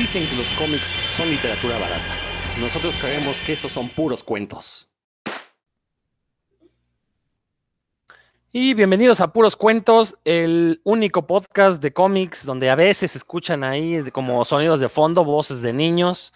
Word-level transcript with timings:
Dicen 0.00 0.26
que 0.26 0.36
los 0.36 0.50
cómics 0.52 0.94
son 1.14 1.28
literatura 1.28 1.74
barata. 1.78 2.14
Nosotros 2.58 2.96
creemos 2.96 3.38
que 3.42 3.52
esos 3.52 3.70
son 3.70 3.86
puros 3.90 4.24
cuentos. 4.24 4.88
Y 8.50 8.72
bienvenidos 8.72 9.20
a 9.20 9.30
Puros 9.30 9.56
Cuentos, 9.56 10.16
el 10.24 10.80
único 10.84 11.26
podcast 11.26 11.82
de 11.82 11.92
cómics 11.92 12.46
donde 12.46 12.70
a 12.70 12.76
veces 12.76 13.14
escuchan 13.14 13.62
ahí 13.62 14.02
como 14.10 14.42
sonidos 14.46 14.80
de 14.80 14.88
fondo, 14.88 15.22
voces 15.22 15.60
de 15.60 15.74
niños. 15.74 16.32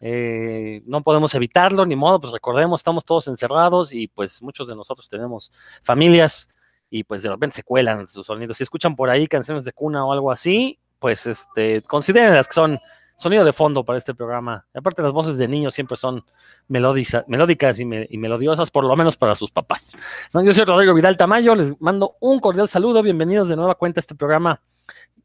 Eh, 0.00 0.82
no 0.84 1.02
podemos 1.02 1.34
evitarlo, 1.34 1.86
ni 1.86 1.96
modo, 1.96 2.20
pues 2.20 2.34
recordemos, 2.34 2.80
estamos 2.80 3.06
todos 3.06 3.28
encerrados 3.28 3.94
y 3.94 4.08
pues 4.08 4.42
muchos 4.42 4.68
de 4.68 4.76
nosotros 4.76 5.08
tenemos 5.08 5.50
familias 5.82 6.50
y 6.90 7.04
pues 7.04 7.22
de 7.22 7.30
repente 7.30 7.56
se 7.56 7.62
cuelan 7.62 8.08
sus 8.08 8.26
sonidos. 8.26 8.58
Si 8.58 8.62
escuchan 8.62 8.94
por 8.94 9.08
ahí 9.08 9.26
canciones 9.26 9.64
de 9.64 9.72
cuna 9.72 10.04
o 10.04 10.12
algo 10.12 10.30
así, 10.30 10.78
pues 11.00 11.26
este, 11.26 11.82
consideren 11.82 12.34
las 12.34 12.46
que 12.46 12.54
son 12.54 12.78
sonido 13.16 13.44
de 13.44 13.52
fondo 13.52 13.84
para 13.84 13.98
este 13.98 14.14
programa. 14.14 14.66
Y 14.74 14.78
aparte 14.78 15.02
las 15.02 15.12
voces 15.12 15.36
de 15.36 15.48
niños 15.48 15.74
siempre 15.74 15.96
son 15.96 16.24
melódicas 16.68 17.80
y, 17.80 17.84
melodiosas, 17.84 18.70
por 18.70 18.84
lo 18.84 18.94
menos 18.94 19.16
para 19.16 19.34
sus 19.34 19.50
papás. 19.50 19.96
yo 20.32 20.54
soy 20.54 20.64
Rodrigo 20.64 20.94
Vidal 20.94 21.16
Tamayo, 21.16 21.54
les 21.54 21.78
mando 21.80 22.16
un 22.20 22.38
cordial 22.38 22.68
saludo, 22.68 23.02
bienvenidos 23.02 23.48
de 23.48 23.56
nueva 23.56 23.74
cuenta 23.74 23.98
a 23.98 24.02
este 24.02 24.14
programa, 24.14 24.62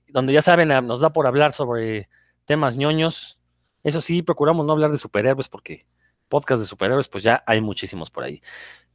donde 0.08 0.34
ya 0.34 0.42
saben, 0.42 0.72
ah, 0.72 0.82
nos 0.82 1.02
da 1.02 1.12
por 1.12 1.28
hablar 1.28 1.54
sobre 1.54 2.10
temas 2.46 2.76
ñoños. 2.76 3.40
Eso 3.84 4.02
sí, 4.02 4.24
procuramos 4.24 4.66
no 4.66 4.74
hablar 4.74 4.92
de 4.92 4.98
superhéroes 4.98 5.48
porque 5.48 5.86
podcast 6.28 6.62
de 6.62 6.68
superhéroes, 6.68 7.08
pues 7.08 7.24
ya 7.24 7.44
hay 7.46 7.62
muchísimos 7.62 8.10
por 8.10 8.24
ahí. 8.24 8.42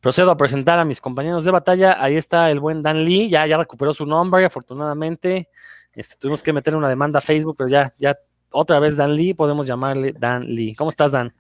Procedo 0.01 0.31
a 0.31 0.37
presentar 0.37 0.79
a 0.79 0.85
mis 0.85 1.01
compañeros 1.01 1.45
de 1.45 1.51
batalla. 1.51 2.03
Ahí 2.03 2.17
está 2.17 2.51
el 2.51 2.59
buen 2.59 2.83
Dan 2.83 3.05
Lee, 3.05 3.29
ya, 3.29 3.47
ya 3.47 3.59
recuperó 3.59 3.95
su 3.95 4.07
nombre, 4.07 4.45
afortunadamente. 4.45 5.49
Este, 5.93 6.17
tuvimos 6.17 6.43
que 6.43 6.53
meter 6.53 6.77
una 6.77 6.89
demanda 6.89 7.19
a 7.19 7.23
Facebook, 7.23 7.57
pero 7.57 7.69
ya, 7.69 7.93
ya 7.99 8.19
otra 8.51 8.79
vez 8.79 8.97
Dan 8.97 9.15
Lee, 9.15 9.35
podemos 9.35 9.67
llamarle 9.67 10.13
Dan 10.13 10.45
Lee. 10.47 10.75
¿Cómo 10.75 10.91
estás, 10.91 11.13
Dan? 11.13 11.33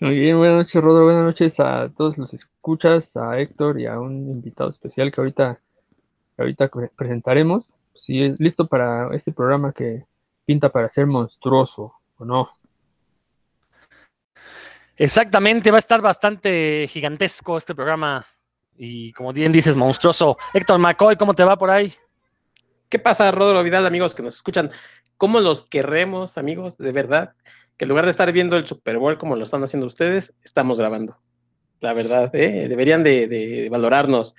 Muy 0.00 0.18
bien, 0.18 0.38
buenas 0.38 0.56
noches, 0.56 0.82
Rodro. 0.82 1.04
Buenas 1.04 1.24
noches 1.24 1.60
a 1.60 1.88
todos 1.88 2.18
los 2.18 2.34
escuchas, 2.34 3.16
a 3.16 3.38
Héctor 3.38 3.80
y 3.80 3.86
a 3.86 3.98
un 3.98 4.28
invitado 4.28 4.70
especial 4.70 5.12
que 5.12 5.20
ahorita, 5.20 5.60
ahorita 6.36 6.70
presentaremos. 6.96 7.70
Si 7.94 8.22
es 8.22 8.40
listo 8.40 8.66
para 8.66 9.14
este 9.14 9.32
programa 9.32 9.72
que 9.72 10.04
pinta 10.44 10.68
para 10.68 10.88
ser 10.88 11.06
monstruoso, 11.06 11.94
¿o 12.18 12.24
no? 12.24 12.50
Exactamente, 14.96 15.70
va 15.70 15.78
a 15.78 15.80
estar 15.80 16.00
bastante 16.00 16.86
gigantesco 16.88 17.56
este 17.56 17.74
programa 17.74 18.26
y 18.76 19.12
como 19.12 19.32
bien 19.32 19.52
dices, 19.52 19.76
monstruoso. 19.76 20.36
Héctor 20.52 20.78
McCoy, 20.78 21.16
¿cómo 21.16 21.34
te 21.34 21.44
va 21.44 21.56
por 21.56 21.70
ahí? 21.70 21.94
¿Qué 22.94 23.00
pasa, 23.00 23.32
Rodro 23.32 23.60
Vidal, 23.64 23.86
amigos 23.86 24.14
que 24.14 24.22
nos 24.22 24.36
escuchan? 24.36 24.70
¿Cómo 25.16 25.40
los 25.40 25.66
queremos, 25.66 26.38
amigos? 26.38 26.78
De 26.78 26.92
verdad, 26.92 27.34
que 27.76 27.86
en 27.86 27.88
lugar 27.88 28.04
de 28.04 28.12
estar 28.12 28.30
viendo 28.30 28.56
el 28.56 28.68
Super 28.68 28.98
Bowl 28.98 29.18
como 29.18 29.34
lo 29.34 29.42
están 29.42 29.64
haciendo 29.64 29.88
ustedes, 29.88 30.32
estamos 30.44 30.78
grabando. 30.78 31.18
La 31.80 31.92
verdad, 31.92 32.32
¿eh? 32.36 32.68
deberían 32.68 33.02
de, 33.02 33.66
valorarnos. 33.68 34.36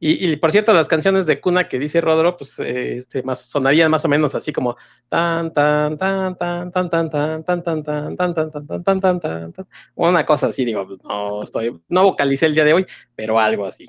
Y, 0.00 0.34
por 0.36 0.52
cierto, 0.52 0.72
las 0.72 0.88
canciones 0.88 1.26
de 1.26 1.38
cuna 1.38 1.68
que 1.68 1.78
dice 1.78 2.00
Rodro, 2.00 2.38
pues 2.38 2.58
este, 2.60 3.22
más, 3.24 3.42
sonarían 3.42 3.90
más 3.90 4.06
o 4.06 4.08
menos 4.08 4.34
así 4.34 4.54
como 4.54 4.78
tan 5.10 5.52
tan 5.52 5.98
tan 5.98 6.34
tan 6.34 6.70
tan 6.70 6.88
tan 6.88 7.10
tan 7.10 7.42
tan 7.44 7.62
tan 7.62 7.82
tan 7.84 8.14
tan 8.14 8.34
tan 8.34 8.84
tan 8.84 9.00
tan 9.00 9.20
tan 9.20 9.52
tan 9.52 9.66
una 9.96 10.24
cosa 10.24 10.46
así, 10.46 10.64
digo, 10.64 10.88
no 11.04 11.42
estoy, 11.42 11.78
no 11.90 12.04
vocalicé 12.04 12.46
el 12.46 12.54
día 12.54 12.64
de 12.64 12.72
hoy, 12.72 12.86
pero 13.14 13.38
algo 13.38 13.66
así. 13.66 13.86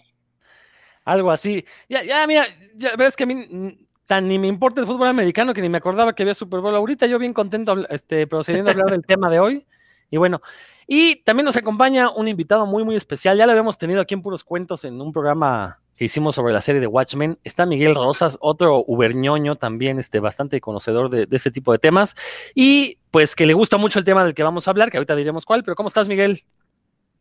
Algo 1.06 1.31
así. 1.31 1.64
Ya, 1.88 2.03
ya, 2.03 2.28
mira, 2.28 2.45
ya 2.75 2.97
ves 2.97 3.16
que 3.16 3.23
a 3.23 3.25
mí 3.25 3.88
ni 4.19 4.39
me 4.39 4.47
importa 4.47 4.81
el 4.81 4.88
fútbol 4.88 5.07
americano 5.07 5.53
que 5.53 5.61
ni 5.61 5.69
me 5.69 5.77
acordaba 5.77 6.13
que 6.13 6.23
había 6.23 6.33
Super 6.33 6.59
Bowl 6.61 6.75
ahorita. 6.75 7.05
Yo 7.05 7.19
bien 7.19 7.33
contento 7.33 7.88
este, 7.89 8.25
procediendo 8.25 8.69
a 8.69 8.73
hablar 8.73 8.89
del 8.89 9.05
tema 9.05 9.29
de 9.29 9.39
hoy. 9.39 9.66
Y 10.09 10.17
bueno, 10.17 10.41
y 10.88 11.17
también 11.17 11.45
nos 11.45 11.55
acompaña 11.57 12.09
un 12.09 12.27
invitado 12.27 12.66
muy, 12.66 12.84
muy 12.84 12.95
especial. 12.95 13.38
Ya 13.38 13.45
lo 13.45 13.51
habíamos 13.51 13.78
tenido 13.78 14.01
aquí 14.01 14.16
en 14.16 14.23
Puros 14.23 14.44
Cuentos 14.44 14.84
en 14.85 15.00
un 15.00 15.13
programa 15.13 15.79
que 15.95 16.06
hicimos 16.06 16.34
sobre 16.34 16.51
la 16.51 16.61
serie 16.61 16.81
de 16.81 16.88
Watchmen. 16.88 17.38
Está 17.44 17.67
Miguel 17.67 17.94
Rosas, 17.94 18.38
otro 18.41 18.84
uberñoño 18.88 19.57
también, 19.57 20.00
este, 20.00 20.19
bastante 20.19 20.59
conocedor 20.59 21.11
de, 21.11 21.28
de 21.28 21.35
este 21.35 21.51
tipo 21.51 21.72
de 21.72 21.78
temas. 21.78 22.16
Y 22.55 22.97
pues 23.11 23.35
que 23.35 23.45
le 23.45 23.53
gusta 23.53 23.78
mucho 23.78 24.00
el 24.00 24.05
tema 24.05 24.23
del 24.23 24.34
que 24.34 24.41
vamos 24.41 24.67
a 24.67 24.72
hablar, 24.72 24.89
que 24.89 24.97
ahorita 24.97 25.16
diremos 25.16 25.45
cuál. 25.45 25.63
Pero 25.63 25.75
¿cómo 25.75 25.89
estás, 25.89 26.07
Miguel? 26.07 26.41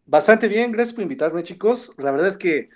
Bastante 0.07 0.49
bien, 0.49 0.73
gracias 0.73 0.95
por 0.95 1.03
invitarme, 1.03 1.43
chicos. 1.43 1.93
La 1.99 2.11
verdad 2.11 2.29
es 2.29 2.39
que 2.39 2.71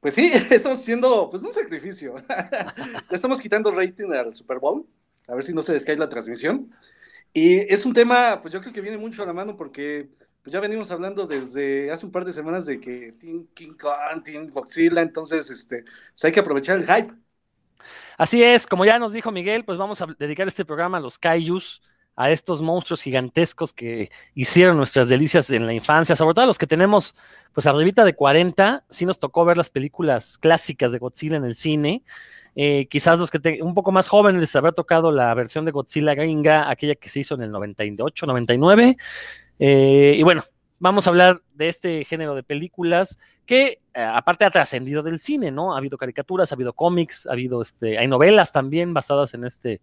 pues 0.00 0.14
sí, 0.14 0.30
estamos 0.50 0.78
haciendo 0.78 1.28
pues 1.30 1.42
un 1.42 1.52
sacrificio. 1.52 2.14
Le 3.10 3.14
estamos 3.14 3.40
quitando 3.40 3.70
rating 3.70 4.10
al 4.12 4.34
Super 4.34 4.58
Bowl, 4.58 4.86
a 5.28 5.34
ver 5.34 5.44
si 5.44 5.54
no 5.54 5.62
se 5.62 5.72
descae 5.72 5.96
la 5.96 6.08
transmisión. 6.08 6.70
Y 7.32 7.72
es 7.72 7.86
un 7.86 7.92
tema, 7.92 8.40
pues 8.40 8.52
yo 8.52 8.60
creo 8.60 8.72
que 8.72 8.80
viene 8.80 8.98
mucho 8.98 9.22
a 9.22 9.26
la 9.26 9.32
mano 9.32 9.56
porque 9.56 10.08
pues 10.42 10.52
ya 10.52 10.60
venimos 10.60 10.90
hablando 10.90 11.26
desde 11.26 11.90
hace 11.90 12.06
un 12.06 12.12
par 12.12 12.24
de 12.24 12.32
semanas 12.32 12.66
de 12.66 12.80
que 12.80 13.12
Team 13.12 13.46
King 13.54 13.74
Kong, 13.78 14.22
Team 14.24 14.48
Godzilla, 14.48 15.02
entonces 15.02 15.50
este, 15.50 15.84
pues 15.84 16.24
hay 16.24 16.32
que 16.32 16.40
aprovechar 16.40 16.78
el 16.78 16.86
hype. 16.86 17.14
Así 18.16 18.42
es, 18.42 18.66
como 18.66 18.84
ya 18.84 18.98
nos 18.98 19.12
dijo 19.12 19.30
Miguel, 19.30 19.64
pues 19.64 19.78
vamos 19.78 20.00
a 20.02 20.06
dedicar 20.18 20.48
este 20.48 20.64
programa 20.64 20.98
a 20.98 21.00
los 21.00 21.18
Kaijus, 21.18 21.82
a 22.20 22.30
estos 22.30 22.60
monstruos 22.60 23.00
gigantescos 23.00 23.72
que 23.72 24.10
hicieron 24.34 24.76
nuestras 24.76 25.08
delicias 25.08 25.48
en 25.52 25.64
la 25.64 25.72
infancia, 25.72 26.14
sobre 26.14 26.34
todo 26.34 26.44
a 26.44 26.46
los 26.46 26.58
que 26.58 26.66
tenemos 26.66 27.14
pues 27.54 27.66
arribita 27.66 28.04
de 28.04 28.14
40, 28.14 28.84
sí 28.90 29.06
nos 29.06 29.18
tocó 29.18 29.46
ver 29.46 29.56
las 29.56 29.70
películas 29.70 30.36
clásicas 30.36 30.92
de 30.92 30.98
Godzilla 30.98 31.36
en 31.36 31.44
el 31.44 31.54
cine. 31.54 32.02
Eh, 32.54 32.88
quizás 32.90 33.18
los 33.18 33.30
que 33.30 33.62
un 33.62 33.72
poco 33.72 33.90
más 33.90 34.06
jóvenes 34.06 34.38
les 34.38 34.54
habrá 34.54 34.72
tocado 34.72 35.10
la 35.12 35.32
versión 35.32 35.64
de 35.64 35.70
Godzilla 35.70 36.12
gringa, 36.12 36.68
aquella 36.68 36.94
que 36.94 37.08
se 37.08 37.20
hizo 37.20 37.36
en 37.36 37.42
el 37.42 37.50
98, 37.52 38.26
99. 38.26 38.98
Eh, 39.58 40.14
y 40.18 40.22
bueno, 40.22 40.44
vamos 40.78 41.06
a 41.06 41.10
hablar 41.10 41.40
de 41.54 41.68
este 41.68 42.04
género 42.04 42.34
de 42.34 42.42
películas 42.42 43.18
que 43.46 43.80
eh, 43.94 44.02
aparte 44.02 44.44
ha 44.44 44.50
trascendido 44.50 45.02
del 45.02 45.20
cine, 45.20 45.50
¿no? 45.50 45.74
Ha 45.74 45.78
habido 45.78 45.96
caricaturas, 45.96 46.52
ha 46.52 46.54
habido 46.54 46.74
cómics, 46.74 47.26
ha 47.26 47.32
habido 47.32 47.62
este, 47.62 47.96
hay 47.96 48.08
novelas 48.08 48.52
también 48.52 48.92
basadas 48.92 49.32
en 49.32 49.46
este, 49.46 49.80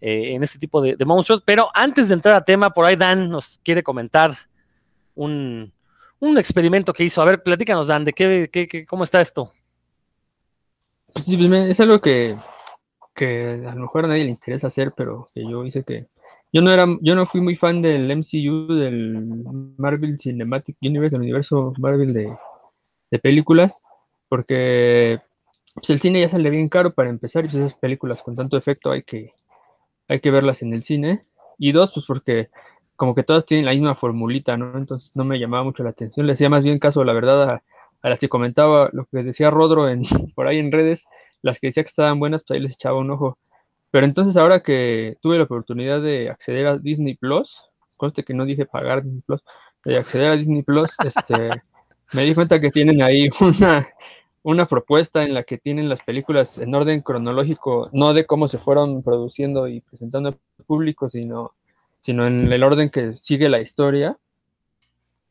en 0.00 0.42
este 0.42 0.58
tipo 0.58 0.80
de, 0.80 0.96
de, 0.96 1.04
monstruos. 1.04 1.42
Pero 1.42 1.68
antes 1.74 2.08
de 2.08 2.14
entrar 2.14 2.34
a 2.34 2.44
tema, 2.44 2.70
por 2.70 2.84
ahí 2.84 2.96
Dan 2.96 3.28
nos 3.28 3.60
quiere 3.62 3.82
comentar 3.82 4.32
un, 5.14 5.72
un 6.20 6.38
experimento 6.38 6.92
que 6.92 7.04
hizo. 7.04 7.20
A 7.20 7.24
ver, 7.24 7.42
platícanos, 7.42 7.88
Dan, 7.88 8.04
de 8.04 8.12
qué, 8.12 8.48
qué, 8.52 8.86
cómo 8.86 9.04
está 9.04 9.20
esto. 9.20 9.52
Pues 11.12 11.26
pues, 11.26 11.70
es 11.70 11.80
algo 11.80 11.98
que, 11.98 12.36
a 13.16 13.74
lo 13.74 13.80
mejor 13.80 14.04
a 14.04 14.08
nadie 14.08 14.24
le 14.24 14.30
interesa 14.30 14.68
hacer, 14.68 14.92
pero 14.96 15.24
que 15.34 15.42
yo 15.42 15.64
hice 15.64 15.82
que. 15.82 16.06
Yo 16.52 16.62
no 16.62 16.72
era, 16.72 16.84
yo 17.00 17.14
no 17.14 17.26
fui 17.26 17.40
muy 17.40 17.54
fan 17.54 17.80
del 17.80 18.10
MCU, 18.10 18.74
del 18.74 19.24
Marvel 19.76 20.18
Cinematic 20.18 20.76
Universe, 20.80 21.14
del 21.14 21.22
universo 21.22 21.72
Marvel 21.78 22.12
de, 22.12 22.36
películas, 23.20 23.82
porque 24.28 25.16
pues, 25.74 25.90
el 25.90 26.00
cine 26.00 26.20
ya 26.20 26.28
sale 26.28 26.50
bien 26.50 26.66
caro 26.66 26.92
para 26.92 27.08
empezar, 27.08 27.44
y 27.44 27.48
pues 27.48 27.56
esas 27.56 27.74
películas 27.74 28.22
con 28.22 28.34
tanto 28.34 28.56
efecto 28.56 28.90
hay 28.90 29.04
que, 29.04 29.32
hay 30.10 30.20
que 30.20 30.30
verlas 30.30 30.62
en 30.62 30.74
el 30.74 30.82
cine. 30.82 31.24
Y 31.56 31.72
dos, 31.72 31.92
pues 31.94 32.04
porque 32.06 32.50
como 32.96 33.14
que 33.14 33.22
todas 33.22 33.46
tienen 33.46 33.66
la 33.66 33.72
misma 33.72 33.94
formulita, 33.94 34.56
¿no? 34.56 34.76
Entonces 34.76 35.16
no 35.16 35.24
me 35.24 35.38
llamaba 35.38 35.62
mucho 35.64 35.84
la 35.84 35.90
atención. 35.90 36.26
Le 36.26 36.32
hacía 36.32 36.50
más 36.50 36.64
bien 36.64 36.78
caso, 36.78 37.04
la 37.04 37.12
verdad, 37.12 37.62
a, 38.02 38.08
las 38.08 38.18
que 38.18 38.28
comentaba, 38.28 38.90
lo 38.92 39.06
que 39.06 39.22
decía 39.22 39.50
Rodro 39.50 39.88
en, 39.88 40.02
por 40.36 40.48
ahí 40.48 40.58
en 40.58 40.72
redes, 40.72 41.06
las 41.42 41.60
que 41.60 41.68
decía 41.68 41.84
que 41.84 41.88
estaban 41.88 42.18
buenas, 42.18 42.44
pues 42.46 42.56
ahí 42.56 42.62
les 42.62 42.74
echaba 42.74 42.98
un 42.98 43.10
ojo. 43.10 43.38
Pero 43.90 44.04
entonces 44.04 44.36
ahora 44.36 44.62
que 44.62 45.16
tuve 45.20 45.38
la 45.38 45.44
oportunidad 45.44 46.02
de 46.02 46.28
acceder 46.28 46.66
a 46.66 46.78
Disney 46.78 47.14
Plus, 47.14 47.62
conste 47.96 48.24
que 48.24 48.34
no 48.34 48.44
dije 48.44 48.66
pagar 48.66 49.02
Disney 49.02 49.22
Plus, 49.26 49.42
de 49.84 49.96
acceder 49.96 50.32
a 50.32 50.36
Disney 50.36 50.62
Plus, 50.62 50.90
este, 51.04 51.50
me 52.12 52.24
di 52.24 52.34
cuenta 52.34 52.60
que 52.60 52.70
tienen 52.70 53.00
ahí 53.02 53.28
una, 53.40 53.86
una 54.42 54.64
propuesta 54.64 55.24
en 55.24 55.34
la 55.34 55.42
que 55.42 55.58
tienen 55.58 55.88
las 55.88 56.02
películas 56.02 56.58
en 56.58 56.74
orden 56.74 57.00
cronológico, 57.00 57.90
no 57.92 58.14
de 58.14 58.26
cómo 58.26 58.48
se 58.48 58.58
fueron 58.58 59.02
produciendo 59.02 59.68
y 59.68 59.80
presentando 59.80 60.30
al 60.30 60.64
público, 60.66 61.08
sino 61.08 61.52
sino 62.00 62.26
en 62.26 62.50
el 62.50 62.62
orden 62.62 62.88
que 62.88 63.12
sigue 63.14 63.48
la 63.48 63.60
historia. 63.60 64.16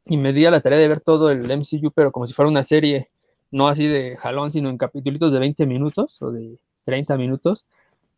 Y 0.06 0.18
me 0.18 0.34
di 0.34 0.46
a 0.46 0.52
la 0.52 0.62
tarea 0.62 0.80
de 0.80 0.88
ver 0.88 1.02
todo 1.02 1.30
el 1.30 1.42
MCU, 1.52 1.92
pero 1.94 2.12
como 2.12 2.26
si 2.26 2.34
fuera 2.34 2.50
una 2.50 2.64
serie, 2.64 3.08
no 3.52 3.68
así 3.68 3.88
de 3.88 4.16
jalón, 4.18 4.52
sino 4.52 4.70
en 4.70 4.78
capítulos 4.78 5.34
de 5.34 5.40
20 5.40 5.66
minutos 5.66 6.22
o 6.22 6.32
de 6.32 6.58
30 6.86 7.18
minutos. 7.18 7.66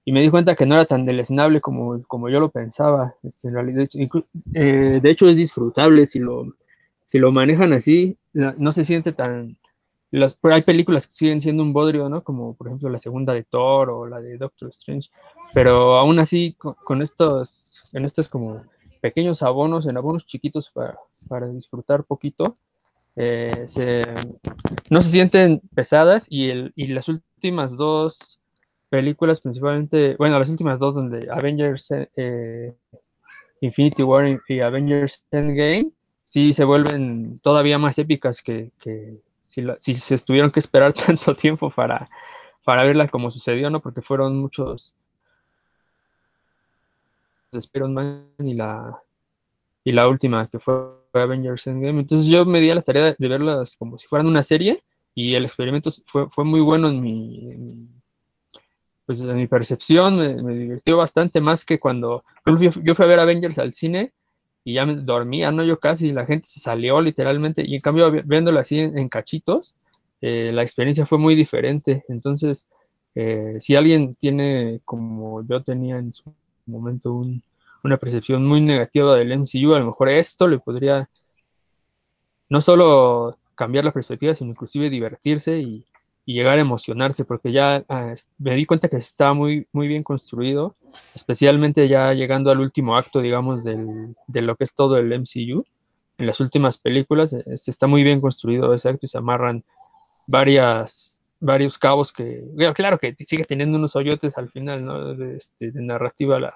Y 0.05 0.11
me 0.11 0.21
di 0.21 0.29
cuenta 0.29 0.55
que 0.55 0.65
no 0.65 0.75
era 0.75 0.85
tan 0.85 1.05
deleznable 1.05 1.61
como, 1.61 1.99
como 2.07 2.29
yo 2.29 2.39
lo 2.39 2.49
pensaba. 2.49 3.15
Este, 3.23 3.49
en 3.49 3.53
realidad, 3.53 3.87
eh, 4.53 4.99
de 5.01 5.09
hecho, 5.09 5.27
es 5.27 5.35
disfrutable 5.35 6.07
si 6.07 6.19
lo, 6.19 6.55
si 7.05 7.19
lo 7.19 7.31
manejan 7.31 7.73
así. 7.73 8.17
No 8.33 8.71
se 8.71 8.85
siente 8.85 9.11
tan, 9.11 9.57
las, 10.11 10.37
hay 10.43 10.61
películas 10.61 11.07
que 11.07 11.13
siguen 11.13 11.41
siendo 11.41 11.63
un 11.63 11.73
bodrio, 11.73 12.09
¿no? 12.09 12.21
Como 12.21 12.55
por 12.55 12.67
ejemplo 12.67 12.89
la 12.89 12.99
segunda 12.99 13.33
de 13.33 13.43
Thor 13.43 13.89
o 13.89 14.05
la 14.05 14.19
de 14.21 14.37
Doctor 14.37 14.69
Strange. 14.69 15.09
Pero 15.53 15.97
aún 15.97 16.19
así, 16.19 16.55
con, 16.57 17.01
estos, 17.01 17.93
en 17.93 18.05
estos 18.05 18.29
como 18.29 18.63
pequeños 19.01 19.41
abonos, 19.41 19.87
en 19.87 19.97
abonos 19.97 20.25
chiquitos 20.25 20.69
para, 20.71 20.97
para 21.27 21.47
disfrutar 21.47 22.03
poquito, 22.03 22.57
eh, 23.15 23.65
no 24.89 25.01
se 25.01 25.09
sienten 25.09 25.61
pesadas 25.73 26.27
y, 26.29 26.49
el, 26.49 26.73
y 26.75 26.87
las 26.87 27.09
últimas 27.09 27.75
dos 27.75 28.39
películas, 28.89 29.41
principalmente, 29.41 30.15
bueno, 30.17 30.37
las 30.37 30.49
últimas 30.49 30.79
dos, 30.79 30.95
donde 30.95 31.27
Avengers 31.31 31.91
eh, 32.15 32.75
Infinity 33.61 34.03
War 34.03 34.39
y 34.47 34.59
Avengers 34.59 35.23
Endgame, 35.31 35.91
sí 36.25 36.53
se 36.53 36.63
vuelven 36.63 37.37
todavía 37.39 37.77
más 37.77 37.97
épicas 37.99 38.41
que, 38.41 38.71
si, 39.51 39.63
si, 39.79 39.93
se 39.95 40.17
tuvieron 40.19 40.49
que 40.49 40.59
esperar 40.59 40.93
tanto 41.05 41.35
tiempo 41.35 41.69
para, 41.69 42.09
para 42.63 42.83
verla 42.83 43.07
como 43.07 43.29
sucedió, 43.29 43.69
¿no? 43.69 43.79
Porque 43.79 44.01
fueron 44.01 44.39
muchos 44.39 44.93
Spider 47.51 47.89
Man 47.89 48.29
y 48.39 48.53
la 48.53 49.01
y 49.83 49.91
la 49.91 50.07
última 50.07 50.47
que 50.47 50.59
fue 50.59 50.75
Avengers 51.13 51.67
Endgame. 51.67 52.01
Entonces 52.01 52.27
yo 52.27 52.45
me 52.45 52.61
di 52.61 52.69
a 52.69 52.75
la 52.75 52.81
tarea 52.81 53.15
de, 53.17 53.27
verlas 53.27 53.75
como 53.77 53.97
si 53.97 54.07
fueran 54.07 54.27
una 54.27 54.43
serie 54.43 54.83
y 55.15 55.33
el 55.33 55.43
experimento 55.43 55.89
fue, 56.05 56.29
fue 56.29 56.45
muy 56.45 56.61
bueno 56.61 56.87
en 56.87 57.01
mi, 57.01 57.87
pues 59.05 59.19
en 59.19 59.35
mi 59.35 59.47
percepción, 59.47 60.17
me, 60.17 60.53
divirtió 60.53 60.97
bastante 60.97 61.41
más 61.41 61.65
que 61.65 61.79
cuando 61.79 62.23
yo 62.45 62.95
fui, 62.95 63.05
a 63.05 63.07
ver 63.07 63.19
Avengers 63.19 63.57
al 63.57 63.73
cine 63.73 64.13
y 64.63 64.73
ya 64.73 64.85
me 64.85 64.95
dormía, 64.95 65.51
¿no? 65.51 65.63
Yo 65.63 65.79
casi, 65.79 66.11
la 66.11 66.25
gente 66.25 66.47
se 66.47 66.59
salió 66.59 67.01
literalmente 67.01 67.63
y 67.65 67.75
en 67.75 67.81
cambio 67.81 68.11
viéndola 68.11 68.61
así 68.61 68.79
en, 68.79 69.07
cachitos, 69.07 69.75
eh, 70.21 70.51
la 70.53 70.61
experiencia 70.61 71.05
fue 71.05 71.17
muy 71.17 71.35
diferente. 71.35 72.03
Entonces, 72.09 72.67
eh, 73.15 73.57
si 73.59 73.75
alguien 73.75 74.15
tiene, 74.15 74.79
como 74.85 75.45
yo 75.47 75.63
tenía 75.63 75.97
en 75.97 76.13
su 76.13 76.33
momento, 76.65 77.25
una 77.83 77.97
percepción 77.97 78.45
muy 78.45 78.61
negativa 78.61 79.15
del 79.15 79.31
MCU, 79.31 79.73
a 79.73 79.79
lo 79.79 79.85
mejor 79.85 80.09
esto 80.09 80.47
le 80.47 80.59
podría 80.59 81.09
no 82.49 82.61
solo 82.61 83.37
cambiar 83.55 83.85
la 83.85 83.93
perspectiva, 83.93 84.35
sino 84.35 84.51
inclusive 84.51 84.89
divertirse 84.89 85.59
y, 85.59 85.85
llegar 86.33 86.57
a 86.57 86.61
emocionarse, 86.61 87.25
porque 87.25 87.51
ya 87.51 87.83
ah, 87.89 88.13
me 88.37 88.55
di 88.55 88.65
cuenta 88.65 88.87
que 88.87 88.97
estaba 88.97 89.33
muy, 89.33 89.67
muy 89.71 89.87
bien 89.87 90.03
construido, 90.03 90.75
especialmente 91.15 91.87
ya 91.87 92.13
llegando 92.13 92.51
al 92.51 92.59
último 92.59 92.95
acto, 92.95 93.21
digamos, 93.21 93.63
del, 93.63 94.15
de 94.27 94.41
lo 94.41 94.55
que 94.55 94.63
es 94.63 94.73
todo 94.73 94.97
el 94.97 95.11
MCU. 95.11 95.63
En 96.17 96.27
las 96.27 96.39
últimas 96.39 96.77
películas 96.77 97.33
eh, 97.33 97.43
está 97.47 97.87
muy 97.87 98.03
bien 98.03 98.19
construido 98.19 98.73
ese 98.73 98.89
acto 98.89 99.05
y 99.05 99.09
se 99.09 99.17
amarran 99.17 99.63
varias, 100.27 101.21
varios 101.39 101.77
cabos 101.77 102.11
que, 102.11 102.43
claro 102.75 102.99
que 102.99 103.15
sigue 103.19 103.43
teniendo 103.43 103.77
unos 103.77 103.95
hoyotes 103.95 104.37
al 104.37 104.49
final, 104.49 104.85
¿no? 104.85 105.15
De, 105.15 105.37
este, 105.37 105.71
de 105.71 105.81
narrativa 105.81 106.39
la, 106.39 106.53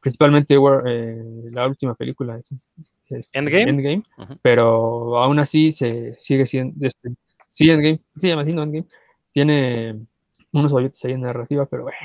principalmente 0.00 0.54
eh, 0.86 1.22
la 1.52 1.66
última 1.66 1.94
película, 1.94 2.38
este, 2.38 3.38
Endgame, 3.38 4.02
pero 4.42 5.18
aún 5.18 5.38
así 5.38 5.72
se 5.72 6.14
sigue 6.18 6.46
siendo, 6.46 6.86
este, 6.86 7.10
sí, 7.50 7.70
Endgame, 7.70 8.00
se 8.16 8.28
llama 8.28 8.42
así, 8.42 8.52
no 8.52 8.62
Endgame, 8.62 8.86
tiene 9.32 10.00
unos 10.52 10.72
hoyotes 10.72 11.04
ahí 11.04 11.12
en 11.12 11.20
narrativa, 11.20 11.66
pero 11.66 11.84
bueno, 11.84 11.96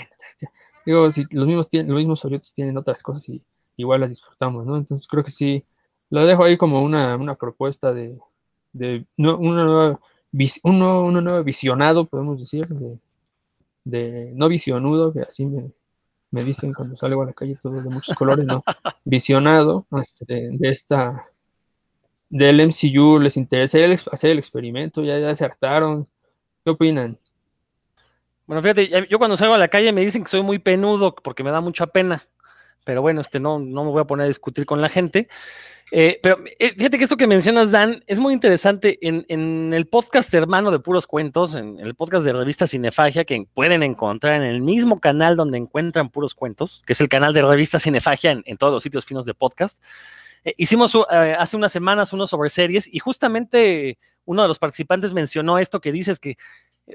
digo, 0.86 1.12
si 1.12 1.26
los 1.32 1.48
mismos, 1.48 1.70
tienen, 1.70 1.90
los 1.90 1.98
mismos 1.98 2.24
hoyotes 2.26 2.54
tienen 2.54 2.78
otras 2.78 3.02
cosas 3.02 3.30
y 3.30 3.42
igual 3.78 4.02
las 4.02 4.10
disfrutamos, 4.10 4.66
¿no? 4.66 4.78
Entonces 4.78 5.08
creo 5.08 5.24
que 5.24 5.32
sí, 5.32 5.64
lo 6.10 6.26
dejo 6.26 6.44
ahí 6.44 6.58
como 6.58 6.84
una, 6.84 7.18
propuesta 7.40 7.94
de, 7.94 8.18
de 8.74 9.06
una, 9.18 9.64
nueva, 9.64 10.00
uno, 10.64 11.22
nuevo 11.22 11.44
visionado, 11.44 12.06
podemos 12.06 12.40
decir, 12.40 12.68
de, 12.68 13.00
de 13.86 14.32
no 14.36 14.50
visionudo, 14.50 15.14
que 15.14 15.22
así 15.22 15.46
me, 15.46 15.72
me 16.36 16.44
dicen 16.44 16.74
cuando 16.74 16.98
salgo 16.98 17.22
a 17.22 17.28
la 17.28 17.34
calle 17.34 17.58
todo 17.62 17.82
de 17.82 17.90
muchos 17.90 18.14
colores, 18.14 18.46
¿no? 18.46 18.62
Visionado 19.06 19.88
este, 20.02 20.50
de, 20.52 20.70
esta, 20.70 21.24
del 22.30 22.60
MCU, 22.60 23.20
les 23.20 23.38
interesa 23.38 23.78
hacer 24.12 24.32
el 24.32 24.40
experimento, 24.40 25.02
ya, 25.02 25.18
ya 25.18 25.30
acertaron. 25.30 26.06
¿Qué 26.66 26.72
opinan? 26.72 27.18
Bueno, 28.46 28.62
fíjate, 28.62 29.08
yo 29.10 29.18
cuando 29.18 29.38
salgo 29.38 29.54
a 29.54 29.58
la 29.58 29.70
calle 29.70 29.94
me 29.94 30.02
dicen 30.02 30.24
que 30.24 30.30
soy 30.30 30.42
muy 30.42 30.60
penudo 30.60 31.16
porque 31.16 31.42
me 31.42 31.52
da 31.52 31.62
mucha 31.62 31.88
pena, 31.88 32.28
pero 32.86 33.02
bueno, 33.02 33.20
este 33.20 33.42
no, 33.42 33.60
no 33.60 33.84
me 33.84 33.92
voy 33.92 34.02
a 34.02 34.06
poner 34.06 34.24
a 34.24 34.28
discutir 34.28 34.66
con 34.66 34.82
la 34.82 34.88
gente. 34.88 35.28
Eh, 35.92 36.20
pero 36.24 36.40
eh, 36.60 36.74
fíjate 36.76 36.98
que 36.98 37.04
esto 37.04 37.18
que 37.18 37.28
mencionas, 37.28 37.72
Dan, 37.72 38.04
es 38.08 38.20
muy 38.20 38.34
interesante. 38.34 38.98
En, 39.02 39.74
el 39.74 39.88
podcast 39.88 40.34
hermano 40.34 40.72
de 40.72 40.80
Puros 40.80 41.06
Cuentos, 41.06 41.54
en, 41.54 41.80
el 41.80 41.96
podcast 41.96 42.26
de 42.26 42.34
revista 42.34 42.68
Cinefagia, 42.68 43.26
que 43.26 43.46
pueden 43.54 43.84
encontrar 43.84 44.36
en 44.36 44.44
el 44.44 44.62
mismo 44.62 45.00
canal 45.00 45.36
donde 45.36 45.58
encuentran 45.58 46.10
Puros 46.10 46.34
Cuentos, 46.34 46.82
que 46.86 46.94
es 46.94 47.02
el 47.02 47.10
canal 47.10 47.34
de 47.34 47.42
revista 47.42 47.80
Cinefagia 47.80 48.32
en, 48.32 48.58
todos 48.58 48.74
los 48.74 48.84
sitios 48.84 49.06
finos 49.06 49.26
de 49.26 49.34
podcast. 49.34 49.80
Eh, 50.44 50.54
hicimos 50.58 50.96
hace 51.10 51.58
unas 51.58 51.72
semanas 51.72 52.14
uno 52.14 52.28
sobre 52.28 52.50
series 52.50 52.92
y 52.92 53.00
justamente 53.00 53.98
uno 54.26 54.42
de 54.42 54.48
los 54.48 54.60
participantes 54.60 55.14
mencionó 55.14 55.60
esto 55.60 55.82
que 55.82 55.92
dices 55.92 56.20
que 56.20 56.38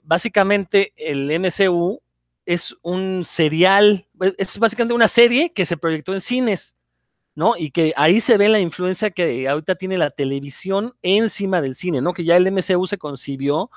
básicamente 0.02 0.92
el 0.96 1.30
MCU 1.38 2.00
es 2.52 2.76
un 2.82 3.24
serial, 3.24 4.06
es 4.38 4.58
básicamente 4.58 4.94
una 4.94 5.08
serie 5.08 5.52
que 5.52 5.64
se 5.64 5.76
proyectó 5.76 6.12
en 6.12 6.20
cines 6.20 6.76
¿no? 7.34 7.54
Y 7.56 7.70
que 7.70 7.92
ahí 7.96 8.20
se 8.20 8.36
ve 8.36 8.48
la 8.48 8.58
influencia 8.58 9.10
que 9.10 9.48
ahorita 9.48 9.76
tiene 9.76 9.96
la 9.96 10.10
televisión 10.10 10.94
encima 11.00 11.62
del 11.62 11.74
cine, 11.74 12.00
¿no? 12.02 12.12
Que 12.12 12.24
ya 12.24 12.36
el 12.36 12.50
MCU 12.50 12.86
se 12.86 12.98
concibió 12.98 13.70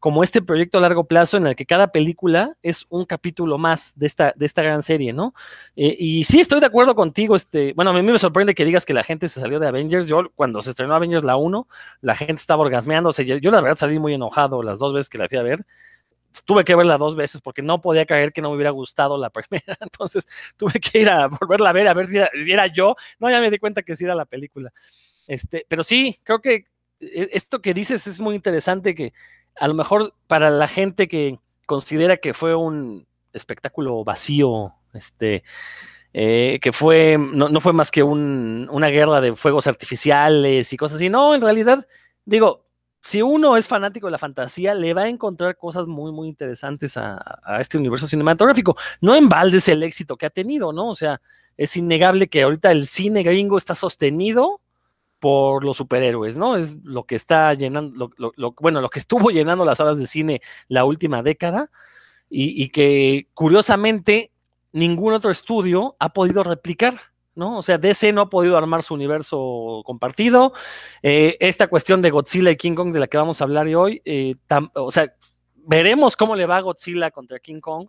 como 0.00 0.22
este 0.22 0.42
proyecto 0.42 0.76
a 0.76 0.80
largo 0.82 1.04
plazo 1.04 1.38
en 1.38 1.46
el 1.46 1.56
que 1.56 1.64
cada 1.64 1.88
película 1.88 2.58
es 2.62 2.84
un 2.90 3.06
capítulo 3.06 3.56
más 3.56 3.94
de 3.96 4.06
esta, 4.06 4.34
de 4.36 4.44
esta 4.44 4.62
gran 4.62 4.82
serie, 4.82 5.14
¿no? 5.14 5.32
Eh, 5.76 5.96
y 5.98 6.24
sí, 6.24 6.40
estoy 6.40 6.60
de 6.60 6.66
acuerdo 6.66 6.94
contigo, 6.94 7.36
este, 7.36 7.72
bueno, 7.72 7.90
a 7.90 7.94
mí 7.94 8.02
me 8.02 8.18
sorprende 8.18 8.54
que 8.54 8.66
digas 8.66 8.84
que 8.84 8.92
la 8.92 9.02
gente 9.02 9.30
se 9.30 9.40
salió 9.40 9.58
de 9.58 9.66
Avengers, 9.66 10.04
yo 10.04 10.30
cuando 10.34 10.60
se 10.60 10.70
estrenó 10.70 10.94
Avengers 10.94 11.24
la 11.24 11.36
1, 11.36 11.66
la 12.02 12.14
gente 12.16 12.34
estaba 12.34 12.64
orgasmeándose, 12.64 13.24
yo, 13.24 13.38
yo 13.38 13.50
la 13.50 13.62
verdad 13.62 13.78
salí 13.78 13.98
muy 13.98 14.12
enojado 14.12 14.62
las 14.62 14.78
dos 14.78 14.92
veces 14.92 15.08
que 15.08 15.16
la 15.16 15.26
fui 15.26 15.38
a 15.38 15.42
ver, 15.42 15.64
tuve 16.42 16.64
que 16.64 16.74
verla 16.74 16.98
dos 16.98 17.16
veces 17.16 17.40
porque 17.40 17.62
no 17.62 17.80
podía 17.80 18.06
creer 18.06 18.32
que 18.32 18.42
no 18.42 18.50
me 18.50 18.56
hubiera 18.56 18.70
gustado 18.70 19.16
la 19.18 19.30
primera. 19.30 19.76
Entonces 19.80 20.26
tuve 20.56 20.80
que 20.80 21.00
ir 21.00 21.08
a 21.08 21.28
volverla 21.28 21.70
a 21.70 21.72
ver, 21.72 21.88
a 21.88 21.94
ver 21.94 22.08
si 22.08 22.18
era, 22.50 22.66
yo. 22.66 22.96
No, 23.18 23.30
ya 23.30 23.40
me 23.40 23.50
di 23.50 23.58
cuenta 23.58 23.82
que 23.82 23.94
sí 23.94 24.04
era 24.04 24.14
la 24.14 24.24
película. 24.24 24.72
Este, 25.26 25.64
pero 25.68 25.84
sí, 25.84 26.20
creo 26.22 26.40
que 26.40 26.66
e, 27.00 27.30
esto 27.32 27.60
que 27.60 27.74
dices 27.74 28.06
es 28.06 28.20
muy 28.20 28.34
interesante 28.34 28.94
que 28.94 29.12
a 29.56 29.68
lo 29.68 29.74
mejor 29.74 30.14
para 30.26 30.50
la 30.50 30.68
gente 30.68 31.08
que 31.08 31.38
considera 31.66 32.16
que 32.16 32.34
fue 32.34 32.54
un 32.54 33.06
espectáculo 33.32 34.04
vacío, 34.04 34.74
este, 34.92 35.44
eh, 36.12 36.58
que 36.62 36.72
fue, 36.72 37.18
no, 37.18 37.48
no, 37.48 37.60
fue 37.60 37.72
más 37.72 37.90
que 37.90 38.02
un, 38.02 38.68
una 38.70 38.88
guerra 38.88 39.20
de 39.20 39.34
fuegos 39.34 39.66
artificiales 39.66 40.72
y 40.72 40.76
cosas 40.76 40.96
así. 40.96 41.08
No, 41.08 41.34
en 41.34 41.40
realidad, 41.40 41.86
digo, 42.24 42.64
si 43.04 43.20
uno 43.20 43.58
es 43.58 43.68
fanático 43.68 44.06
de 44.06 44.12
la 44.12 44.18
fantasía, 44.18 44.74
le 44.74 44.94
va 44.94 45.02
a 45.02 45.08
encontrar 45.08 45.58
cosas 45.58 45.86
muy, 45.86 46.10
muy 46.10 46.26
interesantes 46.26 46.96
a, 46.96 47.20
este 47.60 47.76
universo 47.76 48.06
cinematográfico. 48.06 48.78
No 49.02 49.14
en 49.14 49.28
balde 49.28 49.60
el 49.66 49.82
éxito 49.82 50.16
que 50.16 50.24
ha 50.24 50.30
tenido, 50.30 50.72
¿no? 50.72 50.88
O 50.88 50.94
sea, 50.94 51.20
es 51.58 51.76
innegable 51.76 52.28
que 52.28 52.42
ahorita 52.42 52.72
el 52.72 52.86
cine 52.86 53.22
gringo 53.22 53.58
está 53.58 53.74
sostenido 53.74 54.62
por 55.18 55.66
los 55.66 55.76
superhéroes, 55.76 56.38
¿no? 56.38 56.56
Es 56.56 56.78
lo 56.82 57.04
que 57.04 57.16
está 57.16 57.52
llenando, 57.52 58.10
bueno, 58.58 58.80
lo 58.80 58.88
que 58.88 59.00
estuvo 59.00 59.30
llenando 59.30 59.66
las 59.66 59.78
salas 59.78 59.98
de 59.98 60.06
cine 60.06 60.40
la 60.68 60.86
última 60.86 61.22
década 61.22 61.70
y 62.30 62.70
que 62.70 63.28
curiosamente 63.34 64.32
ningún 64.72 65.12
otro 65.12 65.30
estudio 65.30 65.94
ha 65.98 66.14
podido 66.14 66.42
replicar. 66.42 66.94
¿No? 67.34 67.58
O 67.58 67.62
sea, 67.62 67.78
DC 67.78 68.12
no 68.12 68.22
ha 68.22 68.30
podido 68.30 68.56
armar 68.56 68.82
su 68.82 68.94
universo 68.94 69.82
compartido. 69.84 70.52
Eh, 71.02 71.36
esta 71.40 71.68
cuestión 71.68 72.02
de 72.02 72.10
Godzilla 72.10 72.50
y 72.50 72.56
King 72.56 72.74
Kong 72.74 72.92
de 72.92 73.00
la 73.00 73.06
que 73.06 73.16
vamos 73.16 73.40
a 73.40 73.44
hablar 73.44 73.66
hoy, 73.74 74.02
eh, 74.04 74.34
o 74.74 74.92
sea, 74.92 75.14
veremos 75.56 76.16
cómo 76.16 76.36
le 76.36 76.46
va 76.46 76.60
Godzilla 76.60 77.10
contra 77.10 77.38
King 77.38 77.60
Kong. 77.60 77.88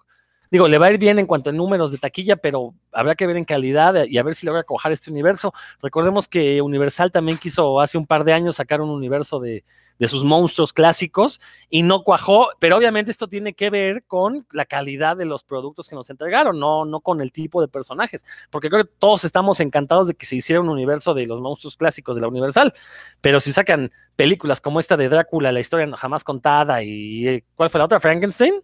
Digo, 0.51 0.67
le 0.67 0.77
va 0.77 0.87
a 0.87 0.91
ir 0.91 0.97
bien 0.97 1.19
en 1.19 1.25
cuanto 1.25 1.49
a 1.49 1.53
números 1.53 1.91
de 1.91 1.97
taquilla, 1.97 2.35
pero 2.35 2.73
habrá 2.91 3.15
que 3.15 3.27
ver 3.27 3.37
en 3.37 3.45
calidad 3.45 4.05
y 4.05 4.17
a 4.17 4.23
ver 4.23 4.35
si 4.35 4.45
logra 4.45 4.63
cojar 4.63 4.91
este 4.91 5.11
universo. 5.11 5.53
Recordemos 5.81 6.27
que 6.27 6.61
Universal 6.61 7.11
también 7.11 7.37
quiso 7.37 7.79
hace 7.79 7.97
un 7.97 8.05
par 8.05 8.23
de 8.23 8.33
años 8.33 8.55
sacar 8.55 8.81
un 8.81 8.89
universo 8.89 9.39
de, 9.39 9.63
de 9.99 10.07
sus 10.07 10.23
monstruos 10.23 10.73
clásicos 10.73 11.39
y 11.69 11.83
no 11.83 12.03
cuajó, 12.03 12.49
pero 12.59 12.77
obviamente 12.77 13.11
esto 13.11 13.27
tiene 13.27 13.53
que 13.53 13.69
ver 13.69 14.03
con 14.05 14.45
la 14.51 14.65
calidad 14.65 15.15
de 15.17 15.25
los 15.25 15.43
productos 15.43 15.87
que 15.87 15.95
nos 15.95 16.09
entregaron, 16.09 16.59
no, 16.59 16.85
no 16.85 16.99
con 16.99 17.21
el 17.21 17.31
tipo 17.31 17.61
de 17.61 17.67
personajes, 17.67 18.25
porque 18.49 18.69
creo 18.69 18.83
que 18.83 18.91
todos 18.99 19.23
estamos 19.23 19.59
encantados 19.59 20.07
de 20.07 20.15
que 20.15 20.25
se 20.25 20.35
hiciera 20.35 20.61
un 20.61 20.69
universo 20.69 21.13
de 21.13 21.25
los 21.25 21.39
monstruos 21.39 21.77
clásicos 21.77 22.15
de 22.15 22.21
la 22.21 22.27
Universal, 22.27 22.73
pero 23.21 23.39
si 23.39 23.51
sacan 23.51 23.91
películas 24.15 24.61
como 24.61 24.79
esta 24.79 24.97
de 24.97 25.09
Drácula, 25.09 25.51
la 25.51 25.59
historia 25.59 25.89
jamás 25.95 26.23
contada 26.23 26.83
y 26.83 27.27
eh, 27.27 27.43
¿cuál 27.55 27.69
fue 27.69 27.79
la 27.79 27.85
otra? 27.85 27.99
Frankenstein, 27.99 28.55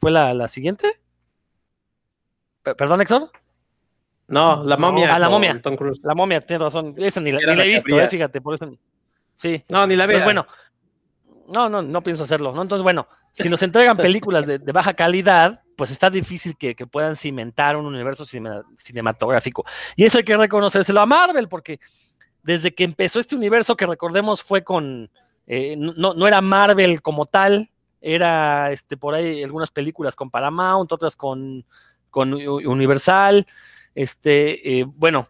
¿fue 0.00 0.10
la, 0.10 0.48
siguiente? 0.48 1.00
¿Perdón, 2.64 3.02
Héctor? 3.02 3.30
No, 4.26 4.64
la 4.64 4.76
momia. 4.76 5.14
Ah, 5.14 5.18
la 5.18 5.28
momia. 5.28 5.60
La 6.02 6.14
momia, 6.14 6.40
tienes 6.40 6.62
razón. 6.62 6.94
Esa 6.96 7.20
ni 7.20 7.30
la, 7.30 7.40
he 7.64 7.68
visto, 7.68 8.00
eh, 8.00 8.08
fíjate, 8.08 8.40
por 8.40 8.54
eso. 8.54 8.70
Sí. 9.34 9.62
No, 9.68 9.86
ni 9.86 9.96
la 9.96 10.06
veo. 10.06 10.24
bueno, 10.24 10.46
no, 11.48 11.68
no, 11.68 11.82
no 11.82 12.02
pienso 12.02 12.22
hacerlo, 12.22 12.52
¿no? 12.52 12.62
Entonces, 12.62 12.82
bueno, 12.82 13.06
si 13.32 13.48
nos 13.48 13.62
entregan 13.62 13.96
películas 13.96 14.46
de, 14.46 14.58
baja 14.58 14.94
calidad, 14.94 15.62
pues 15.76 15.90
está 15.90 16.08
difícil 16.08 16.56
que, 16.56 16.74
puedan 16.86 17.16
cimentar 17.16 17.76
un 17.76 17.84
universo 17.84 18.24
cinematográfico. 18.24 19.64
Y 19.96 20.04
eso 20.04 20.18
hay 20.18 20.24
que 20.24 20.36
reconocérselo 20.36 21.00
a 21.00 21.06
Marvel, 21.06 21.48
porque 21.48 21.80
desde 22.42 22.74
que 22.74 22.84
empezó 22.84 23.20
este 23.20 23.36
universo, 23.36 23.76
que 23.76 23.86
recordemos 23.86 24.42
fue 24.42 24.64
con, 24.64 25.10
eh, 25.46 25.76
no, 25.76 26.14
no, 26.14 26.26
era 26.26 26.40
Marvel 26.40 27.02
como 27.02 27.26
tal, 27.26 27.70
era 28.00 28.70
este, 28.70 28.96
por 28.96 29.14
ahí 29.14 29.42
algunas 29.42 29.70
películas 29.70 30.14
con 30.14 30.30
Paramount, 30.30 30.92
otras 30.92 31.16
con, 31.16 31.64
con 32.14 32.32
Universal. 32.32 33.44
Este, 33.96 34.78
eh, 34.78 34.84
bueno, 34.84 35.28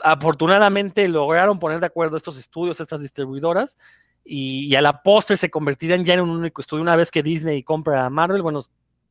afortunadamente 0.00 1.06
lograron 1.06 1.60
poner 1.60 1.78
de 1.78 1.86
acuerdo 1.86 2.16
estos 2.16 2.40
estudios, 2.40 2.80
estas 2.80 3.00
distribuidoras, 3.00 3.78
y, 4.24 4.74
a 4.74 4.82
la 4.82 5.00
postre 5.00 5.36
se 5.36 5.48
convertirían 5.48 6.04
ya 6.04 6.14
en 6.14 6.20
un 6.20 6.30
único 6.30 6.60
estudio. 6.60 6.82
Una 6.82 6.96
vez 6.96 7.12
que 7.12 7.22
Disney 7.22 7.62
compra 7.62 8.04
a 8.04 8.10
Marvel, 8.10 8.42
bueno, 8.42 8.62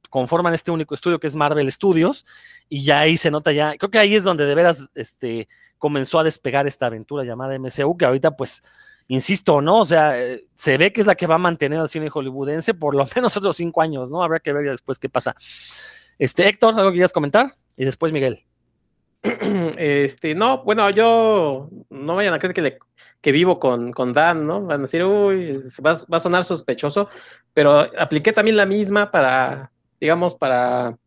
conforman 0.10 0.54
este 0.54 0.70
único 0.70 0.94
estudio 0.96 1.18
que 1.18 1.28
es 1.28 1.36
Marvel 1.36 1.72
Studios, 1.72 2.26
y 2.68 2.84
ya 2.84 3.00
ahí 3.00 3.16
se 3.16 3.32
nota 3.32 3.54
ya, 3.54 3.78
creo 3.78 3.90
que 3.90 4.00
ahí 4.00 4.14
es 4.14 4.24
donde 4.24 4.46
de 4.46 4.54
veras 4.54 4.90
este, 4.94 5.48
comenzó 5.78 6.20
a 6.20 6.26
despegar 6.26 6.68
esta 6.68 6.88
aventura 6.88 7.24
llamada 7.24 7.58
MCU, 7.58 7.98
que 7.98 8.06
ahorita 8.06 8.36
pues 8.36 8.62
insisto, 9.08 9.62
¿no? 9.62 9.80
O 9.80 9.86
sea, 9.86 10.22
eh, 10.22 10.44
se 10.56 10.78
ve 10.78 10.92
que 10.92 11.02
es 11.02 11.08
la 11.08 11.16
que 11.16 11.28
va 11.28 11.36
a 11.36 11.40
mantener 11.40 11.80
al 11.80 11.88
cine 11.90 12.10
hollywoodense 12.10 12.74
por 12.74 12.94
lo 12.94 13.06
menos 13.16 13.38
otros 13.38 13.56
cinco 13.56 13.82
años, 13.82 14.10
¿no? 14.10 14.24
Habrá 14.24 14.40
que 14.40 14.52
ver 14.52 14.66
ya 14.66 14.72
después 14.72 15.00
qué 15.00 15.10
pasa. 15.10 15.36
Este, 16.20 16.48
Héctor, 16.48 16.76
¿algo 16.78 16.92
que 16.92 16.96
quieras 16.96 17.14
comentar? 17.14 17.56
Y 17.76 17.86
después 17.86 18.12
Miguel. 18.12 18.44
Este, 19.78 20.34
no, 20.34 20.64
bueno, 20.64 20.90
yo 20.90 21.70
no 21.90 22.16
vayan 22.16 22.34
a 22.34 22.40
creer 22.40 22.54
que, 22.54 22.62
le, 22.62 22.80
que 23.22 23.32
vivo 23.32 23.60
con, 23.60 23.92
con 23.92 24.14
Dan, 24.14 24.48
¿no? 24.48 24.62
Van 24.62 24.80
a 24.80 24.84
decir, 24.84 25.04
uy, 25.04 25.54
va, 25.86 25.98
va, 26.12 26.18
a 26.18 26.20
sonar 26.20 26.44
sospechoso, 26.44 27.10
pero 27.54 27.88
apliqué 27.98 28.32
también 28.32 28.58
la 28.58 28.66
misma 28.66 29.12
para, 29.12 29.72
digamos, 30.00 30.36
para 30.36 30.98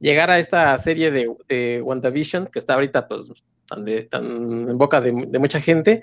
llegar 0.00 0.30
a 0.30 0.38
esta 0.38 0.76
serie 0.78 1.10
de, 1.10 1.32
de 1.48 1.82
WandaVision, 1.82 2.46
que 2.46 2.58
está 2.58 2.74
ahorita, 2.74 3.06
pues, 3.06 3.30
tan, 3.66 3.84
tan 4.08 4.24
en 4.70 4.78
boca 4.78 5.00
de, 5.00 5.12
de 5.12 5.38
mucha 5.38 5.60
gente 5.60 6.02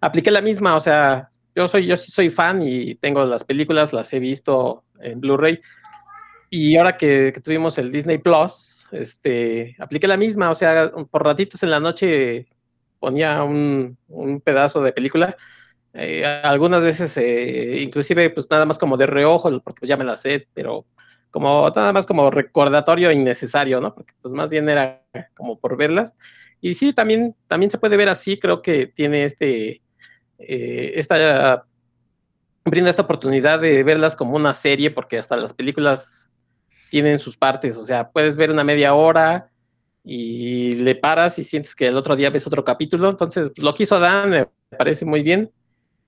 apliqué 0.00 0.30
la 0.30 0.40
misma, 0.40 0.76
o 0.76 0.80
sea, 0.80 1.30
yo 1.54 1.68
soy, 1.68 1.86
yo 1.86 1.96
sí 1.96 2.10
soy 2.10 2.30
fan 2.30 2.62
y 2.62 2.94
tengo 2.96 3.24
las 3.24 3.44
películas, 3.44 3.92
las 3.92 4.12
he 4.12 4.18
visto 4.18 4.84
en 5.00 5.20
Blu-ray. 5.20 5.60
Y 6.50 6.76
ahora 6.76 6.96
que, 6.96 7.32
tuvimos 7.42 7.78
el 7.78 7.92
Disney 7.92 8.18
Plus, 8.18 8.86
este, 8.90 9.76
apliqué 9.78 10.08
la 10.08 10.16
misma, 10.16 10.50
o 10.50 10.54
sea, 10.54 10.90
por 11.10 11.24
ratitos 11.24 11.62
en 11.62 11.70
la 11.70 11.80
noche 11.80 12.48
ponía 12.98 13.42
un, 13.44 13.96
pedazo 14.44 14.82
de 14.82 14.92
película. 14.92 15.36
Eh, 15.94 16.24
algunas 16.24 16.82
veces, 16.82 17.16
eh, 17.16 17.80
inclusive, 17.80 18.30
pues 18.30 18.48
nada 18.50 18.66
más 18.66 18.78
como 18.78 18.96
de 18.96 19.06
reojo, 19.06 19.50
porque 19.62 19.80
pues, 19.80 19.88
ya 19.88 19.96
me 19.96 20.04
la 20.04 20.16
sé, 20.16 20.48
pero 20.52 20.86
como 21.30 21.70
nada 21.74 21.92
más 21.92 22.06
como 22.06 22.30
recordatorio 22.30 23.12
innecesario, 23.12 23.80
¿no? 23.80 23.94
Porque 23.94 24.14
pues 24.20 24.34
más 24.34 24.50
bien 24.50 24.68
era 24.68 25.02
como 25.34 25.58
por 25.58 25.76
verlas. 25.76 26.18
Y 26.60 26.74
sí, 26.74 26.92
también, 26.92 27.34
también 27.46 27.70
se 27.70 27.78
puede 27.78 27.96
ver 27.96 28.08
así, 28.08 28.38
creo 28.38 28.60
que 28.60 28.86
tiene 28.88 29.24
este, 29.24 29.82
eh, 30.38 30.92
esta, 30.96 31.64
brinda 32.64 32.90
esta 32.90 33.02
oportunidad 33.02 33.60
de 33.60 33.82
verlas 33.82 34.16
como 34.16 34.36
una 34.36 34.52
serie, 34.54 34.90
porque 34.90 35.18
hasta 35.18 35.36
las 35.36 35.52
películas 35.52 36.19
tienen 36.90 37.18
sus 37.18 37.36
partes, 37.36 37.76
o 37.76 37.84
sea, 37.84 38.10
puedes 38.10 38.36
ver 38.36 38.50
una 38.50 38.64
media 38.64 38.94
hora 38.94 39.50
y 40.04 40.74
le 40.74 40.94
paras 40.96 41.38
y 41.38 41.44
sientes 41.44 41.74
que 41.74 41.86
el 41.86 41.96
otro 41.96 42.16
día 42.16 42.30
ves 42.30 42.46
otro 42.46 42.64
capítulo, 42.64 43.08
entonces 43.08 43.52
lo 43.56 43.74
que 43.74 43.84
hizo 43.84 43.98
Dan 43.98 44.30
me 44.30 44.48
parece 44.76 45.04
muy 45.06 45.22
bien 45.22 45.50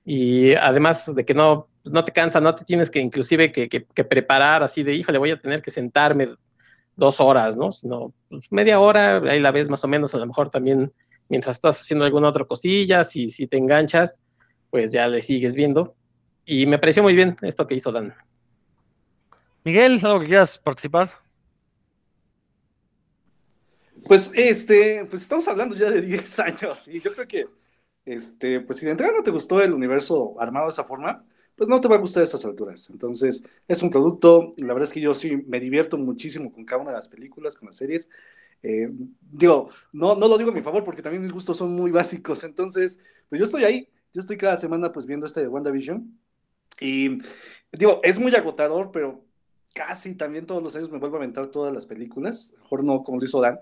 y 0.05 0.55
además 0.55 1.15
de 1.15 1.25
que 1.25 1.35
no, 1.35 1.69
no 1.85 2.05
te 2.05 2.13
cansa, 2.13 2.41
no 2.41 2.55
te 2.55 2.65
tienes 2.65 2.91
que 2.91 3.01
inclusive 3.01 3.53
que, 3.53 4.05
preparar 4.05 4.63
así 4.63 4.83
de, 4.83 4.95
híjole, 4.95 5.19
voy 5.19 5.31
a 5.31 5.41
tener 5.41 5.63
que 5.63 5.71
sentarme 5.71 6.29
dos 6.97 7.21
horas, 7.21 7.57
¿no? 7.57 7.71
Sino 7.71 8.13
pues, 8.29 8.51
media 8.51 8.81
hora, 8.81 9.19
ahí 9.19 9.41
la 9.41 9.53
ves 9.53 9.71
más 9.71 9.85
o 9.85 9.89
menos, 9.89 10.15
a 10.15 10.19
lo 10.19 10.27
mejor 10.27 10.51
también 10.51 10.93
mientras 11.29 11.57
estás 11.57 11.81
haciendo 11.81 12.05
alguna 12.05 12.29
otra 12.29 12.45
cosilla, 12.45 13.05
si, 13.05 13.31
si 13.31 13.47
te 13.47 13.57
enganchas, 13.57 14.21
pues 14.71 14.93
ya 14.93 15.07
le 15.07 15.23
sigues 15.23 15.55
viendo. 15.55 15.95
Y 16.45 16.67
me 16.67 16.79
pareció 16.79 17.03
muy 17.03 17.15
bien 17.15 17.37
esto 17.43 17.67
que 17.67 17.77
hizo 17.77 17.93
Dan. 17.93 18.15
Miguel, 19.65 19.99
¿algo 20.05 20.21
que 20.21 20.27
quieras 20.27 20.59
participar? 20.59 21.11
Pues 24.07 24.33
este, 24.35 25.05
pues 25.09 25.23
estamos 25.23 25.47
hablando 25.49 25.77
ya 25.77 25.91
de 25.91 26.03
10 26.03 26.39
años 26.41 26.89
y 26.89 27.01
yo 27.01 27.13
creo 27.15 27.27
que, 27.29 27.47
este, 28.05 28.61
pues 28.61 28.79
si 28.79 28.87
de 28.87 28.93
entrada 28.93 29.13
no 29.17 29.23
te 29.23 29.31
gustó 29.31 29.63
el 29.63 29.73
universo 29.73 30.35
armado 30.41 30.67
de 30.67 30.71
esa 30.73 30.85
forma, 30.85 31.25
pues 31.55 31.69
no 31.69 31.81
te 31.81 31.89
va 31.89 31.97
a 31.97 31.99
gustar 31.99 32.23
a 32.23 32.25
estas 32.25 32.45
alturas. 32.45 32.91
Entonces, 32.91 33.45
es 33.69 33.83
un 33.83 33.91
producto, 33.91 34.55
la 34.59 34.69
verdad 34.75 34.85
es 34.89 34.93
que 34.93 35.01
yo 35.01 35.15
sí 35.15 35.37
me 35.47 35.61
divierto 35.61 35.99
muchísimo 35.99 36.53
con 36.53 36.65
cada 36.65 36.83
una 36.83 36.91
de 36.91 36.97
las 36.97 37.09
películas, 37.09 37.55
con 37.55 37.67
las 37.69 37.77
series, 37.77 38.09
eh, 38.63 38.91
digo, 39.21 39.71
no, 39.93 40.15
no 40.17 40.29
lo 40.29 40.39
digo 40.39 40.51
a 40.51 40.55
mi 40.55 40.63
favor 40.63 40.85
porque 40.85 41.03
también 41.03 41.23
mis 41.23 41.33
gustos 41.33 41.57
son 41.57 41.73
muy 41.75 41.91
básicos, 41.91 42.45
entonces, 42.45 43.01
pues 43.29 43.39
yo 43.41 43.45
estoy 43.45 43.65
ahí, 43.65 43.89
yo 44.13 44.21
estoy 44.21 44.37
cada 44.37 44.57
semana 44.57 44.93
pues 44.93 45.07
viendo 45.07 45.27
este 45.27 45.41
de 45.43 45.49
WandaVision 45.49 46.19
y 46.81 47.19
digo, 47.73 48.01
es 48.03 48.19
muy 48.19 48.35
agotador, 48.35 48.91
pero 48.93 49.25
casi 49.75 50.15
también 50.17 50.47
todos 50.47 50.63
los 50.63 50.75
años 50.77 50.91
me 50.91 50.99
vuelvo 50.99 51.17
a 51.17 51.19
aventar 51.21 51.51
todas 51.51 51.73
las 51.75 51.87
películas, 51.87 52.55
mejor 52.59 52.85
no 52.85 53.03
como 53.03 53.19
lo 53.19 53.25
hizo 53.25 53.41
Dan, 53.41 53.61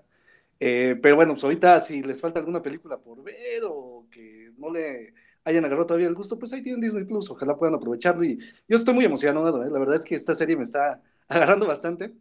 eh, 0.60 0.98
pero 1.02 1.16
bueno, 1.16 1.32
pues 1.34 1.44
ahorita 1.44 1.80
si 1.80 2.02
les 2.02 2.20
falta 2.20 2.38
alguna 2.40 2.62
película 2.62 2.98
por 2.98 3.22
ver 3.22 3.62
o 3.64 4.06
que 4.10 4.52
no 4.58 4.70
le 4.70 5.14
hayan 5.44 5.64
agarrado 5.64 5.86
todavía 5.86 6.08
el 6.08 6.14
gusto, 6.14 6.38
pues 6.38 6.52
ahí 6.52 6.62
tienen 6.62 6.80
Disney 6.80 7.04
Plus, 7.04 7.30
ojalá 7.30 7.56
puedan 7.56 7.74
aprovecharlo 7.74 8.24
y 8.24 8.38
yo 8.68 8.76
estoy 8.76 8.94
muy 8.94 9.04
emocionado, 9.04 9.64
¿eh? 9.64 9.70
la 9.70 9.78
verdad 9.78 9.96
es 9.96 10.04
que 10.04 10.14
esta 10.14 10.34
serie 10.34 10.56
me 10.56 10.64
está 10.64 11.02
agarrando 11.28 11.66
bastante. 11.66 12.14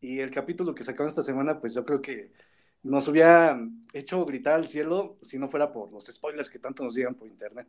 Y 0.00 0.18
el 0.18 0.30
capítulo 0.32 0.74
que 0.74 0.84
sacaron 0.84 1.08
esta 1.08 1.22
semana, 1.22 1.60
pues 1.60 1.74
yo 1.74 1.84
creo 1.84 2.02
que 2.02 2.32
nos 2.82 3.06
hubiera 3.08 3.58
hecho 3.92 4.24
gritar 4.24 4.54
al 4.54 4.66
cielo 4.66 5.16
si 5.22 5.38
no 5.38 5.48
fuera 5.48 5.72
por 5.72 5.92
los 5.92 6.06
spoilers 6.06 6.50
que 6.50 6.58
tanto 6.58 6.82
nos 6.84 6.94
llegan 6.94 7.14
por 7.14 7.28
internet. 7.28 7.68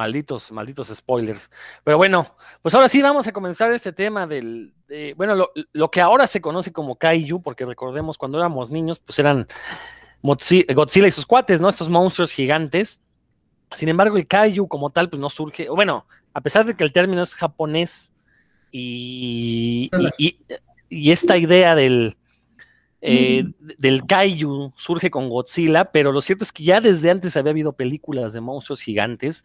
Malditos, 0.00 0.50
malditos 0.50 0.88
spoilers. 0.88 1.50
Pero 1.84 1.98
bueno, 1.98 2.34
pues 2.62 2.74
ahora 2.74 2.88
sí 2.88 3.02
vamos 3.02 3.26
a 3.26 3.32
comenzar 3.32 3.70
este 3.72 3.92
tema 3.92 4.26
del, 4.26 4.72
bueno, 5.14 5.50
lo, 5.72 5.90
que 5.90 6.00
ahora 6.00 6.26
se 6.26 6.40
conoce 6.40 6.72
como 6.72 6.96
Kaiju, 6.96 7.42
porque 7.42 7.66
recordemos 7.66 8.16
cuando 8.16 8.38
éramos 8.38 8.70
niños, 8.70 8.98
pues 8.98 9.18
eran 9.18 9.46
Godzilla 10.22 11.06
y 11.06 11.10
sus 11.10 11.26
cuates, 11.26 11.60
¿no? 11.60 11.68
Estos 11.68 11.90
monstruos 11.90 12.32
gigantes. 12.32 13.00
Sin 13.72 13.90
embargo, 13.90 14.16
el 14.16 14.26
Kaiju 14.26 14.68
como 14.68 14.88
tal, 14.88 15.10
pues 15.10 15.20
no 15.20 15.28
surge, 15.28 15.68
bueno, 15.68 16.06
a 16.32 16.40
pesar 16.40 16.64
de 16.64 16.74
que 16.74 16.84
el 16.84 16.92
término 16.92 17.22
es 17.22 17.34
japonés, 17.34 18.10
y, 18.72 19.90
esta 20.88 21.36
idea 21.36 21.74
del, 21.74 22.16
eh, 23.00 23.44
del 23.78 24.06
kaiju 24.06 24.72
surge 24.76 25.10
con 25.10 25.28
Godzilla, 25.28 25.86
pero 25.86 26.12
lo 26.12 26.20
cierto 26.20 26.44
es 26.44 26.52
que 26.52 26.64
ya 26.64 26.80
desde 26.80 27.10
antes 27.10 27.36
había 27.36 27.50
habido 27.50 27.72
películas 27.72 28.32
de 28.32 28.40
monstruos 28.40 28.82
gigantes. 28.82 29.44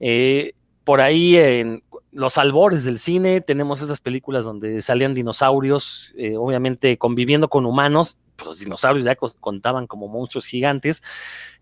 Eh, 0.00 0.54
por 0.84 1.00
ahí 1.00 1.36
en 1.36 1.82
los 2.10 2.38
albores 2.38 2.84
del 2.84 2.98
cine 2.98 3.40
tenemos 3.40 3.82
esas 3.82 4.00
películas 4.00 4.44
donde 4.44 4.82
salían 4.82 5.14
dinosaurios, 5.14 6.12
eh, 6.16 6.36
obviamente 6.36 6.98
conviviendo 6.98 7.48
con 7.48 7.66
humanos, 7.66 8.18
los 8.44 8.58
dinosaurios 8.58 9.04
ya 9.04 9.16
contaban 9.16 9.86
como 9.86 10.08
monstruos 10.08 10.46
gigantes. 10.46 11.02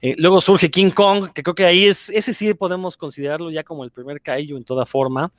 Eh, 0.00 0.14
luego 0.18 0.40
surge 0.40 0.70
King 0.70 0.90
Kong, 0.90 1.30
que 1.32 1.42
creo 1.42 1.54
que 1.54 1.64
ahí 1.64 1.86
es, 1.86 2.08
ese 2.10 2.32
sí 2.32 2.54
podemos 2.54 2.96
considerarlo 2.96 3.50
ya 3.50 3.64
como 3.64 3.84
el 3.84 3.90
primer 3.90 4.20
kaiju 4.20 4.56
en 4.56 4.64
toda 4.64 4.86
forma. 4.86 5.32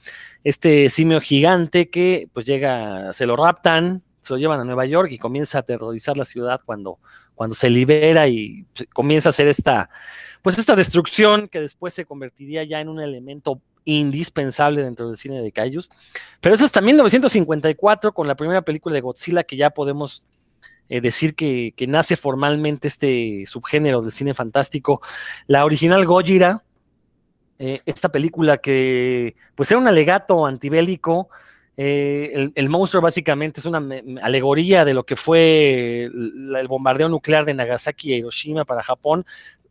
Este 0.44 0.90
simio 0.90 1.22
gigante 1.22 1.90
que 1.90 2.30
pues 2.34 2.46
llega, 2.46 3.14
se 3.14 3.26
lo 3.26 3.36
raptan, 3.36 4.04
se 4.22 4.34
lo 4.34 4.38
llevan 4.38 4.60
a 4.60 4.66
Nueva 4.66 4.86
York 4.86 5.12
y 5.12 5.18
comienza 5.18 5.60
a 5.60 5.62
aterrorizar 5.62 6.18
la 6.18 6.26
ciudad 6.26 6.60
cuando, 6.66 7.00
cuando 7.40 7.56
se 7.56 7.70
libera 7.70 8.28
y 8.28 8.66
comienza 8.92 9.30
a 9.30 9.32
hacer 9.32 9.48
esta, 9.48 9.90
pues 10.42 10.58
esta 10.58 10.76
destrucción 10.76 11.48
que 11.48 11.62
después 11.62 11.94
se 11.94 12.04
convertiría 12.04 12.66
ya 12.66 12.82
en 12.82 12.90
un 12.90 13.00
elemento 13.00 13.62
indispensable 13.86 14.84
dentro 14.84 15.08
del 15.08 15.16
cine 15.16 15.42
de 15.42 15.54
kaijus. 15.54 15.90
Pero 16.42 16.54
eso 16.54 16.66
es 16.66 16.74
también 16.74 16.98
1954 16.98 18.12
con 18.12 18.28
la 18.28 18.36
primera 18.36 18.62
película 18.62 18.94
de 18.94 19.00
Godzilla 19.00 19.46
que 19.46 19.56
ya 19.56 19.70
podemos 19.70 20.26
eh, 20.90 21.00
decir 21.00 21.34
que, 21.34 21.74
nace 21.88 22.18
formalmente 22.18 22.90
este 22.90 23.46
subgénero 23.46 24.02
del 24.02 24.12
cine 24.12 24.34
fantástico. 24.34 25.00
La 25.48 25.64
original 25.64 26.06
Gojira, 26.06 26.66
eh, 27.58 27.80
esta 27.86 28.10
película 28.10 28.58
que 28.58 29.38
pues 29.56 29.72
era 29.72 29.80
un 29.80 29.88
alegato 29.88 30.46
antibélico, 30.46 31.30
eh, 31.82 32.52
el, 32.56 32.68
monstruo 32.68 33.02
básicamente 33.02 33.62
es 33.62 33.66
una 33.66 33.82
alegoría 34.22 34.84
de 34.84 34.94
lo 34.94 35.06
que 35.06 35.16
fue 35.16 36.04
el, 36.04 36.68
bombardeo 36.68 37.08
nuclear 37.08 37.46
de 37.46 37.54
Nagasaki 37.54 38.12
y 38.12 38.16
Hiroshima 38.18 38.66
para 38.66 38.84
Japón. 38.84 39.26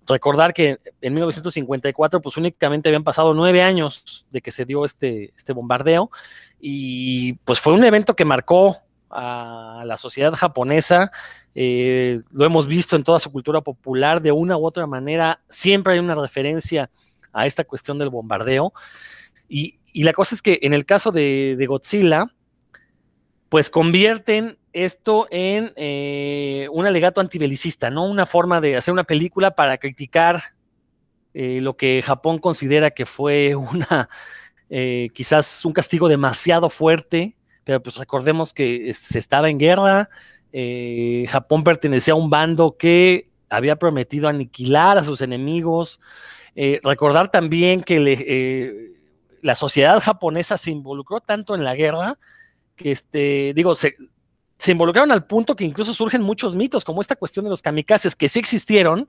Recordar 0.06 0.54
que 0.54 0.78
en 1.02 1.12
1954 1.12 2.22
pues 2.22 2.38
únicamente 2.38 2.88
habían 2.88 3.04
pasado 3.04 3.34
nueve 3.34 3.60
años 3.60 4.24
de 4.30 4.40
que 4.40 4.50
se 4.50 4.64
dio 4.64 4.86
este, 4.86 5.34
este 5.36 5.52
bombardeo 5.52 6.10
y 6.58 7.34
pues 7.44 7.60
fue 7.60 7.74
un 7.74 7.84
evento 7.84 8.16
que 8.16 8.24
marcó 8.24 8.78
a 9.10 9.82
la 9.84 9.98
sociedad 9.98 10.32
japonesa. 10.32 11.12
Eh, 11.54 12.22
lo 12.32 12.46
hemos 12.46 12.66
visto 12.68 12.96
en 12.96 13.04
toda 13.04 13.18
su 13.18 13.30
cultura 13.30 13.60
popular, 13.60 14.22
de 14.22 14.32
una 14.32 14.56
u 14.56 14.64
otra 14.64 14.86
manera, 14.86 15.40
siempre 15.50 15.92
hay 15.92 15.98
una 15.98 16.14
referencia 16.14 16.88
a 17.34 17.44
esta 17.44 17.64
cuestión 17.64 17.98
del 17.98 18.08
bombardeo. 18.08 18.72
Y, 19.48 19.78
la 19.94 20.12
cosa 20.12 20.34
es 20.34 20.42
que 20.42 20.60
en 20.62 20.74
el 20.74 20.84
caso 20.84 21.10
de, 21.10 21.64
Godzilla, 21.66 22.32
pues 23.48 23.70
convierten 23.70 24.58
esto 24.72 25.26
en 25.30 25.72
eh, 25.74 26.68
un 26.70 26.86
alegato 26.86 27.20
antibelicista, 27.20 27.90
¿no? 27.90 28.04
Una 28.04 28.26
forma 28.26 28.60
de 28.60 28.76
hacer 28.76 28.92
una 28.92 29.04
película 29.04 29.52
para 29.52 29.78
criticar 29.78 30.54
eh, 31.34 31.58
lo 31.60 31.76
que 31.76 32.02
Japón 32.02 32.38
considera 32.38 32.90
que 32.90 33.06
fue 33.06 33.56
una 33.56 34.08
eh, 34.70 35.08
quizás 35.14 35.64
un 35.64 35.72
castigo 35.72 36.08
demasiado 36.08 36.68
fuerte, 36.68 37.36
pero 37.64 37.82
pues 37.82 37.96
recordemos 37.96 38.52
que 38.52 38.92
se 38.94 39.18
estaba 39.18 39.48
en 39.48 39.58
guerra, 39.58 40.10
Japón 41.28 41.64
pertenecía 41.64 42.14
a 42.14 42.16
un 42.16 42.30
bando 42.30 42.76
que 42.78 43.28
había 43.50 43.76
prometido 43.76 44.28
aniquilar 44.28 44.96
a 44.96 45.04
sus 45.04 45.20
enemigos, 45.20 46.00
recordar 46.82 47.30
también 47.30 47.82
que 47.82 48.96
la 49.42 49.54
sociedad 49.54 50.00
japonesa 50.00 50.56
se 50.56 50.70
involucró 50.70 51.20
tanto 51.20 51.54
en 51.54 51.64
la 51.64 51.74
guerra 51.74 52.18
que, 52.76 52.92
este, 52.92 53.52
digo, 53.54 53.74
se, 53.74 53.94
involucraron 54.66 55.12
al 55.12 55.26
punto 55.26 55.56
que 55.56 55.64
incluso 55.64 55.92
surgen 55.92 56.22
muchos 56.22 56.54
mitos, 56.54 56.84
como 56.84 57.00
esta 57.00 57.16
cuestión 57.16 57.44
de 57.44 57.50
los 57.50 57.62
kamikazes, 57.62 58.14
que 58.14 58.28
sí 58.28 58.38
existieron, 58.38 59.08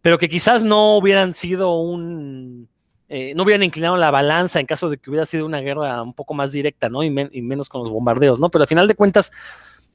pero 0.00 0.18
que 0.18 0.28
quizás 0.28 0.62
no 0.62 0.96
hubieran 0.96 1.34
sido 1.34 1.76
un, 1.76 2.68
eh, 3.14 3.34
no 3.34 3.42
hubieran 3.42 3.62
inclinado 3.62 3.96
la 3.96 4.10
balanza 4.10 4.58
en 4.58 4.64
caso 4.64 4.88
de 4.88 4.96
que 4.96 5.10
hubiera 5.10 5.26
sido 5.26 5.44
una 5.44 5.60
guerra 5.60 6.02
un 6.02 6.14
poco 6.14 6.32
más 6.32 6.50
directa, 6.50 6.88
¿no? 6.88 7.02
Y, 7.02 7.10
menos 7.10 7.68
con 7.68 7.82
los 7.82 7.90
bombardeos, 7.90 8.40
¿no? 8.40 8.48
Pero 8.48 8.62
al 8.62 8.68
final 8.68 8.88
de 8.88 8.94
cuentas, 8.94 9.32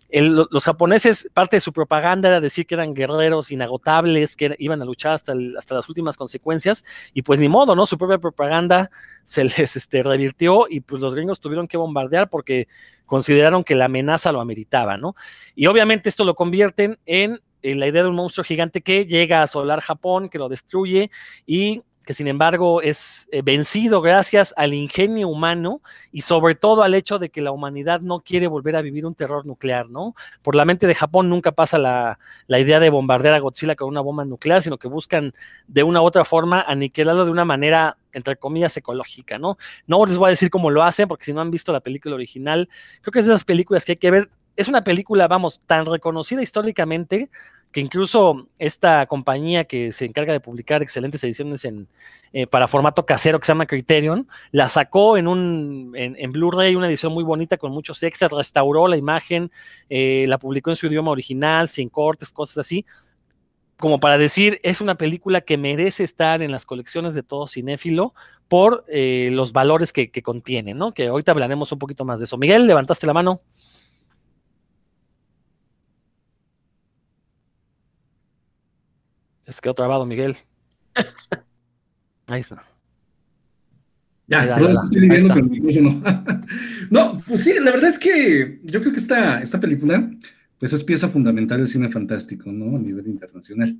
los 0.09 0.63
japoneses, 0.63 1.29
parte 1.33 1.57
de 1.57 1.59
su 1.59 1.73
propaganda 1.73 2.29
era 2.29 2.39
decir 2.39 2.65
que 2.65 2.75
eran 2.75 2.93
guerreros 2.93 3.51
inagotables, 3.51 4.35
que 4.35 4.55
iban 4.59 4.81
a 4.81 4.85
luchar 4.85 5.13
hasta, 5.13 5.33
hasta 5.57 5.75
las 5.75 5.89
últimas 5.89 6.15
consecuencias, 6.15 6.85
y 7.13 7.23
pues 7.23 7.39
ni 7.39 7.49
modo, 7.49 7.75
¿no? 7.75 7.85
Su 7.85 7.97
propia 7.97 8.17
propaganda 8.17 8.89
se 9.23 9.43
les 9.57 9.75
este, 9.75 10.03
revirtió 10.03 10.65
y 10.69 10.81
pues 10.81 11.01
los 11.01 11.13
gringos 11.13 11.39
tuvieron 11.39 11.67
que 11.67 11.77
bombardear 11.77 12.29
porque 12.29 12.67
consideraron 13.05 13.63
que 13.63 13.75
la 13.75 13.85
amenaza 13.85 14.31
lo 14.31 14.41
ameritaba, 14.41 14.97
¿no? 14.97 15.15
Y 15.55 15.67
obviamente 15.67 16.09
esto 16.09 16.23
lo 16.23 16.35
convierten 16.35 16.97
en 17.05 17.41
la 17.61 17.87
idea 17.87 18.03
de 18.03 18.09
un 18.09 18.15
monstruo 18.15 18.43
gigante 18.43 18.81
que 18.81 19.05
llega 19.05 19.39
a 19.39 19.43
asolar 19.43 19.81
Japón, 19.81 20.29
que 20.29 20.37
lo 20.37 20.47
destruye 20.47 21.11
y 21.45 21.81
que 22.07 22.13
sin 22.13 22.29
embargo 22.29 22.81
es 22.81 23.27
eh, 23.33 23.41
vencido 23.41 23.99
gracias 23.99 24.53
al 24.55 24.73
ingenio 24.73 25.27
humano 25.27 25.81
y 26.13 26.21
sobre 26.21 26.55
todo 26.55 26.83
al 26.83 26.95
hecho 26.95 27.19
de 27.19 27.29
que 27.29 27.41
la 27.41 27.51
humanidad 27.51 27.99
no 27.99 28.21
quiere 28.21 28.47
volver 28.47 28.77
a 28.77 28.81
vivir 28.81 29.05
un 29.05 29.13
terror 29.13 29.45
nuclear, 29.45 29.89
¿no? 29.89 30.15
Por 30.41 30.55
la 30.55 30.63
mente 30.63 30.87
de 30.87 30.95
Japón 30.95 31.29
nunca 31.29 31.51
pasa 31.51 31.77
la, 31.77 32.17
la, 32.47 32.59
idea 32.61 32.79
de 32.79 32.89
bombardear 32.89 33.33
a 33.33 33.39
Godzilla 33.39 33.75
con 33.75 33.89
una 33.89 33.99
bomba 33.99 34.23
nuclear, 34.23 34.61
sino 34.61 34.77
que 34.77 34.87
buscan 34.87 35.33
de 35.67 35.83
una 35.83 36.01
u 36.01 36.05
otra 36.05 36.23
forma 36.23 36.61
aniquilarlo 36.61 37.25
de 37.25 37.31
una 37.31 37.43
manera, 37.43 37.97
entre 38.13 38.37
comillas, 38.37 38.77
ecológica, 38.77 39.37
¿no? 39.37 39.57
No 39.85 40.05
les 40.05 40.17
voy 40.17 40.27
a 40.27 40.29
decir 40.29 40.49
cómo 40.49 40.71
lo 40.71 40.83
hacen, 40.83 41.09
porque 41.09 41.25
si 41.25 41.33
no 41.33 41.41
han 41.41 41.51
visto 41.51 41.73
la 41.73 41.81
película 41.81 42.15
original, 42.15 42.69
creo 43.01 43.11
que 43.11 43.19
es 43.19 43.25
de 43.25 43.33
esas 43.33 43.43
películas 43.43 43.83
que 43.83 43.91
hay 43.91 43.97
que 43.97 44.11
ver. 44.11 44.29
Es 44.55 44.69
una 44.69 44.81
película, 44.81 45.27
vamos, 45.27 45.59
tan 45.67 45.85
reconocida 45.85 46.41
históricamente 46.41 47.29
que 47.71 47.81
incluso 47.81 48.47
esta 48.59 49.05
compañía 49.05 49.65
que 49.65 49.91
se 49.91 50.05
encarga 50.05 50.33
de 50.33 50.39
publicar 50.39 50.81
excelentes 50.81 51.23
ediciones 51.23 51.65
en, 51.65 51.87
eh, 52.33 52.47
para 52.47 52.67
formato 52.67 53.05
casero 53.05 53.39
que 53.39 53.45
se 53.45 53.51
llama 53.51 53.65
Criterion, 53.65 54.27
la 54.51 54.69
sacó 54.69 55.17
en 55.17 55.27
un 55.27 55.91
en, 55.95 56.31
Blu-ray, 56.31 56.75
una 56.75 56.87
edición 56.87 57.13
muy 57.13 57.23
bonita 57.23 57.57
con 57.57 57.71
muchos 57.71 58.01
extras, 58.03 58.31
restauró 58.31 58.87
la 58.87 58.97
imagen, 58.97 59.51
eh, 59.89 60.25
la 60.27 60.37
publicó 60.37 60.69
en 60.69 60.75
su 60.75 60.87
idioma 60.87 61.11
original, 61.11 61.67
sin 61.67 61.89
cortes, 61.89 62.29
cosas 62.29 62.59
así, 62.59 62.85
como 63.77 63.99
para 63.99 64.17
decir, 64.17 64.59
es 64.63 64.81
una 64.81 64.95
película 64.95 65.41
que 65.41 65.57
merece 65.57 66.03
estar 66.03 66.41
en 66.41 66.51
las 66.51 66.65
colecciones 66.65 67.13
de 67.13 67.21
todo 67.21 67.47
cinéfilo 67.47 68.13
por 68.47 68.85
eh, 68.87 69.29
los 69.31 69.53
valores 69.53 69.93
que, 69.93 70.09
que 70.09 70.23
contiene, 70.23 70.73
¿no? 70.73 70.93
Que 70.93 71.07
ahorita 71.07 71.31
hablaremos 71.31 71.71
un 71.71 71.79
poquito 71.79 72.03
más 72.03 72.19
de 72.19 72.25
eso. 72.25 72.37
Miguel, 72.37 72.65
levantaste 72.65 73.05
la 73.05 73.13
mano. 73.13 73.41
Se 79.47 79.61
quedó 79.61 79.73
trabado, 79.73 80.05
Miguel. 80.05 80.35
Ahí 82.27 82.41
está. 82.41 82.63
Ya, 84.27 84.55
perdón, 84.55 84.71
estoy 84.73 85.01
lidiando 85.01 85.33
con 85.33 85.43
el 85.43 85.49
micrófono. 85.49 86.03
no, 86.89 87.21
pues 87.25 87.43
sí, 87.43 87.53
la 87.61 87.71
verdad 87.71 87.89
es 87.89 87.97
que 87.97 88.59
yo 88.63 88.81
creo 88.81 88.91
que 88.91 88.99
esta, 88.99 89.41
esta 89.41 89.59
película, 89.59 90.11
pues 90.59 90.73
es 90.73 90.83
pieza 90.83 91.07
fundamental 91.07 91.59
del 91.59 91.69
cine 91.69 91.87
fantástico, 91.89 92.51
¿no? 92.51 92.75
A 92.75 92.79
nivel 92.79 93.07
internacional. 93.07 93.77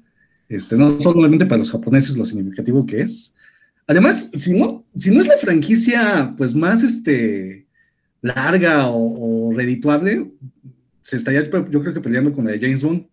Este, 0.48 0.78
no 0.78 0.89
solamente 0.89 1.46
para 1.46 1.60
los 1.60 1.72
japoneses 1.72 2.15
lo 2.15 2.26
significativo 2.26 2.86
que 2.86 3.02
es. 3.02 3.34
Además, 3.88 4.30
si 4.34 4.58
no, 4.58 4.86
si 4.96 5.12
no 5.12 5.20
es 5.20 5.28
la 5.28 5.38
franquicia, 5.38 6.34
pues 6.38 6.56
más 6.56 6.82
este, 6.84 7.68
larga 8.22 8.88
o, 8.88 9.50
o 9.50 9.54
redituable, 9.54 10.32
se 11.02 11.18
estaría, 11.18 11.44
yo 11.44 11.82
creo 11.82 11.94
que 11.94 12.02
peleando 12.02 12.32
con 12.32 12.46
la 12.46 12.52
de 12.52 12.60
James 12.60 12.84
Bond. 12.84 13.08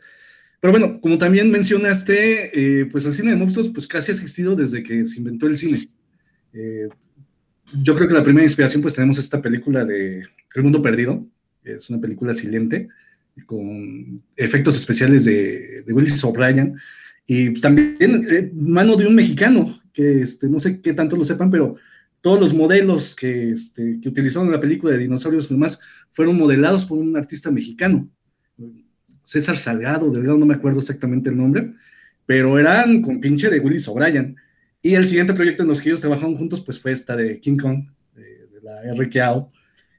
Pero 0.65 0.79
bueno, 0.79 0.99
como 0.99 1.19
también 1.19 1.51
mencionaste, 1.51 2.81
eh, 2.81 2.87
pues 2.87 3.05
el 3.05 3.13
cine 3.13 3.33
de 3.33 3.37
monstruos 3.37 3.69
pues 3.69 3.87
casi 3.87 4.11
ha 4.11 4.15
existido 4.15 4.57
desde 4.57 4.83
que 4.83 5.05
se 5.05 5.19
inventó 5.19 5.47
el 5.47 5.59
cine. 5.59 5.91
Eh, 6.55 6.89
yo 7.83 7.95
creo 7.95 8.09
que 8.09 8.15
la 8.15 8.23
primera 8.23 8.47
inspiración 8.47 8.81
pues 8.81 8.95
tenemos 8.95 9.19
esta 9.19 9.43
película 9.43 9.85
de 9.85 10.23
El 10.55 10.63
Mundo 10.63 10.81
Perdido, 10.81 11.23
es 11.65 11.91
una 11.91 12.01
película 12.01 12.33
silente 12.33 12.89
con 13.45 14.23
efectos 14.37 14.75
especiales 14.77 15.27
de, 15.27 15.85
Willis 15.87 16.25
O'Brien 16.25 16.77
y 17.27 17.53
también 17.61 17.99
eh, 18.01 18.51
mano 18.55 18.97
de 18.97 19.07
un 19.07 19.15
mexicano, 19.15 19.83
que 19.93 20.23
este, 20.23 20.49
no 20.49 20.59
sé 20.59 20.81
qué 20.81 20.95
tanto 20.95 21.15
lo 21.15 21.25
sepan, 21.25 21.51
pero 21.51 21.77
todos 22.23 22.41
los 22.41 22.55
modelos 22.55 23.15
que, 23.15 23.51
este, 23.51 24.01
que 24.01 24.09
utilizaron 24.09 24.49
en 24.49 24.55
la 24.55 24.61
película 24.61 24.95
de 24.95 25.01
dinosaurios 25.01 25.45
y 25.45 25.53
demás 25.53 25.79
fueron 26.11 26.39
modelados 26.39 26.87
por 26.87 26.97
un 26.97 27.15
artista 27.19 27.51
mexicano. 27.51 28.09
César 29.25 29.57
Salgado, 29.57 30.11
Delgado, 30.11 30.39
no 30.39 30.47
me 30.47 30.55
acuerdo 30.55 30.79
exactamente 30.79 31.31
el 31.31 31.37
nombre, 31.37 31.73
pero 32.27 32.59
eran 32.59 33.03
con 33.03 33.21
pinche 33.21 33.51
de 33.51 33.59
Willis 33.59 33.89
O'Brien. 33.89 34.37
Y 34.81 34.95
el 34.95 35.07
siguiente 35.07 35.33
proyecto 35.33 35.63
en 35.63 35.71
los 35.71 35.81
que 35.81 35.89
ellos 35.89 36.03
trabajaron 36.03 36.37
juntos, 36.37 36.61
pues 36.61 36.79
fue 36.79 36.93
esta 36.93 37.17
de 37.17 37.41
King 37.41 37.57
Kong, 37.57 37.87
de, 38.15 38.61
la 38.63 38.95
RKO, 38.95 39.51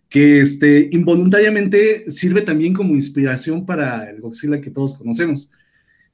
que 0.08 0.42
este, 0.42 0.90
involuntariamente 0.92 2.10
sirve 2.12 2.42
también 2.42 2.74
como 2.74 2.94
inspiración 2.94 3.66
para 3.66 4.10
el 4.10 4.22
Godzilla 4.22 4.62
que 4.62 4.70
todos 4.70 4.94
conocemos. 4.94 5.52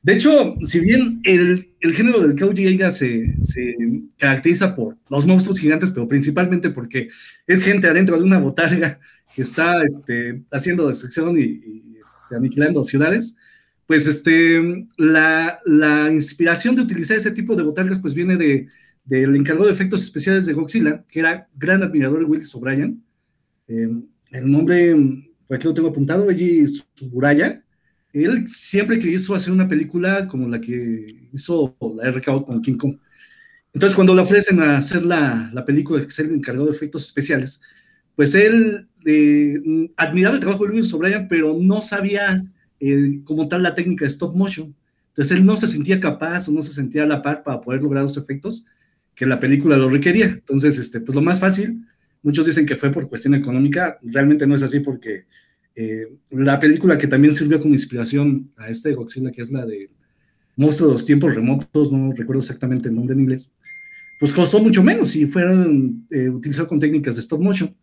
De 0.01 0.13
hecho, 0.13 0.55
si 0.63 0.79
bien 0.79 1.21
el, 1.25 1.73
el 1.79 1.93
género 1.93 2.25
del 2.25 2.35
Kauji 2.35 2.77
se, 2.91 3.35
se, 3.41 3.75
caracteriza 4.17 4.75
por 4.75 4.97
los 5.09 5.27
monstruos 5.27 5.59
gigantes, 5.59 5.91
pero 5.91 6.07
principalmente 6.07 6.69
porque 6.71 7.09
es 7.45 7.61
gente 7.61 7.87
adentro 7.87 8.17
de 8.17 8.23
una 8.23 8.39
botarga 8.39 8.99
que 9.35 9.43
está 9.43 9.83
este, 9.83 10.43
haciendo 10.51 10.87
destrucción 10.87 11.37
y 11.37 11.90
este, 12.01 12.35
aniquilando 12.35 12.83
ciudades, 12.83 13.35
pues 13.85 14.07
este, 14.07 14.87
la, 14.97 15.59
la, 15.65 16.11
inspiración 16.11 16.75
de 16.75 16.81
utilizar 16.81 17.17
ese 17.17 17.31
tipo 17.31 17.55
de 17.55 17.63
botargas 17.63 17.99
pues 17.99 18.13
viene 18.13 18.37
de, 18.37 18.67
del 19.03 19.35
encargado 19.35 19.67
de 19.67 19.73
efectos 19.73 20.03
especiales 20.03 20.45
de 20.45 20.53
Godzilla, 20.53 21.03
que 21.09 21.19
era 21.19 21.47
gran 21.55 21.83
admirador 21.83 22.19
de 22.19 22.25
Willis 22.25 22.55
O'Brien. 22.55 23.03
Eh, 23.67 23.89
el 24.31 24.49
nombre, 24.49 24.95
por 25.47 25.57
aquí 25.57 25.67
lo 25.67 25.73
tengo 25.73 25.89
apuntado, 25.89 26.29
allí 26.29 26.67
Suburaya. 26.95 27.63
Él 28.13 28.47
siempre 28.47 28.99
quiso 28.99 29.35
hacer 29.35 29.51
una 29.51 29.67
película 29.67 30.27
como 30.27 30.47
la 30.47 30.59
que 30.59 31.27
hizo 31.33 31.75
la 31.97 32.11
RKO 32.11 32.45
con 32.45 32.61
King 32.61 32.77
Kong. 32.77 32.97
Entonces, 33.73 33.95
cuando 33.95 34.13
le 34.13 34.21
ofrecen 34.21 34.61
a 34.61 34.77
hacer 34.77 35.05
la, 35.05 35.49
la 35.53 35.63
película, 35.63 36.01
que 36.01 36.07
es 36.07 36.19
el 36.19 36.31
encargado 36.33 36.65
de 36.65 36.73
efectos 36.73 37.05
especiales, 37.05 37.61
pues 38.15 38.35
él 38.35 38.87
eh, 39.05 39.59
admiraba 39.97 40.35
el 40.35 40.41
trabajo 40.41 40.65
de 40.65 40.73
Luis 40.73 40.93
O'Brien, 40.93 41.27
pero 41.27 41.57
no 41.59 41.81
sabía 41.81 42.43
eh, 42.79 43.21
como 43.23 43.47
tal 43.47 43.63
la 43.63 43.75
técnica 43.75 44.05
de 44.05 44.09
stop 44.09 44.35
motion. 44.35 44.75
Entonces 45.09 45.37
él 45.37 45.45
no 45.45 45.57
se 45.57 45.67
sentía 45.67 45.99
capaz 45.99 46.47
o 46.47 46.51
no 46.51 46.61
se 46.61 46.73
sentía 46.73 47.03
a 47.03 47.07
la 47.07 47.21
par 47.21 47.43
para 47.43 47.61
poder 47.61 47.81
lograr 47.81 48.03
los 48.03 48.17
efectos 48.17 48.65
que 49.15 49.25
la 49.25 49.39
película 49.39 49.77
lo 49.77 49.89
requería. 49.89 50.25
Entonces, 50.25 50.77
este, 50.77 51.01
pues 51.01 51.15
lo 51.15 51.21
más 51.21 51.39
fácil, 51.39 51.85
muchos 52.23 52.45
dicen 52.45 52.65
que 52.65 52.75
fue 52.75 52.91
por 52.91 53.09
cuestión 53.09 53.35
económica, 53.35 53.99
realmente 54.01 54.47
no 54.47 54.55
es 54.55 54.63
así 54.63 54.79
porque 54.79 55.25
eh, 55.75 56.07
la 56.29 56.59
película 56.59 56.97
que 56.97 57.07
también 57.07 57.33
sirvió 57.33 57.59
como 57.59 57.73
inspiración 57.73 58.51
a 58.57 58.69
este 58.69 58.93
Godzilla, 58.93 59.31
que 59.31 59.41
es 59.41 59.51
la 59.51 59.65
de 59.65 59.89
Monstruo 60.55 60.89
de 60.89 60.93
los 60.93 61.05
Tiempos 61.05 61.33
Remotos, 61.33 61.91
no 61.91 62.11
recuerdo 62.13 62.41
exactamente 62.41 62.89
el 62.89 62.95
nombre 62.95 63.13
en 63.13 63.21
inglés, 63.21 63.53
pues 64.19 64.33
costó 64.33 64.59
mucho 64.59 64.83
menos 64.83 65.15
y 65.15 65.25
fueron 65.25 66.05
eh, 66.09 66.29
utilizados 66.29 66.69
con 66.69 66.79
técnicas 66.79 67.15
de 67.15 67.21
stop 67.21 67.41
motion. 67.41 67.75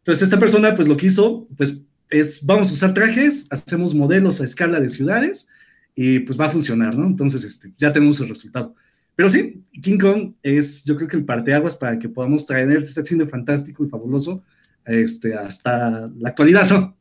Entonces, 0.00 0.22
esta 0.22 0.38
persona, 0.38 0.74
pues 0.74 0.88
lo 0.88 0.96
que 0.96 1.06
hizo, 1.06 1.46
pues 1.56 1.78
es, 2.08 2.44
vamos 2.44 2.70
a 2.70 2.72
usar 2.72 2.94
trajes, 2.94 3.46
hacemos 3.50 3.94
modelos 3.94 4.40
a 4.40 4.44
escala 4.44 4.80
de 4.80 4.88
ciudades 4.88 5.48
y 5.94 6.20
pues 6.20 6.38
va 6.40 6.46
a 6.46 6.50
funcionar, 6.50 6.96
¿no? 6.96 7.06
Entonces, 7.06 7.44
este, 7.44 7.72
ya 7.76 7.92
tenemos 7.92 8.20
el 8.20 8.28
resultado. 8.28 8.74
Pero 9.14 9.28
sí, 9.28 9.62
King 9.82 9.98
Kong 9.98 10.32
es, 10.42 10.84
yo 10.84 10.96
creo 10.96 11.08
que 11.08 11.16
el 11.16 11.24
parteaguas 11.24 11.76
para 11.76 11.98
que 11.98 12.08
podamos 12.08 12.46
traer 12.46 12.70
este 12.70 13.04
cine 13.04 13.26
fantástico 13.26 13.84
y 13.84 13.88
fabuloso 13.88 14.42
este, 14.86 15.34
hasta 15.34 16.10
la 16.16 16.30
actualidad, 16.30 16.70
¿no? 16.70 16.96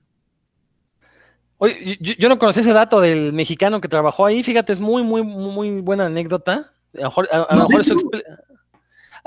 Oye, 1.57 1.97
yo, 1.99 2.29
no 2.29 2.39
conocí 2.39 2.61
ese 2.61 2.71
dato 2.71 3.01
del 3.01 3.33
mexicano 3.33 3.81
que 3.81 3.87
trabajó 3.87 4.25
ahí, 4.25 4.43
fíjate, 4.43 4.73
es 4.73 4.79
muy, 4.79 5.03
muy, 5.03 5.23
muy 5.23 5.81
buena 5.81 6.05
anécdota. 6.05 6.71
A 6.95 7.01
lo 7.01 7.03
mejor, 7.03 7.27
a, 7.31 7.55
lo 7.55 7.67
mejor 7.67 7.81
eso 7.81 7.95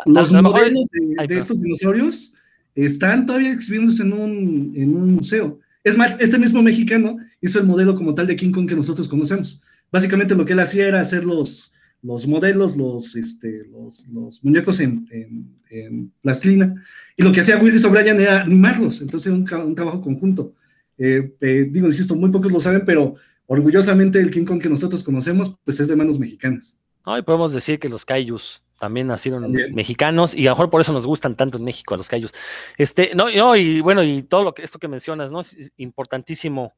Los 0.07 0.33
modelos 0.33 0.87
de, 0.93 1.27
de 1.27 1.39
estos 1.39 1.63
dinosaurios 1.63 2.33
están 2.75 3.27
todavía 3.27 3.53
exhibiéndose 3.53 4.03
en 4.03 4.13
un, 4.13 4.73
en 4.75 4.95
un 4.95 5.15
museo. 5.15 5.61
Es 5.85 5.97
más, 5.97 6.17
este 6.21 6.39
mismo 6.39 6.63
mexicano 6.63 7.19
hizo 7.41 7.59
el 7.59 7.67
modelo 7.67 7.95
como 7.95 8.15
tal 8.15 8.27
de 8.27 8.37
King 8.37 8.53
Kong 8.53 8.69
que 8.69 8.77
nosotros 8.77 9.09
conocemos. 9.09 9.61
Básicamente 9.91 10.35
lo 10.35 10.45
que 10.45 10.53
él 10.53 10.61
hacía 10.61 10.89
era 10.89 11.01
hacer 11.01 11.25
los, 11.25 11.73
los 12.03 12.27
modelos, 12.27 12.77
los, 12.77 13.15
este, 13.17 13.65
los, 13.67 14.07
los 14.09 14.43
muñecos 14.45 14.81
en, 14.81 15.07
en, 15.11 15.57
en, 15.71 16.13
plastilina, 16.21 16.75
y 17.17 17.23
lo 17.23 17.33
que 17.33 17.41
hacía 17.41 17.59
Willis 17.59 17.85
O'Brien 17.85 18.21
era 18.21 18.43
animarlos, 18.43 19.01
entonces 19.01 19.33
un, 19.33 19.47
un 19.53 19.75
trabajo 19.75 20.01
conjunto. 20.01 20.55
Eh, 20.99 21.35
eh, 21.41 21.69
digo, 21.71 21.87
insisto, 21.87 22.15
muy 22.15 22.31
pocos 22.31 22.53
lo 22.53 22.61
saben, 22.61 22.85
pero 22.85 23.17
orgullosamente 23.47 24.21
el 24.21 24.31
King 24.31 24.45
Kong 24.45 24.61
que 24.61 24.69
nosotros 24.69 25.03
conocemos, 25.03 25.57
pues 25.65 25.79
es 25.81 25.89
de 25.89 25.97
manos 25.97 26.19
mexicanas. 26.19 26.79
No, 27.05 27.19
y 27.19 27.23
podemos 27.23 27.53
decir 27.53 27.79
que 27.79 27.89
los 27.89 28.05
Kaijus 28.05 28.63
también 28.83 29.07
nacieron 29.07 29.53
mexicanos 29.73 30.35
y 30.35 30.49
a 30.49 30.51
lo 30.51 30.57
mejor 30.57 30.68
por 30.68 30.81
eso 30.81 30.92
nos 30.92 31.07
gustan 31.07 31.37
tanto 31.37 31.57
en 31.57 31.62
México 31.62 31.95
a 31.95 31.97
los 31.97 32.09
Kaijus. 32.09 32.35
Este, 32.77 33.12
no, 33.14 33.31
no, 33.31 33.55
y 33.55 33.81
bueno, 33.81 34.03
y 34.03 34.25
todo 34.25 34.42
lo 34.42 34.55
que 34.55 34.64
esto 34.64 34.81
que 34.81 34.88
mencionas, 34.88 35.31
¿no? 35.31 35.38
Es 35.42 35.71
importantísimo 35.77 36.75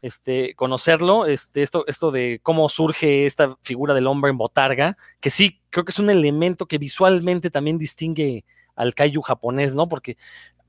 este, 0.00 0.54
conocerlo, 0.54 1.26
este, 1.26 1.60
esto, 1.60 1.84
esto 1.86 2.10
de 2.10 2.40
cómo 2.42 2.70
surge 2.70 3.26
esta 3.26 3.58
figura 3.60 3.92
del 3.92 4.06
hombre 4.06 4.30
en 4.30 4.38
botarga, 4.38 4.96
que 5.20 5.28
sí, 5.28 5.60
creo 5.68 5.84
que 5.84 5.90
es 5.90 5.98
un 5.98 6.08
elemento 6.08 6.64
que 6.64 6.78
visualmente 6.78 7.50
también 7.50 7.76
distingue 7.76 8.46
al 8.74 8.94
kaiju 8.94 9.20
japonés, 9.20 9.74
¿no? 9.74 9.86
Porque 9.86 10.16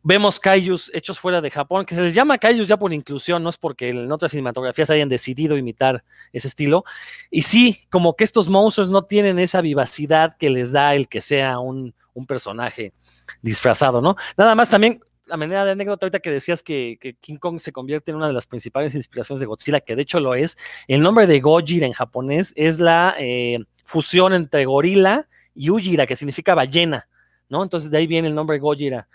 vemos 0.06 0.40
kaijus 0.40 0.92
hechos 0.94 1.20
fuera 1.20 1.42
de 1.42 1.50
Japón, 1.50 1.84
que 1.84 1.96
se 1.96 2.02
les 2.02 2.14
llama 2.14 2.38
kaijus 2.38 2.68
ya 2.68 2.78
por 2.78 2.94
inclusión, 2.94 3.42
no 3.42 3.50
es 3.50 3.58
porque 3.58 3.90
en 3.90 4.12
otras 4.12 4.32
cinematografías 4.32 4.92
hayan 4.92 5.10
decidido 5.10 5.58
imitar 5.58 6.04
ese 6.32 6.48
estilo. 6.48 6.84
Y 7.32 7.42
sí, 7.42 7.82
como 7.90 8.16
que 8.16 8.24
estos 8.24 8.48
monstruos 8.48 8.90
no 8.90 9.02
tienen 9.02 9.40
esa 9.40 9.62
vivacidad 9.62 10.38
que 10.38 10.52
les 10.52 10.72
da 10.72 10.94
el 10.94 11.10
que 11.10 11.22
sea 11.22 11.58
un, 11.58 11.96
un 12.14 12.28
personaje 12.28 12.94
disfrazado, 13.42 14.00
¿no? 14.00 14.16
Nada 14.38 14.54
más 14.54 14.70
también 14.70 15.02
a 15.28 15.38
manera 15.38 15.66
de 15.66 15.72
anécdota, 15.72 16.06
ahorita 16.06 16.20
que 16.20 16.30
decías 16.30 16.62
que, 16.62 17.18
King 17.20 17.38
Kong 17.38 17.60
se 17.60 17.72
convierte 17.72 18.12
en 18.12 18.18
una 18.18 18.28
de 18.28 18.34
las 18.34 18.46
principales 18.46 18.94
inspiraciones 18.94 19.40
de 19.40 19.48
Godzilla, 19.48 19.80
que 19.80 19.96
de 19.96 20.04
hecho 20.04 20.20
lo 20.20 20.36
es, 20.36 20.56
el 20.88 21.02
nombre 21.02 21.26
de 21.26 21.40
Gojira 21.40 21.88
en 21.88 21.94
japonés 21.94 22.54
es 22.56 22.80
la 22.80 23.16
eh, 23.18 23.58
fusión 23.84 24.34
entre 24.34 24.66
gorila 24.66 25.28
y 25.56 25.72
Ujira, 25.72 26.06
que 26.06 26.16
significa 26.16 26.54
ballena, 26.54 27.08
¿no? 27.50 27.64
Entonces 27.64 27.90
de 27.90 27.98
ahí 27.98 28.06
viene 28.06 28.28
el 28.28 28.36
nombre 28.36 28.60
Gojira. 28.60 29.08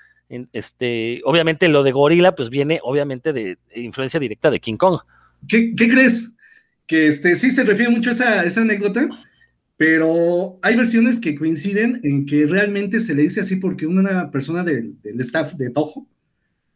Este, 0.53 1.21
obviamente 1.25 1.69
lo 1.69 1.83
de 1.83 1.91
gorila, 1.91 2.35
pues 2.37 2.51
viene 2.51 2.79
obviamente 2.83 3.33
de, 3.33 3.59
influencia 3.75 4.21
directa 4.21 4.51
de 4.51 4.61
King 4.61 4.77
Kong. 4.77 5.01
¿Qué, 5.49 5.75
crees? 5.75 6.31
Que 6.87 7.09
este, 7.09 7.35
sí 7.35 7.51
se 7.51 7.65
refiere 7.65 7.91
mucho 7.91 8.11
a 8.11 8.13
esa, 8.13 8.45
esa 8.45 8.61
anécdota, 8.61 9.09
pero 9.77 10.59
hay 10.63 10.77
versiones 10.77 11.19
que 11.19 11.35
coinciden 11.35 12.01
en 12.05 12.27
que 12.27 12.47
realmente 12.47 13.01
se 13.01 13.15
le 13.15 13.23
dice 13.23 13.41
así 13.41 13.57
porque 13.57 13.87
una 13.87 14.31
persona 14.31 14.63
del, 14.63 14.95
staff 15.19 15.55
de 15.55 15.71
Toho 15.71 16.07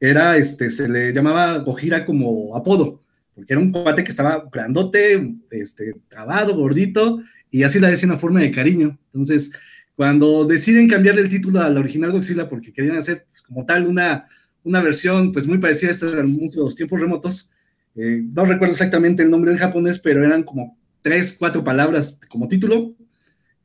era, 0.00 0.36
este, 0.36 0.70
se 0.70 0.88
le 0.88 1.12
llamaba 1.12 1.58
Gojira 1.58 2.04
como 2.04 2.56
apodo, 2.56 3.02
porque 3.34 3.52
era 3.52 3.60
un 3.60 3.70
cuate 3.70 4.02
que 4.02 4.10
estaba 4.10 4.48
grandote, 4.50 5.34
este, 5.50 5.94
trabado, 6.08 6.56
gordito, 6.56 7.20
y 7.50 7.62
así 7.62 7.78
la 7.78 7.88
decían 7.88 8.10
a 8.10 8.16
forma 8.16 8.40
de 8.40 8.50
cariño. 8.50 8.98
Entonces, 9.12 9.52
cuando 9.96 10.44
deciden 10.44 10.88
cambiarle 10.88 11.22
el 11.22 11.28
título 11.28 11.60
al 11.60 11.76
original 11.76 12.10
Godzilla 12.10 12.48
porque 12.48 12.72
querían 12.72 12.96
hacer 12.96 13.26
como 13.46 13.64
tal 13.64 13.86
una, 13.86 14.28
una 14.62 14.80
versión 14.80 15.32
pues 15.32 15.46
muy 15.46 15.58
parecida 15.58 15.88
a 15.88 15.92
esta 15.92 16.06
de 16.10 16.22
los 16.22 16.76
tiempos 16.76 17.00
remotos, 17.00 17.50
eh, 17.96 18.22
no 18.22 18.44
recuerdo 18.44 18.72
exactamente 18.72 19.22
el 19.22 19.30
nombre 19.30 19.52
en 19.52 19.58
japonés, 19.58 19.98
pero 19.98 20.24
eran 20.24 20.42
como 20.42 20.76
tres, 21.02 21.36
cuatro 21.38 21.62
palabras 21.62 22.18
como 22.28 22.48
título. 22.48 22.94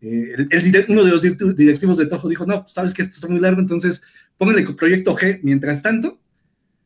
Eh, 0.02 0.48
uno 0.88 1.04
de 1.04 1.12
los 1.12 1.22
directivos 1.22 1.98
de 1.98 2.06
Toho 2.06 2.30
dijo, 2.30 2.46
no, 2.46 2.62
pues, 2.62 2.74
sabes 2.74 2.94
que 2.94 3.02
esto 3.02 3.16
está 3.16 3.28
muy 3.28 3.40
largo, 3.40 3.60
entonces 3.60 4.02
pónganle 4.38 4.64
proyecto 4.74 5.16
G 5.16 5.40
mientras 5.44 5.82
tanto. 5.82 6.20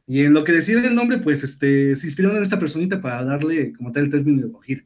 Y 0.06 0.23
en 0.23 0.34
lo 0.34 0.43
que 0.43 0.51
deciden 0.51 0.86
el 0.86 0.95
nombre, 0.95 1.17
pues 1.17 1.43
este, 1.43 1.95
se 1.95 2.08
inspiraron 2.08 2.38
en 2.38 2.43
esta 2.43 2.60
personita 2.60 2.99
para 2.99 3.23
darle 3.23 3.73
como 3.73 3.91
tal 3.91 4.03
el 4.03 4.10
término 4.10 4.41
de 4.41 4.51
Gojir. 4.51 4.86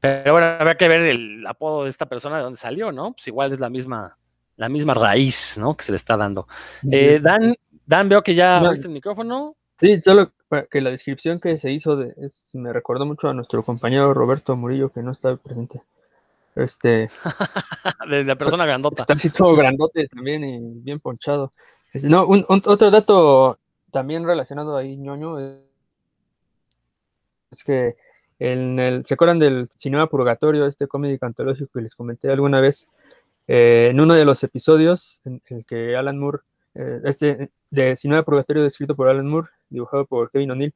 Pero 0.00 0.32
bueno, 0.32 0.46
habrá 0.46 0.76
que 0.76 0.86
ver 0.86 1.02
el 1.02 1.44
apodo 1.46 1.84
de 1.84 1.90
esta 1.90 2.06
persona 2.06 2.36
de 2.36 2.44
dónde 2.44 2.58
salió, 2.58 2.92
¿no? 2.92 3.12
Pues 3.12 3.26
igual 3.26 3.52
es 3.52 3.58
la 3.58 3.68
misma, 3.68 4.16
la 4.58 4.68
misma 4.68 4.92
raíz, 4.92 5.56
¿no? 5.56 5.74
Que 5.74 5.84
se 5.84 5.92
le 5.92 5.96
está 5.96 6.16
dando. 6.16 6.46
Eh, 6.90 7.20
Dan, 7.22 7.54
Dan, 7.86 8.08
veo 8.08 8.22
que 8.22 8.34
ya 8.34 8.58
abriste 8.58 8.88
el 8.88 8.92
micrófono. 8.92 9.56
Sí, 9.80 9.96
solo 9.96 10.32
que 10.70 10.80
la 10.80 10.90
descripción 10.90 11.38
que 11.38 11.56
se 11.56 11.70
hizo 11.70 11.96
de, 11.96 12.14
me 12.54 12.72
recordó 12.72 13.06
mucho 13.06 13.28
a 13.28 13.34
nuestro 13.34 13.62
compañero 13.62 14.12
Roberto 14.12 14.56
Murillo, 14.56 14.90
que 14.90 15.02
no 15.02 15.12
está 15.12 15.36
presente. 15.36 15.80
Este. 16.56 17.08
de 18.10 18.24
la 18.24 18.34
persona 18.34 18.66
grandota. 18.66 19.02
Está 19.02 19.14
así 19.14 19.30
todo 19.30 19.54
grandote 19.54 20.08
también 20.08 20.42
y 20.42 20.58
bien 20.82 20.98
ponchado. 20.98 21.52
no, 22.02 22.26
un, 22.26 22.44
otro 22.48 22.90
dato 22.90 23.58
también 23.92 24.26
relacionado 24.26 24.76
ahí, 24.76 24.96
ñoño, 24.96 25.38
es 27.50 27.64
que 27.64 27.96
en 28.40 28.78
el, 28.80 29.06
¿se 29.06 29.14
acuerdan 29.14 29.38
del 29.38 29.68
Cinema 29.76 30.08
Purgatorio, 30.08 30.66
este 30.66 30.88
comedy 30.88 31.16
antológico 31.20 31.70
que 31.74 31.82
les 31.82 31.94
comenté 31.94 32.30
alguna 32.30 32.60
vez? 32.60 32.90
Eh, 33.48 33.88
en 33.90 34.00
uno 34.00 34.14
de 34.14 34.24
los 34.24 34.44
episodios 34.44 35.20
en 35.24 35.40
el 35.48 35.64
que 35.64 35.96
Alan 35.96 36.18
Moore, 36.18 36.38
eh, 36.74 37.00
este 37.04 37.50
de 37.70 37.96
Cinema 37.96 38.22
Purgatorio 38.22 38.64
escrito 38.66 38.94
por 38.94 39.08
Alan 39.08 39.26
Moore, 39.26 39.48
dibujado 39.70 40.04
por 40.06 40.30
Kevin 40.30 40.50
O'Neill, 40.50 40.74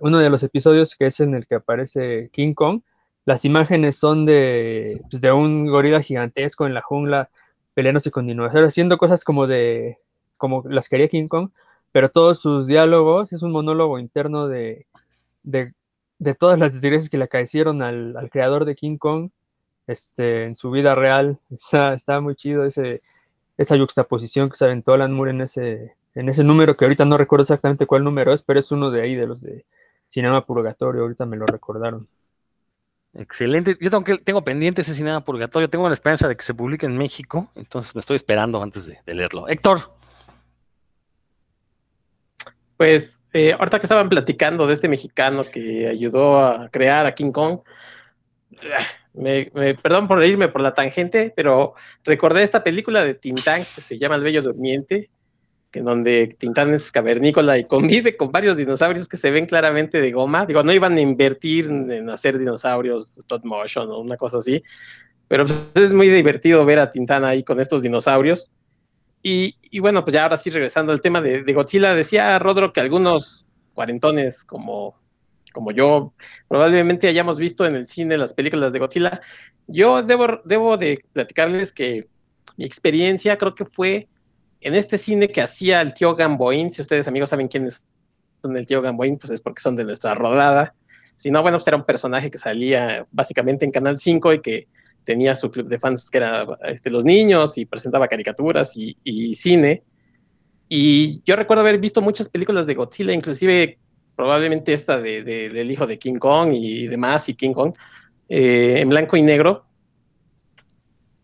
uno 0.00 0.18
de 0.18 0.30
los 0.30 0.42
episodios 0.42 0.96
que 0.96 1.06
es 1.06 1.20
en 1.20 1.34
el 1.34 1.46
que 1.46 1.56
aparece 1.56 2.30
King 2.32 2.54
Kong, 2.54 2.80
las 3.26 3.44
imágenes 3.44 3.96
son 3.96 4.24
de, 4.24 5.02
pues, 5.10 5.20
de 5.20 5.32
un 5.32 5.66
gorila 5.66 6.00
gigantesco 6.00 6.66
en 6.66 6.72
la 6.74 6.80
jungla 6.80 7.28
peleándose 7.74 8.10
con 8.10 8.26
dinosaurios, 8.26 8.68
haciendo 8.68 8.96
cosas 8.96 9.24
como 9.24 9.46
de 9.46 9.98
como 10.38 10.62
las 10.68 10.88
que 10.88 10.96
haría 10.96 11.08
King 11.08 11.28
Kong, 11.28 11.50
pero 11.92 12.10
todos 12.10 12.40
sus 12.40 12.66
diálogos 12.66 13.32
es 13.32 13.42
un 13.42 13.52
monólogo 13.52 13.98
interno 13.98 14.48
de, 14.48 14.86
de, 15.42 15.74
de 16.18 16.34
todas 16.34 16.58
las 16.58 16.72
desgracias 16.74 17.10
que 17.10 17.18
le 17.18 17.24
acaecieron 17.24 17.82
al, 17.82 18.16
al, 18.16 18.30
creador 18.30 18.64
de 18.64 18.76
King 18.76 18.96
Kong 18.96 19.30
este, 19.86 20.44
en 20.44 20.54
su 20.54 20.70
vida 20.70 20.94
real. 20.94 21.38
Está, 21.50 21.94
está 21.94 22.20
muy 22.20 22.34
chido 22.34 22.64
ese, 22.64 23.02
esa 23.56 23.76
juxtaposición 23.76 24.48
que 24.48 24.56
se 24.56 24.64
aventó 24.64 24.92
Alan 24.92 25.12
Moore 25.12 25.30
en 25.30 25.40
ese, 25.40 25.94
en 26.14 26.28
ese 26.28 26.44
número, 26.44 26.76
que 26.76 26.84
ahorita 26.84 27.04
no 27.04 27.16
recuerdo 27.16 27.42
exactamente 27.42 27.86
cuál 27.86 28.04
número 28.04 28.32
es, 28.32 28.42
pero 28.42 28.60
es 28.60 28.70
uno 28.72 28.90
de 28.90 29.02
ahí, 29.02 29.14
de 29.14 29.26
los 29.26 29.40
de 29.40 29.64
Cinema 30.08 30.44
Purgatorio, 30.44 31.02
ahorita 31.02 31.26
me 31.26 31.36
lo 31.36 31.46
recordaron. 31.46 32.08
Excelente. 33.14 33.76
Yo 33.80 33.90
tengo, 33.90 34.04
que, 34.04 34.18
tengo 34.18 34.44
pendiente 34.44 34.82
ese 34.82 34.94
Cinema 34.94 35.24
Purgatorio, 35.24 35.70
tengo 35.70 35.88
la 35.88 35.94
esperanza 35.94 36.28
de 36.28 36.36
que 36.36 36.44
se 36.44 36.54
publique 36.54 36.86
en 36.86 36.96
México, 36.96 37.50
entonces 37.54 37.94
me 37.94 38.00
estoy 38.00 38.16
esperando 38.16 38.62
antes 38.62 38.86
de, 38.86 39.14
leerlo. 39.14 39.48
Héctor. 39.48 39.94
Pues 42.76 43.22
eh, 43.32 43.52
ahorita 43.52 43.78
que 43.78 43.86
estaban 43.86 44.10
platicando 44.10 44.66
de 44.66 44.74
este 44.74 44.88
mexicano 44.88 45.44
que 45.44 45.88
ayudó 45.88 46.38
a 46.38 46.68
crear 46.68 47.06
a 47.06 47.14
King 47.14 47.32
Kong, 47.32 47.60
me, 49.16 49.74
perdón 49.74 50.08
por 50.08 50.22
irme 50.24 50.48
por 50.48 50.62
la 50.62 50.74
tangente, 50.74 51.32
pero 51.34 51.74
recordé 52.04 52.42
esta 52.42 52.62
película 52.62 53.02
de 53.02 53.14
Tintán 53.14 53.64
que 53.74 53.80
se 53.80 53.98
llama 53.98 54.16
El 54.16 54.22
Bello 54.22 54.42
Durmiente, 54.42 55.10
en 55.72 55.84
donde 55.84 56.28
Tintán 56.38 56.74
es 56.74 56.90
cavernícola 56.90 57.58
y 57.58 57.64
convive 57.68 58.16
con 58.16 58.30
varios 58.30 58.56
dinosaurios 58.56 59.08
que 59.08 59.16
se 59.16 59.30
ven 59.30 59.46
claramente 59.46 60.00
de 60.00 60.12
goma. 60.12 60.46
Digo, 60.46 60.62
no 60.62 60.72
iban 60.72 60.96
a 60.96 61.00
invertir 61.00 61.66
en 61.66 62.08
hacer 62.10 62.38
dinosaurios 62.38 63.18
stop 63.18 63.44
motion 63.44 63.90
o 63.90 64.00
una 64.00 64.16
cosa 64.16 64.38
así, 64.38 64.62
pero 65.28 65.46
pues, 65.46 65.70
es 65.74 65.92
muy 65.92 66.08
divertido 66.08 66.64
ver 66.64 66.78
a 66.78 66.90
Tintán 66.90 67.24
ahí 67.24 67.42
con 67.42 67.60
estos 67.60 67.82
dinosaurios. 67.82 68.50
Y, 69.22 69.56
y 69.62 69.80
bueno, 69.80 70.04
pues 70.04 70.14
ya 70.14 70.22
ahora 70.22 70.36
sí, 70.36 70.50
regresando 70.50 70.92
al 70.92 71.00
tema 71.00 71.20
de, 71.20 71.42
de 71.42 71.52
Godzilla, 71.52 71.94
decía 71.94 72.38
Rodro 72.38 72.72
que 72.72 72.80
algunos 72.80 73.46
cuarentones 73.74 74.44
como 74.44 74.94
como 75.56 75.72
yo 75.72 76.12
probablemente 76.48 77.08
hayamos 77.08 77.38
visto 77.38 77.64
en 77.64 77.76
el 77.76 77.88
cine 77.88 78.18
las 78.18 78.34
películas 78.34 78.74
de 78.74 78.78
Godzilla, 78.78 79.22
yo 79.66 80.02
debo, 80.02 80.76
de 80.76 81.02
platicarles 81.14 81.72
que 81.72 82.08
mi 82.58 82.66
experiencia 82.66 83.38
creo 83.38 83.54
que 83.54 83.64
fue 83.64 84.06
en 84.60 84.74
este 84.74 84.98
cine 84.98 85.28
que 85.28 85.40
hacía 85.40 85.80
el 85.80 85.94
tío 85.94 86.14
Gamboín, 86.14 86.70
si 86.70 86.82
ustedes 86.82 87.08
amigos 87.08 87.30
saben 87.30 87.48
quiénes 87.48 87.82
son 88.42 88.54
el 88.54 88.66
tío 88.66 88.82
Gamboín, 88.82 89.16
pues 89.16 89.32
es 89.32 89.40
porque 89.40 89.62
son 89.62 89.76
de 89.76 89.84
nuestra 89.84 90.14
rodada. 90.14 90.74
Si 91.14 91.30
no, 91.30 91.40
bueno, 91.40 91.56
pues 91.56 91.66
era 91.68 91.78
un 91.78 91.86
personaje 91.86 92.30
que 92.30 92.36
salía 92.36 93.06
básicamente 93.10 93.64
en 93.64 93.70
Canal 93.70 93.98
5 93.98 94.34
y 94.34 94.40
que 94.42 94.68
tenía 95.04 95.34
su 95.34 95.50
club 95.50 95.68
de 95.68 95.78
fans 95.78 96.10
que 96.10 96.18
era 96.18 96.46
este, 96.64 96.90
los 96.90 97.02
niños 97.02 97.56
y 97.56 97.64
presentaba 97.64 98.08
caricaturas 98.08 98.76
y, 98.76 98.98
y 99.04 99.34
cine. 99.34 99.84
Y 100.68 101.22
yo 101.24 101.34
recuerdo 101.34 101.62
haber 101.62 101.78
visto 101.78 102.02
muchas 102.02 102.28
películas 102.28 102.66
de 102.66 102.74
Godzilla, 102.74 103.14
inclusive 103.14 103.78
probablemente 104.16 104.72
esta 104.72 105.00
de, 105.00 105.22
del 105.22 105.70
hijo 105.70 105.86
de 105.86 105.98
King 105.98 106.16
Kong 106.16 106.52
y 106.52 106.86
demás, 106.86 107.28
y 107.28 107.34
King 107.34 107.52
Kong, 107.52 107.74
eh, 108.28 108.80
en 108.80 108.88
blanco 108.88 109.16
y 109.16 109.22
negro. 109.22 109.64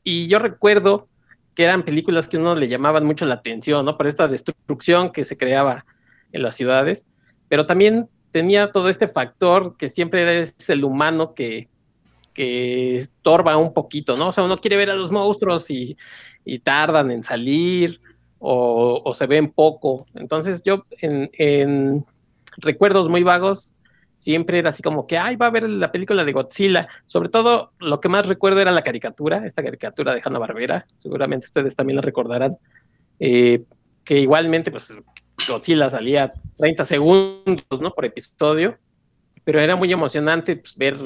Y 0.04 0.28
yo 0.28 0.38
recuerdo 0.38 1.08
que 1.54 1.64
eran 1.64 1.84
películas 1.84 2.28
que 2.28 2.38
uno 2.38 2.54
le 2.54 2.68
llamaban 2.68 3.04
mucho 3.04 3.26
la 3.26 3.34
atención, 3.34 3.84
¿no? 3.84 3.96
Por 3.96 4.06
esta 4.06 4.28
destrucción 4.28 5.10
que 5.10 5.24
se 5.24 5.36
creaba 5.36 5.84
en 6.32 6.42
las 6.42 6.54
ciudades, 6.54 7.06
pero 7.48 7.66
también 7.66 8.08
tenía 8.30 8.70
todo 8.70 8.88
este 8.88 9.08
factor 9.08 9.76
que 9.76 9.88
siempre 9.88 10.40
es 10.40 10.54
el 10.68 10.84
humano 10.84 11.34
que, 11.34 11.68
que 12.32 12.98
estorba 12.98 13.56
un 13.56 13.74
poquito, 13.74 14.16
¿no? 14.16 14.28
O 14.28 14.32
sea, 14.32 14.44
uno 14.44 14.58
quiere 14.58 14.76
ver 14.76 14.90
a 14.90 14.94
los 14.94 15.10
monstruos 15.10 15.70
y, 15.70 15.96
y 16.44 16.58
tardan 16.60 17.10
en 17.10 17.22
salir 17.22 18.00
o, 18.38 19.12
se 19.14 19.26
ven 19.26 19.52
poco. 19.52 20.06
Entonces 20.14 20.62
yo 20.64 20.84
en, 21.00 22.04
recuerdos 22.58 23.08
muy 23.08 23.22
vagos, 23.22 23.76
siempre 24.14 24.58
era 24.58 24.68
así 24.68 24.82
como 24.82 25.06
que, 25.06 25.18
ay, 25.18 25.36
va 25.36 25.46
a 25.46 25.50
ver 25.50 25.68
la 25.68 25.90
película 25.90 26.24
de 26.24 26.32
Godzilla. 26.32 26.88
Sobre 27.04 27.28
todo, 27.28 27.72
lo 27.78 28.00
que 28.00 28.08
más 28.08 28.26
recuerdo 28.26 28.60
era 28.60 28.70
la 28.70 28.82
caricatura, 28.82 29.44
esta 29.44 29.62
caricatura 29.62 30.14
de 30.14 30.22
Hanna-Barbera, 30.24 30.86
seguramente 30.98 31.48
ustedes 31.48 31.74
también 31.74 31.96
la 31.96 32.02
recordarán, 32.02 32.56
eh, 33.18 33.64
que 34.04 34.20
igualmente, 34.20 34.70
pues, 34.70 35.02
Godzilla 35.48 35.90
salía 35.90 36.32
30 36.58 36.84
segundos, 36.84 37.80
¿no? 37.80 37.92
Por 37.92 38.04
episodio, 38.04 38.78
pero 39.44 39.60
era 39.60 39.76
muy 39.76 39.92
emocionante 39.92 40.56
pues, 40.56 40.76
ver 40.76 40.96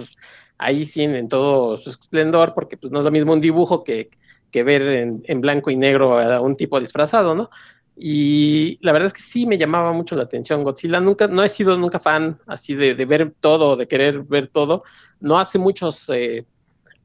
ahí 0.58 0.84
sí 0.84 1.02
en, 1.02 1.28
todo 1.28 1.76
su 1.76 1.90
esplendor, 1.90 2.54
porque 2.54 2.76
pues 2.76 2.92
no 2.92 2.98
es 2.98 3.04
lo 3.04 3.10
mismo 3.10 3.32
un 3.32 3.40
dibujo 3.40 3.84
que, 3.84 4.10
que 4.50 4.62
ver 4.62 4.82
en, 4.82 5.22
en, 5.24 5.40
blanco 5.40 5.70
y 5.70 5.76
negro 5.76 6.18
a 6.18 6.40
un 6.40 6.56
tipo 6.56 6.80
disfrazado, 6.80 7.34
¿no? 7.34 7.50
Y 7.96 8.78
la 8.82 8.92
verdad 8.92 9.06
es 9.06 9.14
que 9.14 9.22
sí 9.22 9.46
me 9.46 9.56
llamaba 9.56 9.92
mucho 9.92 10.16
la 10.16 10.24
atención 10.24 10.62
Godzilla. 10.62 11.00
Nunca, 11.00 11.28
no 11.28 11.42
he 11.42 11.48
sido 11.48 11.78
nunca 11.78 11.98
fan 11.98 12.38
así 12.46 12.74
de, 12.74 12.94
de 12.94 13.04
ver 13.06 13.32
todo, 13.40 13.76
de 13.76 13.88
querer 13.88 14.22
ver 14.22 14.48
todo. 14.48 14.84
No 15.20 15.38
hace 15.38 15.58
muchos 15.58 16.10
eh, 16.10 16.44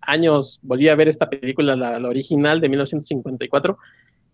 años 0.01 0.59
volví 0.61 0.89
a 0.89 0.95
ver 0.95 1.07
esta 1.07 1.29
película, 1.29 1.75
la, 1.75 1.97
original 2.07 2.59
de 2.59 2.69
1954. 2.69 3.77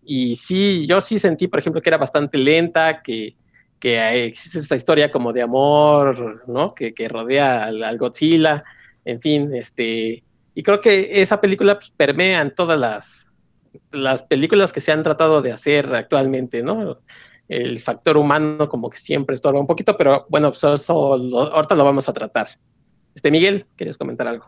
Y 0.02 0.36
sí, 0.36 0.86
yo 0.86 1.00
sí 1.00 1.18
sentí, 1.18 1.46
por 1.46 1.60
ejemplo, 1.60 1.80
que 1.80 1.90
era 1.90 1.98
bastante 1.98 2.38
lenta, 2.38 3.02
que, 3.02 3.36
que 3.78 4.24
existe 4.24 4.58
esta 4.58 4.74
historia 4.74 5.12
como 5.12 5.32
de 5.32 5.42
amor, 5.42 6.42
¿no? 6.48 6.74
Que, 6.74 6.94
que 6.94 7.08
rodea 7.08 7.64
al, 7.66 7.82
al, 7.84 7.98
Godzilla, 7.98 8.64
en 9.04 9.20
fin, 9.20 9.54
este. 9.54 10.24
Y 10.54 10.62
creo 10.62 10.80
que 10.80 11.20
esa 11.20 11.40
película 11.40 11.74
pues, 11.74 11.90
permea 11.90 12.40
en 12.40 12.54
todas 12.54 12.78
las, 12.78 13.27
las 13.92 14.22
películas 14.22 14.72
que 14.72 14.80
se 14.80 14.92
han 14.92 15.02
tratado 15.02 15.42
de 15.42 15.52
hacer 15.52 15.94
actualmente, 15.94 16.62
¿no? 16.62 17.00
El 17.48 17.78
factor 17.80 18.16
humano 18.16 18.68
como 18.68 18.90
que 18.90 18.98
siempre 18.98 19.34
estorba 19.34 19.60
un 19.60 19.66
poquito, 19.66 19.96
pero 19.96 20.26
bueno, 20.28 20.50
pues 20.50 20.64
eso 20.64 21.16
lo, 21.16 21.40
ahorita 21.40 21.74
lo 21.74 21.84
vamos 21.84 22.08
a 22.08 22.12
tratar. 22.12 22.48
Este, 23.14 23.30
Miguel, 23.30 23.66
¿quieres 23.76 23.96
comentar 23.96 24.28
algo? 24.28 24.46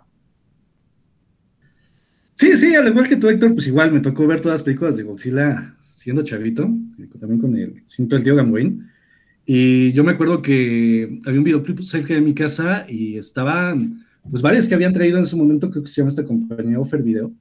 Sí, 2.34 2.56
sí, 2.56 2.74
al 2.74 2.88
igual 2.88 3.08
que 3.08 3.16
tú, 3.16 3.28
Héctor, 3.28 3.54
pues 3.54 3.66
igual 3.66 3.92
me 3.92 4.00
tocó 4.00 4.26
ver 4.26 4.40
todas 4.40 4.60
las 4.60 4.62
películas 4.62 4.96
de 4.96 5.02
Godzilla 5.02 5.76
siendo 5.80 6.22
chavito, 6.22 6.68
también 7.18 7.40
con 7.40 7.56
el 7.56 7.82
cinto 7.86 8.16
del 8.16 8.24
tío 8.24 8.34
Gamboín. 8.34 8.88
Y 9.44 9.92
yo 9.92 10.04
me 10.04 10.12
acuerdo 10.12 10.40
que 10.40 11.20
había 11.26 11.38
un 11.38 11.44
videoclip 11.44 11.80
cerca 11.82 12.14
de 12.14 12.20
mi 12.20 12.34
casa 12.34 12.86
y 12.88 13.18
estaban, 13.18 14.06
pues 14.30 14.42
varias 14.42 14.68
que 14.68 14.74
habían 14.74 14.92
traído 14.92 15.18
en 15.18 15.24
ese 15.24 15.36
momento, 15.36 15.70
creo 15.70 15.82
que 15.82 15.88
se 15.88 16.00
llama 16.00 16.08
esta 16.08 16.24
compañía 16.24 16.78
Offer 16.78 17.02
Video 17.02 17.32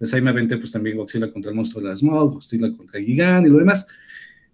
pues 0.00 0.14
ahí 0.14 0.22
me 0.22 0.30
aventé 0.30 0.56
pues 0.56 0.72
también 0.72 0.96
Godzilla 0.96 1.30
contra 1.30 1.50
el 1.50 1.56
monstruo 1.56 1.82
de 1.82 1.90
la 1.90 1.96
Small, 1.96 2.30
Godzilla 2.30 2.74
contra 2.74 2.98
Gigant 2.98 3.46
y 3.46 3.50
lo 3.50 3.58
demás. 3.58 3.86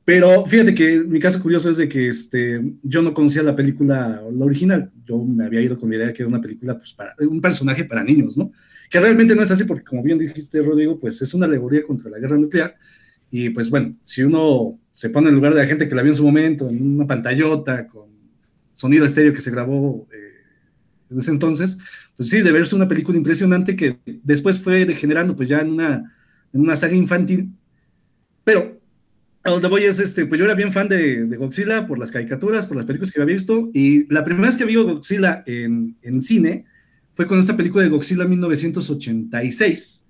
Pero 0.05 0.45
fíjate 0.45 0.75
que 0.75 0.99
mi 0.99 1.21
caso 1.21 1.41
curioso 1.41 1.71
es 1.71 1.77
de 1.77 1.89
que 1.89 2.09
este, 2.09 2.61
yo 2.83 3.01
no 3.01 3.15
conocía 3.15 3.45
la 3.45 3.55
película, 3.55 4.25
la 4.29 4.45
original. 4.45 4.91
Yo 5.05 5.23
me 5.23 5.45
había 5.45 5.61
ido 5.61 5.79
con 5.79 5.89
la 5.89 5.97
idea 5.97 6.13
que 6.13 6.25
era 6.25 6.29
una 6.29 6.41
película, 6.41 6.77
pues, 6.77 6.93
para 6.93 7.15
un 7.21 7.41
personaje 7.41 7.85
para 7.85 8.03
niños, 8.03 8.37
¿no? 8.37 8.51
Que 8.91 8.99
realmente 8.99 9.37
no 9.37 9.43
es 9.43 9.51
así, 9.53 9.63
porque 9.63 9.85
como 9.85 10.03
bien 10.03 10.19
dijiste, 10.19 10.61
Rodrigo, 10.63 10.99
pues 10.99 11.23
es 11.23 11.33
una 11.33 11.47
alegoría 11.47 11.85
contra 11.85 12.11
la 12.11 12.19
guerra 12.19 12.37
nuclear. 12.37 12.75
Y 13.31 13.51
pues 13.51 13.71
bueno, 13.71 13.95
si 14.03 14.25
uno 14.25 14.81
se 14.91 15.11
pone 15.11 15.29
en 15.29 15.37
lugar 15.37 15.55
de 15.55 15.61
la 15.61 15.67
gente 15.69 15.87
que 15.87 15.95
la 15.95 16.03
vio 16.03 16.11
en 16.11 16.19
su 16.19 16.25
momento, 16.25 16.69
en 16.69 16.95
una 16.95 17.07
pantallota, 17.07 17.87
con 17.87 18.09
sonido 18.73 19.05
estéreo 19.05 19.33
que 19.33 19.41
se 19.41 19.53
grabó 19.53 20.09
eh, 20.13 20.26
en 21.11 21.19
ese 21.19 21.31
entonces, 21.31 21.79
pues 22.17 22.31
sí, 22.31 22.43
de 22.43 22.53
verse 22.53 22.75
una 22.75 22.89
película 22.89 23.17
impresionante 23.17 23.77
que 23.77 23.99
después 24.05 24.59
fue 24.59 24.85
degenerando 24.85 25.37
pues 25.37 25.49
ya 25.49 25.61
en 25.61 25.71
una, 25.71 26.13
en 26.53 26.61
una 26.61 26.77
saga 26.77 26.95
infantil, 26.95 27.51
pero 28.45 28.81
a 29.45 29.51
donde 29.51 29.69
voy 29.69 29.85
es, 29.85 30.01
este, 30.01 30.27
pues 30.27 30.39
yo 30.39 30.45
era 30.45 30.55
bien 30.55 30.73
fan 30.73 30.89
de, 30.89 31.25
de, 31.27 31.37
Godzilla 31.37 31.87
por 31.87 31.99
las 31.99 32.11
caricaturas, 32.11 32.67
por 32.67 32.77
las 32.77 32.87
películas 32.87 33.13
que 33.13 33.21
había 33.21 33.35
visto, 33.35 33.71
y 33.73 34.13
la 34.13 34.25
primera 34.25 34.49
vez 34.49 34.57
que 34.57 34.65
vi 34.65 34.75
Godzilla 34.75 35.45
en, 35.47 35.97
en 36.03 36.21
cine 36.21 36.65
fue 37.13 37.27
con 37.27 37.39
esta 37.39 37.57
película 37.57 37.85
de 37.85 37.91
Godzilla 37.91 38.25
1986, 38.25 40.05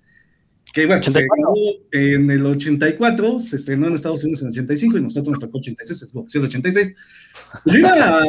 que 0.73 0.85
bueno, 0.85 1.03
se 1.03 1.25
en 1.91 2.29
el 2.31 2.45
84, 2.45 3.39
se 3.39 3.55
estrenó 3.55 3.87
en 3.87 3.93
Estados 3.93 4.23
Unidos 4.23 4.41
en 4.41 4.47
el 4.47 4.51
85 4.51 4.97
y 4.97 5.01
nosotros 5.01 5.29
nos 5.29 5.39
tocó 5.39 5.59
86, 5.59 6.01
es 6.01 6.13
Godzilla 6.13 6.45
86. 6.45 6.93
Yo 7.65 7.77
iba 7.77 7.91
a, 7.91 8.23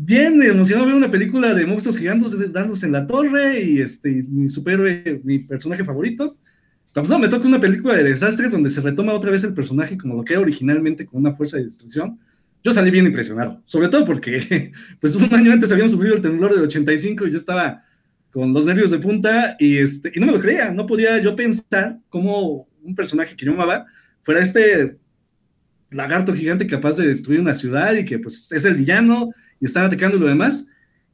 bien 0.00 0.40
emocionado 0.40 0.86
ver 0.86 0.94
una 0.94 1.10
película 1.10 1.52
de 1.54 1.66
monstruos 1.66 1.98
gigantes 1.98 2.52
dándose 2.52 2.86
en 2.86 2.92
la 2.92 3.04
torre 3.04 3.60
y 3.60 3.80
este, 3.80 4.22
mi 4.28 4.48
superhéroe, 4.48 5.20
mi 5.24 5.40
personaje 5.40 5.84
favorito. 5.84 6.36
Pues 6.94 7.10
no, 7.10 7.18
me 7.18 7.28
toca 7.28 7.48
una 7.48 7.60
película 7.60 7.94
de 7.94 8.04
desastres 8.04 8.52
donde 8.52 8.70
se 8.70 8.80
retoma 8.80 9.12
otra 9.12 9.32
vez 9.32 9.42
el 9.42 9.54
personaje 9.54 9.98
como 9.98 10.14
lo 10.14 10.24
que 10.24 10.34
era 10.34 10.42
originalmente 10.42 11.04
con 11.04 11.20
una 11.20 11.32
fuerza 11.32 11.56
de 11.56 11.64
destrucción. 11.64 12.18
Yo 12.62 12.72
salí 12.72 12.92
bien 12.92 13.06
impresionado, 13.06 13.60
sobre 13.66 13.88
todo 13.88 14.04
porque 14.04 14.70
pues 15.00 15.16
un 15.16 15.34
año 15.34 15.52
antes 15.52 15.70
habían 15.72 15.90
sufrido 15.90 16.14
el 16.14 16.22
temblor 16.22 16.54
del 16.54 16.64
85 16.64 17.26
y 17.26 17.30
yo 17.32 17.36
estaba 17.36 17.82
con 18.30 18.52
los 18.52 18.66
nervios 18.66 18.92
de 18.92 18.98
punta 18.98 19.56
y, 19.58 19.78
este, 19.78 20.12
y 20.14 20.20
no 20.20 20.26
me 20.26 20.32
lo 20.32 20.40
creía, 20.40 20.70
no 20.70 20.86
podía 20.86 21.18
yo 21.18 21.34
pensar 21.34 21.98
cómo 22.08 22.68
un 22.82 22.94
personaje 22.94 23.34
que 23.34 23.46
yo 23.46 23.52
amaba 23.52 23.86
fuera 24.22 24.42
este 24.42 24.96
lagarto 25.90 26.34
gigante 26.34 26.66
capaz 26.66 26.98
de 26.98 27.08
destruir 27.08 27.40
una 27.40 27.54
ciudad 27.54 27.94
y 27.94 28.04
que 28.04 28.18
pues 28.18 28.52
es 28.52 28.64
el 28.64 28.74
villano 28.74 29.30
y 29.60 29.66
están 29.66 29.84
atacando 29.84 30.18
lo 30.18 30.26
demás, 30.26 30.66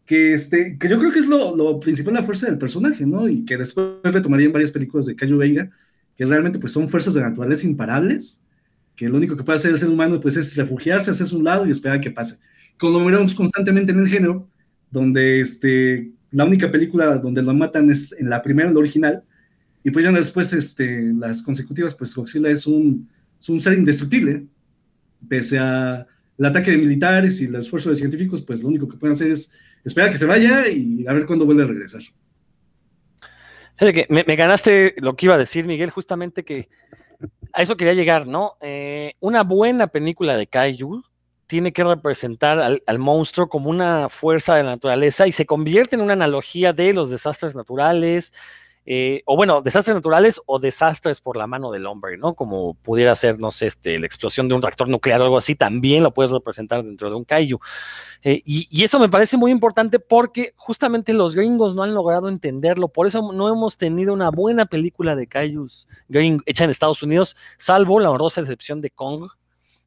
que, 0.07 0.35
este, 0.35 0.77
que 0.79 0.89
yo 0.89 0.99
creo 0.99 1.13
que 1.13 1.19
es 1.19 1.27
lo, 1.27 1.57
lo 1.57 1.81
principal, 1.81 2.15
la 2.15 2.23
fuerza 2.23 2.47
del 2.47 2.59
personaje, 2.59 3.07
¿no? 3.07 3.29
Y 3.29 3.45
que 3.45 3.57
después 3.57 3.87
retomaría 4.03 4.47
en 4.47 4.53
varias 4.53 4.71
películas 4.71 5.07
de 5.07 5.17
Cayo 5.17 5.39
Veiga, 5.39 5.71
que 6.17 6.27
realmente 6.27 6.59
pues 6.59 6.73
son 6.73 6.89
fuerzas 6.89 7.15
de 7.15 7.23
naturaleza 7.23 7.67
imparables, 7.67 8.43
que 8.97 9.09
lo 9.09 9.17
único 9.17 9.37
que 9.37 9.43
puede 9.43 9.59
hacer 9.59 9.73
el 9.73 9.79
ser 9.79 9.89
humano 9.89 10.21
pues 10.21 10.37
es 10.37 10.55
refugiarse, 10.57 11.11
hacerse 11.11 11.35
un 11.35 11.45
lado 11.45 11.67
y 11.67 11.71
esperar 11.71 11.99
a 11.99 12.01
que 12.01 12.11
pase. 12.11 12.39
Como 12.79 12.99
lo 12.99 13.05
miramos 13.05 13.35
constantemente 13.35 13.93
en 13.93 14.01
el 14.01 14.09
género, 14.09 14.49
donde 14.91 15.41
este, 15.41 16.13
la 16.31 16.45
única 16.45 16.71
película 16.71 17.17
donde 17.17 17.43
lo 17.43 17.55
matan 17.55 17.91
es 17.91 18.13
en 18.13 18.29
la 18.29 18.43
primera, 18.43 18.69
en 18.69 18.75
la 18.75 18.81
original, 18.81 19.25
y 19.83 19.91
pues 19.91 20.05
ya 20.05 20.13
después 20.13 20.53
este, 20.53 21.13
las 21.15 21.43
consecutivas, 21.43 21.95
pues 21.95 22.15
Godzilla 22.15 22.49
es 22.51 22.67
un, 22.67 23.09
es 23.39 23.49
un 23.49 23.61
ser 23.61 23.75
indestructible, 23.75 24.47
pese 25.29 25.59
a 25.59 26.07
el 26.39 26.45
ataque 26.45 26.71
de 26.71 26.77
militares 26.77 27.41
y 27.41 27.45
el 27.45 27.57
esfuerzo 27.57 27.91
de 27.91 27.97
científicos, 27.97 28.43
pues 28.43 28.63
lo 28.63 28.69
único 28.69 28.89
que 28.89 28.97
pueden 28.97 29.13
hacer 29.13 29.31
es 29.31 29.51
esperar 29.85 30.11
que 30.11 30.19
se 30.19 30.27
vaya 30.27 30.69
y 30.69 31.07
a 31.07 31.13
ver 31.13 31.27
cuándo 31.27 31.45
vuelve 31.45 31.63
a 31.63 31.67
regresar. 31.67 32.03
Me, 33.81 34.25
me, 34.27 34.37
ganaste 34.37 34.95
lo 34.99 35.17
que 35.17 35.27
iba 35.27 35.35
a 35.35 35.39
decir, 35.39 35.67
Miguel, 35.67 35.91
justamente 35.91 36.45
que 36.45 36.69
a 37.53 37.63
eso 37.63 37.77
quería 37.77 37.95
llegar, 37.95 38.27
¿no? 38.27 38.57
Eh, 38.61 39.15
una 39.21 39.43
buena 39.43 39.89
película 39.89 40.37
de 40.37 40.47
Kaiju 40.47 41.03
tiene 41.47 41.73
que 41.73 41.85
representar 41.85 42.61
al, 42.61 42.83
al, 42.87 42.99
monstruo 42.99 43.49
como 43.49 43.71
una 43.71 44.09
fuerza 44.09 44.55
de 44.55 44.63
la 44.63 44.71
naturaleza 44.71 45.27
y 45.27 45.33
se 45.33 45.45
convierte 45.45 45.97
en 45.97 46.03
una 46.03 46.15
analogía 46.15 46.73
de 46.73 46.93
los 46.93 47.11
desastres 47.11 47.55
naturales, 47.55 48.33
eh, 48.87 49.23
o 49.25 49.37
bueno, 49.37 49.63
desastres 49.63 49.95
naturales 49.95 50.43
o 50.45 50.59
desastres 50.59 51.23
por 51.23 51.39
la 51.39 51.47
mano 51.47 51.71
del 51.71 51.87
hombre, 51.87 52.19
¿no? 52.19 52.35
Como 52.35 52.75
pudiera 52.75 53.15
ser, 53.15 53.39
no 53.39 53.51
sé, 53.51 53.67
este, 53.67 53.99
la 53.99 54.05
explosión 54.05 54.47
de 54.47 54.55
un 54.55 54.61
reactor 54.61 54.89
nuclear 54.89 55.23
o 55.23 55.25
algo 55.25 55.39
así, 55.39 55.55
también 55.55 56.03
lo 56.03 56.13
puedes 56.13 56.33
representar 56.33 56.85
dentro 56.85 57.09
de 57.09 57.17
un 57.17 57.25
kaiju. 57.25 57.59
Eh, 58.23 58.43
y, 58.45 58.85
eso 58.85 58.99
me 58.99 59.09
parece 59.09 59.39
muy 59.39 59.51
importante 59.51 59.99
porque 59.99 60.53
justamente 60.57 61.15
los 61.15 61.35
gringos 61.35 61.75
no 61.75 61.83
han 61.83 61.95
logrado 61.95 62.29
entenderlo, 62.29 62.89
por 62.89 63.07
eso 63.07 63.33
no 63.33 63.49
hemos 63.49 63.79
tenido 63.79 64.13
una 64.13 64.31
buena 64.31 64.67
película 64.67 65.17
de 65.17 65.27
kaijus 65.27 65.87
hecha 66.47 66.65
en 66.65 66.71
Estados 66.71 67.03
Unidos, 67.03 67.37
salvo 67.57 68.01
la 68.01 68.11
honrosa 68.11 68.43
excepción 68.43 68.83
de 68.83 68.91
Kong, 68.91 69.29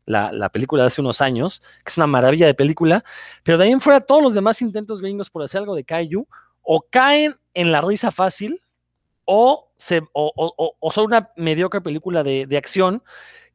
la, 0.05 0.31
la, 0.31 0.49
película 0.49 0.83
de 0.83 0.87
hace 0.87 1.01
unos 1.01 1.21
años, 1.21 1.61
que 1.83 1.89
es 1.89 1.97
una 1.97 2.07
maravilla 2.07 2.47
de 2.47 2.53
película, 2.53 3.03
pero 3.43 3.57
de 3.57 3.65
ahí 3.65 3.71
en 3.71 3.81
fuera 3.81 4.01
todos 4.01 4.23
los 4.23 4.33
demás 4.33 4.61
intentos 4.61 5.01
gringos 5.01 5.29
por 5.29 5.43
hacer 5.43 5.59
algo 5.59 5.75
de 5.75 5.83
kaiju 5.83 6.27
o 6.63 6.85
caen 6.89 7.35
en 7.53 7.71
la 7.71 7.81
risa 7.81 8.11
fácil, 8.11 8.61
o, 9.27 9.69
se, 9.77 10.01
o, 10.13 10.31
o, 10.35 10.75
o 10.79 10.91
son 10.91 11.05
una 11.05 11.31
mediocre 11.35 11.81
película 11.81 12.23
de, 12.23 12.47
de, 12.47 12.57
acción 12.57 13.03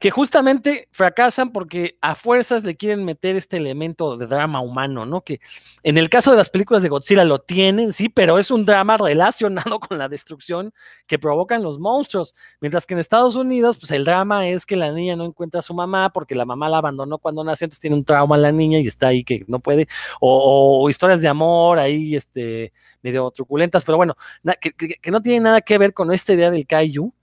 que 0.03 0.11
justamente 0.11 0.89
fracasan 0.91 1.53
porque 1.53 1.97
a 2.01 2.17
fuerzas 2.17 2.65
le 2.65 2.77
quieren 2.77 3.05
meter 3.05 3.37
este 3.37 3.57
elemento 3.57 4.17
de 4.17 4.27
drama 4.27 4.61
humano, 4.61 5.07
¿no? 5.07 5.21
Que 5.21 5.41
en 5.85 5.97
el 5.97 6.11
caso 6.11 6.33
de 6.33 6.39
las 6.39 6.51
películas 6.51 6.83
de 6.83 6.89
Godzilla 6.89 7.25
lo 7.25 7.39
tienen, 7.39 7.93
sí, 7.93 8.09
pero 8.09 8.41
es 8.41 8.51
un 8.51 8.67
drama 8.67 8.97
relacionado 8.97 9.79
con 9.79 9.99
la 9.99 10.09
destrucción 10.09 10.75
que 11.07 11.21
provocan 11.21 11.63
los 11.63 11.79
monstruos, 11.79 12.35
mientras 12.61 12.85
que 12.85 12.95
en 12.95 12.99
Estados 12.99 13.37
Unidos, 13.37 13.77
pues 13.79 13.93
el 13.93 14.05
drama 14.05 14.49
es 14.49 14.67
que 14.67 14.75
la 14.75 14.91
niña 14.91 15.15
no 15.15 15.25
encuentra 15.25 15.61
a 15.61 15.63
su 15.63 15.73
mamá 15.73 16.11
porque 16.13 16.35
la 16.35 16.45
mamá 16.45 16.69
la 16.69 16.79
abandonó 16.79 17.19
cuando 17.19 17.45
nació, 17.45 17.67
entonces 17.67 17.81
tiene 17.81 17.95
un 17.95 18.05
trauma 18.05 18.37
la 18.37 18.51
niña 18.51 18.81
y 18.81 18.89
está 18.89 19.07
ahí 19.07 19.23
que 19.23 19.45
no 19.47 19.61
puede, 19.61 19.87
o, 20.21 20.91
historias 20.91 21.23
de 21.23 21.29
amor 21.29 21.79
ahí, 21.79 22.17
este, 22.17 22.73
medio 23.03 23.31
truculentas, 23.31 23.85
pero 23.85 23.99
bueno, 23.99 24.17
que, 24.61 24.73
que, 24.73 24.97
que 24.97 25.11
no 25.13 25.23
tiene 25.23 25.39
nada 25.39 25.61
que 25.61 25.79
ver 25.79 25.95
con 25.95 26.13
esta 26.13 26.33
idea 26.33 26.51
del 26.51 26.67
kaiju 26.67 27.15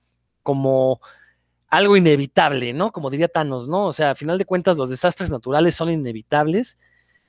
como 0.44 1.02
algo 1.70 1.96
inevitable, 1.96 2.74
¿no? 2.74 2.92
Como 2.92 3.10
diría 3.10 3.28
Thanos, 3.28 3.68
¿no? 3.68 3.88
O 3.88 3.94
sea, 3.94 4.12
a 4.12 4.16
final 4.16 4.38
de 4.38 4.46
cuentas 4.46 4.78
los 4.78 4.90
desastres 4.90 5.30
naturales 5.30 5.76
son 5.76 5.92
inevitables 5.92 6.78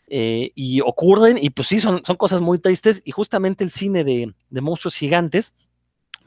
eh, 0.09 0.51
y 0.55 0.81
ocurren 0.81 1.39
y 1.39 1.51
pues 1.51 1.69
sí, 1.69 1.79
son, 1.79 2.03
son, 2.05 2.17
cosas 2.17 2.43
muy 2.43 2.59
tristes 2.59 3.03
y 3.05 3.13
justamente 3.13 3.63
el 3.63 3.71
cine 3.71 4.03
de, 4.03 4.35
de, 4.49 4.61
monstruos 4.61 4.97
gigantes, 4.97 5.55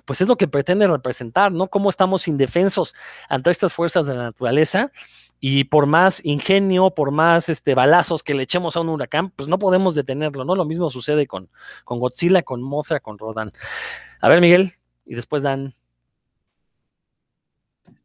pues 0.05 0.21
es 0.21 0.27
lo 0.27 0.37
que 0.37 0.47
pretende 0.47 0.87
representar, 0.87 1.51
¿no? 1.51 1.67
Cómo 1.67 1.89
estamos 1.89 2.27
indefensos 2.27 2.93
ante 3.29 3.51
estas 3.51 3.73
fuerzas 3.73 4.05
de 4.05 4.15
la 4.15 4.23
naturaleza 4.23 4.91
y 5.39 5.65
por 5.65 5.87
más 5.87 6.23
ingenio, 6.23 6.91
por 6.91 7.11
más 7.11 7.49
este, 7.49 7.75
balazos 7.75 8.23
que 8.23 8.33
le 8.33 8.43
echemos 8.43 8.77
a 8.77 8.79
un 8.79 8.89
huracán, 8.89 9.31
pues 9.31 9.49
no 9.49 9.59
podemos 9.59 9.95
detenerlo, 9.95 10.45
¿no? 10.45 10.55
Lo 10.55 10.63
mismo 10.63 10.89
sucede 10.89 11.27
con, 11.27 11.49
con 11.83 11.99
Godzilla, 11.99 12.43
con 12.43 12.61
Mothra, 12.61 13.01
con 13.01 13.17
Rodan. 13.17 13.51
A 14.21 14.29
ver, 14.29 14.39
Miguel, 14.39 14.71
y 15.05 15.15
después 15.15 15.43
Dan. 15.43 15.75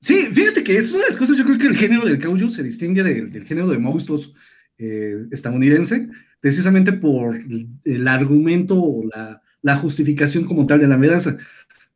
Sí, 0.00 0.28
fíjate 0.32 0.62
que 0.62 0.76
es 0.76 0.92
una 0.92 1.04
de 1.04 1.08
las 1.08 1.16
cosas, 1.16 1.36
yo 1.36 1.44
creo 1.44 1.58
que 1.58 1.66
el 1.66 1.76
género 1.76 2.04
del 2.04 2.18
kaiju 2.18 2.50
se 2.50 2.62
distingue 2.62 3.02
del, 3.02 3.44
género 3.44 3.68
de 3.68 3.78
monstruos 3.78 4.32
eh, 4.78 5.26
estadounidense, 5.30 6.08
precisamente 6.40 6.92
por 6.92 7.36
el 7.84 8.08
argumento 8.08 8.80
o 8.80 9.04
la, 9.04 9.42
justificación 9.76 10.44
como 10.44 10.66
tal 10.66 10.80
de 10.80 10.88
la 10.88 10.94
amenaza. 10.94 11.36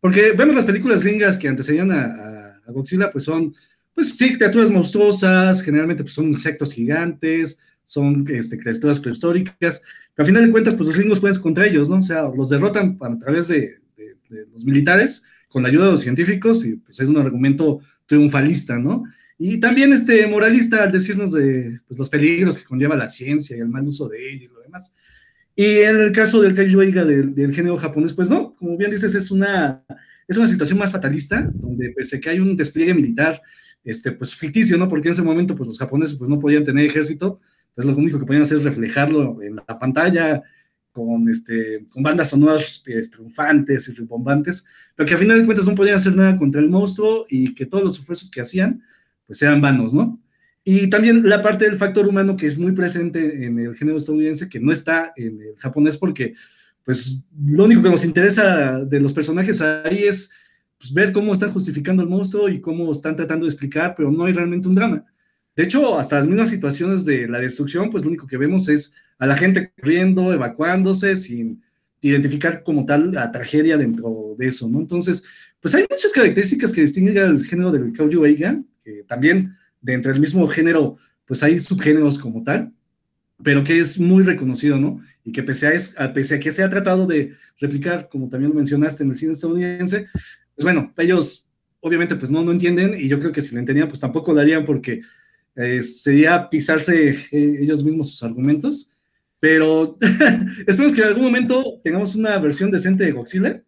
Porque 0.00 0.32
vemos 0.32 0.56
las 0.56 0.66
películas 0.66 1.02
gringas 1.02 1.38
que 1.38 1.48
antecedían 1.48 1.90
a, 1.90 2.58
a 2.66 2.72
Godzilla, 2.72 3.10
pues 3.10 3.24
son 3.24 3.54
pues 3.94 4.16
sí, 4.16 4.36
criaturas 4.36 4.70
monstruosas, 4.70 5.62
generalmente 5.62 6.02
pues, 6.02 6.14
son 6.14 6.26
insectos 6.26 6.72
gigantes, 6.72 7.58
son 7.84 8.24
este, 8.28 8.58
criaturas 8.58 9.00
prehistóricas, 9.00 9.82
pero 10.14 10.24
a 10.24 10.26
final 10.26 10.46
de 10.46 10.50
cuentas, 10.50 10.74
pues 10.74 10.86
los 10.86 10.96
gringos 10.96 11.20
pueden 11.20 11.40
contra 11.40 11.66
ellos, 11.66 11.90
¿no? 11.90 11.98
O 11.98 12.02
sea, 12.02 12.30
los 12.34 12.48
derrotan 12.48 12.98
a 13.00 13.18
través 13.18 13.48
de, 13.48 13.80
los 14.52 14.64
militares, 14.64 15.22
con 15.48 15.62
la 15.62 15.68
ayuda 15.68 15.86
de 15.86 15.90
los 15.92 16.00
científicos, 16.00 16.64
y 16.64 16.76
pues 16.76 16.98
es 17.00 17.08
un 17.08 17.18
argumento 17.18 17.80
triunfalista, 18.06 18.78
¿no? 18.78 19.04
Y 19.38 19.58
también 19.58 19.92
este 19.92 20.26
moralista 20.26 20.84
al 20.84 20.92
decirnos 20.92 21.32
de 21.32 21.80
pues, 21.88 21.98
los 21.98 22.08
peligros 22.08 22.58
que 22.58 22.64
conlleva 22.64 22.96
la 22.96 23.08
ciencia 23.08 23.56
y 23.56 23.60
el 23.60 23.68
mal 23.68 23.86
uso 23.86 24.08
de 24.08 24.30
ella 24.30 24.44
y 24.44 24.48
lo 24.48 24.60
demás. 24.60 24.94
Y 25.54 25.78
en 25.78 25.98
el 26.00 26.12
caso 26.12 26.40
del 26.40 26.54
Kaiju 26.54 26.78
del, 26.78 27.34
del 27.34 27.54
género 27.54 27.76
japonés, 27.76 28.14
pues 28.14 28.30
no, 28.30 28.54
como 28.54 28.76
bien 28.76 28.90
dices, 28.90 29.14
es 29.14 29.30
una, 29.30 29.82
es 30.26 30.36
una 30.36 30.48
situación 30.48 30.78
más 30.78 30.90
fatalista, 30.90 31.50
donde 31.54 31.90
pese 31.90 32.20
que 32.20 32.30
hay 32.30 32.38
un 32.38 32.56
despliegue 32.56 32.94
militar 32.94 33.42
este, 33.84 34.12
pues 34.12 34.34
ficticio, 34.34 34.78
¿no? 34.78 34.88
Porque 34.88 35.08
en 35.08 35.12
ese 35.12 35.22
momento, 35.22 35.56
pues 35.56 35.68
los 35.68 35.78
japoneses 35.78 36.16
pues 36.16 36.30
no 36.30 36.38
podían 36.38 36.64
tener 36.64 36.86
ejército, 36.86 37.40
entonces 37.68 37.92
lo 37.92 37.98
único 37.98 38.18
que 38.18 38.26
podían 38.26 38.44
hacer 38.44 38.58
es 38.58 38.64
reflejarlo 38.64 39.42
en 39.42 39.56
la 39.56 39.78
pantalla 39.78 40.42
con, 40.92 41.28
este, 41.28 41.84
con 41.90 42.02
bandas 42.02 42.30
sonoras 42.30 42.82
este, 42.86 43.16
triunfantes 43.16 43.88
y 43.88 43.92
rimbombantes, 43.92 44.64
pero 44.94 45.08
que 45.08 45.14
a 45.14 45.18
final 45.18 45.38
de 45.38 45.46
cuentas 45.46 45.66
no 45.66 45.74
podían 45.74 45.96
hacer 45.96 46.14
nada 46.14 46.36
contra 46.36 46.60
el 46.60 46.68
monstruo 46.68 47.26
y 47.28 47.54
que 47.54 47.66
todos 47.66 47.82
los 47.82 47.98
esfuerzos 47.98 48.30
que 48.30 48.42
hacían, 48.42 48.82
pues 49.26 49.40
eran 49.42 49.60
vanos, 49.60 49.94
¿no? 49.94 50.20
Y 50.64 50.88
también 50.88 51.28
la 51.28 51.42
parte 51.42 51.64
del 51.64 51.76
factor 51.76 52.06
humano 52.06 52.36
que 52.36 52.46
es 52.46 52.56
muy 52.56 52.72
presente 52.72 53.44
en 53.44 53.58
el 53.58 53.74
género 53.74 53.98
estadounidense, 53.98 54.48
que 54.48 54.60
no 54.60 54.70
está 54.70 55.12
en 55.16 55.40
el 55.40 55.56
japonés, 55.56 55.96
porque 55.96 56.34
pues 56.84 57.24
lo 57.44 57.64
único 57.64 57.82
que 57.82 57.90
nos 57.90 58.04
interesa 58.04 58.84
de 58.84 59.00
los 59.00 59.12
personajes 59.12 59.60
ahí 59.60 60.04
es 60.04 60.30
pues, 60.78 60.92
ver 60.92 61.12
cómo 61.12 61.32
están 61.32 61.50
justificando 61.50 62.02
el 62.02 62.08
monstruo 62.08 62.48
y 62.48 62.60
cómo 62.60 62.92
están 62.92 63.16
tratando 63.16 63.46
de 63.46 63.50
explicar, 63.50 63.94
pero 63.96 64.10
no 64.10 64.24
hay 64.24 64.32
realmente 64.32 64.68
un 64.68 64.74
drama. 64.74 65.04
De 65.56 65.64
hecho, 65.64 65.98
hasta 65.98 66.16
las 66.16 66.26
mismas 66.26 66.50
situaciones 66.50 67.04
de 67.04 67.28
la 67.28 67.38
destrucción, 67.38 67.90
pues 67.90 68.04
lo 68.04 68.08
único 68.08 68.26
que 68.26 68.38
vemos 68.38 68.68
es 68.68 68.94
a 69.18 69.26
la 69.26 69.36
gente 69.36 69.72
corriendo, 69.78 70.32
evacuándose, 70.32 71.16
sin 71.16 71.62
identificar 72.00 72.62
como 72.62 72.84
tal 72.84 73.12
la 73.12 73.30
tragedia 73.30 73.76
dentro 73.76 74.34
de 74.36 74.48
eso, 74.48 74.68
¿no? 74.68 74.80
Entonces, 74.80 75.22
pues 75.60 75.74
hay 75.74 75.86
muchas 75.88 76.12
características 76.12 76.72
que 76.72 76.80
distinguen 76.80 77.18
al 77.18 77.44
género 77.44 77.70
del 77.70 77.92
Kaiju 77.92 78.24
Eiga, 78.24 78.60
que 78.82 79.04
también 79.04 79.56
dentro 79.80 80.10
del 80.12 80.20
mismo 80.20 80.46
género, 80.48 80.96
pues 81.24 81.42
hay 81.42 81.58
subgéneros 81.58 82.18
como 82.18 82.42
tal, 82.42 82.72
pero 83.42 83.62
que 83.62 83.78
es 83.78 83.98
muy 83.98 84.22
reconocido, 84.22 84.76
¿no? 84.78 85.00
Y 85.24 85.32
que 85.32 85.42
pese 85.42 85.68
a, 85.96 86.12
pese 86.12 86.36
a 86.36 86.40
que 86.40 86.50
se 86.50 86.62
ha 86.62 86.68
tratado 86.68 87.06
de 87.06 87.34
replicar, 87.60 88.08
como 88.08 88.28
también 88.28 88.50
lo 88.50 88.56
mencionaste 88.56 89.04
en 89.04 89.10
el 89.10 89.16
cine 89.16 89.32
estadounidense, 89.32 90.08
pues 90.54 90.64
bueno, 90.64 90.92
ellos 90.96 91.46
obviamente 91.80 92.14
pues 92.16 92.30
no, 92.30 92.44
no 92.44 92.52
entienden 92.52 92.94
y 92.98 93.08
yo 93.08 93.18
creo 93.18 93.32
que 93.32 93.42
si 93.42 93.54
lo 93.54 93.60
entendían 93.60 93.88
pues 93.88 94.00
tampoco 94.00 94.32
lo 94.32 94.40
harían 94.40 94.64
porque 94.64 95.02
eh, 95.56 95.82
sería 95.82 96.48
pisarse 96.48 97.10
eh, 97.10 97.56
ellos 97.60 97.84
mismos 97.84 98.10
sus 98.10 98.22
argumentos, 98.22 98.90
pero 99.42 99.98
esperemos 100.68 100.94
que 100.94 101.00
en 101.00 101.08
algún 101.08 101.24
momento 101.24 101.80
tengamos 101.82 102.14
una 102.14 102.38
versión 102.38 102.70
decente 102.70 103.02
de 103.02 103.10
Godzilla 103.10 103.60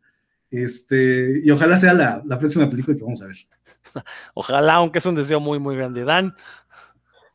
este, 0.48 1.40
y 1.42 1.50
ojalá 1.50 1.76
sea 1.76 1.92
la, 1.92 2.22
la 2.24 2.38
próxima 2.38 2.70
película 2.70 2.96
que 2.96 3.02
vamos 3.02 3.20
a 3.22 3.26
ver. 3.26 3.36
Ojalá, 4.34 4.74
aunque 4.74 4.98
es 4.98 5.06
un 5.06 5.16
deseo 5.16 5.40
muy, 5.40 5.58
muy 5.58 5.74
grande. 5.74 6.04
Dan. 6.04 6.32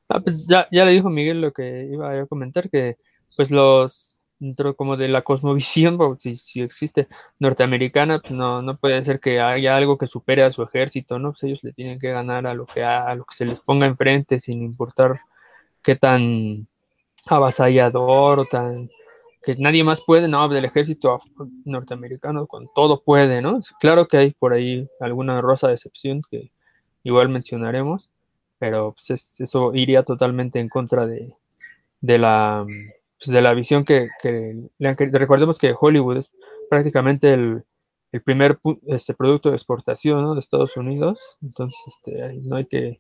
Ah, 0.08 0.22
pues 0.22 0.48
ya, 0.48 0.70
ya 0.72 0.86
le 0.86 0.92
dijo 0.92 1.10
Miguel 1.10 1.42
lo 1.42 1.52
que 1.52 1.90
iba 1.92 2.18
a 2.18 2.26
comentar, 2.28 2.70
que 2.70 2.98
pues 3.36 3.52
los 3.52 4.18
dentro 4.40 4.74
como 4.74 4.96
de 4.96 5.10
la 5.10 5.22
cosmovisión, 5.22 5.98
si, 6.18 6.38
si 6.38 6.62
existe 6.62 7.10
norteamericana, 7.40 8.20
pues 8.20 8.32
no, 8.32 8.62
no 8.62 8.78
puede 8.78 9.04
ser 9.04 9.20
que 9.20 9.42
haya 9.42 9.76
algo 9.76 9.98
que 9.98 10.08
supere 10.08 10.44
a 10.44 10.52
su 10.52 10.64
ejército, 10.64 11.20
¿no? 11.20 11.34
Pues 11.34 11.44
ellos 11.44 11.64
le 11.66 11.74
tienen 11.74 12.00
que 12.00 12.10
ganar 12.12 12.48
a 12.48 12.54
lo 12.54 12.66
que, 12.66 12.86
a, 12.86 13.14
lo 13.16 13.26
que 13.26 13.36
se 13.36 13.44
les 13.44 13.60
ponga 13.60 13.86
enfrente, 13.86 14.40
sin 14.40 14.64
importar 14.64 15.20
qué 15.84 15.98
tan 15.98 16.70
avasallador 17.28 18.40
o 18.40 18.46
tan 18.46 18.90
que 19.42 19.56
nadie 19.60 19.84
más 19.84 20.02
puede, 20.02 20.28
no, 20.28 20.50
del 20.50 20.66
ejército 20.66 21.18
norteamericano 21.66 22.46
con 22.46 22.66
todo 22.76 23.02
puede, 23.02 23.42
¿no? 23.42 23.62
Claro 23.80 24.08
que 24.08 24.18
hay 24.18 24.32
por 24.32 24.54
ahí 24.54 24.90
alguna 25.00 25.40
rosa 25.42 25.72
excepción 25.72 26.22
que 26.30 26.52
igual 27.04 27.30
mencionaremos, 27.30 28.12
pero 28.58 28.94
pues 28.94 29.40
eso 29.40 29.74
iría 29.74 30.04
totalmente 30.04 30.60
en 30.60 30.68
contra 30.68 31.08
de, 31.08 31.34
de 32.02 32.18
la 32.18 32.66
pues, 33.20 33.34
de 33.34 33.42
la 33.42 33.54
visión 33.54 33.84
que, 33.84 34.10
le 34.78 34.88
han 34.90 34.96
Recordemos 34.98 35.58
que 35.58 35.76
Hollywood 35.78 36.18
es 36.18 36.32
prácticamente 36.70 37.34
el, 37.34 37.64
primer 38.24 38.60
este, 38.88 39.14
producto 39.14 39.50
de 39.50 39.56
exportación 39.56 40.34
de 40.34 40.40
Estados 40.40 40.76
Unidos, 40.78 41.38
entonces 41.44 41.80
este, 41.88 42.34
no 42.42 42.56
hay 42.56 42.66
que, 42.66 43.00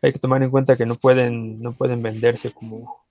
hay 0.00 0.12
que 0.12 0.18
tomar 0.20 0.42
en 0.42 0.50
cuenta 0.50 0.76
que 0.76 0.86
no 0.86 0.94
pueden, 0.94 1.60
no 1.60 1.72
pueden 1.72 2.02
venderse 2.02 2.52
como, 2.52 3.03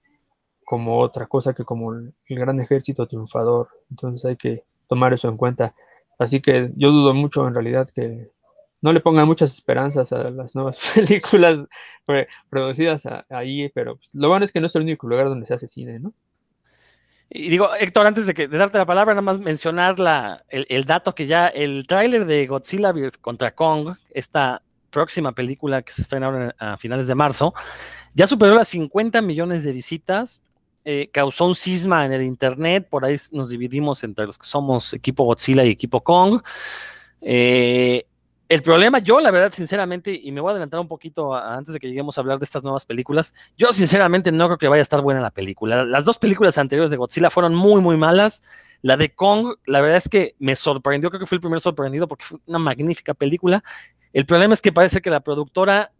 como 0.73 0.97
otra 0.97 1.27
cosa 1.27 1.53
que 1.53 1.63
como 1.63 1.93
el, 1.93 2.15
gran 2.27 2.59
ejército 2.59 3.05
triunfador, 3.05 3.69
entonces 3.91 4.25
hay 4.25 4.37
que 4.37 4.63
tomar 4.87 5.13
eso 5.13 5.29
en 5.29 5.37
cuenta. 5.37 5.75
Así 6.17 6.41
que 6.41 6.71
yo 6.75 6.89
dudo 6.89 7.13
mucho 7.13 7.47
en 7.47 7.53
realidad 7.53 7.87
que 7.93 8.31
no 8.81 8.91
le 8.91 8.99
pongan 8.99 9.27
muchas 9.27 9.53
esperanzas 9.53 10.11
a 10.11 10.23
las 10.31 10.55
nuevas 10.55 10.79
películas 10.95 11.63
producidas 12.49 13.07
ahí, 13.29 13.69
pero 13.69 13.97
pues, 13.97 14.15
lo 14.15 14.29
bueno 14.29 14.45
es 14.45 14.51
que 14.51 14.61
no 14.61 14.65
es 14.65 14.75
el 14.75 14.81
único 14.81 15.07
lugar 15.07 15.27
donde 15.27 15.45
se 15.45 15.53
hace 15.53 15.67
cine, 15.67 15.99
¿no? 15.99 16.11
Y 17.29 17.51
digo, 17.51 17.69
Héctor, 17.79 18.07
antes 18.07 18.25
de, 18.25 18.33
que, 18.33 18.47
darte 18.47 18.79
la 18.79 18.87
palabra, 18.87 19.13
nada 19.13 19.21
más 19.21 19.39
mencionar 19.39 19.99
la, 19.99 20.43
el, 20.49 20.85
dato 20.85 21.13
que 21.13 21.27
ya 21.27 21.49
el 21.49 21.85
tráiler 21.85 22.25
de 22.25 22.47
Godzilla 22.47 22.91
contra 23.21 23.53
Kong, 23.53 23.95
esta 24.09 24.63
próxima 24.89 25.33
película 25.33 25.83
que 25.83 25.91
se 25.91 26.01
estrena 26.01 26.25
ahora 26.25 26.55
a 26.57 26.77
finales 26.77 27.05
de 27.05 27.13
marzo, 27.13 27.53
ya 28.15 28.27
superó 28.27 28.53
las 28.53 28.67
50 28.69 29.21
millones 29.21 29.63
de 29.63 29.71
visitas, 29.71 30.43
eh, 30.85 31.09
causó 31.13 31.45
un 31.45 31.55
cisma 31.55 32.05
en 32.05 32.13
el 32.13 32.23
internet, 32.23 32.87
por 32.89 33.05
ahí 33.05 33.15
nos 33.31 33.49
dividimos 33.49 34.03
entre 34.03 34.25
los 34.25 34.37
que 34.37 34.45
somos 34.45 34.93
equipo 34.93 35.23
Godzilla 35.23 35.63
y 35.63 35.69
equipo 35.69 36.01
Kong. 36.01 36.41
Eh, 37.21 38.05
el 38.49 38.61
problema, 38.61 38.99
yo 38.99 39.19
la 39.19 39.31
verdad, 39.31 39.51
sinceramente, 39.51 40.13
y 40.13 40.31
me 40.31 40.41
voy 40.41 40.49
a 40.49 40.51
adelantar 40.51 40.79
un 40.79 40.87
poquito 40.87 41.33
antes 41.33 41.73
de 41.73 41.79
que 41.79 41.87
lleguemos 41.87 42.17
a 42.17 42.21
hablar 42.21 42.37
de 42.37 42.45
estas 42.45 42.63
nuevas 42.63 42.85
películas, 42.85 43.33
yo 43.57 43.71
sinceramente 43.73 44.31
no 44.31 44.45
creo 44.47 44.57
que 44.57 44.67
vaya 44.67 44.81
a 44.81 44.83
estar 44.83 45.01
buena 45.01 45.21
la 45.21 45.31
película. 45.31 45.85
Las 45.85 46.05
dos 46.05 46.19
películas 46.19 46.57
anteriores 46.57 46.91
de 46.91 46.97
Godzilla 46.97 47.29
fueron 47.29 47.55
muy, 47.55 47.81
muy 47.81 47.97
malas. 47.97 48.43
La 48.81 48.97
de 48.97 49.15
Kong, 49.15 49.55
la 49.65 49.79
verdad 49.79 49.97
es 49.97 50.09
que 50.09 50.35
me 50.39 50.55
sorprendió, 50.55 51.09
creo 51.09 51.21
que 51.21 51.25
fue 51.25 51.37
el 51.37 51.41
primer 51.41 51.61
sorprendido 51.61 52.07
porque 52.07 52.25
fue 52.25 52.39
una 52.45 52.59
magnífica 52.59 53.13
película. 53.13 53.63
El 54.11 54.25
problema 54.25 54.53
es 54.53 54.61
que 54.61 54.73
parece 54.73 55.01
que 55.01 55.09
la 55.09 55.21
productora 55.21 55.93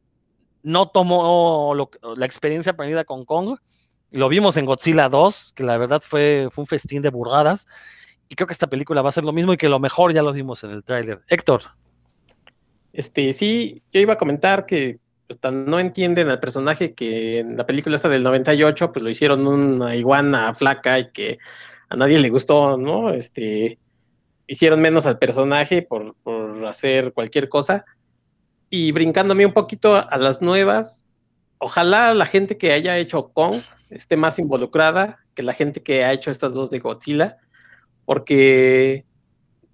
no 0.62 0.90
tomó 0.90 1.74
la 2.18 2.26
experiencia 2.26 2.74
aprendida 2.74 3.06
con 3.06 3.26
Kong. 3.26 3.58
Lo 4.14 4.30
vimos 4.30 4.58
en 4.58 4.66
Godzilla 4.66 5.10
2, 5.10 5.54
que 5.56 5.64
la 5.64 5.76
verdad 5.78 6.00
fue, 6.06 6.48
fue 6.52 6.62
un 6.62 6.68
festín 6.68 7.02
de 7.02 7.10
burgadas. 7.10 7.66
Y 8.30 8.36
creo 8.36 8.46
que 8.46 8.54
esta 8.54 8.68
película 8.68 9.02
va 9.02 9.10
a 9.10 9.12
ser 9.12 9.24
lo 9.24 9.34
mismo 9.34 9.54
y 9.54 9.58
que 9.58 9.68
lo 9.68 9.80
mejor 9.80 10.14
ya 10.14 10.22
lo 10.22 10.32
vimos 10.32 10.64
en 10.64 10.70
el 10.70 10.84
tráiler. 10.84 11.22
Héctor. 11.28 11.64
Este, 12.94 13.34
sí, 13.34 13.82
yo 13.92 14.00
iba 14.00 14.14
a 14.14 14.18
comentar 14.20 14.68
que 14.68 15.00
pues, 15.28 15.40
no 15.52 15.80
entienden 15.80 16.30
al 16.30 16.40
personaje 16.40 16.94
que 16.94 17.40
en 17.40 17.58
la 17.58 17.66
película 17.66 17.96
esta 17.96 18.08
del 18.08 18.22
98, 18.22 18.94
pues 18.94 19.02
lo 19.02 19.10
hicieron 19.10 19.48
una 19.48 19.96
iguana 19.96 20.54
flaca 20.54 21.00
y 21.00 21.12
que 21.12 21.40
a 21.90 21.96
nadie 21.96 22.20
le 22.20 22.30
gustó, 22.30 22.78
¿no? 22.78 23.12
Este, 23.12 23.80
hicieron 24.46 24.80
menos 24.80 25.08
al 25.08 25.18
personaje 25.18 25.82
por, 25.82 26.14
por 26.22 26.68
hacer 26.68 27.14
cualquier 27.14 27.50
cosa. 27.50 27.84
Y 28.70 28.92
brincándome 28.92 29.44
un 29.44 29.54
poquito 29.54 29.96
a 29.96 30.18
las 30.20 30.40
nuevas, 30.40 31.08
ojalá 31.58 32.14
la 32.14 32.28
gente 32.28 32.60
que 32.60 32.74
haya 32.74 32.96
hecho 33.00 33.30
Kong 33.34 33.62
esté 33.96 34.18
más 34.18 34.40
involucrada 34.40 35.20
que 35.34 35.44
la 35.44 35.54
gente 35.54 35.84
que 35.84 36.04
ha 36.04 36.14
hecho 36.14 36.32
estas 36.32 36.54
dos 36.54 36.70
de 36.70 36.80
Godzilla, 36.80 37.38
porque 38.06 39.06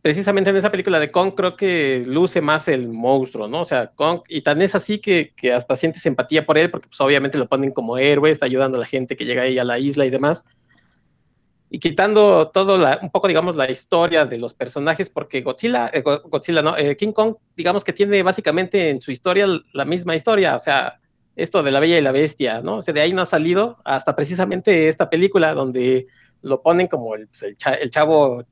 precisamente 0.02 0.50
en 0.50 0.58
esa 0.58 0.72
película 0.72 1.00
de 1.00 1.12
Kong 1.12 1.34
creo 1.36 1.56
que 1.56 2.04
luce 2.06 2.42
más 2.42 2.68
el 2.68 2.88
monstruo, 2.88 3.48
¿no? 3.48 3.62
O 3.62 3.66
sea, 3.66 3.88
Kong, 3.88 4.22
y 4.28 4.42
tan 4.42 4.62
es 4.62 4.76
así 4.76 5.00
que, 5.00 5.34
hasta 5.54 5.76
sientes 5.76 6.06
empatía 6.06 6.46
por 6.46 6.58
él, 6.58 6.72
porque 6.72 6.88
pues 6.88 7.02
obviamente 7.02 7.38
lo 7.38 7.48
ponen 7.48 7.72
como 7.72 7.98
héroe, 7.98 8.32
está 8.32 8.46
ayudando 8.46 8.78
a 8.78 8.82
la 8.82 8.88
gente 8.88 9.16
que 9.16 9.26
llega 9.26 9.44
ahí 9.44 9.60
a 9.60 9.64
la 9.64 9.80
isla 9.80 10.06
y 10.06 10.10
demás. 10.10 10.46
Y 11.72 11.80
quitando 11.80 12.50
todo 12.50 12.84
un 13.02 13.12
poco, 13.12 13.28
digamos, 13.28 13.56
la 13.56 13.70
historia 13.70 14.26
de 14.26 14.40
los 14.40 14.54
personajes, 14.54 15.10
porque 15.10 15.42
Godzilla, 15.42 15.92
eh, 15.94 16.02
Godzilla, 16.02 16.64
no, 16.64 16.76
eh, 16.76 16.96
King 16.96 17.12
Kong, 17.12 17.36
digamos 17.56 17.84
que 17.84 17.94
tiene 17.94 18.24
básicamente 18.24 18.90
en 18.90 19.02
su 19.02 19.12
historia 19.12 19.46
la 19.74 19.86
misma 19.86 20.16
historia, 20.16 20.56
o 20.56 20.60
sea, 20.60 21.00
esto 21.42 21.64
de 21.64 21.72
la 21.72 21.80
Bella 21.80 21.98
y 21.98 22.02
la 22.02 22.12
Bestia, 22.12 22.62
¿no? 22.62 22.78
O 22.78 22.82
sea, 22.82 22.94
de 22.94 23.02
ahí 23.02 23.14
no 23.14 23.22
ha 23.22 23.26
salido 23.26 23.78
hasta 23.86 24.16
precisamente 24.16 24.88
esta 24.88 25.10
película 25.10 25.54
donde 25.54 26.08
lo 26.42 26.62
ponen 26.62 26.88
como 26.88 27.16
el, 27.16 27.28
pues, 27.28 27.44
el 27.44 27.90
chavo 27.90 28.44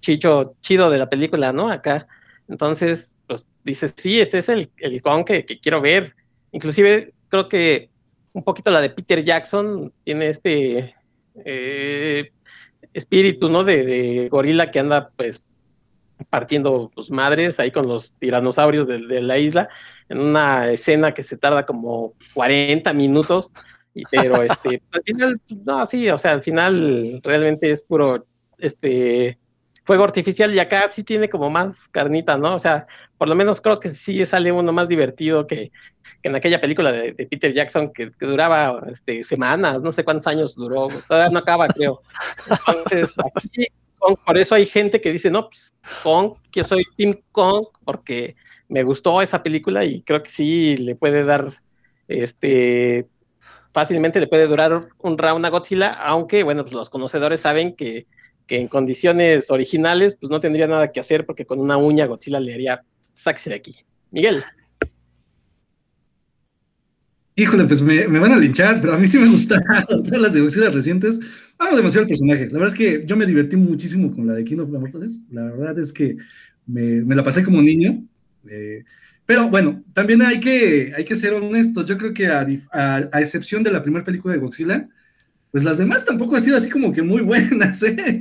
chicho 0.00 0.54
chido 0.60 0.90
de 0.90 0.98
la 0.98 1.08
película, 1.08 1.52
¿no? 1.52 1.70
Acá. 1.70 2.06
Entonces, 2.48 3.20
pues 3.26 3.48
dices, 3.64 3.94
sí, 3.96 4.20
este 4.20 4.38
es 4.38 4.48
el, 4.48 4.70
el 4.78 5.02
Kong 5.02 5.24
que, 5.24 5.44
quiero 5.44 5.80
ver. 5.80 6.14
Inclusive 6.52 7.12
creo 7.28 7.48
que 7.48 7.90
un 8.32 8.42
poquito 8.42 8.70
la 8.70 8.80
de 8.80 8.90
Peter 8.90 9.22
Jackson 9.24 9.92
tiene 10.04 10.28
este 10.28 10.94
eh, 11.44 12.30
espíritu, 12.94 13.48
¿no? 13.48 13.64
De, 13.64 14.28
gorila 14.30 14.70
que 14.70 14.78
anda 14.78 15.10
pues 15.16 15.48
partiendo 16.30 16.90
sus 16.94 17.10
madres 17.10 17.60
ahí 17.60 17.70
con 17.70 17.86
los 17.86 18.12
tiranosaurios 18.14 18.86
de, 18.86 18.98
de, 18.98 19.22
la 19.22 19.38
isla 19.38 19.68
en 20.08 20.20
una 20.20 20.70
escena 20.70 21.12
que 21.12 21.22
se 21.22 21.36
tarda 21.36 21.64
como 21.64 22.14
40 22.34 22.92
minutos. 22.92 23.50
Y, 23.94 24.02
pero 24.10 24.42
este, 24.42 24.82
al 24.92 25.02
final, 25.02 25.40
no, 25.64 25.86
sí, 25.86 26.08
o 26.08 26.18
sea, 26.18 26.32
al 26.32 26.42
final 26.42 27.20
realmente 27.22 27.70
es 27.70 27.84
puro 27.84 28.26
este 28.58 29.38
fuego 29.84 30.04
artificial 30.04 30.54
y 30.54 30.58
acá 30.58 30.88
sí 30.90 31.02
tiene 31.02 31.30
como 31.30 31.48
más 31.48 31.88
carnita, 31.88 32.36
¿no? 32.36 32.54
O 32.54 32.58
sea, 32.58 32.86
por 33.16 33.26
lo 33.28 33.34
menos 33.34 33.60
creo 33.60 33.80
que 33.80 33.88
sí 33.88 34.24
sale 34.26 34.52
uno 34.52 34.70
más 34.70 34.86
divertido 34.88 35.46
que, 35.46 35.72
en 36.22 36.34
aquella 36.34 36.60
película 36.60 36.92
de, 36.92 37.14
Peter 37.14 37.52
Jackson 37.54 37.92
que, 37.92 38.10
duraba 38.20 38.82
este, 38.88 39.22
semanas, 39.22 39.82
no 39.82 39.90
sé 39.90 40.04
cuántos 40.04 40.26
años 40.26 40.54
duró, 40.54 40.88
todavía 41.06 41.30
no 41.30 41.38
acaba, 41.38 41.68
creo. 41.68 42.02
Entonces, 42.66 43.14
aquí, 43.34 43.66
por 43.98 44.38
eso 44.38 44.54
hay 44.54 44.66
gente 44.66 45.00
que 45.00 45.12
dice, 45.12 45.30
no, 45.30 45.48
pues 45.48 45.76
Kong, 46.02 46.34
yo 46.52 46.64
soy 46.64 46.84
Team 46.96 47.20
Kong, 47.32 47.66
porque 47.84 48.36
me 48.68 48.82
gustó 48.82 49.20
esa 49.22 49.42
película 49.42 49.84
y 49.84 50.02
creo 50.02 50.22
que 50.22 50.30
sí 50.30 50.76
le 50.76 50.94
puede 50.94 51.24
dar, 51.24 51.60
este, 52.06 53.06
fácilmente 53.72 54.20
le 54.20 54.28
puede 54.28 54.46
durar 54.46 54.88
un 54.98 55.18
round 55.18 55.44
a 55.44 55.48
Godzilla, 55.48 55.92
aunque, 55.92 56.42
bueno, 56.42 56.62
pues 56.62 56.74
los 56.74 56.90
conocedores 56.90 57.40
saben 57.40 57.74
que 57.74 58.06
que 58.48 58.58
en 58.58 58.66
condiciones 58.66 59.50
originales, 59.50 60.16
pues 60.18 60.30
no 60.30 60.40
tendría 60.40 60.66
nada 60.66 60.90
que 60.90 60.98
hacer 60.98 61.24
porque 61.24 61.44
con 61.44 61.60
una 61.60 61.76
uña 61.76 62.06
Godzilla 62.06 62.40
le 62.40 62.54
haría, 62.54 62.82
sáquese 63.00 63.50
de 63.50 63.56
aquí. 63.56 63.76
Miguel. 64.10 64.42
Híjole, 67.38 67.66
pues 67.66 67.80
me, 67.82 68.04
van 68.06 68.32
a 68.32 68.36
linchar, 68.36 68.80
pero 68.80 68.94
a 68.94 68.98
mí 68.98 69.06
sí 69.06 69.16
me 69.16 69.28
gustaron 69.28 69.64
todas 70.02 70.20
las 70.20 70.32
de 70.32 70.40
Godzilla 70.40 70.70
recientes. 70.70 71.20
Amo 71.56 71.76
demasiado 71.76 72.02
el 72.02 72.08
personaje. 72.08 72.46
La 72.46 72.58
verdad 72.58 72.68
es 72.68 72.74
que 72.74 73.06
yo 73.06 73.16
me 73.16 73.26
divertí 73.26 73.54
muchísimo 73.54 74.10
con 74.12 74.26
la 74.26 74.32
de 74.32 74.44
King 74.44 74.58
of 74.58 74.70
Mortals. 74.70 75.22
La 75.30 75.44
verdad 75.44 75.78
es 75.78 75.92
que 75.92 76.16
me, 76.66 77.14
la 77.14 77.22
pasé 77.22 77.44
como 77.44 77.62
niño. 77.62 78.02
Eh, 78.50 78.82
pero 79.24 79.48
bueno, 79.50 79.84
también 79.92 80.20
hay 80.22 80.40
que, 80.40 80.92
hay 80.96 81.04
que 81.04 81.14
ser 81.14 81.32
honestos. 81.32 81.86
Yo 81.86 81.96
creo 81.96 82.12
que 82.12 82.26
a, 82.26 82.44
a 82.72 83.20
excepción 83.20 83.62
de 83.62 83.70
la 83.70 83.84
primera 83.84 84.04
película 84.04 84.34
de 84.34 84.40
Godzilla, 84.40 84.88
pues 85.52 85.62
las 85.62 85.78
demás 85.78 86.04
tampoco 86.04 86.34
han 86.34 86.42
sido 86.42 86.56
así 86.56 86.68
como 86.68 86.92
que 86.92 87.02
muy 87.02 87.22
buenas, 87.22 87.80
¿eh? 87.84 88.20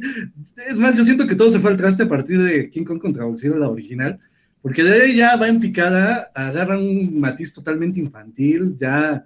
Es 0.68 0.78
más, 0.78 0.96
yo 0.96 1.04
siento 1.04 1.26
que 1.26 1.34
todo 1.34 1.50
se 1.50 1.60
fue 1.60 1.72
al 1.72 1.78
traste 1.78 2.04
a 2.04 2.08
partir 2.08 2.40
de 2.40 2.70
King 2.70 2.84
Kong 2.84 3.00
contra 3.00 3.26
Godzilla, 3.26 3.56
la 3.56 3.70
original, 3.70 4.20
porque 4.68 4.84
de 4.84 5.02
ahí 5.02 5.16
ya 5.16 5.38
va 5.38 5.48
en 5.48 5.62
picada, 5.62 6.30
agarra 6.36 6.78
un 6.78 7.18
matiz 7.22 7.54
totalmente 7.54 8.02
infantil, 8.02 8.76
ya 8.78 9.24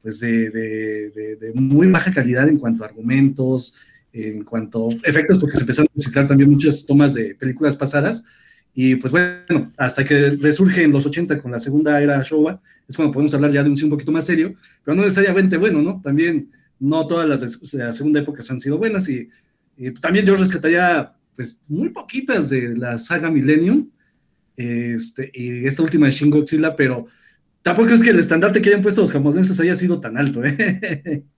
pues 0.00 0.20
de, 0.20 0.48
de, 0.48 1.52
muy 1.54 1.86
baja 1.88 2.10
calidad 2.10 2.48
en 2.48 2.56
cuanto 2.56 2.82
a 2.82 2.86
argumentos, 2.86 3.74
en 4.10 4.42
cuanto 4.42 4.88
a 4.88 4.94
efectos, 5.04 5.38
porque 5.38 5.56
se 5.56 5.64
empezaron 5.64 5.90
a 5.90 5.98
reciclar 5.98 6.26
también 6.26 6.48
muchas 6.48 6.86
tomas 6.86 7.12
de 7.12 7.34
películas 7.34 7.76
pasadas, 7.76 8.24
y 8.72 8.96
pues 8.96 9.12
bueno, 9.12 9.70
hasta 9.76 10.02
que 10.02 10.30
resurge 10.30 10.82
en 10.84 10.92
los 10.92 11.04
80 11.04 11.38
con 11.42 11.50
la 11.50 11.60
segunda 11.60 12.00
era 12.00 12.22
Showa, 12.22 12.62
es 12.88 12.96
cuando 12.96 13.12
podemos 13.12 13.34
hablar 13.34 13.52
ya 13.52 13.62
de 13.62 13.68
un 13.68 13.76
sí 13.76 13.84
un 13.84 13.90
poquito 13.90 14.12
más 14.12 14.24
serio, 14.24 14.54
pero 14.82 14.94
no 14.94 15.02
necesariamente 15.02 15.58
bueno, 15.58 15.82
¿no? 15.82 16.00
También 16.02 16.52
no 16.78 17.06
todas 17.06 17.28
las 17.28 17.42
de 17.70 17.84
la 17.84 17.92
segunda 17.92 18.20
época 18.20 18.42
han 18.48 18.60
sido 18.60 18.78
buenas 18.78 19.06
y, 19.10 19.28
también 20.00 20.24
yo 20.24 20.36
rescataría 20.36 21.12
pues 21.36 21.60
muy 21.68 21.90
poquitas 21.90 22.48
de 22.48 22.74
la 22.74 22.96
saga 22.96 23.30
Millennium 23.30 23.90
este, 24.56 25.30
y 25.32 25.66
esta 25.66 25.82
última 25.82 26.06
de 26.06 26.12
Shin 26.12 26.30
Godzilla, 26.30 26.76
pero 26.76 27.06
tampoco 27.62 27.90
es 27.90 28.02
que 28.02 28.10
el 28.10 28.18
estandarte 28.18 28.60
que 28.60 28.68
hayan 28.70 28.82
puesto 28.82 29.00
los 29.00 29.12
japoneses 29.12 29.58
haya 29.60 29.76
sido 29.76 30.00
tan 30.00 30.16
alto. 30.16 30.44
¿eh? 30.44 31.24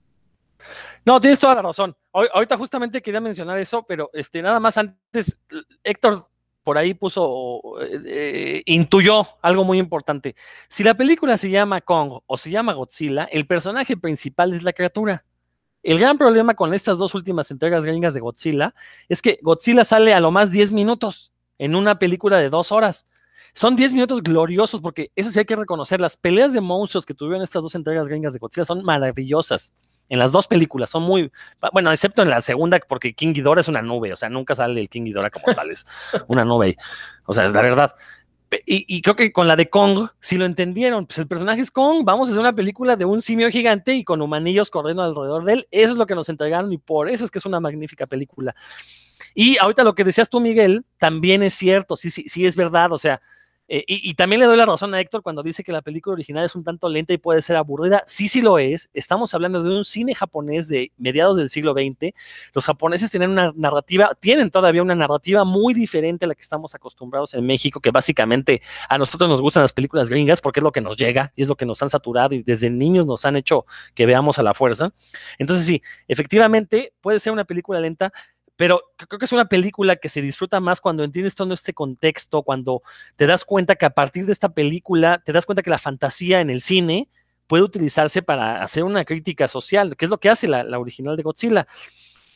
No, 1.05 1.19
tienes 1.19 1.37
toda 1.37 1.55
la 1.55 1.61
razón. 1.63 1.93
ahorita 2.13 2.57
justamente 2.57 3.01
quería 3.01 3.19
mencionar 3.19 3.59
eso, 3.59 3.85
pero 3.85 4.09
este, 4.13 4.41
nada 4.41 4.61
más 4.61 4.77
antes, 4.77 5.37
Héctor 5.83 6.27
por 6.63 6.77
ahí 6.77 6.93
puso, 6.93 7.61
eh, 7.81 8.01
eh, 8.05 8.63
intuyó 8.65 9.27
algo 9.41 9.65
muy 9.65 9.79
importante. 9.79 10.35
Si 10.69 10.83
la 10.83 10.95
película 10.95 11.37
se 11.37 11.49
llama 11.49 11.81
Kong 11.81 12.21
o 12.25 12.37
se 12.37 12.49
llama 12.49 12.73
Godzilla, 12.73 13.25
el 13.25 13.45
personaje 13.45 13.97
principal 13.97 14.53
es 14.53 14.63
la 14.63 14.73
criatura. 14.73 15.25
El 15.83 15.99
gran 15.99 16.17
problema 16.17 16.53
con 16.53 16.73
estas 16.73 16.97
dos 16.97 17.13
últimas 17.13 17.51
entregas 17.51 17.85
gringas 17.85 18.13
de 18.13 18.21
Godzilla 18.21 18.73
es 19.09 19.21
que 19.21 19.39
Godzilla 19.41 19.83
sale 19.83 20.13
a 20.13 20.21
lo 20.21 20.31
más 20.31 20.49
10 20.49 20.71
minutos 20.71 21.32
en 21.63 21.75
una 21.75 21.97
película 21.97 22.39
de 22.39 22.49
dos 22.49 22.73
horas. 22.73 23.07
Son 23.53 23.77
10 23.77 23.93
minutos 23.93 24.21
gloriosos 24.21 24.81
porque 24.81 25.11
eso 25.15 25.31
sí 25.31 25.39
hay 25.39 25.45
que 25.45 25.55
reconocer. 25.55 26.01
Las 26.01 26.17
peleas 26.17 26.51
de 26.51 26.59
monstruos 26.59 27.05
que 27.05 27.13
tuvieron 27.13 27.41
estas 27.41 27.61
dos 27.61 27.73
entregas 27.73 28.09
gringas 28.09 28.33
de 28.33 28.39
Godzilla 28.39 28.65
son 28.65 28.83
maravillosas. 28.83 29.73
En 30.09 30.19
las 30.19 30.33
dos 30.33 30.45
películas 30.45 30.89
son 30.89 31.03
muy, 31.03 31.31
bueno, 31.71 31.89
excepto 31.89 32.21
en 32.21 32.29
la 32.29 32.41
segunda, 32.41 32.79
porque 32.85 33.13
King 33.13 33.31
Ghidorah 33.31 33.61
es 33.61 33.69
una 33.69 33.81
nube, 33.81 34.11
o 34.11 34.17
sea, 34.17 34.27
nunca 34.27 34.55
sale 34.55 34.81
el 34.81 34.89
King 34.89 35.05
Ghidorah 35.05 35.29
como 35.29 35.55
tal, 35.55 35.71
es 35.71 35.85
una 36.27 36.43
nube. 36.43 36.75
O 37.25 37.33
sea, 37.33 37.45
es 37.45 37.53
la 37.53 37.61
verdad. 37.61 37.95
Y, 38.65 39.01
creo 39.01 39.15
que 39.15 39.31
con 39.31 39.47
la 39.47 39.55
de 39.55 39.69
Kong, 39.69 40.09
si 40.19 40.37
lo 40.37 40.45
entendieron, 40.45 41.07
pues 41.07 41.17
el 41.17 41.27
personaje 41.27 41.61
es 41.61 41.71
Kong, 41.71 42.03
vamos 42.03 42.27
a 42.27 42.31
hacer 42.31 42.41
una 42.41 42.53
película 42.53 42.97
de 42.97 43.05
un 43.05 43.21
simio 43.21 43.49
gigante 43.49 43.93
y 43.93 44.03
con 44.03 44.21
humanillos 44.21 44.69
corriendo 44.69 45.01
alrededor 45.01 45.45
de 45.45 45.53
él, 45.53 45.67
eso 45.71 45.93
es 45.93 45.97
lo 45.97 46.05
que 46.05 46.13
nos 46.13 46.27
entregaron 46.27 46.71
y 46.73 46.77
por 46.77 47.09
eso 47.09 47.23
es 47.23 47.31
que 47.31 47.39
es 47.39 47.45
una 47.45 47.61
magnífica 47.61 48.05
película. 48.05 48.53
Y 49.33 49.57
ahorita 49.57 49.83
lo 49.83 49.95
que 49.95 50.03
decías 50.03 50.29
tú, 50.29 50.39
Miguel, 50.39 50.85
también 50.97 51.43
es 51.43 51.53
cierto, 51.53 51.95
sí, 51.95 52.09
sí, 52.09 52.29
sí 52.29 52.45
es 52.45 52.55
verdad, 52.55 52.91
o 52.91 52.97
sea, 52.97 53.21
eh, 53.69 53.85
y, 53.87 54.13
también 54.15 54.41
le 54.41 54.45
doy 54.45 54.57
la 54.57 54.65
razón 54.65 54.93
a 54.93 54.99
Héctor 54.99 55.23
cuando 55.23 55.41
dice 55.41 55.63
que 55.63 55.71
la 55.71 55.81
película 55.81 56.13
original 56.13 56.45
es 56.45 56.53
un 56.53 56.65
tanto 56.65 56.89
lenta 56.89 57.13
y 57.13 57.17
puede 57.17 57.41
ser 57.41 57.55
aburrida. 57.55 58.03
Sí, 58.05 58.27
sí 58.27 58.41
lo 58.41 58.59
es. 58.59 58.89
Estamos 58.93 59.33
hablando 59.33 59.63
de 59.63 59.75
un 59.75 59.85
cine 59.85 60.13
japonés 60.13 60.67
de 60.67 60.91
mediados 60.97 61.37
del 61.37 61.49
siglo 61.49 61.73
XX. 61.73 62.13
Los 62.53 62.65
japoneses 62.65 63.09
tienen 63.09 63.31
una 63.31 63.53
narrativa, 63.55 64.11
tienen 64.19 64.51
todavía 64.51 64.81
una 64.81 64.95
narrativa 64.95 65.45
muy 65.45 65.73
diferente 65.73 66.25
a 66.25 66.27
la 66.27 66.35
que 66.35 66.41
estamos 66.41 66.75
acostumbrados 66.75 67.33
en 67.33 67.45
México, 67.45 67.79
que 67.79 67.91
básicamente 67.91 68.61
a 68.89 68.97
nosotros 68.97 69.29
nos 69.29 69.41
gustan 69.41 69.63
las 69.63 69.73
películas 69.73 70.09
gringas 70.09 70.41
porque 70.41 70.59
es 70.59 70.63
lo 70.63 70.73
que 70.73 70.81
nos 70.81 70.97
llega 70.97 71.31
y 71.35 71.41
es 71.43 71.47
lo 71.47 71.55
que 71.55 71.65
nos 71.65 71.81
han 71.81 71.89
saturado 71.89 72.35
y 72.35 72.43
desde 72.43 72.69
niños 72.69 73.07
nos 73.07 73.23
han 73.23 73.37
hecho 73.37 73.65
que 73.95 74.05
veamos 74.05 74.37
a 74.39 74.43
la 74.43 74.53
fuerza. 74.53 74.93
Entonces 75.39 75.65
sí, 75.65 75.81
efectivamente 76.09 76.93
puede 76.99 77.19
ser 77.19 77.31
una 77.31 77.45
película 77.45 77.79
lenta, 77.79 78.11
pero 78.63 78.81
creo 78.95 79.19
que 79.19 79.25
es 79.25 79.31
una 79.33 79.49
película 79.49 79.97
que 79.97 80.07
se 80.07 80.21
disfruta 80.21 80.61
más 80.61 80.79
cuando 80.79 81.03
entiendes 81.03 81.35
todo 81.35 81.53
este 81.53 81.73
contexto, 81.73 82.43
cuando 82.43 82.81
te 83.17 83.27
das 83.27 83.43
cuenta 83.43 83.75
que 83.75 83.83
a 83.85 83.89
partir 83.89 84.25
de 84.25 84.31
esta 84.31 84.53
película, 84.53 85.21
te 85.21 85.33
das 85.33 85.45
cuenta 85.45 85.61
que 85.61 85.69
la 85.69 85.77
fantasía 85.77 86.39
en 86.39 86.49
el 86.49 86.61
cine 86.61 87.09
puede 87.47 87.63
utilizarse 87.63 88.21
para 88.21 88.63
hacer 88.63 88.85
una 88.85 89.03
crítica 89.03 89.49
social, 89.49 89.97
que 89.97 90.05
es 90.05 90.11
lo 90.11 90.17
que 90.17 90.29
hace 90.29 90.47
la, 90.47 90.79
original 90.79 91.17
de 91.17 91.23
Godzilla. 91.23 91.67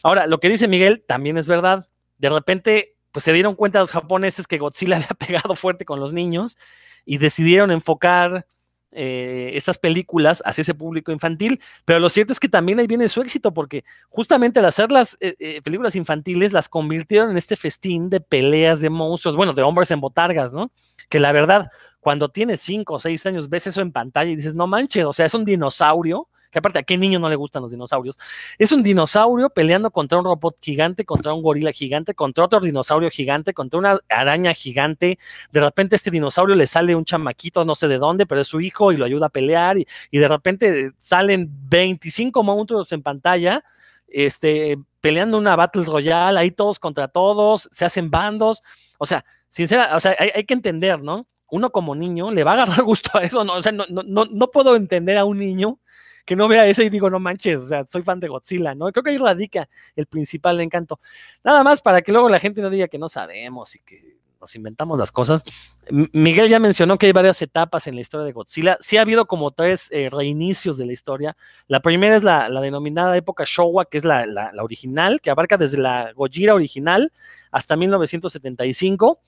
Ahora, 0.03 0.27
lo 0.27 0.41
que 0.41 0.49
dice 0.49 0.67
Miguel 0.67 1.01
también 1.07 1.37
es 1.37 1.47
verdad. 1.47 1.87
De 2.17 2.27
repente, 2.27 2.97
pues 3.13 3.23
se 3.23 3.31
dieron 3.31 3.55
cuenta 3.55 3.79
los 3.79 3.91
japoneses 3.91 4.47
que 4.47 4.57
Godzilla 4.57 4.97
había 4.97 5.07
pegado 5.07 5.55
fuerte 5.55 5.85
con 5.85 6.01
los 6.01 6.11
niños 6.11 6.57
y 7.05 7.19
decidieron 7.19 7.71
enfocar 7.71 8.47
eh, 8.91 9.51
estas 9.53 9.77
películas 9.77 10.41
hacia 10.45 10.61
ese 10.61 10.73
público 10.73 11.11
infantil, 11.11 11.59
pero 11.85 11.99
lo 11.99 12.09
cierto 12.09 12.33
es 12.33 12.39
que 12.39 12.49
también 12.49 12.79
ahí 12.79 12.87
viene 12.87 13.09
su 13.09 13.21
éxito, 13.21 13.53
porque 13.53 13.83
justamente 14.09 14.59
al 14.59 14.65
hacer 14.65 14.91
las 14.91 15.17
eh, 15.19 15.35
eh, 15.39 15.61
películas 15.61 15.95
infantiles 15.95 16.53
las 16.53 16.69
convirtieron 16.69 17.31
en 17.31 17.37
este 17.37 17.55
festín 17.55 18.09
de 18.09 18.21
peleas 18.21 18.79
de 18.79 18.89
monstruos, 18.89 19.35
bueno, 19.35 19.53
de 19.53 19.61
hombres 19.61 19.91
en 19.91 19.99
botargas, 19.99 20.53
¿no? 20.53 20.71
Que 21.09 21.19
la 21.19 21.31
verdad, 21.31 21.69
cuando 21.99 22.29
tienes 22.29 22.61
cinco 22.61 22.95
o 22.95 22.99
seis 22.99 23.25
años, 23.25 23.49
ves 23.49 23.67
eso 23.67 23.81
en 23.81 23.91
pantalla 23.91 24.31
y 24.31 24.35
dices, 24.35 24.55
no 24.55 24.67
manches, 24.67 25.05
o 25.05 25.13
sea, 25.13 25.25
es 25.25 25.33
un 25.33 25.45
dinosaurio 25.45 26.27
que 26.51 26.59
aparte 26.59 26.79
a 26.79 26.83
qué 26.83 26.97
niño 26.97 27.19
no 27.19 27.29
le 27.29 27.35
gustan 27.35 27.61
los 27.61 27.71
dinosaurios, 27.71 28.17
es 28.57 28.71
un 28.71 28.83
dinosaurio 28.83 29.49
peleando 29.49 29.91
contra 29.91 30.17
un 30.17 30.25
robot 30.25 30.57
gigante, 30.61 31.05
contra 31.05 31.33
un 31.33 31.41
gorila 31.41 31.71
gigante, 31.71 32.13
contra 32.13 32.45
otro 32.45 32.59
dinosaurio 32.59 33.09
gigante, 33.09 33.53
contra 33.53 33.79
una 33.79 33.99
araña 34.09 34.53
gigante. 34.53 35.19
De 35.51 35.59
repente 35.59 35.95
este 35.95 36.11
dinosaurio 36.11 36.55
le 36.55 36.67
sale 36.67 36.95
un 36.95 37.05
chamaquito, 37.05 37.65
no 37.65 37.75
sé 37.75 37.87
de 37.87 37.97
dónde, 37.97 38.25
pero 38.25 38.41
es 38.41 38.47
su 38.47 38.61
hijo 38.61 38.91
y 38.91 38.97
lo 38.97 39.05
ayuda 39.05 39.27
a 39.27 39.29
pelear 39.29 39.77
y, 39.77 39.85
de 40.11 40.27
repente 40.27 40.91
salen 40.97 41.49
25 41.69 42.43
monstruos 42.43 42.91
en 42.91 43.01
pantalla. 43.01 43.63
Este, 44.07 44.77
peleando 45.01 45.37
una 45.37 45.55
Battle 45.55 45.83
Royale, 45.83 46.39
ahí 46.39 46.51
todos 46.51 46.79
contra 46.79 47.07
todos, 47.07 47.69
se 47.71 47.85
hacen 47.85 48.09
bandos. 48.09 48.61
O 48.97 49.05
sea, 49.05 49.25
sincera, 49.49 49.95
o 49.95 49.99
sea, 49.99 50.15
hay, 50.17 50.31
hay 50.33 50.43
que 50.43 50.53
entender, 50.53 51.01
¿no? 51.01 51.27
Uno 51.49 51.71
como 51.71 51.95
niño 51.95 52.31
le 52.31 52.43
va 52.43 52.51
a 52.51 52.53
agarrar 52.55 52.81
gusto 52.83 53.17
a 53.17 53.21
eso, 53.21 53.43
¿no? 53.43 53.53
O 53.55 53.61
sea, 53.61 53.71
no, 53.71 53.85
no, 53.89 54.03
no, 54.03 54.25
no 54.25 54.51
puedo 54.51 54.75
entender 54.75 55.17
a 55.17 55.25
un 55.25 55.39
niño 55.39 55.79
que 56.27 56.35
no 56.35 56.49
vea 56.49 56.67
ese 56.67 56.83
y 56.83 56.89
digo, 56.89 57.09
no 57.09 57.19
manches, 57.19 57.61
o 57.61 57.65
sea, 57.65 57.85
soy 57.87 58.03
fan 58.03 58.19
de 58.19 58.27
Godzilla, 58.27 58.75
¿no? 58.75 58.91
Creo 58.91 59.01
que 59.01 59.11
ahí 59.11 59.17
radica 59.17 59.69
el 59.95 60.07
principal 60.07 60.59
encanto. 60.59 60.99
Nada 61.41 61.63
más 61.63 61.81
para 61.81 62.01
que 62.01 62.11
luego 62.11 62.27
la 62.27 62.37
gente 62.37 62.61
no 62.61 62.69
diga 62.69 62.89
que 62.89 62.97
no 62.99 63.07
sabemos 63.07 63.73
y 63.77 63.79
que 63.79 64.17
nos 64.41 64.53
inventamos 64.53 64.99
las 64.99 65.09
cosas. 65.13 65.41
Miguel 65.89 66.49
ya 66.49 66.59
mencionó 66.59 66.97
que 66.97 67.05
hay 67.05 67.13
varias 67.13 67.41
etapas 67.41 67.87
en 67.87 67.95
la 67.95 68.01
historia 68.01 68.25
de 68.25 68.33
Godzilla. 68.33 68.77
Sí 68.81 68.97
ha 68.97 69.01
habido 69.03 69.25
como 69.25 69.51
tres 69.51 69.87
eh, 69.89 70.09
reinicios 70.11 70.77
de 70.77 70.85
la 70.85 70.91
historia. 70.91 71.37
La 71.69 71.79
primera 71.79 72.17
es 72.17 72.25
la, 72.25 72.49
denominada 72.59 73.15
época 73.15 73.45
Showa, 73.47 73.85
que 73.85 73.97
es 73.97 74.03
la, 74.03 74.51
original, 74.61 75.21
que 75.21 75.29
abarca 75.29 75.55
desde 75.55 75.77
la 75.77 76.11
Gojira 76.11 76.55
original 76.55 77.13
hasta 77.51 77.77
1975 77.77 79.21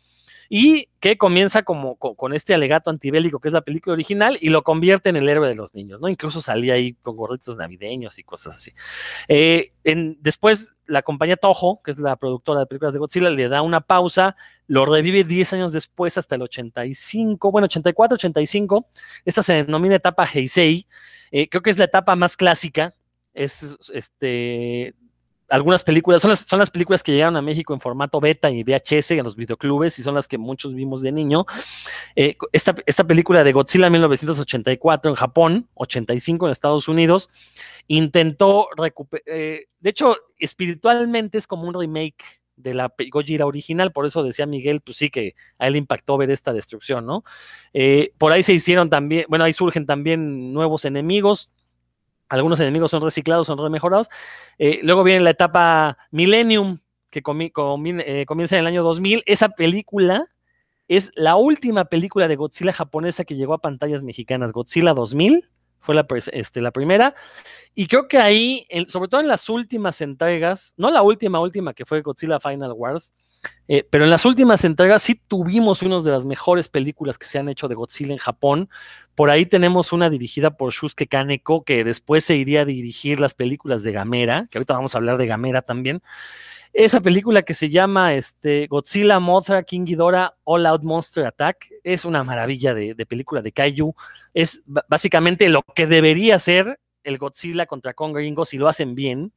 y 0.49 0.89
que 0.99 1.17
comienza 1.17 1.61
como 1.61 1.95
con, 1.95 2.33
este 2.33 2.55
alegato 2.55 2.89
antibélico 2.89 3.39
que 3.39 3.49
es 3.49 3.53
la 3.53 3.61
película 3.61 3.93
original 3.93 4.37
y 4.41 4.49
lo 4.49 4.63
convierte 4.63 5.09
en 5.09 5.15
el 5.15 5.29
héroe 5.29 5.47
de 5.47 5.53
los 5.53 5.73
niños, 5.75 6.01
¿no? 6.01 6.09
Incluso 6.09 6.41
salía 6.41 6.73
ahí 6.73 6.93
con 6.93 7.15
gorritos 7.15 7.55
navideños 7.55 8.17
y 8.17 8.23
cosas 8.23 8.55
así. 8.55 8.73
Eh, 9.27 9.71
después 10.19 10.73
la 10.87 11.03
compañía 11.03 11.37
Toho, 11.37 11.81
que 11.83 11.91
es 11.91 11.99
la 11.99 12.15
productora 12.15 12.61
de 12.61 12.65
películas 12.65 12.93
de 12.93 12.99
Godzilla, 12.99 13.29
le 13.29 13.47
da 13.47 13.61
una 13.61 13.79
pausa, 13.81 14.35
lo 14.65 14.87
revive 14.87 15.23
10 15.23 15.53
años 15.53 15.71
después 15.71 16.17
hasta 16.17 16.33
el 16.35 16.41
85, 16.41 17.51
bueno, 17.51 17.65
84, 17.65 18.15
85. 18.15 18.87
Esta 19.25 19.43
se 19.43 19.53
denomina 19.53 19.95
etapa 19.95 20.25
Heisei. 20.25 20.87
Eh, 21.31 21.47
creo 21.47 21.61
que 21.61 21.69
es 21.69 21.77
la 21.77 21.85
etapa 21.85 22.15
más 22.15 22.35
clásica. 22.35 22.95
Es 23.35 23.77
este 23.93 24.95
algunas 25.49 25.83
películas, 25.83 26.21
son 26.21 26.29
las, 26.29 26.39
son 26.39 26.59
las 26.59 26.69
películas 26.69 27.03
que 27.03 27.11
llegaron 27.11 27.37
a 27.37 27.41
México 27.41 27.73
en 27.73 27.79
formato 27.79 28.19
beta 28.19 28.49
y 28.49 28.63
VHS 28.63 29.11
en 29.11 29.23
los 29.23 29.35
videoclubes 29.35 29.99
y 29.99 30.03
son 30.03 30.15
las 30.15 30.27
que 30.27 30.37
muchos 30.37 30.73
vimos 30.73 31.01
de 31.01 31.11
niño. 31.11 31.45
Eh, 32.15 32.35
esta, 32.51 32.75
esta, 32.85 33.03
película 33.03 33.43
de 33.43 33.51
Godzilla 33.51 33.89
1984 33.89 35.11
en 35.11 35.15
Japón, 35.15 35.69
85 35.75 36.45
en 36.45 36.51
Estados 36.51 36.87
Unidos, 36.87 37.29
intentó 37.87 38.67
recuperar, 38.77 39.23
eh, 39.25 39.65
de 39.79 39.89
hecho, 39.89 40.15
espiritualmente 40.37 41.37
es 41.37 41.47
como 41.47 41.67
un 41.67 41.73
remake 41.73 42.39
de 42.59 42.73
la 42.73 42.93
Gojira 43.11 43.45
original, 43.45 43.91
por 43.91 44.05
eso 44.05 44.21
decía 44.21 44.45
Miguel, 44.45 44.81
pues 44.81 44.97
sí 44.97 45.09
que 45.09 45.35
a 45.57 45.67
él 45.67 45.75
impactó 45.77 46.17
ver 46.17 46.29
esta 46.29 46.53
destrucción, 46.53 47.05
¿no? 47.05 47.23
Eh, 47.73 48.11
por 48.17 48.31
ahí 48.31 48.43
se 48.43 48.53
hicieron 48.53 48.89
también, 48.89 49.25
bueno, 49.29 49.45
ahí 49.45 49.53
surgen 49.53 49.85
también 49.85 50.53
nuevos 50.53 50.83
enemigos, 50.85 51.49
algunos 52.30 52.59
enemigos 52.59 52.91
son 52.91 53.01
reciclados, 53.01 53.47
son 53.47 53.57
remejorados. 53.57 54.07
Eh, 54.57 54.80
luego 54.84 55.03
viene 55.03 55.23
la 55.23 55.32
etapa 55.32 55.97
Millennium, 56.11 56.80
que 57.09 57.19
eh, 57.19 58.25
comienza 58.25 58.55
en 58.55 58.61
el 58.61 58.67
año 58.67 58.84
2000. 58.84 59.23
Esa 59.25 59.49
película 59.49 60.27
es 60.88 61.11
la 61.15 61.36
última 61.36 61.86
película 61.86 62.27
de 62.27 62.36
Godzilla 62.36 62.71
japonesa 62.71 63.25
que 63.25 63.36
llegó 63.36 63.53
a 63.53 63.61
pantallas 63.61 64.03
mexicanas. 64.03 64.51
Godzilla 64.51 64.93
2000 64.93 65.49
fue 65.80 65.95
la, 65.95 66.05
este, 66.32 66.61
la 66.61 66.71
primera. 66.71 67.15
Y 67.73 67.88
creo 67.88 68.07
que 68.07 68.19
ahí, 68.19 68.67
sobre 68.88 69.07
todo 69.07 69.21
en 69.21 69.27
las 69.27 69.49
últimas 69.49 70.01
entregas, 70.01 70.73
no 70.77 70.91
la 70.91 71.01
última, 71.01 71.39
última 71.39 71.73
que 71.73 71.86
fue 71.86 72.01
Godzilla 72.01 72.39
Final 72.39 72.73
Wars, 72.73 73.13
eh, 73.67 73.87
pero 73.89 74.03
en 74.03 74.09
las 74.09 74.25
últimas 74.25 74.63
entregas 74.63 75.03
sí 75.03 75.21
tuvimos 75.27 75.81
una 75.81 76.01
de 76.01 76.11
las 76.11 76.25
mejores 76.25 76.69
películas 76.69 77.17
que 77.17 77.27
se 77.27 77.37
han 77.37 77.49
hecho 77.49 77.67
de 77.67 77.75
Godzilla 77.75 78.13
en 78.13 78.17
Japón. 78.17 78.69
Por 79.15 79.29
ahí 79.29 79.45
tenemos 79.45 79.93
una 79.93 80.09
dirigida 80.09 80.57
por 80.57 80.73
Shusuke 80.73 81.07
Kaneko, 81.07 81.63
que 81.63 81.83
después 81.83 82.23
se 82.23 82.35
iría 82.35 82.61
a 82.61 82.65
dirigir 82.65 83.19
las 83.19 83.33
películas 83.33 83.83
de 83.83 83.91
Gamera, 83.91 84.47
que 84.49 84.57
ahorita 84.57 84.73
vamos 84.73 84.95
a 84.95 84.97
hablar 84.97 85.17
de 85.17 85.27
Gamera 85.27 85.61
también. 85.61 86.01
Esa 86.73 87.01
película 87.01 87.41
que 87.41 87.53
se 87.53 87.69
llama 87.69 88.13
este, 88.13 88.67
Godzilla, 88.67 89.19
Mothra, 89.19 89.63
King 89.63 89.85
Ghidorah, 89.85 90.35
All 90.43 90.65
Out 90.65 90.83
Monster 90.83 91.25
Attack 91.25 91.69
es 91.83 92.05
una 92.05 92.23
maravilla 92.23 92.73
de, 92.73 92.93
de 92.93 93.05
película 93.05 93.41
de 93.41 93.51
Kaiju. 93.51 93.95
Es 94.33 94.61
básicamente 94.65 95.49
lo 95.49 95.63
que 95.75 95.87
debería 95.87 96.37
ser 96.37 96.79
el 97.03 97.17
Godzilla 97.17 97.65
contra 97.65 97.93
Kong 97.93 98.15
Gringo 98.15 98.45
si 98.45 98.57
lo 98.57 98.67
hacen 98.67 98.95
bien. 98.95 99.31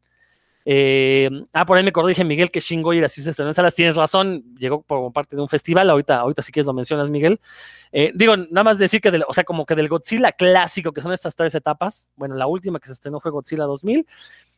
Eh, 0.65 1.29
ah, 1.53 1.67
por 1.67 1.77
ahí 1.77 1.85
me 1.85 1.93
corrige 1.93 2.25
Miguel 2.25 2.51
que 2.51 2.61
Shin 2.61 2.83
Godzilla 2.83 3.07
así 3.07 3.23
se 3.23 3.31
estrenó 3.31 3.51
en 3.51 3.55
salas. 3.55 3.75
Tienes 3.75 3.97
razón, 3.97 4.45
llegó 4.57 4.83
por 4.83 5.13
parte 5.13 5.37
de 5.37 5.43
un 5.43 5.49
festival. 5.49 5.91
Ahorita, 5.91 6.19
ahorita 6.19 6.43
sí 6.43 6.53
que 6.53 6.63
lo 6.63 6.73
mencionas, 6.73 7.09
Miguel. 7.09 7.41
Eh, 7.91 8.13
digo, 8.15 8.37
nada 8.37 8.65
más 8.65 8.79
decir 8.79 9.01
que, 9.01 9.11
del, 9.11 9.25
o 9.27 9.35
sea, 9.35 9.45
como 9.45 9.67
que 9.67 9.75
del 9.75 9.89
Godzilla 9.89 10.33
clásico, 10.33 10.93
que 10.93 11.01
son 11.01 11.13
estas 11.13 11.35
tres 11.35 11.55
etapas. 11.55 12.11
Bueno, 12.17 12.35
la 12.35 12.47
última 12.47 12.79
que 12.79 12.87
se 12.87 12.95
estrenó 12.95 13.21
fue 13.21 13.31
Godzilla 13.31 13.65
2000. 13.65 14.07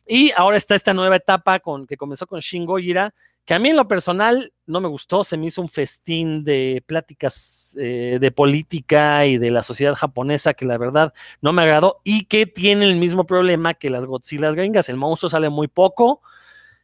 Y 0.05 0.31
ahora 0.35 0.57
está 0.57 0.75
esta 0.75 0.93
nueva 0.93 1.15
etapa 1.15 1.59
con, 1.59 1.87
que 1.87 1.97
comenzó 1.97 2.27
con 2.27 2.39
Shin 2.39 2.65
Godzilla 2.65 3.13
que 3.45 3.53
a 3.53 3.59
mí 3.59 3.69
en 3.69 3.75
lo 3.75 3.87
personal 3.87 4.51
no 4.65 4.81
me 4.81 4.87
gustó, 4.87 5.23
se 5.23 5.37
me 5.37 5.45
hizo 5.45 5.61
un 5.61 5.69
festín 5.69 6.43
de 6.43 6.83
pláticas 6.85 7.77
eh, 7.79 8.17
de 8.19 8.31
política 8.31 9.27
y 9.27 9.37
de 9.37 9.51
la 9.51 9.61
sociedad 9.61 9.93
japonesa 9.93 10.55
que 10.55 10.65
la 10.65 10.79
verdad 10.79 11.13
no 11.41 11.53
me 11.53 11.61
agradó 11.61 12.01
y 12.03 12.25
que 12.25 12.47
tiene 12.47 12.85
el 12.85 12.95
mismo 12.95 13.25
problema 13.25 13.75
que 13.75 13.91
las 13.91 14.07
Godzilla 14.07 14.49
gringas, 14.49 14.89
el 14.89 14.97
monstruo 14.97 15.29
sale 15.29 15.49
muy 15.49 15.67
poco, 15.67 16.21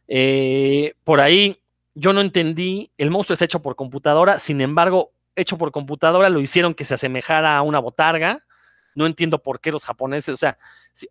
eh, 0.06 0.94
por 1.02 1.20
ahí 1.20 1.58
yo 1.94 2.12
no 2.12 2.20
entendí, 2.20 2.92
el 2.96 3.10
monstruo 3.10 3.34
está 3.34 3.44
hecho 3.44 3.60
por 3.60 3.74
computadora, 3.74 4.38
sin 4.38 4.60
embargo, 4.60 5.10
hecho 5.34 5.58
por 5.58 5.72
computadora 5.72 6.28
lo 6.28 6.40
hicieron 6.40 6.74
que 6.74 6.84
se 6.84 6.94
asemejara 6.94 7.56
a 7.56 7.62
una 7.62 7.80
botarga, 7.80 8.44
no 8.94 9.06
entiendo 9.06 9.42
por 9.42 9.60
qué 9.60 9.72
los 9.72 9.84
japoneses, 9.84 10.34
o 10.34 10.36
sea, 10.36 10.58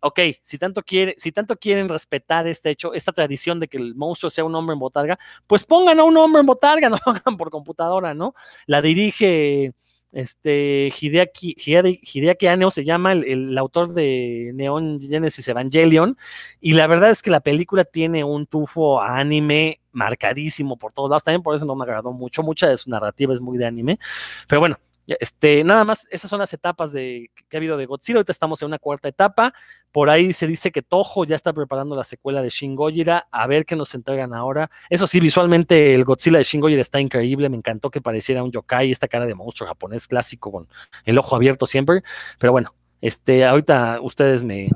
ok, 0.00 0.20
si 0.42 0.58
tanto, 0.58 0.82
quiere, 0.82 1.14
si 1.18 1.32
tanto 1.32 1.56
quieren 1.56 1.88
respetar 1.88 2.46
este 2.46 2.70
hecho, 2.70 2.94
esta 2.94 3.12
tradición 3.12 3.60
de 3.60 3.68
que 3.68 3.76
el 3.76 3.94
monstruo 3.94 4.30
sea 4.30 4.44
un 4.44 4.54
hombre 4.54 4.74
en 4.74 4.80
botarga, 4.80 5.18
pues 5.46 5.64
pongan 5.64 5.98
a 6.00 6.04
un 6.04 6.16
hombre 6.16 6.40
en 6.40 6.46
botarga, 6.46 6.88
no 6.90 6.98
lo 7.04 7.12
hagan 7.12 7.36
por 7.36 7.50
computadora, 7.50 8.14
¿no? 8.14 8.34
La 8.66 8.82
dirige 8.82 9.74
este 10.12 10.92
Hideaki, 11.00 11.56
Hideaki 11.56 12.46
Aneo 12.46 12.70
se 12.70 12.84
llama 12.84 13.12
el, 13.12 13.56
autor 13.56 13.94
de 13.94 14.52
Neon 14.54 15.00
Genesis 15.00 15.48
Evangelion 15.48 16.18
y 16.60 16.74
la 16.74 16.86
verdad 16.86 17.10
es 17.10 17.22
que 17.22 17.30
la 17.30 17.40
película 17.40 17.84
tiene 17.84 18.22
un 18.22 18.46
tufo 18.46 19.00
anime 19.00 19.80
marcadísimo 19.90 20.76
por 20.76 20.92
todos 20.92 21.08
lados, 21.08 21.24
también 21.24 21.42
por 21.42 21.56
eso 21.56 21.64
no 21.64 21.74
me 21.74 21.84
agradó 21.84 22.12
mucho, 22.12 22.42
mucha 22.42 22.68
de 22.68 22.76
su 22.76 22.90
narrativa 22.90 23.32
es 23.32 23.40
muy 23.40 23.56
de 23.56 23.66
anime, 23.66 23.98
pero 24.46 24.60
bueno, 24.60 24.78
este, 25.06 25.64
nada 25.64 25.84
más, 25.84 26.06
esas 26.10 26.30
son 26.30 26.38
las 26.38 26.52
etapas 26.52 26.92
de, 26.92 27.30
que 27.48 27.56
ha 27.56 27.58
habido 27.58 27.76
de 27.76 27.86
Godzilla. 27.86 28.18
Ahorita 28.18 28.32
estamos 28.32 28.62
en 28.62 28.66
una 28.66 28.78
cuarta 28.78 29.08
etapa. 29.08 29.52
Por 29.90 30.08
ahí 30.10 30.32
se 30.32 30.46
dice 30.46 30.70
que 30.70 30.82
Toho 30.82 31.24
ya 31.24 31.36
está 31.36 31.52
preparando 31.52 31.96
la 31.96 32.04
secuela 32.04 32.42
de 32.42 32.50
Shin 32.50 32.76
Gojira. 32.76 33.28
A 33.30 33.46
ver 33.46 33.64
qué 33.64 33.76
nos 33.76 33.94
entregan 33.94 34.34
ahora. 34.34 34.70
Eso 34.90 35.06
sí, 35.06 35.20
visualmente 35.20 35.94
el 35.94 36.04
Godzilla 36.04 36.38
de 36.38 36.44
Shin 36.44 36.60
Gojira 36.60 36.80
está 36.80 37.00
increíble. 37.00 37.48
Me 37.48 37.56
encantó 37.56 37.90
que 37.90 38.00
pareciera 38.00 38.42
un 38.42 38.52
yokai, 38.52 38.90
esta 38.90 39.08
cara 39.08 39.26
de 39.26 39.34
monstruo 39.34 39.68
japonés 39.68 40.06
clásico 40.06 40.52
con 40.52 40.68
el 41.04 41.18
ojo 41.18 41.36
abierto 41.36 41.66
siempre. 41.66 42.02
Pero 42.38 42.52
bueno, 42.52 42.74
este, 43.00 43.44
ahorita 43.44 44.00
ustedes 44.00 44.42
me, 44.42 44.70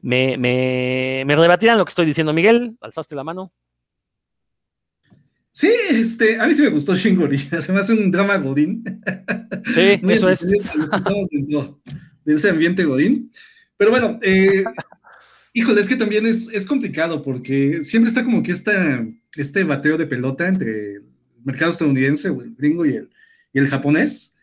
me, 0.00 0.36
me, 0.36 1.24
me 1.26 1.36
rebatirán 1.36 1.78
lo 1.78 1.84
que 1.84 1.90
estoy 1.90 2.06
diciendo. 2.06 2.32
Miguel, 2.32 2.76
alzaste 2.80 3.14
la 3.14 3.24
mano. 3.24 3.52
Sí, 5.52 5.70
este, 5.90 6.40
a 6.40 6.46
mí 6.46 6.54
sí 6.54 6.62
me 6.62 6.68
gustó 6.68 6.94
Shingorilla, 6.94 7.60
se 7.60 7.72
me 7.72 7.80
hace 7.80 7.92
un 7.92 8.10
drama 8.10 8.36
godín. 8.36 8.84
Sí, 9.74 10.00
eso 10.08 10.28
es. 10.28 10.42
Estamos 10.42 11.28
dentro 11.30 11.80
de 12.24 12.34
ese 12.34 12.50
ambiente 12.50 12.84
godín. 12.84 13.30
Pero 13.76 13.90
bueno, 13.90 14.18
eh, 14.22 14.64
híjole, 15.52 15.80
es 15.80 15.88
que 15.88 15.96
también 15.96 16.26
es, 16.26 16.48
es, 16.52 16.66
complicado 16.66 17.22
porque 17.22 17.82
siempre 17.82 18.08
está 18.08 18.22
como 18.22 18.42
que 18.42 18.52
esta, 18.52 19.04
este 19.34 19.64
bateo 19.64 19.96
de 19.96 20.06
pelota 20.06 20.46
entre 20.46 20.96
el 20.96 21.04
mercado 21.44 21.70
estadounidense, 21.70 22.28
el 22.28 22.54
gringo 22.56 22.84
y 22.84 22.96
el, 22.96 23.10
y 23.52 23.58
el 23.58 23.68
japonés. 23.68 24.34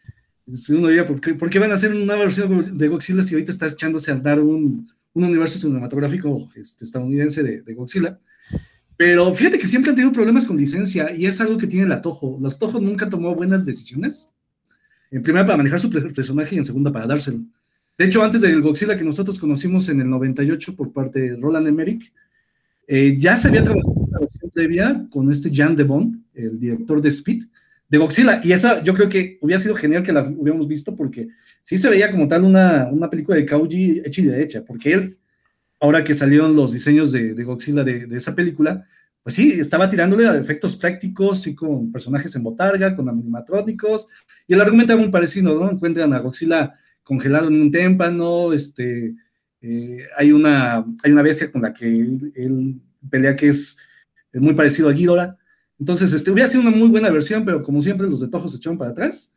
Uno 0.69 0.87
diría, 0.87 1.05
¿por 1.05 1.21
qué, 1.21 1.59
van 1.59 1.71
a 1.71 1.75
hacer 1.75 1.93
una 1.93 2.15
versión 2.15 2.77
de 2.77 2.87
Godzilla 2.87 3.21
si 3.21 3.35
ahorita 3.35 3.51
está 3.51 3.67
echándose 3.67 4.11
a 4.11 4.15
andar 4.15 4.39
un, 4.39 4.89
un 5.13 5.23
universo 5.23 5.59
cinematográfico 5.59 6.49
este, 6.55 6.85
estadounidense 6.85 7.43
de, 7.43 7.61
de 7.61 7.73
Godzilla? 7.73 8.19
Pero 8.97 9.31
fíjate 9.31 9.59
que 9.59 9.67
siempre 9.67 9.91
han 9.91 9.95
tenido 9.95 10.11
problemas 10.11 10.43
con 10.43 10.57
licencia 10.57 11.15
y 11.15 11.27
es 11.27 11.39
algo 11.39 11.57
que 11.57 11.67
tiene 11.67 11.87
la 11.87 12.01
Toho. 12.01 12.39
Los 12.41 12.57
Toho 12.57 12.79
nunca 12.81 13.07
tomó 13.07 13.35
buenas 13.35 13.63
decisiones. 13.63 14.31
En 15.11 15.21
primera 15.21 15.45
para 15.45 15.57
manejar 15.57 15.79
su 15.79 15.89
personaje 15.89 16.55
y 16.55 16.57
en 16.57 16.65
segunda 16.65 16.91
para 16.91 17.05
dárselo. 17.05 17.39
De 17.97 18.05
hecho, 18.05 18.23
antes 18.23 18.41
del 18.41 18.61
Godzilla 18.61 18.97
que 18.97 19.03
nosotros 19.03 19.39
conocimos 19.39 19.87
en 19.89 20.01
el 20.01 20.09
98 20.09 20.75
por 20.75 20.91
parte 20.91 21.19
de 21.19 21.35
Roland 21.37 21.67
Emmerich, 21.67 22.11
eh, 22.87 23.17
ya 23.19 23.37
se 23.37 23.47
había 23.47 23.63
trabajado 23.63 23.91
una 23.91 24.19
versión 24.19 24.51
previa 24.51 25.07
con 25.09 25.31
este 25.31 25.53
Jan 25.53 25.75
de 25.75 25.83
Bond, 25.83 26.19
el 26.33 26.59
director 26.59 27.01
de 27.01 27.09
Speed, 27.09 27.43
de 27.87 27.97
Godzilla. 27.97 28.41
Y 28.43 28.51
esa 28.51 28.83
yo 28.83 28.93
creo 28.93 29.09
que 29.09 29.37
hubiera 29.41 29.61
sido 29.61 29.75
genial 29.75 30.03
que 30.03 30.11
la 30.11 30.23
hubiéramos 30.23 30.67
visto 30.67 30.95
porque 30.95 31.29
sí 31.61 31.77
se 31.77 31.89
veía 31.89 32.11
como 32.11 32.27
tal 32.27 32.43
una, 32.43 32.87
una 32.91 33.09
película 33.09 33.37
de 33.37 33.45
Kauji 33.45 34.01
hecha 34.03 34.21
y 34.21 34.25
derecha, 34.25 34.63
porque 34.65 34.93
él 34.93 35.17
ahora 35.79 36.03
que 36.03 36.13
salieron 36.13 36.55
los 36.55 36.73
diseños 36.73 37.11
de, 37.11 37.33
Godzilla 37.43 37.83
de, 37.83 38.07
esa 38.15 38.35
película, 38.35 38.85
pues 39.23 39.35
sí, 39.35 39.59
estaba 39.59 39.89
tirándole 39.89 40.27
a 40.27 40.35
efectos 40.35 40.75
prácticos 40.75 41.47
y 41.47 41.55
con 41.55 41.91
personajes 41.91 42.35
en 42.35 42.43
botarga, 42.43 42.95
con 42.95 43.09
animatrónicos, 43.09 44.07
y 44.47 44.53
el 44.53 44.61
argumento 44.61 44.93
era 44.93 45.01
muy 45.01 45.11
parecido, 45.11 45.59
¿no? 45.59 45.69
Encuentran 45.69 46.13
a 46.13 46.19
Godzilla 46.19 46.75
congelado 47.03 47.47
en 47.47 47.61
un 47.61 47.71
témpano, 47.71 48.53
este, 48.53 49.15
eh, 49.61 50.03
hay, 50.17 50.31
una, 50.31 50.85
hay 51.03 51.11
una 51.11 51.21
bestia 51.21 51.51
con 51.51 51.61
la 51.61 51.73
que 51.73 51.87
él, 51.87 52.81
pelea 53.09 53.35
que 53.35 53.49
es 53.49 53.77
muy 54.33 54.53
parecido 54.53 54.89
a 54.89 54.93
Ghidorah, 54.93 55.37
entonces, 55.79 56.11
este, 56.13 56.31
hubiera 56.31 56.49
sido 56.49 56.61
una 56.61 56.71
muy 56.71 56.89
buena 56.89 57.09
versión, 57.09 57.45
pero 57.45 57.61
como 57.61 57.81
siempre 57.81 58.07
los 58.07 58.19
de 58.21 58.27
Toho 58.27 58.49
se 58.49 58.57
echaron 58.57 58.77
para 58.77 58.91
atrás, 58.91 59.31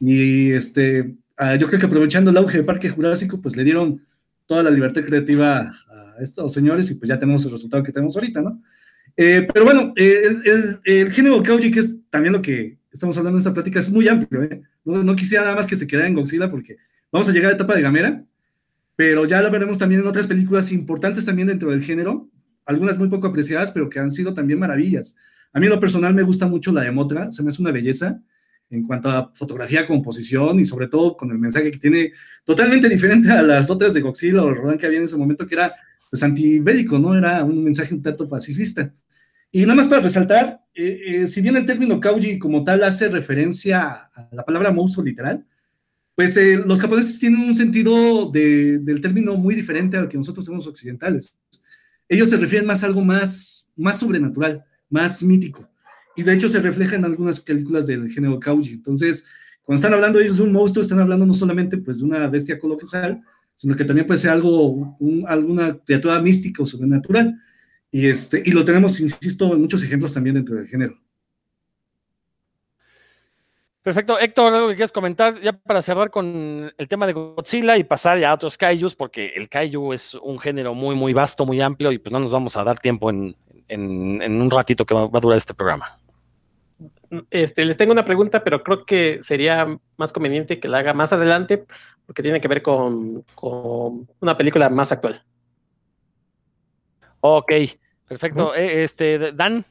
y 0.00 0.50
este, 0.52 1.16
ah, 1.36 1.56
yo 1.56 1.66
creo 1.66 1.80
que 1.80 1.86
aprovechando 1.86 2.30
el 2.30 2.36
auge 2.36 2.58
de 2.58 2.64
Parque 2.64 2.90
Jurásico, 2.90 3.40
pues 3.40 3.56
le 3.56 3.64
dieron 3.64 4.02
toda 4.48 4.62
la 4.62 4.70
libertad 4.70 5.04
creativa 5.04 5.60
a 5.60 6.14
estos 6.22 6.54
señores 6.54 6.90
y 6.90 6.94
pues 6.94 7.06
ya 7.06 7.18
tenemos 7.18 7.44
el 7.44 7.52
resultado 7.52 7.82
que 7.82 7.92
tenemos 7.92 8.16
ahorita, 8.16 8.40
¿no? 8.40 8.62
Eh, 9.14 9.46
pero 9.52 9.66
bueno, 9.66 9.92
el, 9.94 11.12
género 11.12 11.42
Kauji, 11.42 11.70
que 11.70 11.80
es 11.80 11.96
también 12.08 12.32
lo 12.32 12.40
que 12.40 12.78
estamos 12.90 13.16
hablando 13.18 13.36
de 13.36 13.40
esta 13.40 13.52
plática, 13.52 13.78
es 13.78 13.90
muy 13.90 14.08
amplio, 14.08 14.42
¿eh? 14.44 14.62
No, 14.84 15.14
quisiera 15.14 15.44
nada 15.44 15.56
más 15.56 15.66
que 15.66 15.76
se 15.76 15.86
quedara 15.86 16.08
en 16.08 16.14
Godzilla 16.14 16.50
porque 16.50 16.78
vamos 17.12 17.28
a 17.28 17.32
llegar 17.32 17.48
a 17.48 17.50
la 17.50 17.56
etapa 17.56 17.74
de 17.74 17.82
Gamera, 17.82 18.24
pero 18.96 19.26
ya 19.26 19.42
lo 19.42 19.50
veremos 19.50 19.76
también 19.76 20.00
en 20.00 20.06
otras 20.06 20.26
películas 20.26 20.72
importantes 20.72 21.26
también 21.26 21.48
dentro 21.48 21.70
del 21.70 21.82
género, 21.82 22.30
algunas 22.64 22.96
muy 22.96 23.08
poco 23.08 23.26
apreciadas, 23.26 23.70
pero 23.70 23.90
que 23.90 23.98
han 23.98 24.10
sido 24.10 24.32
también 24.32 24.58
maravillas. 24.58 25.14
A 25.52 25.60
mí 25.60 25.66
en 25.66 25.72
lo 25.72 25.80
personal 25.80 26.14
me 26.14 26.22
gusta 26.22 26.46
mucho 26.46 26.72
la 26.72 26.84
de 26.84 26.90
Motra, 26.90 27.30
se 27.32 27.42
me 27.42 27.50
hace 27.50 27.60
una 27.60 27.70
belleza 27.70 28.22
en 28.70 28.82
cuanto 28.86 29.10
a 29.10 29.30
fotografía, 29.34 29.86
composición 29.86 30.60
y 30.60 30.64
sobre 30.64 30.88
todo 30.88 31.16
con 31.16 31.30
el 31.30 31.38
mensaje 31.38 31.70
que 31.70 31.78
tiene 31.78 32.12
totalmente 32.44 32.88
diferente 32.88 33.30
a 33.30 33.42
las 33.42 33.70
otras 33.70 33.94
de 33.94 34.00
Godzilla 34.00 34.42
o 34.42 34.52
Rodan 34.52 34.78
que 34.78 34.86
había 34.86 34.98
en 34.98 35.04
ese 35.04 35.16
momento, 35.16 35.46
que 35.46 35.54
era 35.54 35.74
pues 36.10 36.22
antibélico, 36.22 36.98
¿no? 36.98 37.16
Era 37.16 37.44
un 37.44 37.64
mensaje 37.64 37.94
un 37.94 38.02
tanto 38.02 38.28
pacifista. 38.28 38.92
Y 39.50 39.62
nada 39.62 39.74
más 39.76 39.88
para 39.88 40.02
resaltar, 40.02 40.60
eh, 40.74 41.00
eh, 41.06 41.26
si 41.26 41.40
bien 41.40 41.56
el 41.56 41.64
término 41.64 42.00
kauji 42.00 42.38
como 42.38 42.64
tal 42.64 42.84
hace 42.84 43.08
referencia 43.08 44.10
a 44.14 44.28
la 44.32 44.44
palabra 44.44 44.70
monstruo 44.70 45.04
literal, 45.04 45.46
pues 46.14 46.36
eh, 46.36 46.56
los 46.56 46.80
japoneses 46.80 47.18
tienen 47.18 47.40
un 47.40 47.54
sentido 47.54 48.30
del 48.30 49.00
término 49.00 49.36
muy 49.36 49.54
diferente 49.54 49.96
al 49.96 50.08
que 50.08 50.18
nosotros 50.18 50.44
tenemos 50.44 50.66
occidentales. 50.66 51.38
Ellos 52.08 52.28
se 52.28 52.36
refieren 52.36 52.66
más 52.66 52.82
a 52.82 52.86
algo 52.86 53.04
más, 53.04 53.70
más 53.76 54.00
sobrenatural, 54.00 54.64
más 54.90 55.22
mítico. 55.22 55.68
Y 56.18 56.24
de 56.24 56.34
hecho 56.34 56.48
se 56.48 56.58
refleja 56.58 56.96
en 56.96 57.04
algunas 57.04 57.38
películas 57.38 57.86
del 57.86 58.10
género 58.10 58.40
kauji. 58.40 58.72
Entonces, 58.72 59.24
cuando 59.62 59.76
están 59.76 59.94
hablando 59.94 60.18
ellos 60.18 60.38
de 60.38 60.42
un 60.42 60.50
monstruo, 60.50 60.82
están 60.82 60.98
hablando 60.98 61.24
no 61.24 61.32
solamente 61.32 61.78
pues, 61.78 62.00
de 62.00 62.06
una 62.06 62.26
bestia 62.26 62.58
colosal, 62.58 63.22
sino 63.54 63.76
que 63.76 63.84
también 63.84 64.04
puede 64.04 64.18
ser 64.18 64.30
algo, 64.30 64.98
alguna 65.28 65.78
criatura 65.78 66.20
mística 66.20 66.60
o 66.60 66.66
sobrenatural. 66.66 67.40
Y, 67.92 68.08
este, 68.08 68.42
y 68.44 68.50
lo 68.50 68.64
tenemos, 68.64 68.98
insisto, 68.98 69.54
en 69.54 69.60
muchos 69.60 69.80
ejemplos 69.80 70.12
también 70.12 70.34
dentro 70.34 70.56
del 70.56 70.66
género. 70.66 70.98
Perfecto. 73.80 74.18
Héctor, 74.18 74.52
¿algo 74.52 74.68
que 74.70 74.74
quieras 74.74 74.90
comentar 74.90 75.40
ya 75.40 75.52
para 75.52 75.82
cerrar 75.82 76.10
con 76.10 76.72
el 76.76 76.88
tema 76.88 77.06
de 77.06 77.12
Godzilla 77.12 77.76
y 77.76 77.84
pasar 77.84 78.18
ya 78.18 78.32
a 78.32 78.34
otros 78.34 78.58
kaijus? 78.58 78.96
Porque 78.96 79.34
el 79.36 79.48
kaiju 79.48 79.92
es 79.92 80.14
un 80.14 80.40
género 80.40 80.74
muy, 80.74 80.96
muy 80.96 81.12
vasto, 81.12 81.46
muy 81.46 81.60
amplio 81.60 81.92
y 81.92 81.98
pues 81.98 82.12
no 82.12 82.18
nos 82.18 82.32
vamos 82.32 82.56
a 82.56 82.64
dar 82.64 82.80
tiempo 82.80 83.08
en, 83.08 83.36
un 83.70 84.50
ratito 84.50 84.84
que 84.84 84.94
va, 84.94 85.04
a 85.04 85.20
durar 85.20 85.38
este 85.38 85.54
programa. 85.54 85.96
Este, 87.30 87.64
les 87.64 87.76
tengo 87.76 87.92
una 87.92 88.04
pregunta, 88.04 88.44
pero 88.44 88.62
creo 88.62 88.84
que 88.84 89.22
sería 89.22 89.78
más 89.96 90.12
conveniente 90.12 90.60
que 90.60 90.68
la 90.68 90.78
haga 90.78 90.92
más 90.92 91.12
adelante 91.12 91.66
porque 92.06 92.22
tiene 92.22 92.40
que 92.40 92.48
ver 92.48 92.62
con, 92.62 93.22
con 93.34 94.08
una 94.20 94.36
película 94.36 94.70
más 94.70 94.92
actual. 94.92 95.22
Ok, 97.20 97.52
perfecto. 98.08 98.54
Eh, 98.54 98.84
este, 98.84 99.32
Dan. 99.32 99.64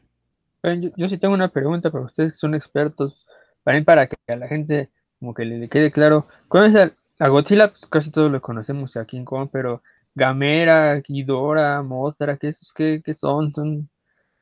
Yo, 0.95 1.07
sí 1.07 1.17
tengo 1.17 1.33
una 1.33 1.49
pregunta 1.49 1.89
para 1.89 2.05
ustedes 2.05 2.38
son 2.38 2.53
expertos. 2.53 3.25
Para 3.63 3.81
para 3.81 4.07
que 4.07 4.15
a 4.27 4.35
la 4.35 4.47
gente 4.47 4.89
como 5.19 5.33
que 5.33 5.45
le, 5.45 5.69
quede 5.69 5.91
claro. 5.91 6.27
¿Cómo 6.47 6.63
a, 6.65 7.27
Godzilla? 7.27 7.69
Pues 7.69 7.85
casi 7.88 8.11
todos 8.11 8.31
lo 8.31 8.41
conocemos 8.41 8.95
a 8.97 9.05
King 9.05 9.23
Kong, 9.23 9.49
pero 9.51 9.81
Gamera, 10.13 10.99
Ghidorah, 10.99 11.81
Mothra, 11.81 12.38
¿qué, 12.38 12.51
qué, 12.75 13.01
qué 13.03 13.13
son? 13.13 13.53
son? 13.53 13.89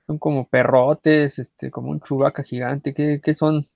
Son 0.07 0.17
como 0.17 0.47
perrotes, 0.47 1.39
este, 1.39 1.71
como 1.71 1.89
un 1.91 2.01
chubaca 2.01 2.43
gigante. 2.43 2.93
¿Qué, 2.93 3.19
qué 3.23 3.33
son? 3.33 3.67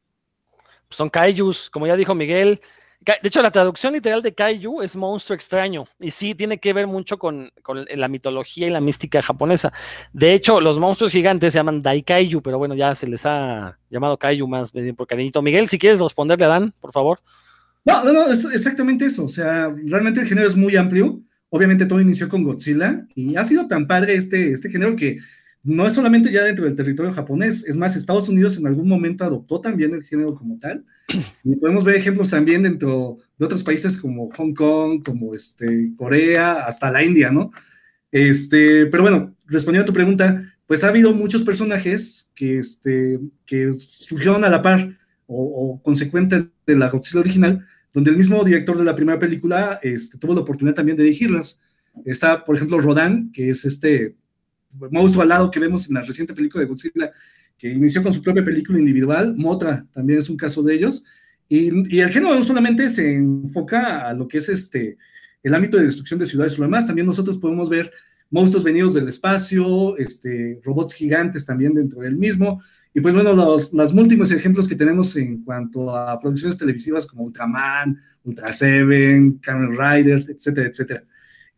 Son 0.90 1.10
kaijus, 1.10 1.70
como 1.70 1.88
ya 1.88 1.96
dijo 1.96 2.16
Miguel, 2.16 2.62
de 3.02 3.20
hecho, 3.24 3.42
la 3.42 3.52
traducción 3.52 3.94
literal 3.94 4.22
de 4.22 4.34
Kaiju 4.34 4.82
es 4.82 4.98
monstruo 4.98 5.34
extraño 5.34 5.86
y 6.00 6.12
sí 6.12 6.36
tiene 6.36 6.58
que 6.58 6.74
ver 6.74 6.86
mucho 6.86 7.18
con, 7.18 7.50
la 7.96 8.08
mitología 8.10 8.68
y 8.68 8.70
la 8.70 8.82
mística 8.82 9.22
japonesa. 9.22 9.72
De 10.12 10.34
hecho, 10.34 10.60
los 10.60 10.78
monstruos 10.78 11.14
gigantes 11.14 11.54
se 11.54 11.60
llaman 11.60 11.82
Daikaiju, 11.82 12.42
pero 12.42 12.58
bueno, 12.58 12.76
ya 12.76 12.94
se 12.96 13.08
les 13.08 13.26
ha 13.26 13.78
llamado 13.90 14.18
Kaiju 14.18 14.48
más 14.48 14.74
bien 14.74 14.98
por 14.98 15.08
cariñito. 15.08 15.42
Miguel, 15.42 15.70
si 15.70 15.80
quieres 15.80 16.02
responderle 16.02 16.46
a 16.46 16.50
Dan, 16.50 16.74
por 16.82 16.92
favor. 16.92 17.20
No, 17.86 18.04
no, 18.04 18.12
no, 18.12 18.28
es 18.28 18.44
exactamente 18.44 19.06
eso. 19.06 19.24
O 19.24 19.30
sea, 19.30 19.74
realmente 19.86 20.20
el 20.20 20.28
género 20.28 20.48
es 20.48 20.56
muy 20.58 20.76
amplio. 20.76 21.22
Obviamente 21.50 21.86
todo 21.86 22.02
inició 22.02 22.28
con 22.28 22.44
Godzilla 22.44 23.06
y 23.16 23.38
ha 23.38 23.46
sido 23.46 23.68
tan 23.68 23.88
padre 23.88 24.16
este, 24.16 24.52
este 24.52 24.70
género 24.70 24.98
que 24.98 25.18
no 25.64 25.86
es 25.86 25.94
solamente 25.94 26.32
ya 26.32 26.44
dentro 26.44 26.66
del 26.66 26.76
territorio 26.76 27.12
japonés, 27.12 27.66
es 27.66 27.78
más, 27.78 27.96
Estados 27.96 28.30
Unidos 28.30 28.58
en 28.58 28.68
algún 28.68 28.88
momento 28.88 29.24
adoptó 29.24 29.60
también 29.60 29.94
el 29.94 30.04
género 30.04 30.36
como 30.36 30.58
tal, 30.60 30.86
y 31.44 31.56
podemos 31.58 31.84
ver 31.84 31.96
ejemplos 31.96 32.30
también 32.30 32.64
dentro 32.64 33.18
de 33.38 33.46
otros 33.46 33.64
países 33.64 33.98
como 33.98 34.30
Hong 34.32 34.54
Kong, 34.54 35.04
como 35.04 35.36
este, 35.36 35.92
Corea, 35.98 36.66
hasta 36.66 36.92
la 36.92 37.04
India, 37.04 37.32
¿no? 37.32 37.52
Este, 38.12 38.86
pero 38.88 39.04
bueno, 39.04 39.36
respondiendo 39.48 39.84
a 39.84 39.86
tu 39.86 39.94
pregunta, 39.94 40.54
pues 40.66 40.84
ha 40.84 40.90
habido 40.90 41.14
muchos 41.14 41.44
personajes 41.44 42.32
que, 42.36 42.60
este, 42.60 43.20
que 43.46 43.74
surgieron 43.74 44.44
a 44.44 44.50
la 44.50 44.62
par 44.62 44.98
o, 45.26 45.44
o 45.44 45.84
consecuente 45.84 46.50
de 46.66 46.76
la 46.76 46.90
Godzilla 46.90 47.20
original, 47.22 47.66
donde 47.94 48.12
el 48.12 48.18
mismo 48.18 48.44
director 48.44 48.78
de 48.78 48.84
la 48.84 48.96
primera 48.96 49.20
película 49.20 49.80
este, 49.82 50.18
tuvo 50.18 50.34
la 50.34 50.42
oportunidad 50.42 50.76
también 50.76 50.98
de 50.98 51.04
dirigirlas. 51.04 51.60
Está, 52.06 52.46
por 52.46 52.56
ejemplo, 52.56 52.80
Rodan, 52.80 53.32
que 53.32 53.50
es 53.50 53.66
este 53.66 54.16
monstruo 54.92 55.24
alado 55.24 55.52
que 55.52 55.60
vemos 55.60 55.88
en 55.88 55.96
la 55.96 56.02
reciente 56.02 56.34
película 56.34 56.64
de 56.64 56.70
Godzilla, 56.70 57.12
que 57.58 57.70
inició 57.72 58.02
con 58.02 58.14
su 58.14 58.22
propia 58.22 58.44
película 58.44 58.80
individual, 58.80 59.36
Motra 59.36 59.86
también 59.92 60.20
es 60.20 60.30
un 60.30 60.38
caso 60.38 60.64
de 60.64 60.76
ellos, 60.76 61.04
y, 61.48 61.68
el 62.00 62.10
género 62.10 62.36
no 62.36 62.44
solamente 62.44 62.90
se 62.90 63.14
enfoca 63.14 64.08
a 64.08 64.14
lo 64.14 64.28
que 64.28 64.38
es 64.38 64.50
este, 64.50 64.98
el 65.42 65.54
ámbito 65.54 65.78
de 65.78 65.86
destrucción 65.86 66.20
de 66.20 66.26
ciudades 66.26 66.58
o 66.58 66.62
demás, 66.62 66.88
también 66.88 67.08
nosotros 67.08 67.38
podemos 67.38 67.70
ver 67.70 67.92
monstruos 68.30 68.64
venidos 68.64 68.94
del 68.94 69.08
espacio, 69.08 69.98
este, 69.98 70.60
robots 70.64 70.94
gigantes 70.94 71.46
también 71.46 71.74
dentro 71.74 72.02
del 72.02 72.18
mismo, 72.18 72.62
y 72.94 73.02
pues 73.02 73.14
bueno, 73.14 73.34
los, 73.34 73.74
los 73.74 73.94
múltiples 73.94 74.32
ejemplos 74.32 74.68
que 74.68 74.76
tenemos 74.76 75.16
en 75.16 75.44
cuanto 75.44 75.96
a 75.96 76.20
producciones 76.20 76.58
televisivas 76.58 77.06
como 77.06 77.24
Ultraman, 77.24 77.98
Ultra 78.24 78.52
Seven, 78.52 79.40
Rider, 79.44 80.26
etcétera, 80.30 80.68
etcétera. 80.68 81.04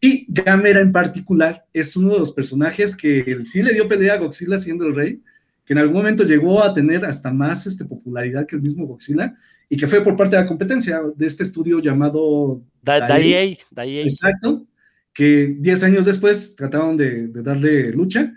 Y 0.03 0.25
Gamera 0.27 0.81
en 0.81 0.91
particular 0.91 1.63
es 1.71 1.95
uno 1.95 2.13
de 2.13 2.19
los 2.19 2.31
personajes 2.31 2.95
que 2.95 3.37
sí 3.45 3.61
le 3.61 3.73
dio 3.73 3.87
pelea 3.87 4.15
a 4.15 4.17
Godzilla 4.17 4.57
siendo 4.57 4.87
el 4.87 4.95
rey, 4.95 5.21
que 5.63 5.73
en 5.73 5.79
algún 5.79 5.97
momento 5.97 6.23
llegó 6.23 6.63
a 6.63 6.73
tener 6.73 7.05
hasta 7.05 7.31
más 7.31 7.67
este, 7.67 7.85
popularidad 7.85 8.47
que 8.47 8.55
el 8.55 8.63
mismo 8.63 8.87
Godzilla, 8.87 9.35
y 9.69 9.77
que 9.77 9.85
fue 9.85 10.03
por 10.03 10.15
parte 10.15 10.35
de 10.35 10.41
la 10.41 10.47
competencia 10.47 11.01
de 11.15 11.27
este 11.27 11.43
estudio 11.43 11.79
llamado 11.79 12.63
Daiei. 12.81 13.59
Exacto, 14.01 14.65
que 15.13 15.55
10 15.59 15.83
años 15.83 16.05
después 16.07 16.55
trataron 16.55 16.97
de, 16.97 17.27
de, 17.27 17.43
darle 17.43 17.91
lucha, 17.91 18.33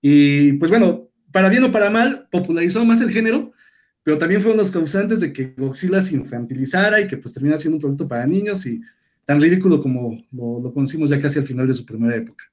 y 0.00 0.54
pues 0.54 0.68
bueno, 0.68 1.10
para 1.30 1.48
bien 1.48 1.62
o 1.62 1.70
para 1.70 1.90
mal, 1.90 2.26
popularizó 2.28 2.84
más 2.84 3.00
el 3.00 3.10
género, 3.10 3.52
pero 4.02 4.18
también 4.18 4.40
fueron 4.40 4.58
los 4.58 4.72
causantes 4.72 5.20
de 5.20 5.32
que 5.32 5.54
Godzilla 5.56 6.02
se 6.02 6.16
infantilizara 6.16 7.00
y 7.00 7.06
que 7.06 7.16
pues 7.18 7.32
termina 7.32 7.56
siendo 7.56 7.76
un 7.76 7.80
producto 7.80 8.08
para 8.08 8.26
niños 8.26 8.66
y 8.66 8.80
tan 9.24 9.40
ridículo 9.40 9.82
como 9.82 10.22
lo, 10.32 10.72
conocimos 10.72 11.10
ya 11.10 11.20
casi 11.20 11.38
al 11.38 11.46
final 11.46 11.66
de 11.66 11.74
su 11.74 11.84
primera 11.84 12.16
época. 12.16 12.44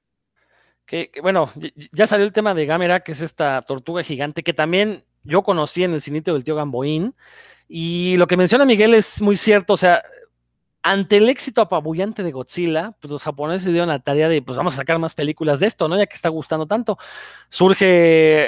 Que, 0.86 1.10
bueno, 1.22 1.50
ya 1.92 2.06
salió 2.06 2.26
el 2.26 2.32
tema 2.32 2.54
de 2.54 2.66
Gamera, 2.66 3.00
que 3.00 3.12
es 3.12 3.20
esta 3.20 3.62
tortuga 3.62 4.02
gigante 4.02 4.42
que 4.42 4.52
también 4.52 5.04
yo 5.24 5.42
conocí 5.42 5.84
en 5.84 5.92
el 5.92 6.02
cinito 6.02 6.34
del 6.34 6.44
tío 6.44 6.56
Gamboín. 6.56 7.14
Y 7.68 8.16
lo 8.16 8.26
que 8.26 8.36
menciona 8.36 8.66
Miguel 8.66 8.92
es 8.94 9.22
muy 9.22 9.36
cierto, 9.36 9.74
o 9.74 9.76
sea, 9.76 10.02
ante 10.82 11.18
el 11.18 11.28
éxito 11.28 11.60
apabullante 11.60 12.24
de 12.24 12.32
Godzilla, 12.32 12.96
pues 13.00 13.10
los 13.10 13.22
japoneses 13.22 13.70
dieron 13.70 13.88
la 13.88 14.00
tarea 14.00 14.28
de, 14.28 14.42
pues 14.42 14.56
vamos 14.56 14.74
a 14.74 14.78
sacar 14.78 14.98
más 14.98 15.14
películas 15.14 15.60
de 15.60 15.68
esto, 15.68 15.86
¿no? 15.86 15.96
Ya 15.96 16.06
que 16.06 16.16
está 16.16 16.28
gustando 16.28 16.66
tanto. 16.66 16.98
Surge 17.50 17.86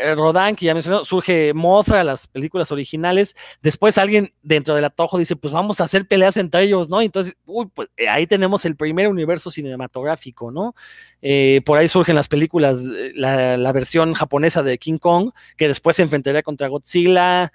eh, 0.02 0.14
Rodan, 0.16 0.56
que 0.56 0.66
ya 0.66 0.74
mencionó, 0.74 1.04
surge 1.04 1.54
Mothra, 1.54 2.02
las 2.02 2.26
películas 2.26 2.72
originales. 2.72 3.36
Después 3.62 3.98
alguien 3.98 4.34
dentro 4.42 4.74
del 4.74 4.84
atojo 4.84 5.16
dice, 5.16 5.36
pues 5.36 5.54
vamos 5.54 5.80
a 5.80 5.84
hacer 5.84 6.08
peleas 6.08 6.36
entre 6.36 6.62
ellos, 6.62 6.88
¿no? 6.88 7.00
Entonces, 7.00 7.36
uy, 7.46 7.66
pues 7.72 7.88
eh, 7.96 8.08
ahí 8.08 8.26
tenemos 8.26 8.64
el 8.64 8.74
primer 8.74 9.06
universo 9.06 9.52
cinematográfico, 9.52 10.50
¿no? 10.50 10.74
Eh, 11.22 11.60
por 11.64 11.78
ahí 11.78 11.86
surgen 11.86 12.16
las 12.16 12.26
películas, 12.26 12.82
la, 13.14 13.72
versión 13.72 14.12
japonesa 14.12 14.62
de 14.62 14.78
King 14.78 14.98
Kong, 14.98 15.30
que 15.56 15.68
después 15.68 15.96
se 15.96 16.02
enfrentaría 16.02 16.42
contra 16.42 16.68
Godzilla, 16.68 17.52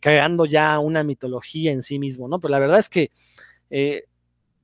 creando 0.00 0.44
ya 0.44 0.78
una 0.78 1.02
mitología 1.04 1.72
en 1.72 1.82
sí 1.82 1.98
mismo, 1.98 2.28
¿no? 2.28 2.38
Pero 2.38 2.52
la 2.52 2.58
verdad 2.58 2.78
es 2.78 2.88
que 2.88 3.10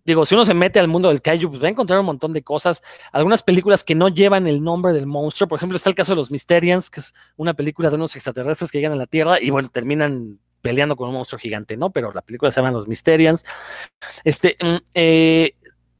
digo, 0.06 0.24
si 0.24 0.34
uno 0.34 0.46
se 0.46 0.54
mete 0.54 0.78
al 0.78 0.86
mundo 0.86 1.08
del 1.08 1.20
kaiju, 1.20 1.50
pues 1.50 1.62
va 1.62 1.66
a 1.66 1.70
encontrar 1.70 1.98
un 1.98 2.06
montón 2.06 2.32
de 2.32 2.42
cosas. 2.42 2.82
Algunas 3.10 3.42
películas 3.42 3.82
que 3.82 3.96
no 3.96 4.08
llevan 4.08 4.46
el 4.46 4.62
nombre 4.62 4.92
del 4.92 5.06
monstruo. 5.06 5.48
Por 5.48 5.58
ejemplo, 5.58 5.76
está 5.76 5.90
el 5.90 5.96
caso 5.96 6.12
de 6.12 6.16
los 6.16 6.30
Mysterians, 6.30 6.88
que 6.88 7.00
es 7.00 7.12
una 7.36 7.54
película 7.54 7.90
de 7.90 7.96
unos 7.96 8.14
extraterrestres 8.14 8.70
que 8.70 8.78
llegan 8.78 8.92
a 8.92 8.96
la 8.96 9.06
Tierra 9.06 9.38
y 9.42 9.50
bueno, 9.50 9.68
terminan 9.68 10.38
peleando 10.62 10.96
con 10.96 11.08
un 11.08 11.14
monstruo 11.16 11.40
gigante, 11.40 11.76
¿no? 11.76 11.90
Pero 11.90 12.12
la 12.12 12.22
película 12.22 12.52
se 12.52 12.60
llama 12.60 12.70
Los 12.70 12.86
Mysterians. 12.86 13.44
Este, 14.24 14.56
mm, 14.60 14.76
eh, 14.94 15.52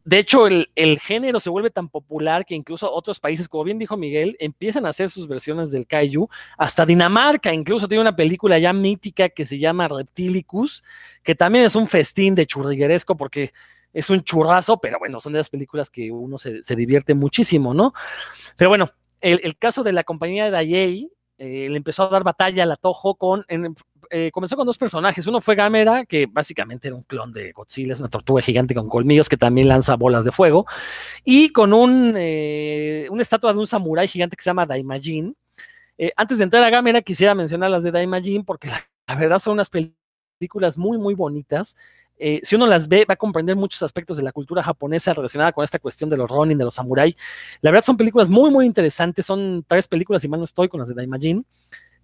de 0.04 0.18
hecho, 0.20 0.46
el, 0.46 0.70
el, 0.76 1.00
género 1.00 1.40
se 1.40 1.50
vuelve 1.50 1.70
tan 1.70 1.88
popular 1.88 2.46
que 2.46 2.54
incluso 2.54 2.92
otros 2.92 3.18
países, 3.18 3.48
como 3.48 3.64
bien 3.64 3.78
dijo 3.78 3.96
Miguel, 3.96 4.36
empiezan 4.38 4.86
a 4.86 4.90
hacer 4.90 5.10
sus 5.10 5.26
versiones 5.26 5.72
del 5.72 5.84
kaiju. 5.88 6.28
Hasta 6.56 6.86
Dinamarca 6.86 7.52
incluso 7.52 7.88
tiene 7.88 8.02
una 8.02 8.14
película 8.14 8.56
ya 8.60 8.72
mítica 8.72 9.28
que 9.28 9.44
se 9.44 9.58
llama 9.58 9.88
Reptilicus, 9.88 10.84
que 11.24 11.34
también 11.34 11.64
es 11.64 11.74
un 11.74 11.88
festín 11.88 12.36
de 12.36 12.46
churrigueresco 12.46 13.16
porque 13.16 13.52
es 13.96 14.10
un 14.10 14.22
churrazo, 14.22 14.76
pero 14.78 14.98
bueno, 14.98 15.20
son 15.20 15.32
de 15.32 15.38
las 15.38 15.48
películas 15.48 15.88
que 15.88 16.12
uno 16.12 16.36
se, 16.36 16.60
divierte 16.76 17.14
muchísimo, 17.14 17.72
¿no? 17.72 17.94
Pero 18.58 18.68
bueno, 18.68 18.90
el, 19.22 19.56
caso 19.56 19.82
de 19.82 19.94
la 19.94 20.04
compañía 20.04 20.44
de 20.44 20.50
Dayei, 20.50 21.10
eh, 21.38 21.68
le 21.70 21.76
empezó 21.78 22.02
a 22.02 22.08
dar 22.10 22.22
batalla 22.22 22.64
al 22.64 22.72
Atojo 22.72 23.14
con, 23.14 23.46
eh, 24.10 24.30
comenzó 24.32 24.54
con 24.54 24.66
dos 24.66 24.76
personajes. 24.76 25.26
Uno 25.26 25.40
fue 25.40 25.54
Gamera, 25.54 26.04
que 26.04 26.26
básicamente 26.26 26.88
era 26.88 26.94
un 26.94 27.04
clon 27.04 27.32
de 27.32 27.52
Godzilla, 27.52 27.94
es 27.94 27.98
una 27.98 28.10
tortuga 28.10 28.42
gigante 28.42 28.74
con 28.74 28.86
colmillos 28.90 29.30
que 29.30 29.38
también 29.38 29.66
lanza 29.66 29.96
bolas 29.96 30.26
de 30.26 30.32
fuego, 30.32 30.66
y 31.24 31.48
con 31.48 31.72
un, 31.72 32.12
eh, 32.18 33.08
una 33.10 33.22
estatua 33.22 33.54
de 33.54 33.58
un 33.58 33.66
samurái 33.66 34.08
gigante 34.08 34.36
que 34.36 34.42
se 34.42 34.50
llama 34.50 34.66
Daimajin. 34.66 35.34
Antes 36.16 36.36
de 36.36 36.44
entrar 36.44 36.62
a 36.62 36.68
Gamera, 36.68 37.00
quisiera 37.00 37.34
mencionar 37.34 37.70
las 37.70 37.82
de 37.82 37.92
Daimajin, 37.92 38.44
porque 38.44 38.68
la, 38.68 39.14
verdad 39.14 39.38
son 39.38 39.54
unas 39.54 39.70
películas 39.70 40.76
muy, 40.76 40.98
muy 40.98 41.14
bonitas. 41.14 41.76
Si 42.18 42.54
uno 42.54 42.66
las 42.66 42.88
ve, 42.88 43.04
va 43.08 43.14
a 43.14 43.16
comprender 43.16 43.56
muchos 43.56 43.82
aspectos 43.82 44.16
de 44.16 44.22
la 44.22 44.32
cultura 44.32 44.62
japonesa 44.62 45.12
relacionada 45.12 45.52
con 45.52 45.64
esta 45.64 45.78
cuestión 45.78 46.08
de 46.10 46.16
los 46.16 46.30
Ronin, 46.30 46.56
de 46.56 46.64
los 46.64 46.74
samurai. 46.74 47.14
La 47.60 47.70
verdad 47.70 47.84
son 47.84 47.96
películas 47.96 48.28
muy, 48.28 48.50
muy 48.50 48.66
interesantes. 48.66 49.26
Son 49.26 49.64
tres 49.66 49.86
películas, 49.88 50.22
si 50.22 50.28
mal 50.28 50.40
no 50.40 50.44
estoy, 50.44 50.68
con 50.68 50.80
las 50.80 50.88
de 50.88 50.94
Daimajin 50.94 51.44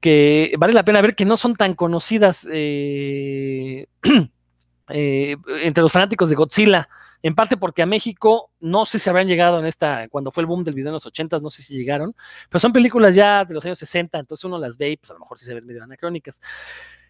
que 0.03 0.55
vale 0.59 0.75
la 0.75 0.85
pena 0.85 1.01
ver 1.01 1.15
que 1.15 1.25
no 1.25 1.37
son 1.37 1.55
tan 1.55 1.75
conocidas 1.75 2.47
eh, 2.51 3.87
eh, 4.89 5.37
entre 5.63 5.81
los 5.81 5.93
fanáticos 5.93 6.29
de 6.29 6.35
Godzilla, 6.35 6.89
en 7.23 7.37
parte 7.37 7.57
porque 7.57 7.83
a 7.83 7.87
México 7.87 8.51
no 8.59 8.85
sé 8.85 8.99
si 8.99 9.09
habrán 9.09 9.29
llegado 9.29 9.61
en 9.61 9.67
esta, 9.67 10.09
cuando 10.09 10.33
fue 10.33 10.43
el 10.43 10.49
boom 10.49 10.65
del 10.65 10.75
video 10.75 10.89
en 10.89 10.95
los 10.95 11.07
80, 11.07 11.39
no 11.39 11.51
sé 11.51 11.63
si 11.63 11.77
llegaron, 11.77 12.17
pero 12.51 12.59
son 12.59 12.73
películas 12.73 13.15
ya 13.15 13.45
de 13.45 13.55
los 13.55 13.65
años 13.65 13.79
60, 13.79 14.19
entonces 14.19 14.45
uno 14.45 14.59
las 14.59 14.77
ve 14.77 14.91
y 14.91 14.97
pues 14.97 15.13
a 15.13 15.15
lo 15.15 15.21
mejor 15.21 15.39
sí 15.39 15.47
se 15.47 15.55
ven 15.55 15.65
medio 15.65 15.85
anacrónicas. 15.85 16.41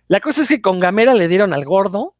La 0.06 0.20
cosa 0.20 0.42
es 0.42 0.48
que 0.48 0.60
con 0.60 0.78
Gamera 0.78 1.14
le 1.14 1.28
dieron 1.28 1.54
al 1.54 1.64
gordo, 1.64 2.14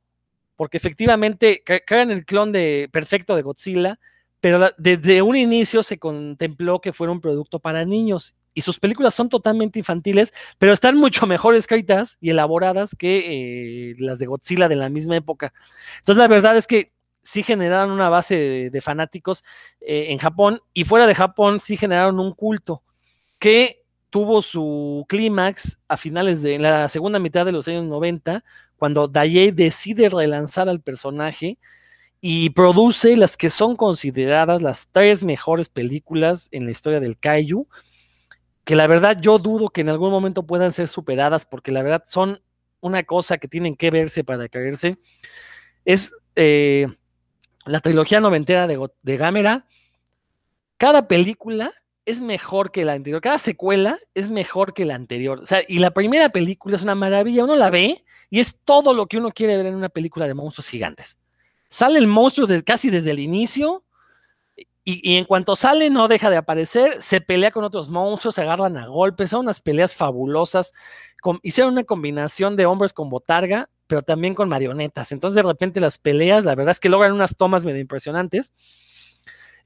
porque 0.57 0.77
efectivamente 0.77 1.63
crean 1.87 2.11
el 2.11 2.25
clon 2.25 2.53
de 2.53 2.89
perfecto 2.93 3.37
de 3.37 3.43
Godzilla, 3.43 3.99
pero 4.41 4.71
desde 4.77 5.23
un 5.23 5.37
inicio 5.37 5.83
se 5.83 5.99
contempló 5.99 6.81
que 6.81 6.93
fuera 6.93 7.13
un 7.13 7.21
producto 7.21 7.59
para 7.61 7.85
niños 7.85 8.35
y 8.55 8.63
sus 8.63 8.79
películas 8.79 9.15
son 9.15 9.29
totalmente 9.29 9.79
infantiles, 9.79 10.33
pero 10.59 10.73
están 10.73 10.97
mucho 10.97 11.27
mejor 11.27 11.55
escritas 11.55 12.19
y 12.21 12.31
elaboradas 12.31 12.95
que 12.97 13.91
eh, 13.91 13.95
las 13.99 14.19
de 14.19 14.27
Godzilla 14.27 14.69
de 14.69 14.77
la 14.77 14.89
misma 14.89 15.17
época. 15.17 15.53
Entonces, 15.99 16.21
la 16.21 16.29
verdad 16.29 16.57
es 16.57 16.67
que 16.67 16.93
sí 17.23 17.43
generaron 17.43 17.91
una 17.91 18.09
base 18.09 18.69
de, 18.71 18.81
fanáticos 18.81 19.45
eh, 19.81 20.07
en 20.11 20.19
Japón 20.19 20.61
y 20.75 20.85
fuera 20.85 21.07
de 21.07 21.15
Japón 21.15 21.61
sí 21.61 21.77
generaron 21.77 22.19
un 22.19 22.33
culto 22.33 22.83
que 23.39 23.83
tuvo 24.11 24.43
su 24.43 25.07
clímax 25.09 25.79
a 25.89 25.97
finales 25.97 26.43
de 26.43 26.59
la 26.59 26.89
segunda 26.89 27.19
mitad 27.19 27.47
de 27.47 27.53
los 27.53 27.67
años 27.69 27.85
90, 27.85 28.45
cuando 28.83 29.07
Daiei 29.07 29.53
decide 29.53 30.09
relanzar 30.09 30.69
al 30.69 30.81
personaje 30.81 31.57
y 32.21 32.51
produce 32.51 33.17
las 33.17 33.37
que 33.37 33.49
son 33.49 33.77
consideradas 33.77 34.61
las 34.61 34.89
tres 34.91 35.23
mejores 35.23 35.69
películas 35.69 36.49
en 36.51 36.65
la 36.65 36.73
historia 36.73 36.99
del 36.99 37.17
kaiju 37.17 37.69
que 38.65 38.75
la 38.75 38.89
verdad 38.89 39.19
yo 39.21 39.39
dudo 39.39 39.69
que 39.69 39.83
en 39.83 39.89
algún 39.89 40.11
momento 40.11 40.43
puedan 40.49 40.73
ser 40.73 40.89
superadas, 40.89 41.47
porque 41.47 41.71
la 41.71 41.85
verdad 41.85 42.03
son 42.09 42.43
una 42.81 43.05
cosa 43.05 43.39
que 43.39 43.47
tienen 43.47 43.77
que 43.77 43.93
verse 43.93 44.25
para 44.25 44.49
caerse. 44.49 44.99
Es 45.85 46.11
eh, 46.35 46.89
la 47.65 47.79
trilogía 47.79 48.19
noventera 48.19 48.67
de, 48.67 48.85
de 49.01 49.17
Gamera. 49.17 49.65
Cada 50.77 51.07
película 51.07 51.73
es 52.05 52.21
mejor 52.21 52.73
que 52.73 52.85
la 52.85 52.95
anterior, 52.95 53.21
cada 53.21 53.39
secuela 53.39 54.01
es 54.13 54.29
mejor 54.29 54.75
que 54.75 54.87
la 54.87 54.97
anterior. 54.97 55.39
O 55.39 55.47
sea, 55.47 55.63
y 55.69 55.79
la 55.79 55.93
primera 55.93 56.31
película 56.31 56.75
es 56.75 56.83
una 56.83 56.97
maravilla, 56.97 57.45
uno 57.45 57.55
la 57.55 57.71
ve 57.71 58.03
y 58.33 58.41
es 58.41 58.59
todo 58.65 58.95
lo 58.95 59.05
que 59.09 59.19
uno 59.19 59.31
quiere 59.31 59.59
ver 59.59 59.67
en 59.67 59.75
una 59.75 59.91
película 59.91 60.27
de 60.27 60.33
monstruos 60.33 60.67
gigantes. 60.67 61.19
Sale 61.69 61.99
el 61.99 62.07
monstruo 62.07 62.49
casi 62.65 62.89
desde 62.89 63.11
el 63.11 63.19
inicio, 63.19 63.85
y, 64.85 65.17
en 65.19 65.27
cuanto 65.27 65.55
sale, 65.55 65.91
no 65.91 66.09
deja 66.09 66.31
de 66.31 66.39
aparecer, 66.39 67.03
se 67.03 67.21
pelea 67.21 67.51
con 67.51 67.63
otros 67.63 67.91
monstruos, 67.91 68.35
se 68.35 68.41
agarran 68.41 68.79
a 68.79 68.87
golpes, 68.87 69.29
son 69.29 69.41
unas 69.41 69.61
peleas 69.61 69.95
fabulosas. 69.95 70.73
hicieron 71.43 71.75
una 71.75 71.85
combinación 71.85 72.57
de 72.57 72.65
hombres 72.65 72.95
con 72.95 73.11
botarga, 73.11 73.69
pero 73.87 74.01
también 74.01 74.35
con 74.35 74.49
marionetas. 74.49 75.13
Entonces, 75.13 75.37
de 75.37 75.47
repente, 75.47 75.79
las 75.79 75.99
peleas, 75.99 76.45
la 76.47 76.55
verdad 76.55 76.73
es 76.73 76.81
que 76.81 76.89
logran 76.89 77.13
unas 77.13 77.37
tomas 77.37 77.67
medio 77.67 77.83
impresionantes. 77.83 78.51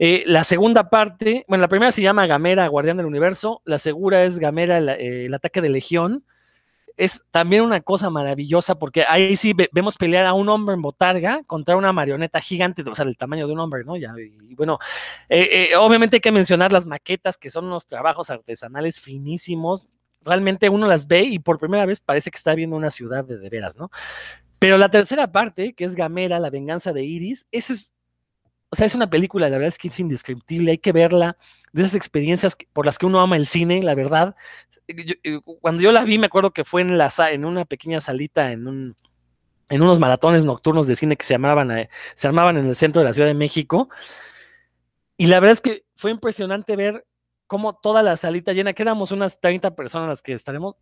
Eh, 0.01 0.25
la 0.27 0.43
segunda 0.43 0.91
parte, 0.91 1.45
bueno, 1.47 1.63
la 1.63 1.69
primera 1.69 1.93
se 1.93 2.03
llama 2.03 2.27
Gamera, 2.27 2.67
Guardián 2.67 2.97
del 2.97 3.07
Universo. 3.07 3.63
La 3.65 3.79
segunda 3.79 4.25
es 4.25 4.41
Gamera, 4.41 4.81
eh, 4.97 5.27
el 5.27 5.35
ataque 5.35 5.63
de 5.63 5.69
Legión 5.69 6.25
es 6.97 7.25
también 7.31 7.63
una 7.63 7.81
cosa 7.81 8.11
maravillosa 8.11 8.79
porque 8.79 9.05
ahí 9.09 9.37
sí 9.37 9.55
vemos 9.73 9.97
pelear 9.97 10.27
a 10.27 10.33
un 10.33 10.49
hombre 10.49 10.75
en 10.75 10.83
botarga 10.83 11.43
contra 11.47 11.77
una 11.77 11.93
marioneta 11.93 12.41
gigante, 12.41 12.83
o 12.83 12.95
sea, 12.95 13.05
del 13.05 13.17
tamaño 13.17 13.47
de 13.47 13.53
un 13.53 13.61
hombre, 13.61 13.85
¿no? 13.85 13.97
Y, 13.97 14.07
bueno, 14.55 14.79
eh, 15.29 15.69
eh, 15.73 15.77
obviamente 15.77 16.17
hay 16.17 16.21
que 16.21 16.33
mencionar 16.33 16.73
las 16.73 16.87
maquetas, 16.87 17.37
que 17.37 17.51
son 17.51 17.67
unos 17.67 17.87
trabajos 17.87 18.31
artesanales 18.31 19.01
finísimos. 19.01 19.87
Realmente 20.23 20.69
uno 20.69 20.87
las 20.87 21.07
ve 21.07 21.23
y 21.23 21.39
por 21.39 21.59
primera 21.59 21.87
vez 21.87 22.01
parece 22.01 22.31
que 22.31 22.37
está 22.37 22.55
viendo 22.55 22.77
una 22.77 22.91
ciudad 22.91 23.25
de, 23.25 23.39
de 23.39 23.49
veras, 23.49 23.77
¿no? 23.77 23.91
Pero 24.59 24.79
la 24.79 24.91
tercera 24.91 25.31
parte, 25.31 25.75
que 25.75 25.85
es 25.85 25.95
Gamera, 25.95 26.41
la 26.41 26.51
venganza 26.51 26.93
de 26.93 27.05
Iris, 27.05 27.47
ese 27.53 27.75
es 27.75 27.96
sea, 28.77 28.87
es 28.87 28.95
una 28.95 29.11
película, 29.11 29.49
la 29.49 29.57
verdad 29.57 29.69
es 29.69 29.79
que 29.79 29.89
es 29.89 29.99
indescriptible, 29.99 30.73
hay 30.73 30.79
que 30.79 30.93
verla, 30.93 31.37
de 31.73 31.83
esas 31.83 31.95
experiencias 31.95 32.57
por 32.73 32.87
las 32.87 32.99
que 32.99 33.07
uno 33.07 33.21
ama 33.21 33.37
el 33.37 33.47
cine, 33.47 33.83
la 33.83 33.95
verdad, 33.95 34.37
eh, 34.89 35.41
cuando 35.61 35.83
yo 35.83 35.93
la 35.93 36.05
vi, 36.05 36.19
me 36.19 36.27
acuerdo 36.27 36.53
que 36.53 36.65
fue 36.65 36.83
en, 36.83 36.97
la, 36.97 37.11
en 37.31 37.45
una 37.45 37.65
pequeña 37.65 38.01
salita, 38.01 38.53
en, 38.53 38.69
un, 38.69 38.97
en 39.69 39.83
unos 39.83 39.99
maratones 39.99 40.45
nocturnos 40.45 40.87
de 40.87 40.97
cine 40.97 41.17
que 41.17 41.25
se, 41.25 41.35
llamaban, 41.35 41.71
eh, 41.73 41.91
se 42.15 42.29
armaban 42.29 42.57
en 42.57 42.67
el 42.67 42.77
centro 42.77 43.03
de 43.03 43.07
la 43.07 43.13
Ciudad 43.13 43.29
de 43.29 43.35
México. 43.35 43.89
Y 45.17 45.27
la 45.27 45.41
verdad 45.41 45.55
es 45.55 45.61
que 45.61 45.85
fue 45.97 46.11
impresionante 46.11 46.77
ver 46.77 47.05
cómo 47.47 47.75
toda 47.75 48.03
la 48.03 48.17
salita 48.17 48.53
llena, 48.53 48.75
que 48.75 48.83
éramos 48.83 49.13
unas 49.13 49.41
30 49.41 49.75
personas 49.75 50.09
las 50.09 50.23
que 50.23 50.33
estaremos 50.33 50.77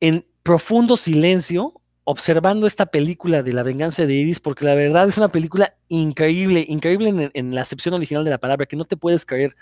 en 0.00 0.26
profundo 0.42 0.96
silencio 0.96 1.79
observando 2.10 2.66
esta 2.66 2.86
película 2.86 3.42
de 3.42 3.52
la 3.52 3.62
venganza 3.62 4.04
de 4.04 4.14
Iris, 4.14 4.40
porque 4.40 4.64
la 4.64 4.74
verdad 4.74 5.08
es 5.08 5.16
una 5.16 5.30
película 5.30 5.76
increíble, 5.88 6.64
increíble 6.68 7.30
en, 7.32 7.54
la 7.54 7.62
acepción 7.62 7.94
original 7.94 8.24
de 8.24 8.30
la 8.30 8.38
palabra, 8.38 8.66
que 8.66 8.76
no 8.76 8.84
te 8.84 8.96
puedes 8.96 9.24
creer. 9.24 9.56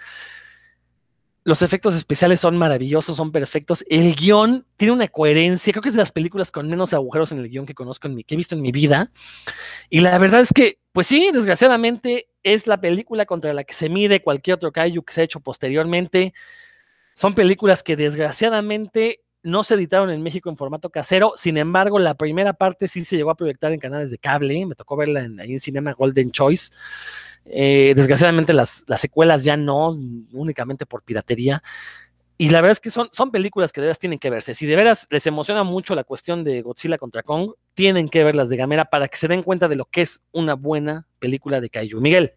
Los 1.44 1.62
efectos 1.62 1.94
especiales 1.94 2.40
son 2.40 2.56
maravillosos, 2.56 3.16
son 3.16 3.32
perfectos. 3.32 3.84
El 3.88 4.14
guion 4.14 4.66
tiene 4.76 4.92
una 4.92 5.08
coherencia. 5.08 5.72
Creo 5.72 5.82
que 5.82 5.88
es 5.88 5.94
de 5.94 6.00
las 6.00 6.12
películas 6.12 6.50
con 6.50 6.68
menos 6.68 6.92
agujeros 6.92 7.32
en 7.32 7.38
el 7.38 7.48
guion 7.48 7.64
que 7.64 7.74
conozco, 7.74 8.06
en 8.06 8.14
mi, 8.14 8.24
que 8.24 8.34
he 8.34 8.36
visto 8.36 8.54
en 8.54 8.60
mi 8.60 8.72
vida. 8.72 9.12
Y 9.88 10.00
la 10.00 10.18
verdad 10.18 10.40
es 10.40 10.52
que, 10.52 10.78
pues 10.92 11.06
sí, 11.06 11.30
desgraciadamente 11.32 12.28
es 12.42 12.66
la 12.66 12.80
película 12.80 13.24
contra 13.24 13.52
la 13.54 13.64
que 13.64 13.74
se 13.74 13.88
mide 13.88 14.22
cualquier 14.22 14.56
otro 14.56 14.72
kaiju 14.72 15.02
que 15.02 15.12
se 15.14 15.20
ha 15.20 15.24
hecho 15.24 15.40
posteriormente. 15.40 16.34
Son 17.14 17.34
películas 17.34 17.82
que 17.82 17.96
desgraciadamente 17.96 19.22
no 19.42 19.64
se 19.64 19.74
editaron 19.74 20.10
en 20.10 20.22
México 20.22 20.50
en 20.50 20.56
formato 20.56 20.90
casero. 20.90 21.32
Sin 21.36 21.56
embargo, 21.56 21.98
la 21.98 22.14
primera 22.14 22.52
parte 22.52 22.88
sí 22.88 23.04
se 23.04 23.16
llegó 23.16 23.30
a 23.30 23.36
proyectar 23.36 23.72
en 23.72 23.80
canales 23.80 24.10
de 24.10 24.18
cable. 24.18 24.66
Me 24.66 24.74
tocó 24.74 24.96
verla 24.96 25.22
en, 25.22 25.40
ahí 25.40 25.52
en 25.52 25.60
Cinema 25.60 25.92
Golden 25.92 26.30
Choice. 26.30 26.72
Eh, 27.44 27.92
desgraciadamente 27.96 28.52
las, 28.52 28.84
las, 28.88 29.00
secuelas 29.00 29.44
ya 29.44 29.56
no, 29.56 29.98
únicamente 30.32 30.86
por 30.86 31.02
piratería. 31.02 31.62
Y 32.40 32.50
la 32.50 32.60
verdad 32.60 32.72
es 32.72 32.80
que 32.80 32.90
son, 32.90 33.08
son 33.12 33.32
películas 33.32 33.72
que 33.72 33.80
de 33.80 33.86
veras 33.86 33.98
tienen 33.98 34.18
que 34.18 34.30
verse. 34.30 34.54
Si 34.54 34.64
de 34.66 34.76
veras 34.76 35.08
les 35.10 35.26
emociona 35.26 35.64
mucho 35.64 35.94
la 35.94 36.04
cuestión 36.04 36.44
de 36.44 36.62
Godzilla 36.62 36.98
contra 36.98 37.22
Kong, 37.22 37.52
tienen 37.74 38.08
que 38.08 38.22
ver 38.22 38.36
las 38.36 38.48
de 38.48 38.56
Gamera 38.56 38.84
para 38.84 39.08
que 39.08 39.16
se 39.16 39.26
den 39.26 39.42
cuenta 39.42 39.66
de 39.66 39.74
lo 39.74 39.86
que 39.86 40.02
es 40.02 40.22
una 40.30 40.54
buena 40.54 41.06
película 41.18 41.60
de 41.60 41.68
Kaiju. 41.68 42.00
Miguel. 42.00 42.32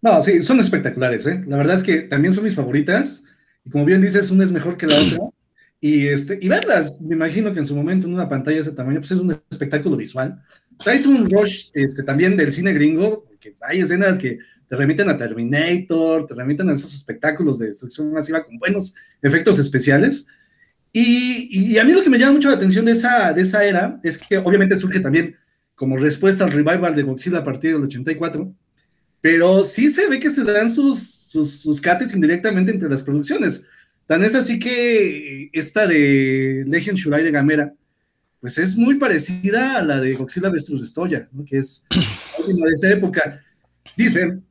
No, 0.00 0.22
sí, 0.22 0.42
son 0.42 0.60
espectaculares, 0.60 1.26
¿eh? 1.26 1.42
La 1.48 1.56
verdad 1.56 1.74
es 1.74 1.82
que 1.82 2.02
también 2.02 2.32
son 2.32 2.44
mis 2.44 2.54
favoritas. 2.54 3.24
Y 3.68 3.70
como 3.70 3.84
bien 3.84 4.00
dices, 4.00 4.30
una 4.30 4.44
es 4.44 4.50
mejor 4.50 4.78
que 4.78 4.86
la 4.86 4.98
otra. 5.00 5.18
Y, 5.80 6.08
este, 6.08 6.38
y 6.40 6.48
verlas, 6.48 7.00
me 7.02 7.14
imagino 7.14 7.52
que 7.52 7.60
en 7.60 7.66
su 7.66 7.76
momento 7.76 8.06
en 8.06 8.14
una 8.14 8.28
pantalla 8.28 8.56
de 8.56 8.62
ese 8.62 8.72
tamaño, 8.72 8.98
pues 8.98 9.12
es 9.12 9.18
un 9.18 9.38
espectáculo 9.50 9.96
visual. 9.96 10.42
Titan 10.78 11.30
Rush 11.30 11.68
este, 11.74 12.02
también 12.02 12.36
del 12.36 12.52
cine 12.52 12.72
gringo, 12.72 13.28
que 13.38 13.54
hay 13.60 13.80
escenas 13.80 14.16
que 14.18 14.38
te 14.68 14.76
remiten 14.76 15.08
a 15.08 15.18
Terminator, 15.18 16.26
te 16.26 16.34
remiten 16.34 16.68
a 16.70 16.72
esos 16.72 16.94
espectáculos 16.94 17.58
de 17.58 17.68
destrucción 17.68 18.12
masiva 18.12 18.42
con 18.42 18.58
buenos 18.58 18.94
efectos 19.22 19.58
especiales. 19.58 20.26
Y, 20.92 21.48
y, 21.50 21.78
a 21.78 21.84
mí 21.84 21.92
lo 21.92 22.02
que 22.02 22.10
me 22.10 22.18
llama 22.18 22.32
mucho 22.32 22.48
la 22.48 22.56
atención 22.56 22.86
de 22.86 22.92
esa, 22.92 23.32
de 23.32 23.42
esa 23.42 23.64
era 23.64 24.00
es 24.02 24.18
que 24.18 24.38
obviamente 24.38 24.76
surge 24.76 25.00
también 25.00 25.36
como 25.74 25.96
respuesta 25.96 26.44
al 26.44 26.50
revival 26.50 26.96
de 26.96 27.02
Godzilla 27.02 27.38
a 27.38 27.44
partir 27.44 27.74
del 27.74 27.84
84, 27.84 28.52
pero 29.20 29.64
sí 29.64 29.88
se 29.88 30.08
ve 30.08 30.20
que 30.20 30.30
se 30.30 30.44
dan 30.44 30.70
sus, 30.70 30.98
sus, 30.98 31.60
sus 31.60 31.80
cates 31.80 32.14
indirectamente 32.14 32.72
entre 32.72 32.88
las 32.88 33.02
producciones. 33.02 33.64
Tan 34.06 34.24
es 34.24 34.34
así 34.34 34.58
que 34.58 35.50
esta 35.52 35.86
de 35.86 36.64
Legend 36.66 36.96
Shurai 36.96 37.22
de 37.22 37.30
Gamera, 37.30 37.74
pues 38.40 38.56
es 38.58 38.76
muy 38.76 38.94
parecida 38.94 39.76
a 39.76 39.82
la 39.82 40.00
de 40.00 40.14
Godzilla 40.14 40.48
vs. 40.48 40.70
Estoya, 40.82 41.28
¿no? 41.32 41.44
que 41.44 41.58
es 41.58 41.84
de 42.46 42.72
esa 42.72 42.90
época. 42.90 43.40
Dicen 43.96 44.44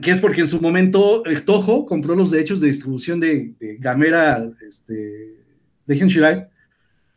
que 0.00 0.10
es 0.10 0.20
porque 0.20 0.42
en 0.42 0.46
su 0.46 0.60
momento 0.60 1.24
el 1.24 1.42
Toho 1.42 1.84
compró 1.84 2.14
los 2.14 2.30
derechos 2.30 2.60
de 2.60 2.68
distribución 2.68 3.20
de, 3.20 3.54
Gamera 3.80 4.50
este, 4.66 5.36
de 5.86 5.94
Henshirai 5.98 6.46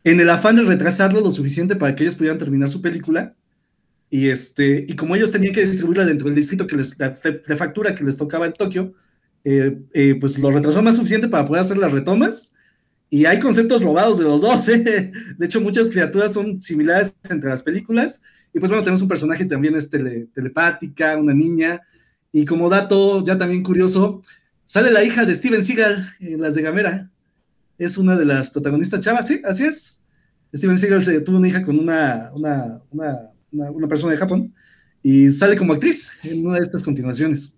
en 0.04 0.20
el 0.20 0.30
afán 0.30 0.56
de 0.56 0.62
retrasarlo 0.62 1.20
lo 1.20 1.32
suficiente 1.32 1.76
para 1.76 1.94
que 1.94 2.04
ellos 2.04 2.16
pudieran 2.16 2.38
terminar 2.38 2.68
su 2.68 2.80
película. 2.80 3.34
Y, 4.08 4.28
este, 4.28 4.86
y 4.88 4.94
como 4.94 5.16
ellos 5.16 5.32
tenían 5.32 5.52
que 5.52 5.66
distribuirla 5.66 6.04
dentro 6.04 6.26
del 6.26 6.36
distrito 6.36 6.66
que 6.66 6.76
les, 6.76 6.98
la 6.98 7.12
prefectura 7.14 7.94
que 7.94 8.04
les 8.04 8.16
tocaba 8.16 8.46
en 8.46 8.52
Tokio, 8.52 8.94
eh, 9.44 9.78
eh, 9.92 10.16
pues 10.20 10.38
lo 10.38 10.50
retrasó 10.50 10.82
más 10.82 10.96
suficiente 10.96 11.28
para 11.28 11.46
poder 11.46 11.62
hacer 11.62 11.78
las 11.78 11.92
retomas 11.92 12.52
y 13.08 13.24
hay 13.24 13.38
conceptos 13.38 13.82
robados 13.82 14.18
de 14.18 14.24
los 14.24 14.40
dos. 14.40 14.68
¿eh? 14.68 15.12
De 15.36 15.46
hecho, 15.46 15.60
muchas 15.60 15.90
criaturas 15.90 16.32
son 16.32 16.60
similares 16.60 17.16
entre 17.30 17.50
las 17.50 17.62
películas. 17.62 18.20
Y 18.52 18.58
pues 18.58 18.70
bueno, 18.70 18.82
tenemos 18.82 19.02
un 19.02 19.08
personaje 19.08 19.44
también 19.44 19.74
es 19.76 19.90
telepática, 19.90 21.16
una 21.16 21.34
niña. 21.34 21.82
Y 22.32 22.44
como 22.44 22.68
dato 22.68 23.24
ya 23.24 23.38
también 23.38 23.62
curioso, 23.62 24.22
sale 24.64 24.90
la 24.90 25.04
hija 25.04 25.24
de 25.24 25.34
Steven 25.34 25.62
Seagal 25.62 26.06
en 26.20 26.40
las 26.40 26.54
de 26.54 26.62
Gamera. 26.62 27.10
Es 27.78 27.98
una 27.98 28.16
de 28.16 28.24
las 28.24 28.50
protagonistas 28.50 29.00
chavas, 29.00 29.28
sí, 29.28 29.40
así 29.44 29.64
es. 29.64 30.02
Steven 30.54 30.78
Seagal 30.78 31.02
se 31.02 31.20
tuvo 31.20 31.36
una 31.36 31.48
hija 31.48 31.62
con 31.62 31.78
una, 31.78 32.30
una, 32.34 33.30
una 33.64 33.88
persona 33.88 34.12
de 34.12 34.18
Japón 34.18 34.54
y 35.02 35.30
sale 35.30 35.56
como 35.56 35.72
actriz 35.72 36.12
en 36.22 36.46
una 36.46 36.56
de 36.56 36.62
estas 36.62 36.82
continuaciones. 36.82 37.54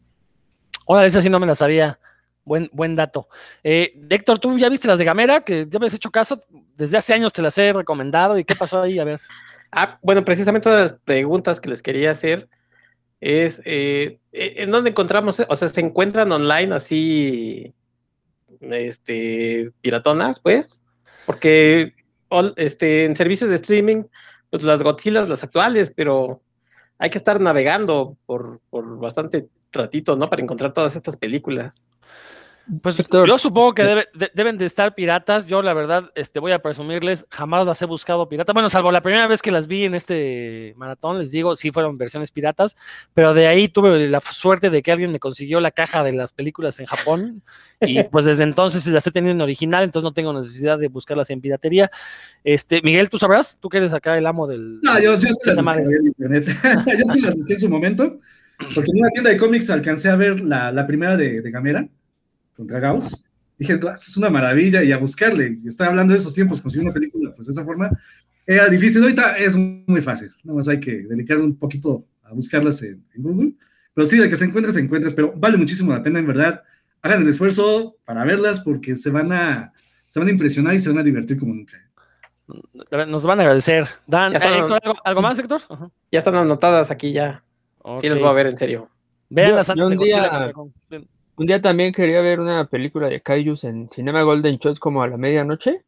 Hola, 0.86 1.06
esa 1.06 1.20
sí 1.22 1.28
no 1.28 1.38
me 1.38 1.46
la 1.46 1.54
sabía. 1.54 1.98
Buen, 2.44 2.70
buen 2.72 2.96
dato. 2.96 3.28
Eh, 3.62 3.92
Héctor, 4.08 4.38
¿tú 4.38 4.56
ya 4.58 4.70
viste 4.70 4.88
las 4.88 4.98
de 4.98 5.04
Gamera? 5.04 5.42
Que 5.42 5.66
ya 5.68 5.78
me 5.78 5.86
has 5.86 5.94
hecho 5.94 6.10
caso. 6.10 6.42
Desde 6.76 6.96
hace 6.96 7.12
años 7.12 7.32
te 7.32 7.42
las 7.42 7.58
he 7.58 7.72
recomendado. 7.72 8.38
¿Y 8.38 8.44
qué 8.44 8.54
pasó 8.54 8.80
ahí? 8.82 8.98
A 8.98 9.04
ver. 9.04 9.20
Ah, 9.70 9.98
bueno, 10.02 10.24
precisamente 10.24 10.68
una 10.68 10.78
de 10.78 10.84
las 10.84 10.94
preguntas 10.94 11.60
que 11.60 11.68
les 11.68 11.82
quería 11.82 12.10
hacer 12.10 12.48
es, 13.20 13.60
eh, 13.64 14.18
eh, 14.32 14.54
¿en 14.56 14.70
dónde 14.70 14.90
encontramos? 14.90 15.42
O 15.46 15.56
sea, 15.56 15.68
¿se 15.68 15.80
encuentran 15.80 16.32
online 16.32 16.74
así, 16.74 17.74
este, 18.60 19.70
piratonas, 19.82 20.40
pues? 20.40 20.84
Porque 21.26 21.94
este, 22.56 23.04
en 23.04 23.16
servicios 23.16 23.50
de 23.50 23.56
streaming, 23.56 24.04
pues 24.50 24.62
las 24.62 24.82
Godzilla, 24.82 25.22
las 25.22 25.44
actuales, 25.44 25.92
pero 25.94 26.40
hay 26.98 27.10
que 27.10 27.18
estar 27.18 27.40
navegando 27.40 28.16
por, 28.26 28.60
por 28.70 28.98
bastante 28.98 29.48
ratito, 29.72 30.16
¿no? 30.16 30.28
Para 30.30 30.42
encontrar 30.42 30.72
todas 30.72 30.96
estas 30.96 31.16
películas. 31.16 31.88
Pues 32.82 32.96
yo 33.10 33.38
supongo 33.38 33.74
que 33.74 34.04
deben 34.34 34.58
de 34.58 34.66
estar 34.66 34.94
piratas. 34.94 35.46
Yo, 35.46 35.62
la 35.62 35.72
verdad, 35.72 36.10
este, 36.14 36.38
voy 36.38 36.52
a 36.52 36.58
presumirles, 36.58 37.26
jamás 37.30 37.66
las 37.66 37.80
he 37.80 37.86
buscado 37.86 38.28
piratas. 38.28 38.52
Bueno, 38.52 38.68
salvo 38.68 38.92
la 38.92 39.00
primera 39.00 39.26
vez 39.26 39.40
que 39.40 39.50
las 39.50 39.66
vi 39.68 39.84
en 39.84 39.94
este 39.94 40.74
maratón, 40.76 41.18
les 41.18 41.30
digo, 41.30 41.56
sí 41.56 41.70
fueron 41.70 41.96
versiones 41.96 42.30
piratas, 42.30 42.76
pero 43.14 43.32
de 43.32 43.46
ahí 43.46 43.68
tuve 43.68 44.06
la 44.08 44.20
suerte 44.20 44.68
de 44.68 44.82
que 44.82 44.92
alguien 44.92 45.12
me 45.12 45.18
consiguió 45.18 45.60
la 45.60 45.70
caja 45.70 46.04
de 46.04 46.12
las 46.12 46.34
películas 46.34 46.78
en 46.78 46.86
Japón 46.86 47.42
y 47.80 48.02
pues 48.04 48.26
desde 48.26 48.42
entonces 48.42 48.86
las 48.86 49.06
he 49.06 49.12
tenido 49.12 49.32
en 49.32 49.40
original, 49.40 49.84
entonces 49.84 50.04
no 50.04 50.12
tengo 50.12 50.34
necesidad 50.34 50.78
de 50.78 50.88
buscarlas 50.88 51.30
en 51.30 51.40
piratería. 51.40 51.90
Este, 52.44 52.82
Miguel, 52.82 53.08
¿tú 53.08 53.18
sabrás? 53.18 53.56
¿Tú 53.58 53.70
que 53.70 53.78
eres 53.78 53.94
acá 53.94 54.18
el 54.18 54.26
amo 54.26 54.46
del... 54.46 54.80
No, 54.82 55.00
yo, 55.00 55.16
sí 55.16 55.26
las 55.26 55.56
yo 55.56 57.12
sí 57.14 57.20
las 57.20 57.34
busqué 57.34 57.54
en 57.54 57.58
su 57.58 57.68
momento, 57.70 58.20
porque 58.74 58.90
en 58.92 58.98
una 58.98 59.08
tienda 59.10 59.30
de 59.30 59.38
cómics 59.38 59.70
alcancé 59.70 60.10
a 60.10 60.16
ver 60.16 60.40
la, 60.40 60.70
la 60.70 60.86
primera 60.86 61.16
de, 61.16 61.40
de 61.40 61.50
Gamera 61.50 61.88
contra 62.58 62.80
Gauss. 62.80 63.24
Dije, 63.56 63.78
es 63.94 64.16
una 64.16 64.30
maravilla 64.30 64.82
y 64.82 64.92
a 64.92 64.98
buscarle. 64.98 65.56
Y 65.62 65.68
estoy 65.68 65.86
hablando 65.86 66.12
de 66.12 66.18
esos 66.18 66.34
tiempos, 66.34 66.60
conseguir 66.60 66.86
una 66.86 66.92
película, 66.92 67.32
pues 67.34 67.46
de 67.46 67.52
esa 67.52 67.64
forma 67.64 67.90
era 68.44 68.68
difícil. 68.68 69.02
Ahorita 69.02 69.36
es 69.36 69.56
muy 69.56 70.00
fácil. 70.00 70.30
Nada 70.44 70.56
más 70.56 70.68
hay 70.68 70.80
que 70.80 71.02
dedicar 71.04 71.38
un 71.38 71.56
poquito 71.56 72.04
a 72.24 72.32
buscarlas 72.32 72.82
en, 72.82 73.04
Google. 73.16 73.52
Pero 73.94 74.06
sí, 74.06 74.18
de 74.18 74.28
que 74.28 74.36
se 74.36 74.44
encuentre, 74.44 74.72
se 74.72 74.80
encuentre. 74.80 75.10
Pero 75.12 75.32
vale 75.36 75.56
muchísimo 75.56 75.92
la 75.92 76.02
pena, 76.02 76.18
en 76.18 76.26
verdad. 76.26 76.62
Hagan 77.00 77.22
el 77.22 77.28
esfuerzo 77.28 77.96
para 78.04 78.24
verlas 78.24 78.60
porque 78.60 78.96
se 78.96 79.10
van 79.10 79.32
a, 79.32 79.72
se 80.08 80.18
van 80.18 80.28
a 80.28 80.32
impresionar 80.32 80.74
y 80.74 80.80
se 80.80 80.88
van 80.88 80.98
a 80.98 81.02
divertir 81.02 81.38
como 81.38 81.54
nunca. 81.54 81.76
Nos 83.06 83.22
van 83.22 83.38
a 83.38 83.42
agradecer. 83.42 83.86
Dan, 84.06 84.34
¿algo, 84.40 84.78
¿algo, 85.04 85.22
más, 85.22 85.38
Héctor? 85.38 85.62
Ya 86.10 86.18
están 86.18 86.34
anotadas 86.34 86.90
aquí 86.90 87.12
ya. 87.12 87.44
Sí, 88.00 88.08
los 88.08 88.18
voy 88.18 88.28
a 88.28 88.32
ver 88.32 88.46
en 88.48 88.56
serio. 88.56 88.88
Vean 89.28 89.56
las 89.56 89.68
antes 89.68 89.86
un 89.86 89.98
día 89.98 90.52
también 91.62 91.92
quería 91.92 92.20
ver 92.20 92.40
una 92.40 92.64
película 92.66 93.08
de 93.08 93.20
Kaijus 93.20 93.64
en 93.64 93.88
Cinema 93.88 94.22
Golden 94.22 94.56
Shots 94.56 94.80
como 94.80 95.02
a 95.02 95.08
la 95.08 95.16
medianoche. 95.16 95.84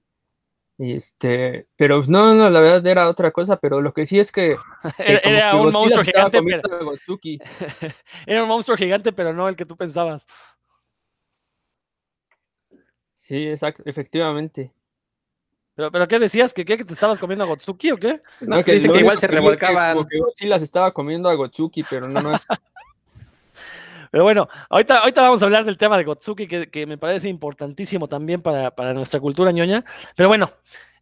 Este, 0.78 1.66
pero 1.76 2.02
no, 2.08 2.34
no, 2.34 2.48
la 2.48 2.60
verdad 2.60 2.86
era 2.86 3.08
otra 3.10 3.32
cosa, 3.32 3.58
pero 3.58 3.82
lo 3.82 3.92
que 3.92 4.06
sí 4.06 4.18
es 4.18 4.32
que, 4.32 4.56
era, 4.98 5.54
un 5.54 5.72
monstruo 5.72 6.02
gigante. 6.02 6.38
era 8.26 8.42
un 8.42 8.48
monstruo 8.48 8.76
gigante, 8.78 9.12
pero 9.12 9.34
no 9.34 9.48
el 9.48 9.56
que 9.56 9.66
tú 9.66 9.76
pensabas. 9.76 10.26
Sí, 13.12 13.46
exacto, 13.48 13.82
efectivamente. 13.84 14.72
¿Pero, 15.74 15.92
pero 15.92 16.08
qué 16.08 16.18
decías? 16.18 16.52
¿Que, 16.54 16.64
qué, 16.64 16.76
que 16.76 16.84
te 16.84 16.94
estabas 16.94 17.18
comiendo 17.18 17.44
a 17.44 17.46
Gotsuki 17.46 17.90
o 17.92 17.96
qué? 17.96 18.22
No, 18.40 18.62
que 18.64 18.72
dicen 18.72 18.92
que 18.92 18.98
igual 19.00 19.18
se 19.18 19.26
revolcaban. 19.26 20.06
sí 20.34 20.46
las 20.46 20.62
estaba 20.62 20.92
comiendo 20.92 21.28
a 21.28 21.34
Gotsuki, 21.34 21.84
pero 21.84 22.08
no 22.08 22.22
más. 22.22 22.46
Pero 24.10 24.24
bueno, 24.24 24.48
ahorita, 24.68 25.02
vamos 25.16 25.40
a 25.40 25.44
hablar 25.44 25.64
del 25.64 25.78
tema 25.78 25.96
de 25.96 26.04
Gotsuki, 26.04 26.46
que, 26.46 26.86
me 26.86 26.98
parece 26.98 27.28
importantísimo 27.28 28.08
también 28.08 28.42
para, 28.42 28.92
nuestra 28.92 29.20
cultura 29.20 29.52
ñoña. 29.52 29.84
Pero 30.16 30.28
bueno, 30.28 30.52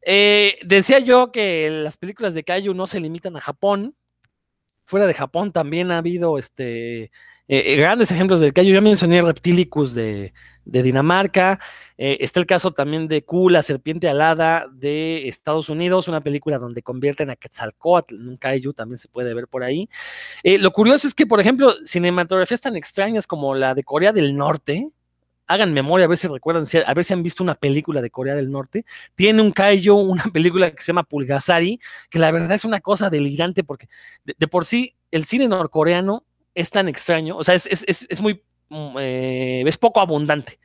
eh, 0.03 0.59
decía 0.65 0.99
yo 0.99 1.33
que 1.33 1.71
las 1.71 1.97
películas 1.97 2.35
de 2.35 2.45
Kaiju 2.45 2.75
no 2.75 2.87
se 2.87 3.01
limitan 3.01 3.37
a 3.37 3.41
Japón. 3.41 3.97
Fuera 4.85 5.07
de 5.07 5.15
Japón 5.15 5.53
también 5.53 5.91
ha 5.91 5.99
habido 5.99 6.39
este, 6.39 7.05
eh, 7.05 7.11
eh, 7.49 7.77
grandes 7.77 8.11
ejemplos 8.11 8.41
del 8.41 8.53
Kaiju. 8.53 8.75
Yo 8.75 8.83
mencioné 8.83 9.23
Reptilicus 9.23 9.95
de 9.95 10.33
Dinamarca. 10.65 11.59
Eh, 11.99 12.19
está 12.21 12.39
el 12.39 12.47
caso 12.47 12.71
también 12.71 13.09
de 13.09 13.25
Q, 13.25 13.51
la 13.51 13.63
serpiente 13.63 14.09
alada 14.09 14.67
de 14.73 15.29
Estados 15.29 15.69
Unidos, 15.69 16.07
una 16.07 16.21
película 16.21 16.59
donde 16.59 16.83
convierten 16.83 17.29
a 17.31 17.37
Quetzalcoatl 17.37 18.15
un 18.15 18.37
kaiju, 18.37 18.73
también 18.73 18.99
se 18.99 19.09
puede 19.09 19.35
ver 19.35 19.49
por 19.49 19.65
ahí. 19.65 19.89
Eh, 20.45 20.59
lo 20.59 20.71
curioso 20.71 21.09
es 21.09 21.15
que, 21.15 21.27
por 21.27 21.41
ejemplo, 21.41 21.75
cinematografías 21.85 22.61
tan 22.61 22.77
extrañas 22.77 23.27
como 23.27 23.55
la 23.55 23.75
de 23.75 23.83
Corea 23.83 24.13
del 24.13 24.37
Norte, 24.37 24.91
hagan 25.49 25.73
memoria, 25.73 26.05
a 26.05 26.09
ver 26.09 26.19
si 26.19 26.29
recuerdan, 26.29 26.67
a 26.87 26.95
ver 26.95 27.05
si 27.05 27.15
han 27.15 27.23
visto 27.23 27.43
una 27.43 27.55
película 27.57 28.01
de 28.01 28.11
Corea 28.11 28.37
del 28.37 28.51
Norte. 28.51 28.85
Tiene 29.17 29.43
un 29.43 29.51
kaiju, 29.51 29.95
una 29.97 30.25
película 30.33 30.71
que 30.71 30.81
se 30.83 30.89
llama 30.89 31.03
Pulgasari, 31.03 31.81
que 32.11 32.19
la 32.19 32.31
verdad 32.31 32.53
es 32.53 32.65
una 32.65 32.81
cosa 32.81 33.11
delirante 33.11 33.65
porque 33.65 33.89
de, 34.25 34.47
por 34.47 34.67
sí 34.67 34.95
el 35.11 35.25
cine 35.25 35.49
norcoreano 35.49 36.25
es 36.55 36.71
tan 36.71 36.89
extraño, 36.89 37.37
o 37.37 37.45
sea, 37.45 37.55
es, 37.55 37.67
es, 37.67 38.07
es 38.09 38.21
muy, 38.21 38.43
mm, 38.69 38.97
eh, 38.99 39.65
es 39.67 39.79
poco 39.79 40.01
abundante. 40.01 40.59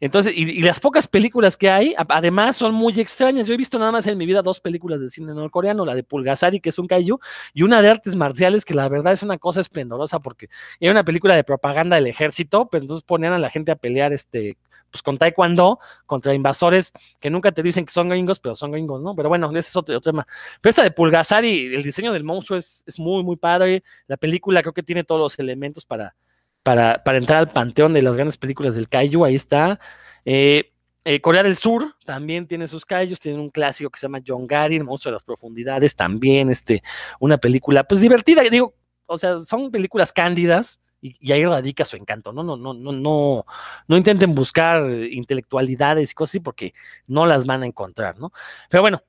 Entonces, 0.00 0.32
y, 0.36 0.62
las 0.62 0.78
pocas 0.78 1.08
películas 1.08 1.56
que 1.56 1.70
hay, 1.70 1.94
además, 1.96 2.56
son 2.56 2.74
muy 2.74 2.98
extrañas. 3.00 3.46
Yo 3.46 3.54
he 3.54 3.56
visto 3.56 3.78
nada 3.78 3.90
más 3.90 4.06
en 4.06 4.16
mi 4.16 4.26
vida 4.26 4.42
dos 4.42 4.60
películas 4.60 5.00
de 5.00 5.10
cine 5.10 5.34
norcoreano, 5.34 5.84
la 5.84 5.94
de 5.94 6.04
Pulgasari, 6.04 6.60
que 6.60 6.68
es 6.68 6.78
un 6.78 6.86
kaiju, 6.86 7.18
y 7.52 7.62
una 7.62 7.82
de 7.82 7.88
artes 7.90 8.14
marciales, 8.14 8.64
que 8.64 8.74
la 8.74 8.88
verdad 8.88 9.12
es 9.12 9.22
una 9.22 9.38
cosa 9.38 9.60
esplendorosa, 9.60 10.20
porque 10.20 10.48
era 10.78 10.92
una 10.92 11.04
película 11.04 11.34
de 11.34 11.42
propaganda 11.42 11.96
del 11.96 12.06
ejército, 12.06 12.68
pero 12.70 12.82
entonces 12.82 13.04
ponían 13.04 13.32
a 13.32 13.38
la 13.38 13.50
gente 13.50 13.72
a 13.72 13.76
pelear 13.76 14.12
este, 14.12 14.56
pues 14.90 15.02
con 15.02 15.18
taekwondo 15.18 15.80
contra 16.06 16.32
invasores 16.32 16.92
que 17.20 17.30
nunca 17.30 17.52
te 17.52 17.62
dicen 17.62 17.84
que 17.84 17.92
son 17.92 18.08
gringos, 18.08 18.38
pero 18.38 18.54
son 18.54 18.70
gringos, 18.72 19.02
¿no? 19.02 19.16
Pero 19.16 19.28
bueno, 19.28 19.50
ese 19.50 19.58
es 19.60 19.76
otro, 19.76 20.00
tema. 20.00 20.26
Pero 20.60 20.70
esta 20.70 20.82
de 20.82 20.92
Pulgasari, 20.92 21.74
el 21.74 21.82
diseño 21.82 22.12
del 22.12 22.24
monstruo 22.24 22.58
es, 22.58 22.84
es 22.86 22.98
muy, 23.00 23.24
muy 23.24 23.36
padre. 23.36 23.82
La 24.06 24.16
película 24.16 24.62
creo 24.62 24.72
que 24.72 24.82
tiene 24.82 25.04
todos 25.04 25.20
los 25.20 25.38
elementos 25.38 25.84
para 25.84 26.14
para, 26.62 27.02
entrar 27.06 27.38
al 27.38 27.48
panteón 27.48 27.92
de 27.92 28.02
las 28.02 28.14
grandes 28.14 28.36
películas 28.36 28.74
del 28.74 28.88
Kaiju, 28.88 29.24
ahí 29.24 29.34
está. 29.34 29.80
Eh, 30.24 30.72
eh, 31.04 31.20
Corea 31.22 31.42
del 31.42 31.56
Sur 31.56 31.94
también 32.04 32.46
tiene 32.46 32.68
sus 32.68 32.84
kaijus, 32.84 33.18
tienen 33.18 33.40
un 33.40 33.48
clásico 33.48 33.88
que 33.88 33.98
se 33.98 34.06
llama 34.06 34.20
John 34.26 34.46
Gary, 34.46 34.76
el 34.76 34.84
monstruo 34.84 35.10
de 35.10 35.14
las 35.14 35.22
profundidades, 35.22 35.96
también 35.96 36.50
este, 36.50 36.82
una 37.18 37.38
película 37.38 37.84
pues 37.84 38.02
divertida, 38.02 38.42
digo, 38.42 38.74
o 39.06 39.16
sea, 39.16 39.40
son 39.40 39.70
películas 39.70 40.12
cándidas 40.12 40.82
y, 41.00 41.32
ahí 41.32 41.46
radica 41.46 41.86
su 41.86 41.96
encanto, 41.96 42.32
¿no? 42.32 42.42
No, 42.42 42.58
no, 42.58 42.74
no, 42.74 42.92
no, 42.92 43.46
no 43.86 43.96
intenten 43.96 44.34
buscar 44.34 44.82
intelectualidades 44.90 46.10
y 46.10 46.14
cosas 46.14 46.32
así 46.32 46.40
porque 46.40 46.74
no 47.06 47.24
las 47.24 47.46
van 47.46 47.62
a 47.62 47.66
encontrar, 47.66 48.18
¿no? 48.18 48.32
Pero 48.68 48.82
bueno, 48.82 49.02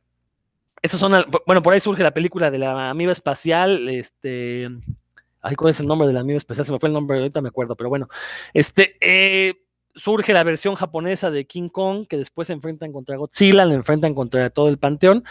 estos 0.82 1.02
son, 1.02 1.26
bueno, 1.46 1.62
por 1.62 1.74
ahí 1.74 1.82
surge 1.82 2.04
la 2.04 2.14
película 2.14 2.50
de 2.50 2.60
la 2.60 2.90
amiga 2.90 3.12
espacial, 3.12 3.90
este, 3.90 4.70
Ay, 5.42 5.56
¿cuál 5.56 5.72
es 5.72 5.80
el 5.80 5.88
nombre 5.88 6.08
del 6.08 6.18
amigo 6.18 6.38
especial? 6.38 6.66
Se 6.66 6.72
me 6.72 6.80
fue 6.80 6.90
el 6.90 6.94
nombre, 6.94 7.18
ahorita 7.18 7.42
me 7.42 7.50
acuerdo, 7.50 7.76
pero 7.76 7.90
bueno. 7.90 8.08
Este, 8.54 8.98
eh, 9.00 9.54
surge 9.96 10.34
la 10.34 10.44
versión 10.44 10.76
japonesa 10.76 11.32
de 11.32 11.46
King 11.46 11.70
Kong, 11.70 12.08
que 12.08 12.18
después 12.18 12.48
se 12.48 12.54
enfrentan 12.54 12.92
contra 12.92 13.18
Godzilla, 13.18 13.66
le 13.66 13.76
enfrentan 13.76 14.14
contra 14.14 14.50
todo 14.50 14.70
el 14.70 14.78
panteón. 14.78 15.24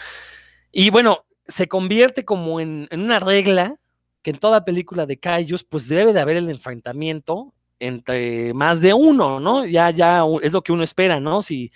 Y 0.71 0.89
bueno, 0.89 1.25
se 1.47 1.67
convierte 1.67 2.25
como 2.25 2.59
en, 2.59 2.87
una 2.91 3.19
regla 3.19 3.75
que 4.21 4.31
en 4.31 4.39
toda 4.39 4.65
película 4.65 5.05
de 5.05 5.19
Kaijus, 5.19 5.63
pues 5.63 5.87
debe 5.87 6.13
de 6.13 6.19
haber 6.19 6.37
el 6.37 6.49
enfrentamiento 6.49 7.53
entre 7.79 8.53
más 8.53 8.81
de 8.81 8.93
uno, 8.93 9.39
¿no? 9.39 9.65
Ya, 9.65 9.89
ya 9.91 10.23
es 10.41 10.51
lo 10.51 10.61
que 10.61 10.73
uno 10.73 10.83
espera, 10.83 11.19
¿no? 11.19 11.41
Si 11.41 11.71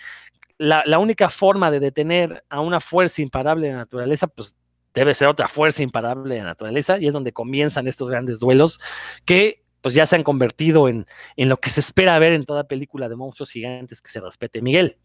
la, 0.57 0.83
la 0.85 0.99
única 0.99 1.29
forma 1.29 1.71
de 1.71 1.79
detener 1.79 2.43
a 2.49 2.59
una 2.61 2.81
fuerza 2.81 3.21
imparable 3.21 3.67
de 3.67 3.73
la 3.73 3.79
naturaleza, 3.79 4.27
pues 4.27 4.55
debe 4.93 5.13
ser 5.13 5.27
otra 5.27 5.47
fuerza 5.47 5.83
imparable 5.83 6.35
de 6.35 6.41
la 6.41 6.47
naturaleza 6.47 6.99
y 6.99 7.07
es 7.07 7.13
donde 7.13 7.33
comienzan 7.33 7.87
estos 7.87 8.09
grandes 8.09 8.39
duelos 8.39 8.79
que 9.25 9.63
pues 9.81 9.95
ya 9.95 10.05
se 10.05 10.15
han 10.15 10.23
convertido 10.23 10.87
en, 10.87 11.05
en 11.35 11.49
lo 11.49 11.57
que 11.57 11.69
se 11.69 11.81
espera 11.81 12.17
ver 12.17 12.31
en 12.31 12.45
toda 12.45 12.67
película 12.67 13.09
de 13.09 13.17
monstruos 13.17 13.51
gigantes 13.51 14.01
que 14.01 14.09
se 14.09 14.21
respete. 14.21 14.61
Miguel. 14.61 14.97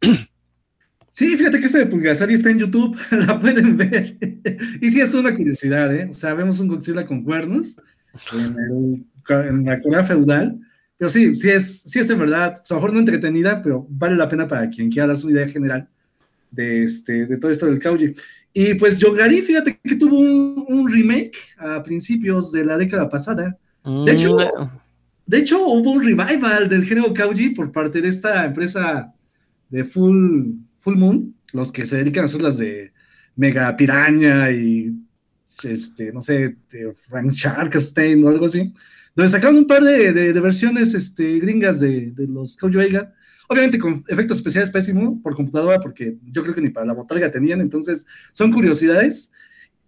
Sí, 1.12 1.36
fíjate 1.36 1.58
que 1.58 1.66
esta 1.66 1.78
de 1.78 1.86
Pulgasari 1.86 2.34
está 2.34 2.50
en 2.50 2.60
YouTube, 2.60 2.96
la 3.26 3.38
pueden 3.40 3.76
ver. 3.76 4.16
y 4.80 4.90
sí, 4.90 5.00
es 5.00 5.12
una 5.12 5.34
curiosidad, 5.34 5.92
¿eh? 5.92 6.08
O 6.08 6.14
sea, 6.14 6.34
vemos 6.34 6.60
un 6.60 6.68
Godzilla 6.68 7.04
con 7.04 7.24
cuernos 7.24 7.76
en, 8.32 9.06
la 9.64 9.80
Corea 9.80 10.04
feudal, 10.04 10.60
pero 10.96 11.08
sí, 11.08 11.36
sí 11.38 11.50
es, 11.50 11.82
sí 11.82 11.98
es 11.98 12.08
en 12.10 12.18
verdad, 12.20 12.54
a 12.58 12.62
lo 12.70 12.76
mejor 12.76 12.92
no 12.92 13.00
entretenida, 13.00 13.60
pero 13.60 13.86
vale 13.90 14.14
la 14.14 14.28
pena 14.28 14.46
para 14.46 14.70
quien 14.70 14.88
quiera 14.88 15.08
darse 15.08 15.26
una 15.26 15.40
idea 15.40 15.48
general 15.48 15.88
de, 16.50 16.84
este, 16.84 17.26
de 17.26 17.36
todo 17.36 17.50
esto 17.50 17.66
del 17.66 17.78
Kauji. 17.78 18.14
Y 18.52 18.74
pues 18.74 18.98
Yogari, 18.98 19.42
fíjate 19.42 19.78
que 19.82 19.94
tuvo 19.96 20.18
un, 20.18 20.88
remake 20.88 21.36
a 21.58 21.82
principios 21.82 22.50
de 22.50 22.64
la 22.64 22.76
década 22.76 23.08
pasada. 23.08 23.56
De 23.84 24.12
hecho, 24.12 24.36
mm. 24.36 24.70
de 25.26 25.38
hecho, 25.38 25.66
hubo 25.66 25.92
un 25.92 26.02
revival 26.02 26.68
del 26.68 26.84
género 26.84 27.14
Kauji 27.14 27.50
por 27.50 27.70
parte 27.70 28.00
de 28.00 28.08
esta 28.08 28.44
empresa 28.44 29.12
de 29.68 29.84
Full, 29.84 30.52
Full 30.78 30.96
Moon, 30.96 31.34
los 31.52 31.70
que 31.70 31.86
se 31.86 31.96
dedican 31.96 32.24
a 32.24 32.26
hacer 32.26 32.42
las 32.42 32.58
de 32.58 32.92
Mega 33.36 33.76
Piraña 33.76 34.50
y 34.50 34.94
este, 35.62 36.12
no 36.12 36.22
sé, 36.22 36.56
Frank 37.08 37.32
Sharkstein 37.32 38.24
o 38.24 38.28
algo 38.28 38.46
así, 38.46 38.72
donde 39.14 39.30
sacaron 39.30 39.58
un 39.58 39.66
par 39.66 39.82
de, 39.82 40.12
de, 40.12 40.40
versiones 40.40 40.94
este, 40.94 41.38
gringas 41.38 41.80
de, 41.80 42.12
de 42.12 42.26
los 42.26 42.56
Kauji 42.56 42.80
Eiga, 42.80 43.14
obviamente 43.50 43.80
con 43.80 44.04
efectos 44.06 44.36
especiales 44.36 44.70
pésimos 44.70 45.18
por 45.20 45.34
computadora, 45.34 45.80
porque 45.80 46.16
yo 46.30 46.42
creo 46.42 46.54
que 46.54 46.60
ni 46.60 46.70
para 46.70 46.86
la 46.86 46.94
botarga 46.94 47.32
tenían, 47.32 47.60
entonces 47.60 48.06
son 48.30 48.52
curiosidades. 48.52 49.32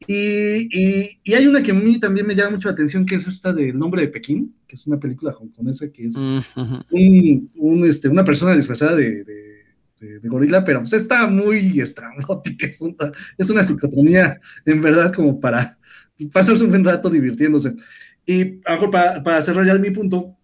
Y, 0.09 0.67
y, 0.77 1.21
y, 1.23 1.35
hay 1.35 1.47
una 1.47 1.63
que 1.63 1.71
a 1.71 1.75
mí 1.75 2.01
también 2.01 2.27
me 2.27 2.35
llama 2.35 2.51
mucho 2.51 2.67
la 2.67 2.73
atención, 2.73 3.07
que 3.07 3.15
es 3.15 3.29
esta 3.29 3.53
del 3.53 3.79
nombre 3.79 4.03
de 4.03 4.09
Pekín, 4.09 4.57
que 4.67 4.75
es 4.75 4.85
una 4.89 4.99
película 4.99 5.31
hongkonesa 5.31 5.93
que 5.93 6.07
es 6.07 6.17
un, 6.17 7.49
un, 7.55 7.89
este, 7.89 8.09
una 8.09 8.25
persona 8.25 8.57
disfrazada 8.57 8.97
de, 8.97 9.23
de, 9.23 10.19
de, 10.19 10.29
gorila, 10.29 10.65
pero 10.65 10.81
pues 10.81 10.95
está 10.95 11.29
muy 11.29 11.79
estrambótica, 11.79 12.67
es 12.67 12.81
una, 12.81 13.13
es 13.39 13.49
una 13.49 13.63
psicotonía 13.63 14.41
en 14.67 14.83
verdad 14.83 15.13
como 15.13 15.39
para 15.39 15.79
pasarse 16.33 16.65
un 16.65 16.71
buen 16.71 16.85
rato 16.85 17.09
divirtiéndose. 17.09 17.77
Y 18.27 18.61
a 18.65 18.73
mejor 18.73 18.91
para, 18.91 19.23
para 19.23 19.41
cerrar 19.41 19.65
ya 19.65 19.79
mi 19.79 19.93
punto, 19.93 20.37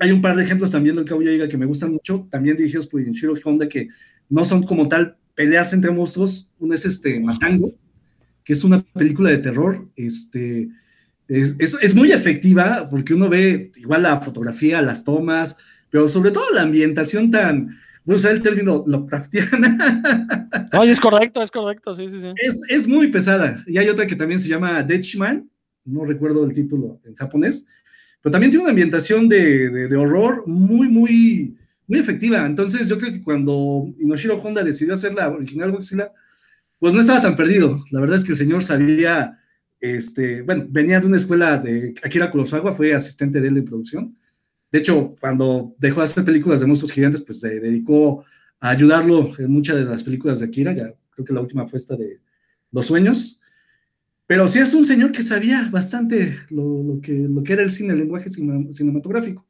hay 0.00 0.12
un 0.12 0.22
par 0.22 0.34
de 0.34 0.42
ejemplos 0.42 0.70
también 0.70 0.96
del 0.96 1.04
Cabo 1.04 1.20
Diga 1.20 1.46
que 1.46 1.58
me 1.58 1.66
gustan 1.66 1.92
mucho, 1.92 2.26
también 2.30 2.56
dirigidos 2.56 2.86
por 2.86 3.02
Inshiro 3.02 3.34
Honda, 3.44 3.68
que 3.68 3.88
no 4.30 4.44
son 4.46 4.62
como 4.62 4.88
tal 4.88 5.16
peleas 5.34 5.72
entre 5.74 5.90
monstruos. 5.90 6.50
Uno 6.58 6.74
es 6.74 6.86
este 6.86 7.20
Matango, 7.20 7.74
que 8.42 8.54
es 8.54 8.64
una 8.64 8.82
película 8.82 9.28
de 9.28 9.38
terror. 9.38 9.86
Este, 9.94 10.70
es, 11.28 11.54
es, 11.58 11.94
muy 11.94 12.12
efectiva 12.12 12.88
porque 12.88 13.12
uno 13.12 13.28
ve 13.28 13.70
igual 13.76 14.02
la 14.02 14.20
fotografía, 14.22 14.80
las 14.80 15.04
tomas, 15.04 15.58
pero 15.90 16.08
sobre 16.08 16.30
todo 16.30 16.44
la 16.54 16.62
ambientación 16.62 17.30
tan, 17.30 17.68
voy 18.04 18.14
a 18.14 18.16
usar 18.16 18.32
el 18.32 18.42
término 18.42 18.82
Lovecraftiana. 18.86 19.76
Oye, 20.78 20.92
es 20.92 21.00
correcto, 21.00 21.42
es 21.42 21.50
correcto, 21.50 21.94
sí, 21.94 22.08
sí, 22.08 22.20
sí. 22.22 22.28
Es, 22.36 22.62
es, 22.70 22.88
muy 22.88 23.08
pesada. 23.08 23.62
Y 23.66 23.76
hay 23.76 23.88
otra 23.90 24.06
que 24.06 24.16
también 24.16 24.40
se 24.40 24.48
llama 24.48 24.82
Deadman, 24.82 25.46
no 25.84 26.06
recuerdo 26.06 26.44
el 26.44 26.54
título 26.54 27.00
en 27.04 27.14
japonés, 27.14 27.66
pero 28.22 28.32
también 28.32 28.50
tiene 28.50 28.64
una 28.64 28.70
ambientación 28.70 29.28
de, 29.28 29.88
de, 29.88 29.96
horror 29.96 30.46
muy, 30.46 30.88
muy, 30.88 31.56
muy 31.86 31.98
efectiva. 31.98 32.44
Entonces 32.44 32.88
yo 32.88 32.98
creo 32.98 33.12
que 33.12 33.22
cuando 33.22 33.92
Inoshiro 33.98 34.40
Honda 34.40 34.62
decidió 34.62 34.94
hacer 34.94 35.14
la 35.14 35.30
original 35.30 35.72
Godzilla, 35.72 36.12
pues 36.78 36.94
no 36.94 37.00
estaba 37.00 37.20
tan 37.20 37.36
perdido. 37.36 37.82
La 37.90 38.00
verdad 38.00 38.16
es 38.16 38.24
que 38.24 38.32
el 38.32 38.38
señor 38.38 38.62
sabía, 38.62 39.38
este, 39.80 40.42
bueno, 40.42 40.66
venía 40.68 41.00
de 41.00 41.06
una 41.06 41.16
escuela 41.16 41.58
de 41.58 41.94
Akira 42.02 42.30
Kurosawa, 42.30 42.72
fue 42.72 42.94
asistente 42.94 43.40
de 43.40 43.48
él 43.48 43.56
en 43.56 43.64
producción. 43.64 44.16
De 44.70 44.78
hecho, 44.78 45.16
cuando 45.20 45.74
dejó 45.78 46.00
de 46.00 46.04
hacer 46.04 46.24
películas 46.24 46.60
de 46.60 46.66
monstruos 46.66 46.92
gigantes, 46.92 47.22
pues 47.22 47.40
se 47.40 47.58
dedicó 47.58 48.24
a 48.60 48.70
ayudarlo 48.70 49.30
en 49.38 49.50
muchas 49.50 49.76
de 49.76 49.84
las 49.84 50.04
películas 50.04 50.40
de 50.40 50.46
Akira. 50.46 50.72
Ya 50.74 50.94
creo 51.10 51.24
que 51.24 51.32
la 51.32 51.40
última 51.40 51.66
fue 51.66 51.78
esta 51.78 51.96
de 51.96 52.20
Los 52.70 52.86
Sueños. 52.86 53.39
Pero 54.30 54.46
sí 54.46 54.60
es 54.60 54.72
un 54.74 54.84
señor 54.84 55.10
que 55.10 55.24
sabía 55.24 55.68
bastante 55.72 56.38
lo, 56.50 57.00
que, 57.02 57.28
era 57.52 57.64
el 57.64 57.72
cine, 57.72 57.94
el 57.94 57.98
lenguaje 57.98 58.30
cinematográfico. 58.30 59.44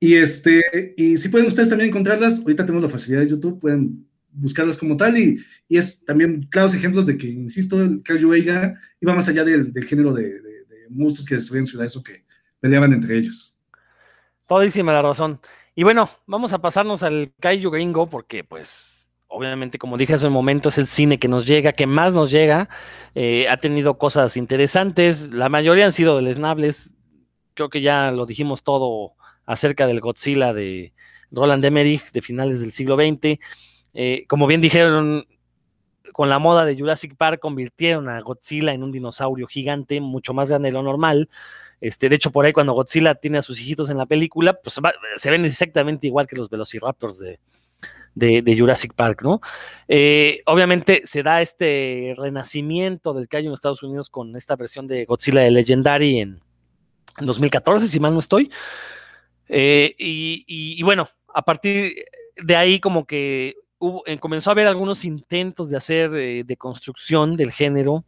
Y, 0.00 0.14
este, 0.14 0.92
y 0.96 1.16
si 1.18 1.28
pueden 1.28 1.46
ustedes 1.46 1.68
también 1.68 1.90
encontrarlas, 1.90 2.40
ahorita 2.40 2.66
tenemos 2.66 2.82
la 2.82 2.90
facilidad 2.90 3.20
de 3.20 3.28
YouTube, 3.28 3.60
pueden 3.60 4.04
buscarlas 4.32 4.76
como 4.76 4.96
tal 4.96 5.16
y, 5.16 5.38
y 5.68 5.76
es 5.76 6.04
también 6.04 6.48
claros 6.50 6.74
ejemplos 6.74 7.06
de 7.06 7.16
que, 7.16 7.28
insisto, 7.28 7.80
el 7.80 8.02
Kaiju 8.02 8.34
Eiga 8.34 8.74
iba 9.00 9.14
más 9.14 9.28
allá 9.28 9.44
del, 9.44 9.72
género 9.84 10.12
de, 10.12 10.24
de, 10.24 10.64
de, 10.64 10.88
monstruos 10.90 11.24
que 11.24 11.36
destruían 11.36 11.66
ciudades 11.66 11.96
o 11.96 12.02
que 12.02 12.24
peleaban 12.58 12.92
entre 12.92 13.16
ellos. 13.16 13.56
Todísima 14.48 14.92
la 14.92 15.02
razón. 15.02 15.38
Y 15.76 15.84
bueno, 15.84 16.10
vamos 16.26 16.52
a 16.52 16.60
pasarnos 16.60 17.04
al 17.04 17.32
Kaiju 17.38 17.70
gringo 17.70 18.10
porque 18.10 18.42
pues 18.42 19.01
obviamente, 19.32 19.78
como 19.78 19.96
dije 19.96 20.14
hace 20.14 20.26
un 20.26 20.32
momento, 20.32 20.68
es 20.68 20.78
el 20.78 20.86
cine 20.86 21.18
que 21.18 21.28
nos 21.28 21.46
llega, 21.46 21.72
que 21.72 21.86
más 21.86 22.12
nos 22.12 22.30
llega. 22.30 22.68
Eh, 23.14 23.48
ha 23.48 23.56
tenido 23.56 23.98
cosas 23.98 24.36
interesantes, 24.36 25.32
la 25.32 25.48
mayoría 25.48 25.86
han 25.86 25.92
sido 25.92 26.16
deleznables. 26.16 26.94
Creo 27.54 27.70
que 27.70 27.80
ya 27.80 28.10
lo 28.10 28.26
dijimos 28.26 28.62
todo 28.62 29.14
acerca 29.46 29.86
del 29.86 30.00
Godzilla 30.00 30.52
de 30.52 30.92
Roland 31.30 31.64
Emmerich 31.64 32.12
de 32.12 32.22
finales 32.22 32.60
del 32.60 32.72
siglo 32.72 32.96
XX. 32.96 33.38
Eh, 33.94 34.24
como 34.28 34.46
bien 34.46 34.60
dijeron, 34.60 35.24
con 36.12 36.28
la 36.28 36.38
moda 36.38 36.64
de 36.66 36.78
Jurassic 36.78 37.16
Park 37.16 37.40
convirtieron 37.40 38.08
a 38.08 38.20
Godzilla 38.20 38.72
en 38.72 38.82
un 38.82 38.92
dinosaurio 38.92 39.46
gigante, 39.46 40.00
mucho 40.00 40.34
más 40.34 40.50
grande 40.50 40.68
de 40.68 40.74
lo 40.74 40.82
normal. 40.82 41.30
Este, 41.80 42.08
de 42.08 42.16
hecho, 42.16 42.30
por 42.30 42.44
ahí 42.44 42.52
cuando 42.52 42.74
Godzilla 42.74 43.14
tiene 43.14 43.38
a 43.38 43.42
sus 43.42 43.58
hijitos 43.60 43.90
en 43.90 43.96
la 43.96 44.06
película, 44.06 44.58
pues 44.62 44.78
se 45.16 45.30
ven 45.30 45.44
exactamente 45.44 46.06
igual 46.06 46.26
que 46.26 46.36
los 46.36 46.48
velociraptors 46.48 47.18
de, 47.18 47.40
de, 48.14 48.56
Jurassic 48.58 48.94
Park, 48.94 49.22
¿no? 49.22 49.40
Eh, 49.88 50.42
obviamente 50.46 51.02
se 51.04 51.22
da 51.22 51.42
este 51.42 52.14
renacimiento 52.16 53.14
del 53.14 53.28
que 53.28 53.38
hay 53.38 53.46
en 53.46 53.52
Estados 53.52 53.82
Unidos 53.82 54.10
con 54.10 54.36
esta 54.36 54.56
versión 54.56 54.86
de 54.86 55.04
Godzilla 55.04 55.40
de 55.40 55.50
Legendary 55.50 56.18
en, 56.18 56.40
2014, 57.20 57.88
si 57.88 58.00
mal 58.00 58.14
no 58.14 58.20
estoy. 58.20 58.50
Eh, 59.48 59.94
y, 59.98 60.82
bueno, 60.82 61.10
a 61.34 61.42
partir 61.42 61.94
de 62.42 62.56
ahí 62.56 62.80
como 62.80 63.04
que 63.04 63.54
eh, 64.06 64.18
comenzó 64.18 64.48
a 64.48 64.52
haber 64.52 64.66
algunos 64.66 65.04
intentos 65.04 65.68
de 65.68 65.76
hacer 65.76 66.10
de 66.10 66.56
construcción 66.56 67.36
del 67.36 67.52
género, 67.52 68.06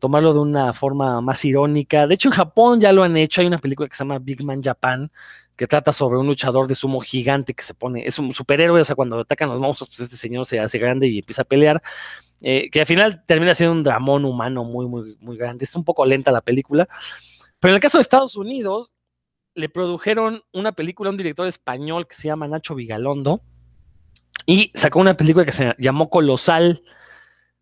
tomarlo 0.00 0.32
de 0.32 0.40
una 0.40 0.72
forma 0.72 1.20
más 1.20 1.44
irónica. 1.44 2.06
De 2.06 2.14
hecho, 2.14 2.30
en 2.30 2.34
Japón 2.34 2.80
ya 2.80 2.90
lo 2.90 3.02
han 3.02 3.18
hecho, 3.18 3.42
hay 3.42 3.46
una 3.46 3.58
película 3.58 3.86
que 3.86 3.94
se 3.94 4.02
llama 4.02 4.18
Big 4.18 4.42
Man 4.42 4.62
Japan, 4.62 5.10
que 5.58 5.66
trata 5.66 5.92
sobre 5.92 6.18
un 6.18 6.26
luchador 6.28 6.68
de 6.68 6.76
sumo 6.76 7.00
gigante 7.00 7.52
que 7.52 7.64
se 7.64 7.74
pone, 7.74 8.06
es 8.06 8.16
un 8.20 8.32
superhéroe, 8.32 8.80
o 8.80 8.84
sea, 8.84 8.94
cuando 8.94 9.18
atacan 9.18 9.48
los 9.48 9.58
monstruos, 9.58 9.88
pues 9.88 10.00
este 10.00 10.16
señor 10.16 10.46
se 10.46 10.60
hace 10.60 10.78
grande 10.78 11.08
y 11.08 11.18
empieza 11.18 11.42
a 11.42 11.44
pelear, 11.44 11.82
eh, 12.40 12.70
que 12.70 12.80
al 12.80 12.86
final 12.86 13.24
termina 13.26 13.56
siendo 13.56 13.72
un 13.72 13.82
dramón 13.82 14.24
humano 14.24 14.62
muy, 14.62 14.86
muy, 14.86 15.16
muy 15.18 15.36
grande. 15.36 15.64
Es 15.64 15.74
un 15.74 15.84
poco 15.84 16.06
lenta 16.06 16.30
la 16.30 16.42
película, 16.42 16.88
pero 17.58 17.72
en 17.72 17.74
el 17.74 17.80
caso 17.80 17.98
de 17.98 18.02
Estados 18.02 18.36
Unidos, 18.36 18.92
le 19.56 19.68
produjeron 19.68 20.44
una 20.52 20.70
película 20.70 21.08
a 21.08 21.10
un 21.10 21.16
director 21.16 21.48
español 21.48 22.06
que 22.06 22.14
se 22.14 22.28
llama 22.28 22.46
Nacho 22.46 22.76
Vigalondo 22.76 23.42
y 24.46 24.70
sacó 24.74 25.00
una 25.00 25.16
película 25.16 25.44
que 25.44 25.50
se 25.50 25.74
llamó 25.76 26.08
Colosal 26.08 26.84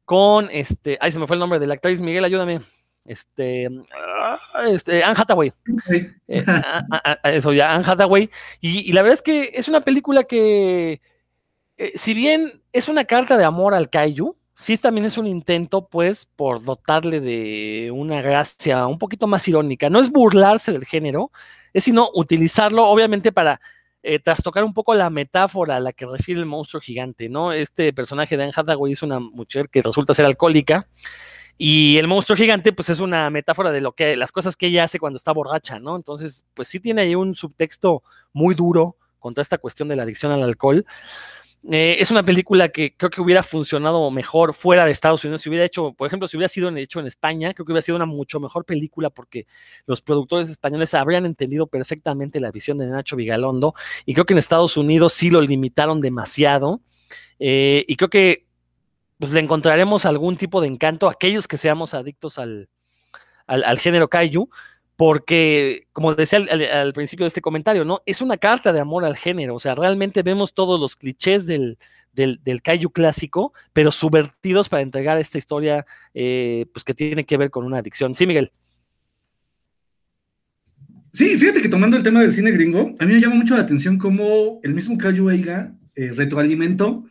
con 0.05 0.51
este, 0.53 0.99
ay, 1.01 1.12
se 1.12 1.18
me 1.18 1.26
fue 1.26 1.36
el 1.36 1.40
nombre 1.40 1.59
de 1.59 1.66
la 1.66 1.74
actriz, 1.74 2.03
Miguel, 2.03 2.24
ayúdame 2.24 2.61
este, 3.07 3.69
ah, 3.95 4.39
este 4.69 5.03
Anne 5.03 5.17
Hathaway. 5.17 5.53
Eh, 6.29 6.45
eso 7.25 7.53
ya, 7.53 7.75
Anne 7.75 7.85
Hathaway. 7.87 8.31
Y, 8.61 8.93
la 8.93 9.03
verdad 9.03 9.15
es 9.15 9.23
que 9.23 9.53
es 9.55 9.69
una 9.69 9.81
película 9.81 10.25
que, 10.25 11.01
eh, 11.77 11.93
si 11.95 12.15
bien 12.15 12.63
es 12.73 12.89
una 12.89 13.05
carta 13.05 13.37
de 13.37 13.45
amor 13.45 13.75
al 13.75 13.91
kaiju, 13.91 14.37
sí 14.55 14.77
también 14.79 15.07
es 15.07 15.19
un 15.19 15.27
intento, 15.27 15.89
pues, 15.89 16.27
por 16.37 16.63
dotarle 16.63 17.21
de 17.21 17.91
una 17.93 18.23
gracia 18.23 18.87
un 18.87 18.99
poquito 18.99 19.27
más 19.27 19.47
irónica. 19.49 19.91
No 19.91 20.01
es 20.01 20.11
burlarse 20.11 20.73
del 20.73 20.85
género, 20.85 21.31
es 21.73 21.85
sino 21.85 22.09
utilizarlo, 22.15 22.87
obviamente, 22.87 23.33
para 23.33 23.61
eh, 24.03 24.19
trastocar 24.19 24.65
un 24.65 24.75
poco 24.75 24.95
la 24.95 25.11
metáfora 25.11 25.77
a 25.77 25.81
la 25.81 25.93
que 25.93 26.07
refiere 26.07 26.41
el 26.41 26.47
monstruo 26.47 26.81
gigante, 26.81 27.29
¿no? 27.29 27.53
Este 27.53 27.93
personaje 27.93 28.37
de 28.37 28.45
Anne 28.45 28.53
Hathaway 28.55 28.93
es 28.93 29.03
una 29.03 29.21
mujer 29.21 29.69
que 29.69 29.83
resulta 29.83 30.15
ser 30.15 30.27
alcohólica 30.27 30.89
y 31.59 31.97
el 31.97 32.07
monstruo 32.07 32.37
gigante, 32.37 32.73
pues 32.73 32.91
es 32.91 33.01
una 33.01 33.31
metáfora 33.31 33.71
de 33.71 33.81
lo 33.81 33.93
que, 33.93 34.17
las 34.17 34.33
cosas 34.33 34.57
que 34.57 34.67
ella 34.67 34.85
hace 34.85 34.99
cuando 34.99 35.17
está 35.17 35.33
borracha, 35.33 35.79
¿no? 35.79 35.97
Entonces, 35.97 36.47
pues 36.55 36.69
sí 36.69 36.81
tiene 36.81 37.03
ahí 37.03 37.15
un 37.15 37.35
subtexto 37.35 38.03
muy 38.33 38.55
duro 38.55 38.97
contra 39.19 39.43
esta 39.43 39.59
cuestión 39.59 39.89
de 39.89 39.97
la 39.97 40.03
adicción 40.03 40.33
al 40.33 40.43
alcohol. 40.43 40.85
Eh, 41.69 41.97
es 41.99 42.13
una 42.13 42.23
película 42.23 42.69
que 42.69 42.95
creo 42.97 43.11
que 43.11 43.21
hubiera 43.21 43.43
funcionado 43.43 44.09
mejor 44.11 44.55
fuera 44.55 44.85
de 44.85 44.93
Estados 44.93 45.25
Unidos. 45.25 45.43
Si 45.43 45.49
hubiera 45.49 45.65
hecho, 45.65 45.95
por 45.95 46.07
ejemplo, 46.07 46.29
si 46.29 46.37
hubiera 46.37 46.49
sido 46.49 46.69
hecho 46.77 47.01
en 47.01 47.07
España, 47.07 47.55
creo 47.55 47.67
que 47.67 47.73
hubiera 47.73 47.83
sido 47.83 47.97
una 47.97 48.07
mucho 48.07 48.39
mejor 48.39 48.65
película 48.65 49.11
porque 49.11 49.47
los 49.87 50.01
productores 50.01 50.49
españoles 50.49 50.95
habrían 50.95 51.27
entendido 51.27 51.67
perfectamente 51.67 52.39
la 52.39 52.53
visión 52.53 52.79
de 52.79 52.87
Nacho 52.87 53.17
Vigalondo. 53.17 53.75
Y 54.05 54.15
creo 54.15 54.27
que 54.27 54.35
en 54.35 54.39
Estados 54.39 54.77
Unidos 54.77 55.15
sí 55.15 55.31
lo 55.31 55.41
limitaron 55.41 56.01
demasiado. 56.01 56.83
Eh, 57.39 57.85
y 57.89 57.97
creo 57.97 58.11
que 58.11 58.45
pues 59.19 59.33
le 59.33 59.41
encontraremos 59.41 60.05
algún 60.05 60.37
tipo 60.37 60.61
de 60.61 60.69
encanto 60.69 61.09
a 61.09 61.12
aquellos 61.12 61.49
que 61.49 61.57
seamos 61.57 61.95
adictos 61.95 62.39
al, 62.39 62.69
al, 63.47 63.79
género 63.79 64.09
kaiju, 64.09 64.49
porque, 64.97 65.87
como 65.93 66.14
decía 66.14 66.39
al, 66.39 66.93
principio 66.93 67.25
de 67.25 67.29
este 67.29 67.41
comentario, 67.41 67.85
¿no? 67.85 68.01
Es 68.07 68.21
una 68.21 68.37
carta 68.37 68.73
de 68.73 68.81
amor 68.81 69.05
al 69.05 69.17
género, 69.17 69.55
o 69.55 69.61
sea, 69.61 69.75
realmente 69.75 70.23
vemos 70.23 70.55
todos 70.55 70.81
los 70.81 70.97
clichés 70.97 71.47
del, 71.47 71.79
del, 72.12 72.62
kaiju 72.62 72.91
clásico, 72.91 73.53
pero 73.73 73.93
subvertidos 73.93 74.69
para 74.69 74.83
entregar 74.83 75.19
esta 75.19 75.39
historia, 75.39 75.87
eh, 76.14 76.67
pues 76.73 76.85
que 76.85 76.95
tiene 76.95 77.25
que 77.25 77.37
ver 77.37 77.51
con 77.51 77.64
una 77.64 77.79
adicción. 77.79 78.14
Sí, 78.14 78.27
Miguel. 78.27 78.53
Sí, 81.12 81.39
fíjate 81.39 81.62
que 81.62 81.69
tomando 81.69 81.97
el 81.97 82.03
tema 82.03 82.21
del 82.21 82.35
cine 82.35 82.51
gringo, 82.51 82.95
a 82.99 83.05
mí 83.07 83.14
me 83.14 83.21
llama 83.21 83.37
mucho 83.37 83.55
la 83.55 83.62
atención 83.62 83.97
cómo 83.97 84.61
el 84.62 84.75
mismo 84.75 84.99
Caillou 84.99 85.31
Eiga 85.31 85.75
eh, 85.95 86.12
retroalimentó 86.14 87.05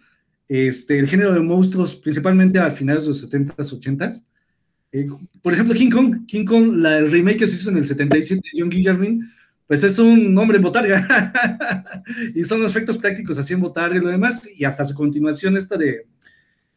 este, 0.48 1.00
el 1.00 1.08
género 1.08 1.34
de 1.34 1.39
monstruos, 1.39 1.96
principalmente 1.96 2.60
a 2.60 2.72
finales 2.72 3.04
de 3.04 3.10
los 3.10 3.32
70s, 3.32 3.80
80s. 3.80 4.24
Eh, 4.91 5.08
por 5.41 5.54
ejemplo, 5.54 5.74
King 5.74 5.89
Kong. 5.89 6.26
King 6.28 6.46
Kong, 6.46 6.78
la, 6.78 6.98
el 6.98 7.12
remake 7.12 7.38
que 7.38 7.48
se 7.48 7.56
hizo 7.56 7.70
en 7.70 7.78
el 7.78 7.86
77 7.86 8.41
de 8.41 8.62
John 8.62 8.70
Guillermin, 8.70 9.30
pues 9.68 9.84
es 9.84 9.98
un 10.00 10.38
hombre 10.38 10.58
en 10.58 10.64
botarga. 10.64 11.34
y 12.36 12.43
son 12.43 12.62
los 12.62 12.72
efectos 12.72 12.98
prácticos 12.98 13.38
así 13.38 13.54
en 13.54 13.62
botarga 13.62 13.98
y 13.98 14.02
lo 14.02 14.10
demás. 14.10 14.48
Y 14.56 14.64
hasta 14.64 14.86
su 14.86 14.93
continuación, 14.93 15.58
esta 15.58 15.78
de 15.78 16.06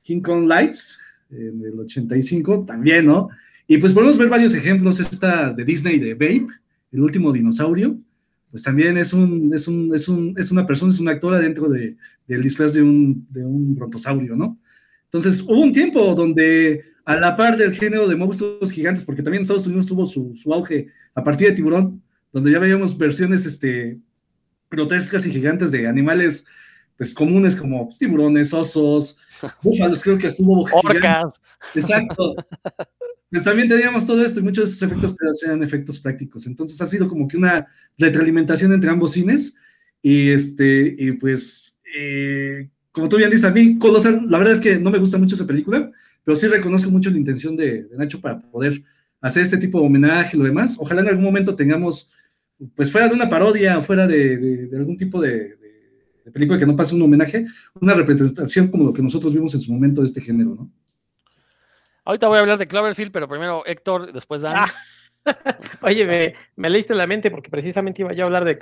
King 0.02 0.20
Kong 0.20 0.48
Lights, 0.48 0.98
en 1.30 1.62
el 1.62 1.78
85, 1.80 2.64
también, 2.66 3.06
¿no? 3.06 3.28
Y 3.66 3.76
pues 3.76 3.92
podemos 3.92 4.16
ver 4.16 4.28
varios 4.28 4.54
ejemplos, 4.54 4.98
esta 4.98 5.52
de 5.52 5.64
Disney 5.64 5.98
de 5.98 6.14
Babe, 6.14 6.46
el 6.90 7.00
último 7.00 7.32
dinosaurio, 7.32 7.98
pues 8.50 8.62
también 8.62 8.96
es, 8.96 9.12
un, 9.12 9.52
es, 9.54 9.68
un, 9.68 9.94
es, 9.94 10.08
un, 10.08 10.34
es 10.36 10.50
una 10.50 10.66
persona, 10.66 10.92
es 10.92 11.00
una 11.00 11.12
actora 11.12 11.38
dentro 11.38 11.68
de, 11.68 11.96
del 12.26 12.42
disfraz 12.42 12.72
de 12.72 12.82
un, 12.82 13.26
de 13.30 13.44
un 13.44 13.74
brontosaurio, 13.74 14.36
¿no? 14.36 14.58
Entonces, 15.04 15.42
hubo 15.42 15.60
un 15.60 15.72
tiempo 15.72 16.14
donde, 16.14 16.84
a 17.04 17.16
la 17.16 17.36
par 17.36 17.56
del 17.56 17.74
género 17.74 18.08
de 18.08 18.16
monstruos 18.16 18.70
gigantes, 18.70 19.04
porque 19.04 19.22
también 19.22 19.42
Estados 19.42 19.66
Unidos 19.66 19.86
tuvo 19.86 20.06
su, 20.06 20.34
su 20.36 20.52
auge 20.52 20.88
a 21.14 21.24
partir 21.24 21.48
de 21.48 21.54
Tiburón, 21.54 22.02
donde 22.32 22.52
ya 22.52 22.58
veíamos 22.58 22.96
versiones 22.96 23.46
este, 23.46 23.98
grotescas 24.70 25.24
y 25.26 25.32
gigantes 25.32 25.70
de 25.70 25.86
animales 25.86 26.44
pues 26.96 27.14
comunes 27.14 27.54
como 27.54 27.86
pues, 27.86 27.98
tiburones, 27.98 28.52
osos, 28.52 29.18
búfalos, 29.62 30.02
creo 30.02 30.18
que 30.18 30.26
estuvo 30.26 30.66
orcas. 30.72 31.40
Exacto. 31.74 32.34
Pues 33.30 33.44
también 33.44 33.68
teníamos 33.68 34.06
todo 34.06 34.24
esto 34.24 34.40
y 34.40 34.42
muchos 34.42 34.64
de 34.64 34.74
esos 34.74 34.82
efectos, 34.82 35.14
pero 35.18 35.32
eran 35.44 35.62
efectos 35.62 36.00
prácticos. 36.00 36.46
Entonces 36.46 36.80
ha 36.80 36.86
sido 36.86 37.08
como 37.08 37.28
que 37.28 37.36
una 37.36 37.66
retroalimentación 37.98 38.72
entre 38.72 38.90
ambos 38.90 39.12
cines. 39.12 39.54
Y 40.00 40.30
este, 40.30 40.94
y 40.98 41.12
pues, 41.12 41.78
eh, 41.94 42.70
como 42.92 43.08
tú 43.08 43.16
bien 43.16 43.30
dices, 43.30 43.44
a 43.44 43.50
mí 43.50 43.78
Colosal, 43.78 44.24
la 44.28 44.38
verdad 44.38 44.54
es 44.54 44.60
que 44.60 44.78
no 44.78 44.90
me 44.90 44.98
gusta 44.98 45.18
mucho 45.18 45.34
esa 45.34 45.46
película, 45.46 45.90
pero 46.24 46.36
sí 46.36 46.46
reconozco 46.46 46.90
mucho 46.90 47.10
la 47.10 47.18
intención 47.18 47.56
de, 47.56 47.86
Nacho 47.96 48.20
para 48.20 48.40
poder 48.40 48.82
hacer 49.20 49.42
este 49.42 49.58
tipo 49.58 49.80
de 49.80 49.86
homenaje 49.86 50.36
y 50.36 50.40
lo 50.40 50.46
demás. 50.46 50.76
Ojalá 50.78 51.02
en 51.02 51.08
algún 51.08 51.24
momento 51.24 51.54
tengamos, 51.54 52.10
pues 52.74 52.90
fuera 52.90 53.08
de 53.08 53.14
una 53.14 53.28
parodia, 53.28 53.82
fuera 53.82 54.06
de, 54.06 54.70
algún 54.74 54.96
tipo 54.96 55.20
de, 55.20 55.56
de 56.24 56.32
película 56.32 56.58
que 56.58 56.66
no 56.66 56.76
pase 56.76 56.94
un 56.94 57.02
homenaje, 57.02 57.46
una 57.80 57.92
representación 57.92 58.68
como 58.68 58.84
lo 58.84 58.92
que 58.94 59.02
nosotros 59.02 59.34
vimos 59.34 59.52
en 59.54 59.60
su 59.60 59.72
momento 59.72 60.00
de 60.00 60.06
este 60.06 60.22
género, 60.22 60.54
¿no? 60.54 60.70
Ahorita 62.08 62.26
voy 62.26 62.38
a 62.38 62.40
hablar 62.40 62.56
de 62.56 62.66
Cloverfield, 62.66 63.12
pero 63.12 63.28
primero 63.28 63.66
Héctor, 63.66 64.14
después 64.14 64.40
Dan. 64.40 64.54
Ah. 64.56 64.66
Oye, 65.82 66.06
me, 66.06 66.34
me, 66.56 66.70
leíste 66.70 66.94
la 66.94 67.06
mente 67.06 67.30
porque 67.30 67.50
precisamente 67.50 68.00
iba 68.00 68.14
yo 68.14 68.24
a 68.24 68.26
hablar 68.28 68.46
de 68.46 68.56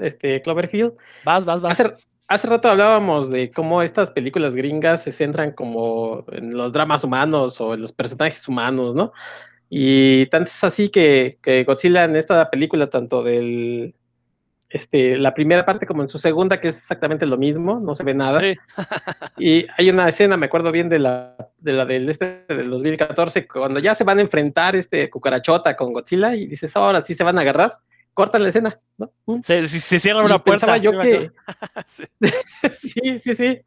este, 0.00 0.42
Cloverfield. 0.42 0.92
Vas, 1.24 1.46
vas, 1.46 1.62
vas. 1.62 1.80
Hace, 1.80 1.96
hace, 2.28 2.48
rato 2.48 2.68
hablábamos 2.68 3.30
de 3.30 3.50
cómo 3.50 3.80
estas 3.80 4.10
películas 4.10 4.54
gringas 4.54 5.04
se 5.04 5.12
centran 5.12 5.52
como 5.52 6.26
en 6.32 6.54
los 6.54 6.74
dramas 6.74 7.02
humanos 7.02 7.62
o 7.62 7.72
en 7.72 7.80
los 7.80 7.92
personajes 7.92 8.46
humanos, 8.46 8.94
¿no? 8.94 9.14
Y 9.70 10.26
tanto 10.26 10.50
es 10.50 10.62
así 10.62 10.90
que, 10.90 11.38
que 11.42 11.64
Godzilla 11.64 12.04
en 12.04 12.14
esta 12.14 12.50
película, 12.50 12.90
tanto 12.90 13.22
del 13.22 13.94
este, 14.72 15.18
la 15.18 15.34
primera 15.34 15.64
parte 15.66 15.86
como 15.86 16.02
en 16.02 16.08
su 16.08 16.18
segunda, 16.18 16.60
que 16.60 16.68
es 16.68 16.78
exactamente 16.78 17.26
lo 17.26 17.36
mismo, 17.36 17.78
no 17.78 17.94
se 17.94 18.04
ve 18.04 18.14
nada. 18.14 18.40
y 19.38 19.66
hay 19.76 19.90
una 19.90 20.08
escena, 20.08 20.36
me 20.36 20.46
acuerdo 20.46 20.72
bien 20.72 20.88
de 20.88 20.98
la, 20.98 21.36
de 21.58 21.72
la 21.72 21.84
del, 21.84 22.08
este, 22.08 22.44
del 22.48 22.70
2014, 22.70 23.46
cuando 23.46 23.80
ya 23.80 23.94
se 23.94 24.04
van 24.04 24.18
a 24.18 24.22
enfrentar 24.22 24.74
este 24.74 25.10
cucarachota 25.10 25.76
con 25.76 25.92
Godzilla 25.92 26.34
y 26.34 26.46
dices, 26.46 26.74
ahora 26.74 27.02
sí 27.02 27.14
se 27.14 27.24
van 27.24 27.38
a 27.38 27.42
agarrar 27.42 27.72
cortan 28.14 28.42
la 28.42 28.50
escena, 28.50 28.78
¿no? 28.98 29.10
Se, 29.42 29.66
se, 29.68 29.98
cierra 30.00 30.24
una 30.24 30.42
puerta. 30.42 30.66
Pensaba 30.66 30.76
yo 30.76 30.98
que... 30.98 31.30
sí. 32.70 33.18
sí, 33.18 33.34
sí, 33.34 33.60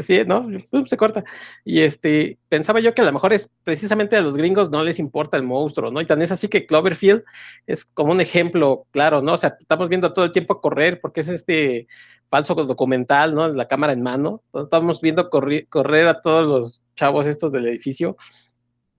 sí, 0.00 0.22
¿no? 0.26 0.46
Se 0.86 0.96
corta. 0.96 1.24
Y 1.64 1.80
este, 1.80 2.38
pensaba 2.48 2.80
yo 2.80 2.94
que 2.94 3.02
a 3.02 3.06
lo 3.06 3.12
mejor 3.12 3.32
es 3.32 3.48
precisamente 3.64 4.16
a 4.16 4.20
los 4.20 4.36
gringos 4.36 4.70
no 4.70 4.82
les 4.84 4.98
importa 4.98 5.36
el 5.36 5.42
monstruo, 5.42 5.90
¿no? 5.90 6.00
Y 6.00 6.06
tan 6.06 6.22
es 6.22 6.30
así 6.30 6.48
que 6.48 6.66
Cloverfield 6.66 7.24
es 7.66 7.84
como 7.86 8.12
un 8.12 8.20
ejemplo, 8.20 8.86
claro, 8.90 9.22
¿no? 9.22 9.34
O 9.34 9.36
sea, 9.38 9.56
estamos 9.58 9.88
viendo 9.88 10.12
todo 10.12 10.24
el 10.24 10.32
tiempo 10.32 10.60
correr 10.60 11.00
porque 11.00 11.20
es 11.20 11.28
este 11.28 11.88
falso 12.30 12.54
documental, 12.54 13.34
¿no? 13.34 13.48
La 13.48 13.66
cámara 13.66 13.92
en 13.92 14.02
mano. 14.02 14.42
Estamos 14.54 15.00
viendo 15.00 15.28
correr 15.30 16.08
a 16.08 16.20
todos 16.20 16.46
los 16.46 16.82
chavos 16.94 17.26
estos 17.26 17.52
del 17.52 17.66
edificio 17.66 18.16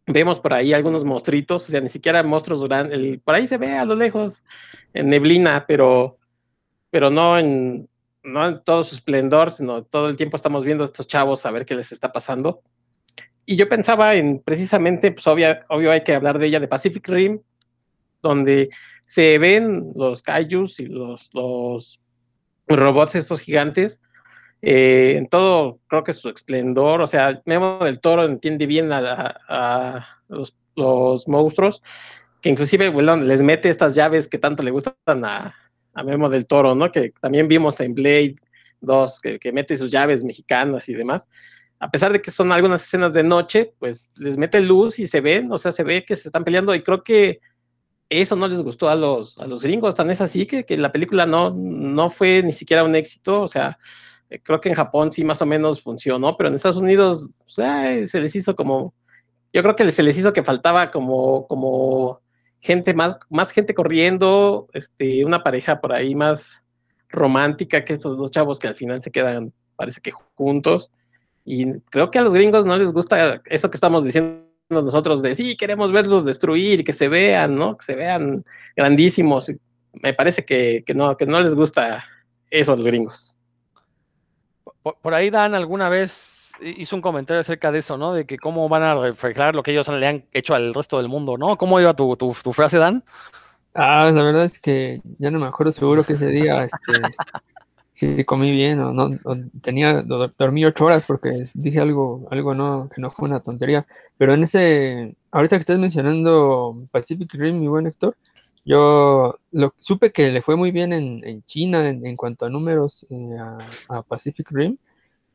vemos 0.09 0.39
por 0.39 0.53
ahí 0.53 0.73
algunos 0.73 1.05
monstruitos, 1.05 1.67
o 1.67 1.71
sea, 1.71 1.81
ni 1.81 1.89
siquiera 1.89 2.23
monstruos 2.23 2.65
grandes, 2.65 3.19
por 3.23 3.35
ahí 3.35 3.47
se 3.47 3.57
ve 3.57 3.77
a 3.77 3.85
lo 3.85 3.95
lejos 3.95 4.43
en 4.93 5.09
neblina, 5.09 5.65
pero, 5.67 6.17
pero 6.89 7.09
no 7.09 7.37
en, 7.37 7.87
no 8.23 8.47
en 8.47 8.63
todo 8.63 8.83
su 8.83 8.95
esplendor, 8.95 9.51
sino 9.51 9.83
todo 9.83 10.09
el 10.09 10.17
tiempo 10.17 10.35
estamos 10.35 10.65
viendo 10.65 10.83
a 10.83 10.87
estos 10.87 11.07
chavos 11.07 11.45
a 11.45 11.51
ver 11.51 11.65
qué 11.65 11.75
les 11.75 11.91
está 11.91 12.11
pasando. 12.11 12.61
Y 13.45 13.55
yo 13.55 13.69
pensaba 13.69 14.15
en 14.15 14.39
precisamente, 14.39 15.11
pues 15.11 15.25
obvio, 15.27 15.57
obvio 15.69 15.91
hay 15.91 16.03
que 16.03 16.13
hablar 16.13 16.37
de 16.37 16.47
ella, 16.47 16.59
de 16.59 16.67
Pacific 16.67 17.07
Rim, 17.07 17.41
donde 18.21 18.69
se 19.05 19.37
ven 19.39 19.91
los 19.95 20.21
kaijus 20.21 20.79
y 20.79 20.85
los, 20.85 21.29
los 21.33 21.99
robots 22.67 23.15
estos 23.15 23.41
gigantes, 23.41 24.01
eh, 24.61 25.15
en 25.17 25.27
todo, 25.27 25.79
creo 25.87 26.03
que 26.03 26.13
su 26.13 26.29
esplendor, 26.29 27.01
o 27.01 27.07
sea, 27.07 27.41
Memo 27.45 27.79
del 27.79 27.99
Toro 27.99 28.25
entiende 28.25 28.65
bien 28.65 28.89
a, 28.91 30.07
los, 30.27 31.27
monstruos, 31.27 31.81
que 32.41 32.49
inclusive 32.49 32.91
les 32.91 33.41
mete 33.41 33.69
estas 33.69 33.95
llaves 33.95 34.27
que 34.27 34.37
tanto 34.37 34.63
le 34.63 34.71
gustan 34.71 34.95
a, 35.23 35.55
Memo 36.05 36.29
del 36.29 36.45
Toro, 36.45 36.75
¿no? 36.75 36.91
Que 36.91 37.11
también 37.19 37.49
vimos 37.49 37.79
en 37.81 37.93
Blade 37.93 38.35
2, 38.81 39.19
que, 39.39 39.51
mete 39.51 39.75
sus 39.75 39.91
llaves 39.91 40.23
mexicanas 40.23 40.87
y 40.87 40.93
demás. 40.93 41.29
A 41.79 41.91
pesar 41.91 42.13
de 42.13 42.21
que 42.21 42.31
son 42.31 42.53
algunas 42.53 42.83
escenas 42.83 43.13
de 43.13 43.23
noche, 43.23 43.73
pues 43.79 44.09
les 44.15 44.37
mete 44.37 44.61
luz 44.61 44.99
y 44.99 45.07
se 45.07 45.19
ven, 45.19 45.51
o 45.51 45.57
sea, 45.57 45.71
se 45.73 45.83
ve 45.83 46.05
que 46.05 46.15
se 46.15 46.29
están 46.29 46.45
peleando 46.45 46.73
y 46.73 46.83
creo 46.83 47.03
que 47.03 47.39
eso 48.09 48.35
no 48.35 48.47
les 48.47 48.61
gustó 48.61 48.89
a 48.89 48.95
los, 48.95 49.37
a 49.39 49.47
los 49.47 49.61
gringos, 49.61 49.95
tan 49.95 50.09
es 50.09 50.21
así 50.21 50.45
que, 50.45 50.65
que 50.65 50.77
la 50.77 50.91
película 50.91 51.25
no, 51.25 51.53
no 51.53 52.09
fue 52.09 52.41
ni 52.43 52.51
siquiera 52.51 52.83
un 52.83 52.95
éxito, 52.95 53.41
o 53.41 53.47
sea, 53.47 53.77
eh, 54.29 54.39
creo 54.41 54.59
que 54.59 54.69
en 54.69 54.75
Japón 54.75 55.11
sí 55.11 55.23
más 55.23 55.41
o 55.41 55.45
menos 55.45 55.81
funcionó, 55.81 56.37
pero 56.37 56.49
en 56.49 56.55
Estados 56.55 56.77
Unidos 56.77 57.29
pues, 57.37 58.09
se 58.09 58.21
les 58.21 58.35
hizo 58.35 58.55
como, 58.55 58.93
yo 59.53 59.61
creo 59.61 59.75
que 59.75 59.91
se 59.91 60.03
les 60.03 60.17
hizo 60.17 60.33
que 60.33 60.43
faltaba 60.43 60.91
como, 60.91 61.47
como 61.47 62.21
gente 62.59 62.93
más, 62.93 63.17
más 63.29 63.51
gente 63.51 63.73
corriendo, 63.73 64.67
este, 64.73 65.25
una 65.25 65.43
pareja 65.43 65.81
por 65.81 65.93
ahí 65.93 66.15
más 66.15 66.63
romántica 67.09 67.83
que 67.83 67.93
estos 67.93 68.17
dos 68.17 68.31
chavos 68.31 68.59
que 68.59 68.67
al 68.67 68.75
final 68.75 69.01
se 69.01 69.11
quedan, 69.11 69.53
parece 69.75 70.01
que 70.01 70.11
juntos. 70.35 70.91
Y 71.45 71.79
creo 71.89 72.11
que 72.11 72.19
a 72.19 72.21
los 72.21 72.33
gringos 72.33 72.65
no 72.65 72.77
les 72.77 72.91
gusta 72.91 73.41
eso 73.45 73.71
que 73.71 73.77
estamos 73.77 74.03
diciendo 74.03 74.45
nosotros 74.69 75.23
de 75.23 75.33
sí, 75.33 75.57
queremos 75.57 75.91
verlos 75.91 76.25
destruir, 76.25 76.83
que 76.83 76.93
se 76.93 77.07
vean, 77.07 77.55
¿no? 77.55 77.75
Que 77.75 77.85
se 77.85 77.95
vean 77.95 78.45
grandísimos. 78.75 79.51
Me 79.93 80.13
parece 80.13 80.45
que, 80.45 80.83
que 80.85 80.93
no, 80.93 81.17
que 81.17 81.25
no 81.25 81.41
les 81.41 81.55
gusta 81.55 82.05
eso 82.51 82.73
a 82.73 82.75
los 82.75 82.85
gringos. 82.85 83.38
Por, 85.01 85.13
ahí 85.13 85.29
Dan 85.29 85.55
alguna 85.55 85.89
vez 85.89 86.51
hizo 86.61 86.95
un 86.95 87.01
comentario 87.01 87.41
acerca 87.41 87.71
de 87.71 87.79
eso, 87.79 87.97
¿no? 87.97 88.13
De 88.13 88.25
que 88.25 88.37
cómo 88.37 88.67
van 88.69 88.83
a 88.83 88.95
reflejar 88.95 89.55
lo 89.55 89.63
que 89.63 89.71
ellos 89.71 89.87
le 89.87 90.07
han 90.07 90.25
hecho 90.31 90.55
al 90.55 90.73
resto 90.73 90.97
del 90.97 91.07
mundo, 91.07 91.37
¿no? 91.37 91.57
¿Cómo 91.57 91.79
iba 91.79 91.93
tu, 91.93 92.15
tu, 92.15 92.53
frase, 92.53 92.77
Dan? 92.77 93.03
Ah, 93.73 94.11
la 94.13 94.23
verdad 94.23 94.45
es 94.45 94.59
que 94.59 95.01
ya 95.17 95.31
no 95.31 95.39
me 95.39 95.47
acuerdo 95.47 95.71
seguro 95.71 96.03
que 96.03 96.13
ese 96.13 96.27
día 96.27 96.63
este, 96.63 97.01
si 97.99 98.23
comí 98.23 98.49
bien 98.51 98.79
o 98.79 98.93
no, 98.93 99.09
tenía, 99.61 100.01
dormí 100.37 100.63
ocho 100.63 100.85
horas 100.85 101.05
porque 101.05 101.43
dije 101.53 101.81
algo, 101.81 102.27
algo 102.31 102.55
no, 102.55 102.87
que 102.93 103.01
no 103.01 103.09
fue 103.09 103.27
una 103.27 103.41
tontería. 103.41 103.85
Pero 104.17 104.33
en 104.33 104.43
ese, 104.43 105.17
ahorita 105.31 105.57
que 105.57 105.61
estás 105.61 105.79
mencionando 105.79 106.77
Pacific 106.93 107.29
Rim, 107.33 107.59
mi 107.59 107.67
buen 107.67 107.87
Héctor, 107.87 108.15
yo 108.69 109.39
lo, 109.51 109.73
supe 109.79 110.11
que 110.11 110.29
le 110.29 110.43
fue 110.43 110.55
muy 110.55 110.69
bien 110.69 110.93
en, 110.93 111.43
China 111.45 111.89
en, 111.89 112.15
cuanto 112.15 112.45
a 112.45 112.49
números 112.51 113.07
eh, 113.09 113.35
a, 113.89 114.03
Pacific 114.03 114.45
Rim. 114.51 114.77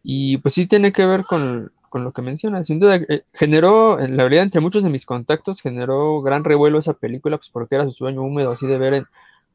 Y 0.05 0.39
pues 0.39 0.55
sí 0.55 0.67
tiene 0.69 0.93
que 0.93 1.05
ver 1.05 1.25
con, 1.25 1.73
lo 1.95 2.13
que 2.13 2.23
mencionas. 2.23 2.69
Sin 2.69 2.79
duda, 2.79 2.95
eh, 2.97 3.25
generó, 3.33 3.99
en 3.99 4.17
la 4.17 4.23
verdad, 4.23 4.43
entre 4.43 4.61
muchos 4.61 4.85
de 4.85 4.91
mis 4.91 5.05
contactos, 5.05 5.61
generó 5.61 6.23
gran 6.23 6.45
revuelo 6.45 6.79
esa 6.79 6.95
película, 6.95 7.37
pues 7.37 7.51
porque 7.51 7.75
era 7.75 7.85
su 7.87 7.91
sueño 7.91 8.23
húmedo, 8.23 8.53
así 8.53 8.69
de 8.69 8.79
ver 8.79 9.05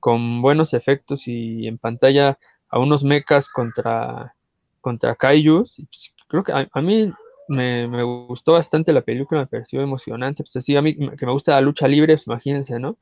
con 0.02 0.42
buenos 0.42 0.74
efectos 0.74 1.28
y 1.30 1.66
en 1.66 1.78
pantalla 1.78 2.38
a 2.70 2.80
unos 2.80 3.06
mechas 3.06 3.48
contra, 3.48 4.36
contra 4.82 5.16
Kaijus. 5.16 5.86
Pues, 5.90 6.16
creo 6.28 6.44
que 6.44 6.52
a, 6.52 6.82
mí 6.82 7.14
me, 7.48 8.04
gustó 8.28 8.54
bastante 8.54 8.92
la 8.92 9.02
película, 9.02 9.40
me 9.40 9.48
pareció 9.48 9.80
emocionante. 9.82 10.44
Pues 10.44 10.58
así, 10.58 10.76
a 10.76 10.82
mí 10.82 10.98
que 11.16 11.26
me 11.26 11.32
gusta 11.32 11.54
la 11.54 11.62
lucha 11.62 11.88
libre, 11.88 12.16
pues 12.16 12.28
imagínense, 12.28 12.78
¿no? 12.78 12.98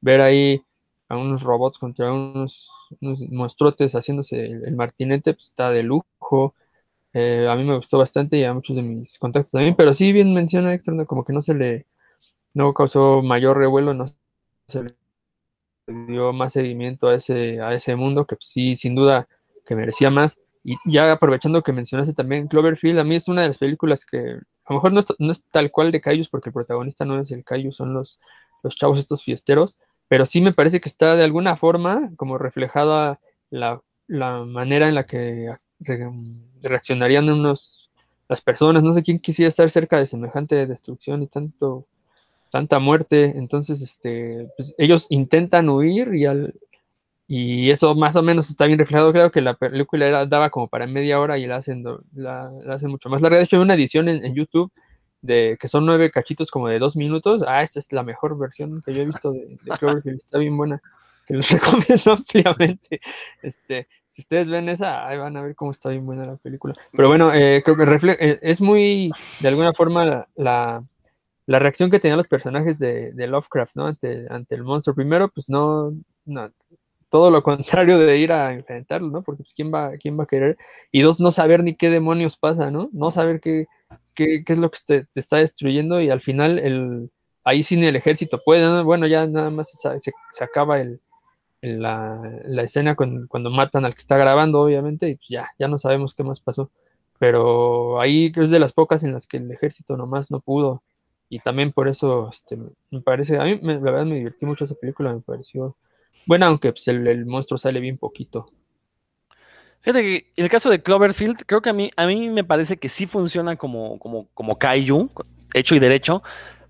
Ver 0.00 0.20
ahí 0.20 0.62
a 1.08 1.16
unos 1.16 1.42
robots 1.42 1.78
contra 1.78 2.12
unos, 2.12 2.70
monstruotes 3.00 3.92
haciéndose 3.94 4.46
el, 4.46 4.76
martinete, 4.76 5.34
pues 5.34 5.46
está 5.46 5.70
de 5.70 5.82
lujo. 5.82 6.54
Eh, 7.14 7.48
a 7.48 7.56
mí 7.56 7.64
me 7.64 7.76
gustó 7.76 7.98
bastante 7.98 8.36
y 8.36 8.44
a 8.44 8.52
muchos 8.52 8.76
de 8.76 8.82
mis 8.82 9.18
contactos 9.18 9.52
también, 9.52 9.74
pero 9.74 9.94
sí 9.94 10.12
bien 10.12 10.34
menciona 10.34 10.74
Héctor, 10.74 11.06
como 11.06 11.24
que 11.24 11.32
no 11.32 11.40
se 11.40 11.54
le, 11.54 11.86
no 12.54 12.74
causó 12.74 13.22
mayor 13.22 13.56
revuelo, 13.56 13.94
no 13.94 14.06
se 14.66 14.82
le 14.82 14.94
dio 15.86 16.32
más 16.32 16.52
seguimiento 16.52 17.08
a 17.08 17.14
ese, 17.14 17.60
a 17.60 17.74
ese 17.74 17.96
mundo 17.96 18.26
que 18.26 18.36
sí, 18.40 18.76
sin 18.76 18.94
duda, 18.94 19.26
que 19.64 19.74
merecía 19.74 20.10
más. 20.10 20.38
Y 20.64 20.76
ya 20.84 21.10
aprovechando 21.12 21.62
que 21.62 21.72
mencionaste 21.72 22.12
también 22.12 22.46
Cloverfield, 22.46 22.98
a 22.98 23.04
mí 23.04 23.14
es 23.14 23.28
una 23.28 23.42
de 23.42 23.48
las 23.48 23.58
películas 23.58 24.04
que 24.04 24.18
a 24.18 24.72
lo 24.72 24.74
mejor 24.74 24.92
no 24.92 25.00
es, 25.00 25.06
no 25.18 25.32
es 25.32 25.44
tal 25.50 25.70
cual 25.70 25.90
de 25.90 26.00
Cayus, 26.00 26.28
porque 26.28 26.50
el 26.50 26.52
protagonista 26.52 27.06
no 27.06 27.18
es 27.18 27.30
el 27.30 27.44
Cayus, 27.44 27.76
son 27.76 27.94
los, 27.94 28.20
los 28.62 28.76
chavos 28.76 28.98
estos 28.98 29.24
fiesteros, 29.24 29.78
pero 30.08 30.26
sí 30.26 30.40
me 30.40 30.52
parece 30.52 30.80
que 30.80 30.88
está 30.88 31.16
de 31.16 31.24
alguna 31.24 31.56
forma 31.56 32.10
como 32.16 32.38
reflejada 32.38 33.20
la, 33.50 33.80
la 34.06 34.44
manera 34.44 34.88
en 34.88 34.94
la 34.94 35.04
que 35.04 35.52
reaccionarían 36.62 37.28
unos, 37.30 37.88
las 38.28 38.40
personas. 38.40 38.82
No 38.82 38.94
sé 38.94 39.02
quién 39.02 39.18
quisiera 39.18 39.48
estar 39.48 39.68
cerca 39.70 39.98
de 39.98 40.06
semejante 40.06 40.66
destrucción 40.66 41.22
y 41.22 41.26
tanto, 41.26 41.86
tanta 42.50 42.78
muerte. 42.78 43.32
Entonces, 43.36 43.82
este, 43.82 44.46
pues, 44.56 44.74
ellos 44.78 45.06
intentan 45.10 45.68
huir 45.68 46.14
y 46.14 46.26
al, 46.26 46.54
y 47.26 47.70
eso 47.70 47.94
más 47.94 48.16
o 48.16 48.22
menos 48.22 48.50
está 48.50 48.66
bien 48.66 48.78
reflejado. 48.78 49.12
Creo 49.12 49.30
que 49.30 49.40
la 49.40 49.54
película 49.54 50.06
era, 50.06 50.26
daba 50.26 50.50
como 50.50 50.68
para 50.68 50.86
media 50.86 51.20
hora 51.20 51.38
y 51.38 51.46
la 51.46 51.56
hacen, 51.56 51.84
la, 52.14 52.50
hacen 52.68 52.90
mucho 52.90 53.08
más 53.08 53.22
larga. 53.22 53.38
De 53.38 53.44
hecho, 53.44 53.56
hay 53.56 53.62
una 53.62 53.74
edición 53.74 54.08
en, 54.08 54.34
YouTube 54.34 54.72
de 55.22 55.56
que 55.60 55.68
son 55.68 55.86
nueve 55.86 56.10
cachitos 56.10 56.50
como 56.50 56.68
de 56.68 56.78
dos 56.78 56.96
minutos. 56.96 57.44
Ah, 57.46 57.62
esta 57.62 57.78
es 57.78 57.92
la 57.92 58.02
mejor 58.02 58.38
versión 58.38 58.80
que 58.84 58.94
yo 58.94 59.02
he 59.02 59.06
visto 59.06 59.32
de, 59.32 59.58
de 59.62 59.78
Cloverfield. 59.78 60.18
Está 60.18 60.38
bien 60.38 60.56
buena. 60.56 60.80
Que 61.26 61.34
los 61.34 61.50
recomiendo 61.50 62.12
ampliamente. 62.12 63.00
Este, 63.42 63.88
si 64.06 64.22
ustedes 64.22 64.48
ven 64.48 64.68
esa, 64.68 65.06
ahí 65.06 65.18
van 65.18 65.36
a 65.36 65.42
ver 65.42 65.54
cómo 65.54 65.70
está 65.70 65.90
bien 65.90 66.06
buena 66.06 66.24
la 66.24 66.36
película. 66.36 66.74
Pero 66.92 67.08
bueno, 67.08 67.32
eh, 67.34 67.62
creo 67.64 67.76
que 67.76 67.84
refleja, 67.84 68.24
eh, 68.24 68.38
es 68.42 68.62
muy, 68.62 69.10
de 69.40 69.48
alguna 69.48 69.72
forma, 69.72 70.26
la, 70.36 70.84
la, 71.46 71.58
reacción 71.58 71.90
que 71.90 71.98
tenían 71.98 72.16
los 72.16 72.28
personajes 72.28 72.78
de, 72.78 73.12
de 73.12 73.26
Lovecraft, 73.26 73.76
¿no? 73.76 73.86
Ante, 73.86 74.26
ante 74.30 74.54
el 74.54 74.64
monstruo. 74.64 74.94
Primero, 74.94 75.28
pues 75.28 75.50
no, 75.50 75.92
no 76.24 76.50
todo 77.10 77.30
lo 77.30 77.42
contrario 77.42 77.98
de 77.98 78.18
ir 78.18 78.32
a 78.32 78.52
enfrentarlo, 78.52 79.08
¿no? 79.08 79.22
Porque 79.22 79.42
pues, 79.42 79.54
¿quién 79.54 79.72
va, 79.72 79.92
quién 79.98 80.18
va 80.18 80.24
a 80.24 80.26
querer? 80.26 80.56
Y 80.90 81.02
dos, 81.02 81.20
no 81.20 81.30
saber 81.30 81.62
ni 81.62 81.76
qué 81.76 81.90
demonios 81.90 82.36
pasa, 82.36 82.70
¿no? 82.70 82.90
No 82.92 83.10
saber 83.10 83.40
qué, 83.40 83.66
qué, 84.14 84.42
qué 84.44 84.52
es 84.52 84.58
lo 84.58 84.70
que 84.70 84.78
te, 84.86 85.04
te, 85.04 85.20
está 85.20 85.38
destruyendo 85.38 86.00
y 86.00 86.10
al 86.10 86.20
final 86.20 86.58
el, 86.58 87.10
ahí 87.44 87.62
sin 87.62 87.84
el 87.84 87.96
ejército 87.96 88.42
puede, 88.44 88.62
¿no? 88.62 88.84
Bueno, 88.84 89.06
ya 89.06 89.26
nada 89.26 89.50
más 89.50 89.70
se, 89.70 90.12
se, 90.32 90.44
acaba 90.44 90.80
el, 90.80 91.00
la, 91.62 92.20
la, 92.44 92.62
escena 92.62 92.94
cuando 92.94 93.50
matan 93.50 93.84
al 93.84 93.94
que 93.94 94.00
está 94.00 94.16
grabando, 94.16 94.60
obviamente, 94.60 95.08
y 95.08 95.14
pues 95.16 95.28
ya, 95.28 95.48
ya 95.58 95.68
no 95.68 95.78
sabemos 95.78 96.14
qué 96.14 96.24
más 96.24 96.40
pasó. 96.40 96.70
Pero 97.18 98.00
ahí 98.00 98.32
es 98.36 98.50
de 98.50 98.60
las 98.60 98.72
pocas 98.72 99.02
en 99.04 99.12
las 99.12 99.26
que 99.26 99.38
el 99.38 99.50
ejército 99.50 99.96
nomás 99.96 100.30
no 100.30 100.40
pudo. 100.40 100.82
Y 101.30 101.40
también 101.40 101.70
por 101.72 101.88
eso 101.88 102.30
este, 102.30 102.58
me 102.90 103.00
parece, 103.02 103.38
a 103.38 103.44
mí 103.44 103.58
me, 103.62 103.74
la 103.74 103.80
verdad 103.80 104.06
me 104.06 104.16
divertí 104.16 104.46
mucho 104.46 104.64
esa 104.64 104.74
película, 104.74 105.12
me 105.12 105.20
pareció 105.20 105.76
bueno, 106.28 106.44
aunque 106.44 106.72
pues, 106.72 106.86
el, 106.88 107.24
monstruo 107.24 107.56
sale 107.56 107.80
bien 107.80 107.96
poquito. 107.96 108.46
Fíjate 109.80 110.02
que 110.02 110.32
el 110.36 110.48
caso 110.48 110.70
de 110.70 110.82
Cloverfield, 110.82 111.44
creo 111.46 111.62
que 111.62 111.70
a 111.70 111.72
mí, 111.72 111.90
a 111.96 112.06
mí 112.06 112.30
me 112.30 112.44
parece 112.44 112.76
que 112.76 112.88
sí 112.88 113.06
funciona 113.06 113.56
como, 113.56 113.98
como, 113.98 114.28
como 114.34 114.58
Kaiju, 114.58 115.10
hecho 115.54 115.74
y 115.74 115.78
derecho, 115.78 116.22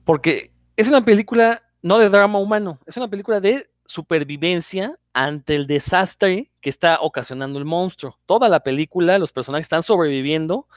porque 0.05 0.51
es 0.77 0.89
una 0.89 1.05
película 1.05 1.63
no 1.83 1.99
de 1.99 2.09
drama 2.09 2.39
humano, 2.39 2.79
es 2.87 2.97
una 2.97 3.09
película 3.09 3.41
de 3.41 3.71
supervivencia 3.87 4.99
ante 5.15 5.55
el 5.55 5.67
desastre 5.67 6.53
que 6.61 6.71
está 6.71 6.99
ocasionando 7.01 7.59
el 7.59 7.65
monstruo. 7.65 8.19
Toda 8.27 8.49
la 8.49 8.61
película, 8.61 9.19
los 9.19 9.33
personajes 9.33 9.65
están 9.65 9.83
sobreviviendo 9.83 10.69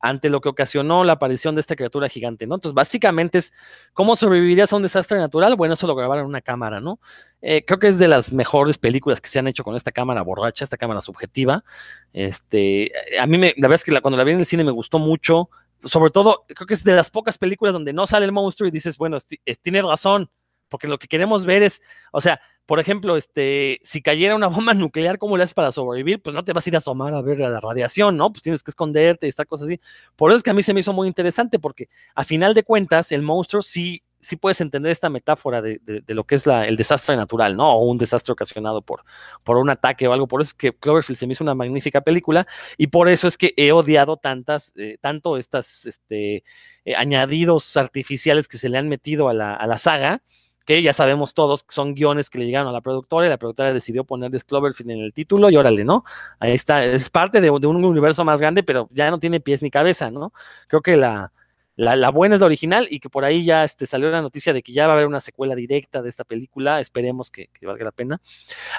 ante 0.00 0.30
lo 0.30 0.40
que 0.40 0.48
ocasionó 0.48 1.04
la 1.04 1.12
aparición 1.12 1.54
de 1.54 1.60
esta 1.60 1.76
criatura 1.76 2.08
gigante, 2.08 2.46
¿no? 2.46 2.54
Entonces, 2.54 2.74
básicamente 2.74 3.38
es 3.38 3.52
cómo 3.92 4.16
sobrevivirías 4.16 4.72
a 4.72 4.76
un 4.76 4.82
desastre 4.82 5.18
natural. 5.18 5.56
Bueno, 5.56 5.74
eso 5.74 5.86
lo 5.86 5.94
grabaron 5.94 6.24
en 6.24 6.28
una 6.28 6.40
cámara, 6.40 6.80
¿no? 6.80 6.98
Eh, 7.42 7.64
creo 7.64 7.78
que 7.78 7.88
es 7.88 7.98
de 7.98 8.08
las 8.08 8.32
mejores 8.32 8.78
películas 8.78 9.20
que 9.20 9.28
se 9.28 9.38
han 9.38 9.46
hecho 9.46 9.62
con 9.62 9.76
esta 9.76 9.92
cámara 9.92 10.22
borracha, 10.22 10.64
esta 10.64 10.78
cámara 10.78 11.02
subjetiva. 11.02 11.64
Este, 12.12 12.90
a 13.20 13.26
mí, 13.26 13.36
me, 13.36 13.54
la 13.58 13.68
verdad 13.68 13.74
es 13.74 13.84
que 13.84 14.00
cuando 14.00 14.16
la 14.16 14.24
vi 14.24 14.32
en 14.32 14.40
el 14.40 14.46
cine 14.46 14.64
me 14.64 14.72
gustó 14.72 14.98
mucho. 14.98 15.50
Sobre 15.84 16.10
todo, 16.10 16.44
creo 16.46 16.66
que 16.66 16.74
es 16.74 16.84
de 16.84 16.94
las 16.94 17.10
pocas 17.10 17.38
películas 17.38 17.72
donde 17.72 17.92
no 17.92 18.06
sale 18.06 18.24
el 18.24 18.32
monstruo 18.32 18.68
y 18.68 18.70
dices, 18.70 18.98
bueno, 18.98 19.18
tiene 19.62 19.82
razón, 19.82 20.30
porque 20.68 20.88
lo 20.88 20.98
que 20.98 21.08
queremos 21.08 21.46
ver 21.46 21.62
es, 21.62 21.80
o 22.12 22.20
sea, 22.20 22.40
por 22.70 22.78
ejemplo, 22.78 23.16
este, 23.16 23.80
si 23.82 24.00
cayera 24.00 24.36
una 24.36 24.46
bomba 24.46 24.74
nuclear, 24.74 25.18
¿cómo 25.18 25.36
le 25.36 25.42
haces 25.42 25.54
para 25.54 25.72
sobrevivir? 25.72 26.22
Pues 26.22 26.34
no 26.34 26.44
te 26.44 26.52
vas 26.52 26.64
a 26.64 26.70
ir 26.70 26.76
a 26.76 26.78
asomar 26.78 27.12
a 27.14 27.20
ver 27.20 27.40
la 27.40 27.58
radiación, 27.58 28.16
¿no? 28.16 28.30
Pues 28.30 28.42
tienes 28.42 28.62
que 28.62 28.70
esconderte 28.70 29.26
y 29.26 29.28
estas 29.28 29.46
cosas 29.46 29.66
así. 29.66 29.80
Por 30.14 30.30
eso 30.30 30.36
es 30.36 30.44
que 30.44 30.50
a 30.50 30.54
mí 30.54 30.62
se 30.62 30.72
me 30.72 30.78
hizo 30.78 30.92
muy 30.92 31.08
interesante, 31.08 31.58
porque 31.58 31.88
a 32.14 32.22
final 32.22 32.54
de 32.54 32.62
cuentas, 32.62 33.10
el 33.10 33.22
monstruo 33.22 33.60
sí, 33.62 34.04
sí 34.20 34.36
puedes 34.36 34.60
entender 34.60 34.92
esta 34.92 35.10
metáfora 35.10 35.60
de, 35.60 35.80
lo 36.06 36.22
que 36.22 36.36
es 36.36 36.46
el 36.46 36.76
desastre 36.76 37.16
natural, 37.16 37.56
¿no? 37.56 37.72
O 37.72 37.86
un 37.86 37.98
desastre 37.98 38.34
ocasionado 38.34 38.82
por, 38.82 39.02
por 39.42 39.56
un 39.56 39.68
ataque 39.68 40.06
o 40.06 40.12
algo. 40.12 40.28
Por 40.28 40.40
eso 40.40 40.50
es 40.50 40.54
que 40.54 40.72
Cloverfield 40.72 41.18
se 41.18 41.26
me 41.26 41.32
hizo 41.32 41.42
una 41.42 41.56
magnífica 41.56 42.02
película 42.02 42.46
y 42.78 42.86
por 42.86 43.08
eso 43.08 43.26
es 43.26 43.36
que 43.36 43.52
he 43.56 43.72
odiado 43.72 44.16
tantas, 44.16 44.72
eh, 44.76 44.96
tanto 45.00 45.38
estas 45.38 45.86
este, 45.86 46.44
eh, 46.84 46.94
añadidos 46.96 47.76
artificiales 47.76 48.46
que 48.46 48.58
se 48.58 48.68
le 48.68 48.78
han 48.78 48.88
metido 48.88 49.28
a 49.28 49.34
la, 49.34 49.56
a 49.56 49.66
la 49.66 49.76
saga 49.76 50.22
que 50.70 50.82
ya 50.82 50.92
sabemos 50.92 51.34
todos 51.34 51.64
que 51.64 51.74
son 51.74 51.94
guiones 51.96 52.30
que 52.30 52.38
le 52.38 52.46
llegaron 52.46 52.68
a 52.68 52.72
la 52.72 52.80
productora 52.80 53.26
y 53.26 53.28
la 53.28 53.38
productora 53.38 53.72
decidió 53.72 54.04
poner 54.04 54.30
Cloverfield 54.30 54.92
en 54.92 55.00
el 55.00 55.12
título 55.12 55.50
y 55.50 55.56
órale, 55.56 55.82
¿no? 55.82 56.04
Ahí 56.38 56.52
está, 56.52 56.84
es 56.84 57.10
parte 57.10 57.40
de, 57.40 57.50
un 57.50 57.84
universo 57.84 58.24
más 58.24 58.40
grande, 58.40 58.62
pero 58.62 58.88
ya 58.92 59.10
no 59.10 59.18
tiene 59.18 59.40
pies 59.40 59.62
ni 59.62 59.70
cabeza, 59.72 60.12
¿no? 60.12 60.32
Creo 60.68 60.80
que 60.80 60.96
la, 60.96 61.32
la, 61.74 62.10
buena 62.10 62.36
es 62.36 62.40
la 62.40 62.46
original 62.46 62.86
y 62.88 63.00
que 63.00 63.10
por 63.10 63.24
ahí 63.24 63.44
ya 63.44 63.64
este, 63.64 63.84
salió 63.84 64.10
la 64.10 64.22
noticia 64.22 64.52
de 64.52 64.62
que 64.62 64.72
ya 64.72 64.86
va 64.86 64.92
a 64.92 64.94
haber 64.94 65.08
una 65.08 65.18
secuela 65.18 65.56
directa 65.56 66.02
de 66.02 66.08
esta 66.08 66.22
película, 66.22 66.78
esperemos 66.78 67.32
que, 67.32 67.48
que 67.48 67.66
valga 67.66 67.86
la 67.86 67.90
pena. 67.90 68.20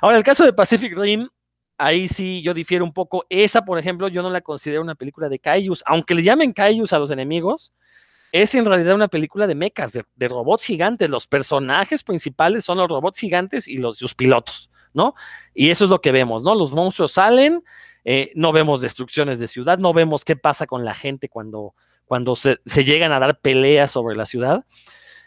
Ahora, 0.01 0.17
el 0.17 0.23
caso 0.23 0.45
de 0.45 0.53
Pacific 0.53 0.97
Rim, 0.97 1.27
ahí 1.77 2.07
sí 2.07 2.41
yo 2.41 2.53
difiero 2.53 2.85
un 2.85 2.93
poco. 2.93 3.25
Esa, 3.27 3.65
por 3.65 3.77
ejemplo, 3.77 4.07
yo 4.07 4.23
no 4.23 4.29
la 4.29 4.39
considero 4.39 4.81
una 4.81 4.95
película 4.95 5.27
de 5.27 5.39
Kaijus, 5.39 5.83
aunque 5.85 6.15
le 6.15 6.23
llamen 6.23 6.53
Kaijus 6.53 6.93
a 6.93 6.99
los 6.99 7.11
enemigos, 7.11 7.73
es 8.31 8.55
en 8.55 8.65
realidad 8.65 8.95
una 8.95 9.07
película 9.07 9.47
de 9.47 9.55
mechas, 9.55 9.91
de, 9.91 10.27
robots 10.27 10.63
gigantes. 10.63 11.09
Los 11.09 11.27
personajes 11.27 12.03
principales 12.03 12.63
son 12.63 12.77
los 12.77 12.89
robots 12.89 13.19
gigantes 13.19 13.67
y 13.67 13.77
los, 13.77 14.15
pilotos, 14.15 14.69
¿no? 14.93 15.15
Y 15.53 15.69
eso 15.69 15.85
es 15.85 15.89
lo 15.89 16.01
que 16.01 16.11
vemos, 16.11 16.43
¿no? 16.43 16.55
Los 16.55 16.71
monstruos 16.71 17.13
salen, 17.13 17.63
eh, 18.05 18.31
no 18.35 18.51
vemos 18.51 18.81
destrucciones 18.81 19.39
de 19.39 19.47
ciudad, 19.47 19.77
no 19.77 19.93
vemos 19.93 20.23
qué 20.23 20.35
pasa 20.35 20.65
con 20.65 20.85
la 20.85 20.93
gente 20.93 21.27
cuando, 21.29 21.75
cuando 22.05 22.35
se, 22.35 22.57
llegan 22.65 23.11
a 23.11 23.19
dar 23.19 23.39
peleas 23.39 23.91
sobre 23.91 24.15
la 24.15 24.25
ciudad. 24.25 24.65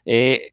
Eh, 0.06 0.52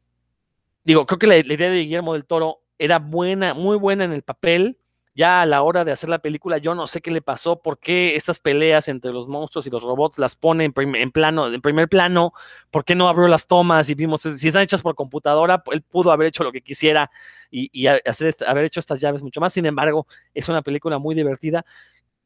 digo, 0.84 1.06
creo 1.06 1.18
que 1.18 1.26
la, 1.26 1.34
la 1.34 1.54
idea 1.54 1.70
de 1.70 1.78
Guillermo 1.78 2.12
del 2.12 2.26
Toro 2.26 2.60
era 2.78 2.98
buena, 2.98 3.54
muy 3.54 3.76
buena 3.78 4.04
en 4.04 4.12
el 4.12 4.22
papel 4.22 4.78
ya 5.14 5.42
a 5.42 5.46
la 5.46 5.62
hora 5.62 5.84
de 5.84 5.92
hacer 5.92 6.08
la 6.08 6.20
película, 6.20 6.58
yo 6.58 6.74
no 6.74 6.86
sé 6.86 7.00
qué 7.02 7.10
le 7.10 7.20
pasó, 7.20 7.60
por 7.60 7.78
qué 7.78 8.16
estas 8.16 8.38
peleas 8.38 8.88
entre 8.88 9.12
los 9.12 9.28
monstruos 9.28 9.66
y 9.66 9.70
los 9.70 9.82
robots 9.82 10.18
las 10.18 10.36
pone 10.36 10.64
en, 10.64 11.10
plano, 11.12 11.52
en 11.52 11.60
primer 11.60 11.88
plano, 11.88 12.32
por 12.70 12.84
qué 12.84 12.94
no 12.94 13.08
abrió 13.08 13.28
las 13.28 13.46
tomas 13.46 13.90
y 13.90 13.94
vimos, 13.94 14.22
si 14.22 14.48
están 14.48 14.62
hechas 14.62 14.82
por 14.82 14.94
computadora, 14.94 15.62
él 15.72 15.82
pudo 15.82 16.12
haber 16.12 16.28
hecho 16.28 16.44
lo 16.44 16.52
que 16.52 16.62
quisiera 16.62 17.10
y, 17.50 17.68
y 17.72 17.86
hacer, 17.88 18.34
haber 18.46 18.64
hecho 18.64 18.80
estas 18.80 19.00
llaves 19.00 19.22
mucho 19.22 19.40
más. 19.40 19.52
Sin 19.52 19.66
embargo, 19.66 20.06
es 20.32 20.48
una 20.48 20.62
película 20.62 20.98
muy 20.98 21.14
divertida 21.14 21.64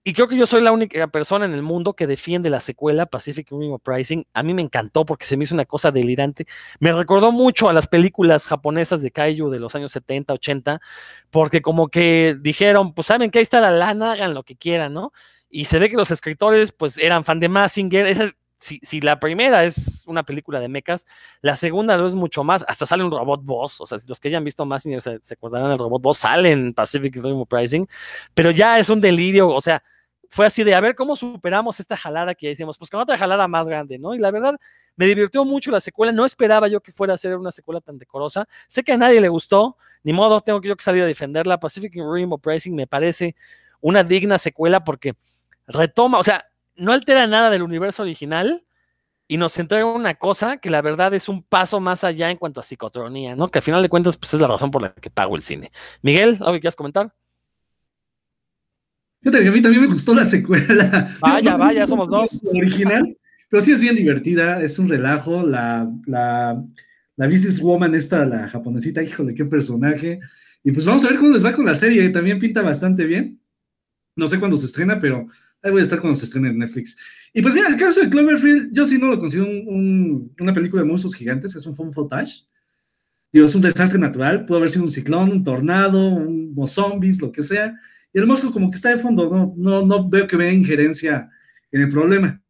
y 0.09 0.13
creo 0.13 0.29
que 0.29 0.37
yo 0.37 0.47
soy 0.47 0.63
la 0.63 0.71
única 0.71 1.09
persona 1.09 1.47
en 1.47 1.53
el 1.53 1.63
mundo 1.63 1.95
que 1.95 2.07
defiende 2.07 2.49
la 2.49 2.61
secuela 2.61 3.07
Pacific 3.07 3.49
Rim 3.51 3.73
Uprising. 3.73 4.25
A 4.35 4.45
mí 4.45 4.55
me 4.55 4.63
encantó 4.63 5.05
porque 5.05 5.27
se 5.27 5.37
me 5.37 5.43
hizo 5.43 5.53
una 5.53 5.65
cosa 5.65 5.91
delirante. 5.91 6.47
Me 6.79 6.93
recordó 6.93 7.33
mucho 7.33 7.69
a 7.69 7.73
las 7.73 7.89
películas 7.89 8.47
japonesas 8.47 9.03
de 9.03 9.11
Kaiju 9.11 9.51
de 9.51 9.59
los 9.59 9.75
años 9.75 9.91
70, 9.91 10.33
80, 10.33 10.81
porque 11.29 11.61
como 11.61 11.89
que 11.89 12.37
dijeron, 12.41 12.95
pues 12.95 13.09
saben 13.09 13.33
que 13.33 13.41
ahí 13.41 13.43
está 13.43 13.61
la 13.61 13.73
lana, 13.73 14.13
hagan 14.13 14.33
lo 14.33 14.45
que 14.45 14.55
quieran, 14.55 14.95
¿no? 14.95 15.13
Y 15.51 15.65
se 15.65 15.81
ve 15.81 15.91
que 15.91 15.97
los 15.97 16.13
escritores 16.13 16.71
pues 16.71 16.99
eran 16.99 17.25
fan 17.25 17.41
de 17.41 17.49
Massinger. 17.49 18.07
Esa, 18.07 18.31
si, 18.61 18.79
si, 18.85 19.01
la 19.01 19.19
primera 19.19 19.65
es 19.65 20.05
una 20.07 20.23
película 20.23 20.61
de 20.61 20.69
mechas, 20.69 21.09
la 21.41 21.57
segunda 21.57 21.97
no 21.97 22.07
es 22.07 22.15
mucho 22.15 22.45
más, 22.45 22.65
hasta 22.69 22.87
sale 22.87 23.03
un 23.03 23.11
robot 23.11 23.43
boss, 23.45 23.81
o 23.81 23.87
sea, 23.87 23.99
los 24.07 24.21
que 24.21 24.29
hayan 24.29 24.45
visto 24.45 24.65
Massinger 24.65 25.03
se, 25.03 25.21
acordarán 25.35 25.71
del 25.71 25.79
robot 25.79 26.01
boss, 26.01 26.19
salen 26.19 26.73
Pacific 26.75 27.17
Rim 27.17 27.41
Uprising, 27.41 27.87
pero 28.35 28.53
ya 28.53 28.79
es 28.79 28.89
un 28.89 29.01
delirio, 29.01 29.49
o 29.49 29.61
sea, 29.61 29.83
fue 30.31 30.47
así 30.47 30.65
de 30.65 30.75
a 30.75 30.81
ver 30.81 30.95
cómo 30.95 31.17
superamos 31.17 31.81
esta 31.81 31.97
jalada 31.97 32.35
que 32.35 32.49
decíamos, 32.49 32.79
pues 32.79 32.91
con 32.91 33.01
otra 33.01 33.17
jalada 33.17 33.49
más 33.49 33.69
grande, 33.69 33.99
¿no? 33.99 34.15
Y 34.15 34.19
la 34.19 34.31
verdad, 34.31 34.57
me 34.97 35.07
divirtió 35.07 35.45
mucho 35.45 35.71
la 35.71 35.81
secuela, 35.81 36.13
no 36.13 36.25
esperaba 36.25 36.69
yo 36.69 36.81
que 36.81 36.93
fuera 36.93 37.15
a 37.15 37.17
ser 37.17 37.37
una 37.37 37.51
secuela 37.51 37.81
tan 37.81 37.99
decorosa, 37.99 38.47
sé 38.69 38.83
que 38.83 38.93
a 38.93 38.97
nadie 38.97 39.21
le 39.21 39.29
gustó, 39.29 39.77
ni 40.03 40.13
modo, 40.13 40.41
tengo 40.41 40.61
que 40.61 40.69
yo 40.69 40.77
que 40.77 40.85
salir 40.85 41.03
a 41.03 41.07
defenderla, 41.07 41.59
Pacific 41.59 41.93
Rim 41.95 42.33
Uprising 42.33 42.75
me 42.75 42.87
parece 42.87 43.37
una 43.81 44.03
digna 44.03 44.39
secuela 44.39 44.85
porque 44.85 45.15
retoma, 45.67 46.19
o 46.19 46.25
sea, 46.25 46.47
no 46.77 46.93
altera 46.93 47.27
nada 47.27 47.51
del 47.51 47.63
universo 47.63 48.03
original 48.03 48.65
y 49.29 49.39
nos 49.39 49.59
entrega 49.59 49.87
una 49.87 50.15
cosa 50.15 50.59
que 50.59 50.71
la 50.71 50.83
verdad 50.83 51.13
es 51.15 51.29
un 51.29 51.43
paso 51.43 51.81
más 51.81 52.05
allá 52.05 52.31
en 52.31 52.37
cuanto 52.37 52.61
a 52.61 52.63
psicotronía, 52.63 53.35
¿no? 53.35 53.49
Que 53.49 53.59
al 53.59 53.63
final 53.63 53.83
de 53.83 53.89
cuentas, 53.89 54.17
pues 54.17 54.35
es 54.35 54.41
la 54.41 54.47
razón 54.47 54.71
por 54.71 54.83
la 54.83 54.93
que 54.95 55.11
pago 55.11 55.37
el 55.37 55.43
cine. 55.43 55.73
Miguel, 56.03 56.37
¿algo 56.41 56.53
que 56.53 56.61
quieras 56.61 56.77
comentar? 56.77 57.13
Fíjate 59.27 59.43
que 59.43 59.49
a 59.49 59.53
mí 59.53 59.61
también 59.61 59.83
me 59.83 59.89
gustó 59.89 60.15
la 60.15 60.25
secuela. 60.25 61.13
Vaya, 61.21 61.57
vaya, 61.57 61.85
somos 61.85 62.09
dos. 62.09 62.41
Original, 62.45 63.19
pero 63.51 63.61
sí 63.61 63.73
es 63.73 63.81
bien 63.81 63.97
divertida, 63.97 64.63
es 64.63 64.79
un 64.79 64.89
relajo. 64.89 65.45
La, 65.45 65.93
la, 66.07 66.65
la 67.17 67.27
businesswoman 67.27 67.97
esta, 67.97 68.25
la 68.25 68.49
japonesita, 68.49 69.03
híjole, 69.03 69.35
qué 69.35 69.45
personaje. 69.45 70.21
Y 70.63 70.71
pues 70.71 70.87
vamos 70.87 71.05
a 71.05 71.09
ver 71.09 71.19
cómo 71.19 71.33
les 71.33 71.45
va 71.45 71.53
con 71.53 71.67
la 71.67 71.75
serie, 71.75 72.09
también 72.11 72.39
pinta 72.39 72.63
bastante 72.63 73.05
bien. 73.05 73.41
No 74.15 74.29
sé 74.29 74.39
cuándo 74.39 74.57
se 74.57 74.67
estrena, 74.67 75.01
pero 75.01 75.27
ahí 75.61 75.73
voy 75.73 75.81
a 75.81 75.83
estar 75.83 76.01
cuando 76.01 76.15
se 76.15 76.27
estrene 76.27 76.51
en 76.51 76.59
Netflix. 76.59 76.97
Y 77.35 77.43
pues 77.43 77.53
mira, 77.53 77.67
el 77.67 77.77
caso 77.77 77.99
de 77.99 78.09
Cloverfield, 78.09 78.73
yo 78.73 78.85
sí 78.85 78.97
no 78.97 79.09
lo 79.09 79.19
considero 79.19 79.49
una 80.39 80.55
película 80.55 80.83
de 80.83 80.89
monstruos 80.89 81.17
gigantes, 81.17 81.57
es 81.57 81.67
un 81.67 81.75
fun 81.75 81.93
footage. 81.93 82.45
Digo, 83.33 83.47
es 83.47 83.55
un 83.57 83.63
desastre 83.63 83.99
natural, 83.99 84.47
puede 84.47 84.61
haber 84.61 84.71
sido 84.71 84.85
un 84.85 84.91
ciclón, 84.93 85.33
un 85.33 85.43
tornado, 85.43 86.11
unos 86.11 86.71
zombies, 86.71 87.21
lo 87.21 87.33
que 87.33 87.43
sea. 87.43 87.75
Y 88.17 88.19
el 88.19 88.27
monstruo 88.27 88.51
como 88.51 88.71
que 88.71 88.77
está 88.77 88.89
de 88.89 88.99
fondo, 88.99 89.29
no, 89.29 89.53
no, 89.59 89.85
no 89.85 90.09
veo 90.09 90.27
que 90.27 90.39
vea 90.39 90.51
injerencia 90.51 91.31
en 91.71 91.83
el 91.83 91.91
problema. 91.91 92.43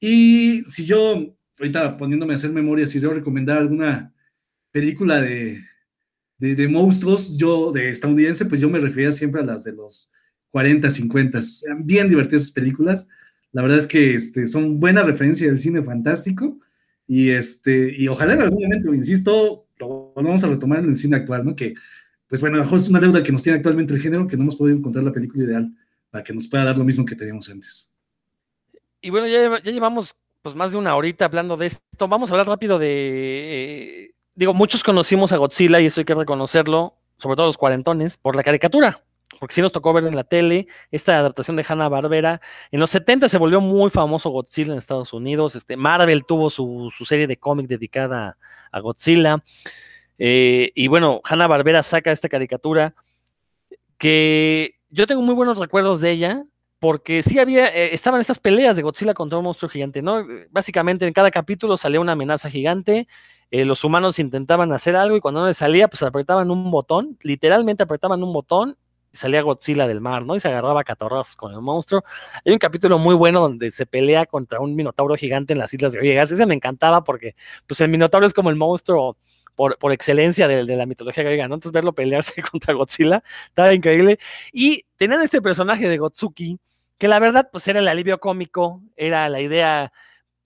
Y 0.00 0.64
si 0.66 0.86
yo, 0.86 1.36
ahorita 1.56 1.96
poniéndome 1.96 2.32
a 2.32 2.36
hacer 2.36 2.50
memoria, 2.50 2.84
si 2.88 2.98
yo 2.98 3.12
recomendara 3.14 3.60
alguna 3.60 4.12
película 4.72 5.20
de, 5.20 5.60
de, 6.36 6.66
monstruos, 6.66 7.38
yo, 7.38 7.70
de 7.70 7.90
estadounidense, 7.90 8.46
pues 8.46 8.60
yo 8.60 8.68
me 8.68 8.80
refería 8.80 9.12
siempre 9.12 9.40
a 9.40 9.44
las 9.44 9.62
de 9.62 9.72
los 9.72 10.10
40, 10.50 10.90
50, 10.90 11.42
sean 11.42 11.86
bien 11.86 12.08
divertidas 12.08 12.42
esas 12.42 12.54
películas. 12.54 13.06
La 13.52 13.62
verdad 13.62 13.78
es 13.78 13.86
que 13.86 14.16
este, 14.16 14.48
son 14.48 14.80
buena 14.80 15.04
referencia 15.04 15.46
del 15.46 15.60
cine 15.60 15.80
fantástico 15.80 16.58
y, 17.06 17.30
este, 17.30 17.94
y 17.96 18.08
ojalá 18.08 18.32
en 18.32 18.40
algún 18.40 18.64
momento, 18.64 18.92
insisto, 18.92 19.68
lo 19.78 20.12
vamos 20.16 20.42
a 20.42 20.48
retomar 20.48 20.80
en 20.80 20.86
el 20.86 20.96
cine 20.96 21.14
actual, 21.14 21.44
¿no? 21.44 21.54
Que, 21.54 21.74
pues 22.28 22.40
bueno, 22.40 22.58
mejor 22.58 22.78
es 22.78 22.88
una 22.88 23.00
deuda 23.00 23.22
que 23.22 23.32
nos 23.32 23.42
tiene 23.42 23.56
actualmente 23.56 23.94
el 23.94 24.00
género, 24.00 24.26
que 24.26 24.36
no 24.36 24.42
hemos 24.42 24.56
podido 24.56 24.76
encontrar 24.76 25.04
la 25.04 25.12
película 25.12 25.44
ideal 25.44 25.72
para 26.10 26.24
que 26.24 26.32
nos 26.32 26.46
pueda 26.48 26.64
dar 26.64 26.78
lo 26.78 26.84
mismo 26.84 27.04
que 27.04 27.16
teníamos 27.16 27.48
antes. 27.50 27.92
Y 29.00 29.10
bueno, 29.10 29.26
ya, 29.26 29.60
llevamos 29.62 30.14
pues 30.42 30.54
más 30.54 30.72
de 30.72 30.78
una 30.78 30.94
horita 30.94 31.24
hablando 31.24 31.56
de 31.56 31.66
esto. 31.66 32.08
Vamos 32.08 32.30
a 32.30 32.34
hablar 32.34 32.46
rápido 32.46 32.78
de... 32.78 32.88
Eh, 32.90 34.14
digo, 34.34 34.54
muchos 34.54 34.84
conocimos 34.84 35.32
a 35.32 35.36
Godzilla 35.36 35.80
y 35.80 35.86
eso 35.86 36.00
hay 36.00 36.04
que 36.04 36.14
reconocerlo, 36.14 36.94
sobre 37.18 37.36
todo 37.36 37.46
los 37.46 37.58
cuarentones, 37.58 38.16
por 38.16 38.36
la 38.36 38.42
caricatura 38.42 39.02
porque 39.38 39.54
sí 39.54 39.62
nos 39.62 39.72
tocó 39.72 39.92
ver 39.92 40.04
en 40.04 40.16
la 40.16 40.24
tele 40.24 40.66
esta 40.90 41.18
adaptación 41.18 41.56
de 41.56 41.64
Hanna 41.66 41.88
Barbera. 41.88 42.40
En 42.70 42.80
los 42.80 42.90
70 42.90 43.28
se 43.28 43.38
volvió 43.38 43.60
muy 43.60 43.90
famoso 43.90 44.30
Godzilla 44.30 44.72
en 44.72 44.78
Estados 44.78 45.12
Unidos. 45.12 45.56
Este, 45.56 45.76
Marvel 45.76 46.24
tuvo 46.24 46.50
su, 46.50 46.90
serie 47.06 47.26
de 47.26 47.36
cómic 47.36 47.68
dedicada 47.68 48.36
a 48.72 48.80
Godzilla. 48.80 49.42
Eh, 50.18 50.72
y 50.74 50.88
bueno, 50.88 51.20
Hanna 51.24 51.46
Barbera 51.46 51.82
saca 51.82 52.12
esta 52.12 52.28
caricatura 52.28 52.94
que 53.98 54.74
yo 54.90 55.06
tengo 55.06 55.22
muy 55.22 55.34
buenos 55.34 55.58
recuerdos 55.58 56.00
de 56.00 56.10
ella. 56.10 56.44
Porque 56.80 57.24
sí 57.24 57.40
había, 57.40 57.66
eh, 57.66 57.92
estaban 57.92 58.20
estas 58.20 58.38
peleas 58.38 58.76
de 58.76 58.82
Godzilla 58.82 59.12
contra 59.12 59.36
un 59.36 59.44
monstruo 59.44 59.68
gigante, 59.68 60.00
¿no? 60.00 60.24
Básicamente 60.50 61.08
en 61.08 61.12
cada 61.12 61.32
capítulo 61.32 61.76
salía 61.76 61.98
una 61.98 62.12
amenaza 62.12 62.50
gigante, 62.50 63.08
eh, 63.50 63.64
los 63.64 63.82
humanos 63.82 64.20
intentaban 64.20 64.72
hacer 64.72 64.94
algo 64.94 65.16
y 65.16 65.20
cuando 65.20 65.40
no 65.40 65.48
les 65.48 65.56
salía, 65.56 65.88
pues 65.88 66.04
apretaban 66.04 66.52
un 66.52 66.70
botón, 66.70 67.18
literalmente 67.22 67.82
apretaban 67.82 68.22
un 68.22 68.32
botón 68.32 68.76
salía 69.12 69.42
Godzilla 69.42 69.86
del 69.86 70.00
mar, 70.00 70.24
¿no? 70.24 70.36
Y 70.36 70.40
se 70.40 70.48
agarraba 70.48 70.84
catorrazos 70.84 71.36
con 71.36 71.52
el 71.52 71.60
monstruo. 71.60 72.02
Hay 72.44 72.52
un 72.52 72.58
capítulo 72.58 72.98
muy 72.98 73.14
bueno 73.14 73.40
donde 73.40 73.72
se 73.72 73.86
pelea 73.86 74.26
contra 74.26 74.60
un 74.60 74.74
minotauro 74.74 75.16
gigante 75.16 75.52
en 75.52 75.58
las 75.58 75.72
Islas 75.74 75.94
Griegas. 75.94 76.30
Ese 76.30 76.46
me 76.46 76.54
encantaba 76.54 77.04
porque, 77.04 77.34
pues, 77.66 77.80
el 77.80 77.88
minotauro 77.88 78.26
es 78.26 78.34
como 78.34 78.50
el 78.50 78.56
monstruo 78.56 79.16
por, 79.58 79.76
por 79.76 79.90
excelencia 79.90 80.46
de, 80.46 80.64
de, 80.64 80.76
la 80.76 80.86
mitología 80.86 81.24
griega, 81.24 81.48
¿no? 81.48 81.56
Entonces, 81.56 81.72
verlo 81.72 81.92
pelearse 81.92 82.40
contra 82.48 82.74
Godzilla 82.74 83.24
estaba 83.48 83.74
increíble. 83.74 84.20
Y 84.52 84.84
tenían 84.94 85.20
este 85.20 85.42
personaje 85.42 85.88
de 85.88 85.98
Gotsuki, 85.98 86.60
que 86.96 87.08
la 87.08 87.18
verdad, 87.18 87.48
pues, 87.50 87.66
era 87.66 87.80
el 87.80 87.88
alivio 87.88 88.20
cómico, 88.20 88.80
era 88.96 89.28
la 89.28 89.40
idea 89.40 89.92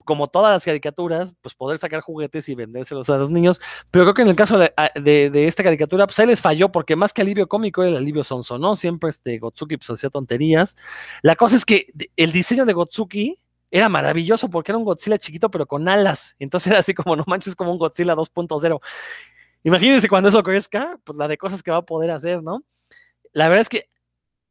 como 0.03 0.29
todas 0.29 0.51
las 0.51 0.65
caricaturas, 0.65 1.35
pues 1.41 1.53
poder 1.53 1.77
sacar 1.77 2.01
juguetes 2.01 2.49
y 2.49 2.55
vendérselos 2.55 3.07
a 3.11 3.17
los 3.17 3.29
niños. 3.29 3.61
Pero 3.91 4.05
creo 4.05 4.13
que 4.15 4.21
en 4.23 4.29
el 4.29 4.35
caso 4.35 4.57
de, 4.57 5.31
esta 5.47 5.63
caricatura, 5.63 6.07
pues 6.07 6.17
les 6.27 6.41
falló, 6.41 6.71
porque 6.71 6.95
más 6.95 7.13
que 7.13 7.21
alivio 7.21 7.47
cómico 7.47 7.83
era 7.83 7.91
el 7.91 7.97
alivio 7.97 8.23
sonso, 8.23 8.57
¿no? 8.57 8.75
Siempre 8.75 9.11
este 9.11 9.37
Gotsuki 9.37 9.77
pues 9.77 9.91
hacía 9.91 10.09
tonterías. 10.09 10.75
La 11.21 11.35
cosa 11.35 11.55
es 11.55 11.65
que 11.65 11.85
el 12.17 12.31
diseño 12.31 12.65
de 12.65 12.73
Gotsuki 12.73 13.37
era 13.73 13.89
maravilloso 13.89 14.51
porque 14.51 14.71
era 14.71 14.77
un 14.77 14.85
Godzilla 14.85 15.17
chiquito, 15.17 15.49
pero 15.49 15.65
con 15.65 15.89
alas. 15.89 16.35
Entonces 16.37 16.67
era 16.67 16.79
así 16.79 16.93
como, 16.93 17.15
no 17.15 17.23
manches, 17.25 17.55
como 17.55 17.71
un 17.71 17.79
Godzilla 17.79 18.13
2.0. 18.13 18.79
Imagínense 19.63 20.07
cuando 20.07 20.29
eso 20.29 20.43
crezca, 20.43 20.99
pues 21.03 21.17
la 21.17 21.27
de 21.27 21.39
cosas 21.39 21.63
que 21.63 21.71
va 21.71 21.77
a 21.77 21.81
poder 21.81 22.11
hacer, 22.11 22.43
¿no? 22.43 22.63
La 23.33 23.47
verdad 23.49 23.61
es 23.61 23.69
que 23.69 23.89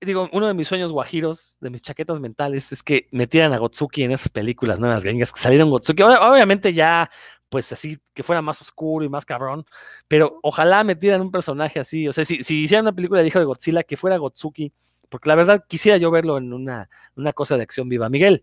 digo, 0.00 0.28
uno 0.32 0.48
de 0.48 0.54
mis 0.54 0.66
sueños 0.66 0.90
guajiros, 0.90 1.56
de 1.60 1.70
mis 1.70 1.82
chaquetas 1.82 2.18
mentales, 2.18 2.72
es 2.72 2.82
que 2.82 3.06
metieran 3.12 3.52
a 3.52 3.58
Gotsuki 3.58 4.02
en 4.02 4.10
esas 4.10 4.28
películas 4.28 4.80
nuevas 4.80 5.04
gringas, 5.04 5.32
que 5.32 5.38
salieron 5.38 5.70
Gotsuki. 5.70 6.02
Obviamente 6.02 6.74
ya, 6.74 7.08
pues 7.48 7.70
así, 7.70 7.98
que 8.12 8.24
fuera 8.24 8.42
más 8.42 8.60
oscuro 8.60 9.04
y 9.04 9.08
más 9.08 9.24
cabrón, 9.24 9.64
pero 10.08 10.40
ojalá 10.42 10.82
metieran 10.82 11.20
un 11.20 11.30
personaje 11.30 11.78
así. 11.78 12.08
O 12.08 12.12
sea, 12.12 12.24
si, 12.24 12.42
si 12.42 12.64
hicieran 12.64 12.86
una 12.86 12.92
película 12.92 13.22
de 13.22 13.28
hijo 13.28 13.38
de 13.38 13.44
Godzilla, 13.44 13.84
que 13.84 13.96
fuera 13.96 14.16
Gotsuki, 14.16 14.72
porque 15.08 15.28
la 15.28 15.36
verdad 15.36 15.64
quisiera 15.68 15.96
yo 15.96 16.10
verlo 16.10 16.38
en 16.38 16.52
una, 16.52 16.90
una 17.14 17.32
cosa 17.32 17.56
de 17.56 17.62
acción 17.62 17.88
viva. 17.88 18.08
Miguel. 18.08 18.42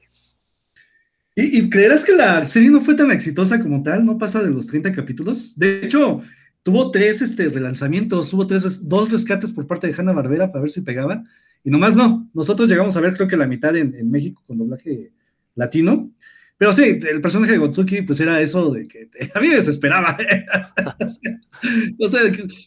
¿Y, 1.39 1.59
¿Y, 1.59 1.69
creerás 1.69 2.03
que 2.03 2.15
la 2.15 2.45
serie 2.45 2.69
no 2.69 2.81
fue 2.81 2.95
tan 2.95 3.11
exitosa 3.11 3.61
como 3.61 3.81
tal? 3.81 4.03
¿No 4.03 4.17
pasa 4.17 4.43
de 4.43 4.49
los 4.49 4.67
30 4.67 4.91
capítulos? 4.91 5.57
De 5.57 5.85
hecho, 5.85 6.21
tuvo 6.63 6.91
tres 6.91 7.21
este, 7.21 7.47
relanzamientos, 7.49 8.29
tuvo 8.29 8.45
tres, 8.45 8.87
dos 8.87 9.11
rescates 9.11 9.53
por 9.53 9.67
parte 9.67 9.87
de 9.87 9.93
Hanna 9.93 10.11
Barbera 10.11 10.51
para 10.51 10.61
ver 10.61 10.71
si 10.71 10.81
pegaban 10.81 11.27
y 11.63 11.69
nomás 11.69 11.95
no, 11.95 12.29
nosotros 12.33 12.69
llegamos 12.69 12.95
a 12.95 13.01
ver 13.01 13.13
creo 13.13 13.27
que 13.27 13.37
la 13.37 13.47
mitad 13.47 13.75
en, 13.75 14.09
México 14.09 14.43
con 14.45 14.57
doblaje 14.57 15.11
latino, 15.55 16.11
pero 16.57 16.73
sí, 16.73 16.83
el 16.83 17.21
personaje 17.21 17.53
de 17.53 17.57
Gotsuki 17.57 18.01
pues 18.01 18.19
era 18.19 18.41
eso 18.41 18.71
de 18.71 18.87
que 18.87 19.09
a 19.33 19.39
mí 19.39 19.47
me 19.47 19.55
desesperaba. 19.55 20.17
o 21.99 22.09
sea, 22.09 22.21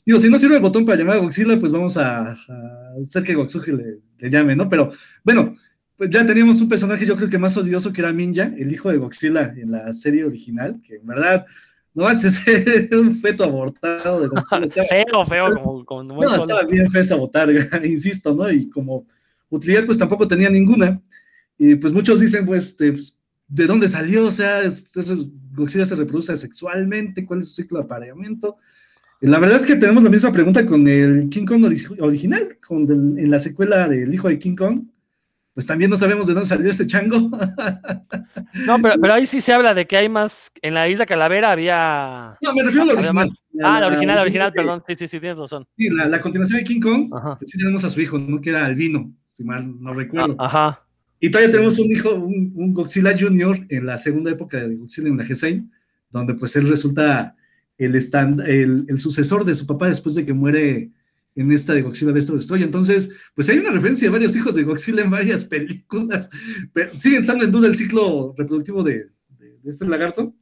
digo, 0.04 0.18
si 0.18 0.28
no 0.28 0.38
sirve 0.38 0.56
el 0.56 0.62
botón 0.62 0.84
para 0.84 0.98
llamar 0.98 1.16
a 1.16 1.20
Godzilla, 1.20 1.58
pues 1.60 1.72
vamos 1.72 1.96
a, 1.96 2.36
hacer 3.02 3.22
que 3.22 3.34
Gotsuki 3.34 3.72
le, 3.72 4.30
llame, 4.30 4.56
¿no? 4.56 4.68
Pero 4.68 4.92
bueno, 5.24 5.54
pues 6.02 6.10
ya 6.10 6.26
teníamos 6.26 6.60
un 6.60 6.68
personaje 6.68 7.06
yo 7.06 7.16
creo 7.16 7.30
que 7.30 7.38
más 7.38 7.56
odioso 7.56 7.92
que 7.92 8.00
era 8.00 8.12
Minja, 8.12 8.52
el 8.58 8.72
hijo 8.72 8.90
de 8.90 8.96
Godzilla 8.96 9.54
en 9.56 9.70
la 9.70 9.92
serie 9.92 10.24
original, 10.24 10.80
que 10.82 10.96
en 10.96 11.06
verdad 11.06 11.46
no 11.94 12.02
manches, 12.02 12.40
era 12.48 12.98
un 12.98 13.14
feto 13.14 13.44
abortado 13.44 14.20
de 14.20 14.28
feo, 14.88 15.24
feo, 15.24 15.84
como, 15.84 16.12
No, 16.12 16.34
estaba 16.34 16.64
bien 16.64 16.90
feo 16.90 17.02
esa 17.02 17.14
botarga, 17.14 17.80
insisto, 17.86 18.34
¿no? 18.34 18.50
Y 18.50 18.68
como 18.68 19.06
utilidad, 19.48 19.86
pues 19.86 19.96
tampoco 19.96 20.26
tenía 20.26 20.50
ninguna. 20.50 21.00
Y 21.56 21.76
pues 21.76 21.92
muchos 21.92 22.18
dicen, 22.18 22.46
pues, 22.46 22.70
este, 22.70 22.90
pues 22.90 23.16
¿de 23.46 23.66
dónde 23.66 23.88
salió? 23.88 24.26
O 24.26 24.32
sea, 24.32 24.62
Godzilla 25.52 25.86
se 25.86 25.94
reproduce 25.94 26.36
sexualmente, 26.36 27.24
¿cuál 27.24 27.42
es 27.42 27.50
su 27.50 27.62
ciclo 27.62 27.78
de 27.78 27.84
apareamiento? 27.84 28.56
La 29.20 29.38
verdad 29.38 29.58
es 29.58 29.66
que 29.66 29.76
tenemos 29.76 30.02
la 30.02 30.10
misma 30.10 30.32
pregunta 30.32 30.66
con 30.66 30.88
el 30.88 31.28
King 31.28 31.46
Kong 31.46 31.64
original, 32.00 32.58
con 32.66 33.16
en 33.16 33.30
la 33.30 33.38
secuela 33.38 33.88
del 33.88 34.12
hijo 34.12 34.26
de 34.26 34.40
King 34.40 34.56
Kong, 34.56 34.86
pues 35.54 35.66
también 35.66 35.90
no 35.90 35.96
sabemos 35.96 36.26
de 36.26 36.34
dónde 36.34 36.48
salió 36.48 36.70
ese 36.70 36.86
chango. 36.86 37.30
No, 38.66 38.76
pero, 38.80 39.14
ahí 39.14 39.26
sí 39.26 39.40
se 39.40 39.52
habla 39.52 39.72
de 39.72 39.86
que 39.86 39.96
hay 39.96 40.10
más. 40.10 40.52
En 40.60 40.74
la 40.74 40.86
isla 40.86 41.06
Calavera 41.06 41.52
había. 41.52 42.36
No, 42.42 42.52
me 42.52 42.62
refiero 42.62 42.82
a 42.82 42.86
la 42.86 42.92
original. 42.92 43.30
ah, 43.62 43.80
la 43.80 43.86
original, 43.86 44.16
la 44.16 44.22
original, 44.22 44.52
perdón. 44.52 44.82
Sí, 44.86 44.94
sí, 44.94 45.08
sí, 45.08 45.20
tienes 45.20 45.38
razón. 45.38 45.66
Sí, 45.76 45.88
la, 45.88 46.20
continuación 46.20 46.58
de 46.58 46.64
King 46.64 46.80
Kong, 46.80 47.08
pues 47.38 47.50
sí 47.50 47.58
tenemos 47.58 47.82
a 47.84 47.90
su 47.90 48.00
hijo, 48.02 48.18
¿no? 48.18 48.40
Que 48.42 48.50
era 48.50 48.66
albino, 48.66 49.10
si 49.30 49.42
mal 49.42 49.80
no 49.80 49.94
recuerdo. 49.94 50.36
Ah, 50.38 50.46
ajá. 50.46 50.86
Y 51.18 51.30
todavía 51.30 51.50
tenemos 51.50 51.78
un 51.78 51.90
hijo, 51.90 52.14
un, 52.14 52.74
Godzilla 52.74 53.16
Junior 53.18 53.58
en 53.70 53.86
la 53.86 53.96
segunda 53.96 54.30
época 54.30 54.58
de 54.58 54.74
Godzilla 54.74 55.08
en 55.08 55.16
la 55.16 55.24
G6, 55.24 55.66
donde 56.10 56.34
pues 56.34 56.54
él 56.56 56.68
resulta 56.68 57.34
el, 57.78 57.94
stand, 57.96 58.40
el, 58.42 58.84
el 58.88 58.98
sucesor 58.98 59.44
de 59.44 59.54
su 59.54 59.66
papá 59.66 59.88
después 59.88 60.14
de 60.14 60.26
que 60.26 60.34
muere 60.34 60.90
en 61.34 61.52
esta 61.52 61.74
de 61.74 61.82
Godzilla 61.82 62.12
Destro 62.12 62.36
Destroy. 62.36 62.62
Entonces, 62.62 63.10
pues 63.34 63.48
hay 63.48 63.58
una 63.58 63.70
referencia 63.70 64.06
de 64.06 64.12
varios 64.12 64.36
hijos 64.36 64.54
de 64.54 64.64
Godzilla 64.64 65.02
en 65.02 65.10
varias 65.10 65.44
películas, 65.44 66.28
pero 66.72 66.96
siguen 66.96 67.20
estando 67.20 67.44
en 67.44 67.50
duda 67.50 67.68
el 67.68 67.76
ciclo 67.76 68.34
reproductivo 68.36 68.82
de, 68.82 69.08
este 69.64 69.86
lagarto. 69.86 70.34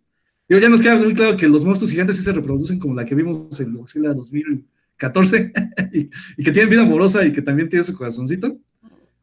Digo, 0.48 0.60
ya 0.60 0.68
nos 0.68 0.82
queda 0.82 0.96
muy 0.96 1.14
claro 1.14 1.36
que 1.36 1.48
los 1.48 1.64
monstruos 1.64 1.90
gigantes 1.90 2.16
sí 2.16 2.22
se 2.22 2.32
reproducen 2.32 2.78
como 2.78 2.94
la 2.94 3.04
que 3.04 3.14
vimos 3.14 3.60
en 3.60 3.74
Godzilla 3.74 4.12
2014 4.14 5.52
y, 5.92 6.08
que 6.42 6.50
tienen 6.50 6.70
vida 6.70 6.82
amorosa 6.82 7.24
y 7.24 7.32
que 7.32 7.42
también 7.42 7.68
tiene 7.68 7.84
su 7.84 7.94
corazoncito. 7.94 8.58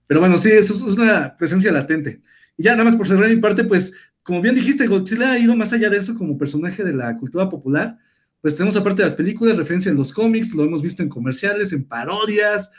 Pero 0.05 0.21
bueno, 0.21 0.37
sí, 0.37 0.49
eso 0.49 0.73
es 0.73 0.95
una 0.95 1.35
presencia 1.35 1.71
latente. 1.71 2.21
Y 2.55 2.63
ya 2.63 2.71
nada 2.71 2.85
más 2.85 2.95
por 2.95 3.07
cerrar 3.07 3.29
mi 3.29 3.41
parte, 3.41 3.65
pues, 3.65 3.93
como 4.23 4.41
bien 4.41 4.55
dijiste, 4.55 4.87
Godzilla 4.87 5.33
ha 5.33 5.39
ido 5.39 5.55
más 5.55 5.73
allá 5.73 5.89
de 5.89 5.97
eso 5.97 6.15
como 6.15 6.37
personaje 6.37 6.83
de 6.83 6.93
la 6.93 7.17
cultura 7.17 7.49
popular 7.49 7.97
pues 8.41 8.55
tenemos 8.55 8.75
aparte 8.75 9.01
de 9.01 9.07
las 9.07 9.15
películas, 9.15 9.57
referencia 9.57 9.91
en 9.91 9.97
los 9.97 10.13
cómics, 10.13 10.53
lo 10.53 10.63
hemos 10.63 10.81
visto 10.81 11.03
en 11.03 11.09
comerciales, 11.09 11.73
en 11.73 11.85
parodias, 11.85 12.71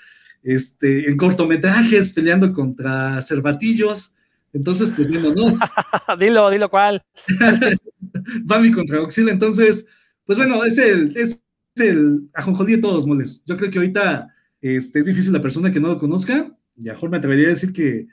este, 0.42 1.08
en 1.08 1.16
cortometrajes, 1.16 2.10
peleando 2.10 2.52
contra 2.52 3.20
cervatillos. 3.22 4.14
Entonces, 4.52 4.90
pues 4.94 5.08
viéndonos. 5.08 5.56
dilo, 6.18 6.50
dilo 6.50 6.70
cuál. 6.70 7.02
Bambi 8.42 8.72
contra 8.72 8.98
Godzilla. 8.98 9.32
Entonces, 9.32 9.86
pues 10.24 10.38
bueno, 10.38 10.64
es 10.64 10.78
el, 10.78 11.16
es 11.16 11.42
el 11.76 12.28
ajonjolí 12.34 12.76
de 12.76 12.82
todos 12.82 13.06
moles. 13.06 13.42
Yo 13.46 13.56
creo 13.56 13.70
que 13.70 13.78
ahorita 13.78 14.34
este, 14.60 15.00
es 15.00 15.06
difícil 15.06 15.32
la 15.32 15.42
persona 15.42 15.72
que 15.72 15.80
no 15.80 15.88
lo 15.88 15.98
conozca, 15.98 16.54
y 16.76 16.88
a 16.88 16.92
mejor 16.92 17.10
me 17.10 17.16
atrevería 17.16 17.48
a 17.48 17.50
decir 17.50 17.72
que 17.72 18.06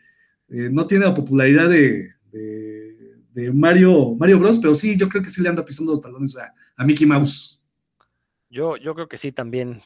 eh, 0.49 0.69
no 0.71 0.87
tiene 0.87 1.05
la 1.05 1.13
popularidad 1.13 1.69
de, 1.69 2.11
de 2.31 2.64
Mario, 3.53 4.15
Mario 4.15 4.39
Bros, 4.39 4.59
pero 4.59 4.73
sí, 4.75 4.97
yo 4.97 5.09
creo 5.09 5.21
que 5.21 5.29
sí 5.29 5.41
le 5.41 5.49
anda 5.49 5.65
pisando 5.65 5.91
los 5.91 6.01
talones 6.01 6.37
a, 6.37 6.83
Mickey 6.83 7.05
Mouse. 7.05 7.61
Yo, 8.49 8.77
yo 8.77 8.95
creo 8.95 9.07
que 9.07 9.17
sí 9.17 9.31
también. 9.31 9.81